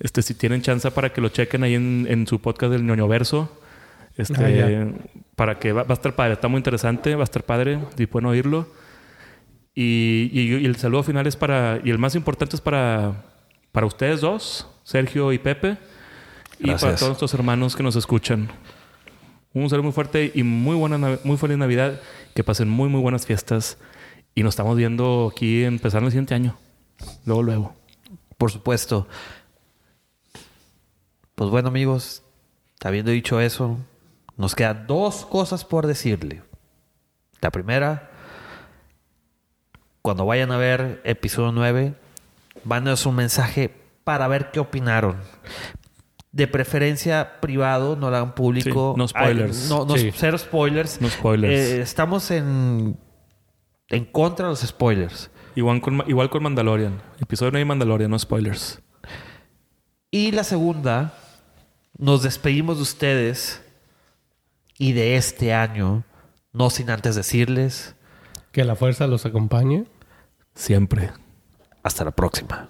Este, 0.00 0.20
si 0.22 0.34
tienen 0.34 0.62
chance 0.62 0.90
para 0.90 1.12
que 1.12 1.20
lo 1.20 1.28
chequen 1.28 1.62
ahí 1.62 1.74
en, 1.74 2.06
en 2.10 2.26
su 2.26 2.40
podcast 2.40 2.72
del 2.72 2.84
ñoño 2.84 3.06
verso. 3.06 3.56
Este, 4.16 4.60
ah, 4.62 4.92
para 5.36 5.58
que 5.58 5.72
va, 5.72 5.86
a 5.88 5.92
estar 5.92 6.14
padre, 6.14 6.34
está 6.34 6.48
muy 6.48 6.58
interesante, 6.58 7.14
va 7.14 7.22
a 7.22 7.24
estar 7.24 7.44
padre, 7.44 7.78
si 7.96 8.06
pueden 8.06 8.26
oírlo. 8.26 8.66
Y, 9.74 10.28
y, 10.32 10.66
el 10.66 10.76
saludo 10.76 11.02
final 11.02 11.26
es 11.26 11.36
para, 11.36 11.80
y 11.82 11.90
el 11.90 11.98
más 11.98 12.14
importante 12.14 12.56
es 12.56 12.60
para, 12.60 13.24
para 13.70 13.86
ustedes 13.86 14.20
dos, 14.20 14.68
Sergio 14.84 15.32
y 15.32 15.38
Pepe, 15.38 15.78
y 16.62 16.70
para 16.72 16.94
todos 16.94 17.08
nuestros 17.08 17.34
hermanos 17.34 17.74
que 17.74 17.82
nos 17.82 17.96
escuchan. 17.96 18.48
Un 19.52 19.68
saludo 19.68 19.84
muy 19.84 19.92
fuerte 19.92 20.30
y 20.34 20.44
muy 20.44 20.76
buena, 20.76 21.18
muy 21.24 21.36
feliz 21.36 21.58
Navidad, 21.58 22.00
que 22.34 22.44
pasen 22.44 22.68
muy, 22.68 22.88
muy 22.88 23.00
buenas 23.00 23.26
fiestas. 23.26 23.78
Y 24.34 24.42
nos 24.42 24.52
estamos 24.52 24.76
viendo 24.76 25.30
aquí 25.32 25.64
empezando 25.64 26.06
el 26.06 26.12
siguiente 26.12 26.34
año. 26.34 26.56
Luego, 27.26 27.42
luego. 27.42 27.76
Por 28.38 28.50
supuesto. 28.50 29.06
Pues 31.34 31.50
bueno, 31.50 31.68
amigos, 31.68 32.22
habiendo 32.82 33.10
dicho 33.10 33.40
eso, 33.40 33.76
nos 34.36 34.54
quedan 34.54 34.86
dos 34.86 35.26
cosas 35.26 35.64
por 35.64 35.86
decirle. 35.86 36.42
La 37.40 37.50
primera, 37.50 38.10
cuando 40.00 40.24
vayan 40.24 40.52
a 40.52 40.56
ver 40.56 41.00
episodio 41.04 41.50
9, 41.52 41.94
mándenos 42.64 43.04
un 43.04 43.16
mensaje 43.16 43.74
para 44.04 44.28
ver 44.28 44.50
qué 44.52 44.60
opinaron. 44.60 45.16
De 46.32 46.46
preferencia 46.46 47.40
privado, 47.40 47.94
no 47.94 48.10
lo 48.10 48.16
hagan 48.16 48.34
público. 48.34 48.94
no 48.96 49.06
spoilers. 49.06 49.68
no, 49.68 49.84
no 49.84 49.94
cero 50.14 50.38
spoilers. 50.38 51.00
No 51.00 51.08
spoilers. 51.08 51.52
Eh, 51.52 51.82
estamos 51.82 52.30
en, 52.30 52.98
en 53.88 54.04
contra 54.06 54.46
de 54.46 54.52
los 54.52 54.60
spoilers. 54.60 55.30
Igual 55.54 55.80
con, 55.82 56.02
igual 56.08 56.30
con 56.30 56.42
Mandalorian. 56.42 57.02
Episodio 57.20 57.52
9 57.52 57.64
Mandalorian, 57.66 58.10
no 58.10 58.18
spoilers. 58.18 58.80
Y 60.10 60.32
la 60.32 60.44
segunda, 60.44 61.14
nos 61.98 62.22
despedimos 62.22 62.76
de 62.76 62.82
ustedes 62.82 63.62
y 64.78 64.92
de 64.92 65.16
este 65.16 65.52
año, 65.52 66.04
no 66.52 66.70
sin 66.70 66.90
antes 66.90 67.14
decirles 67.14 67.94
que 68.52 68.64
la 68.64 68.76
fuerza 68.76 69.06
los 69.06 69.26
acompañe 69.26 69.84
siempre. 70.54 71.10
Hasta 71.82 72.04
la 72.04 72.12
próxima. 72.12 72.68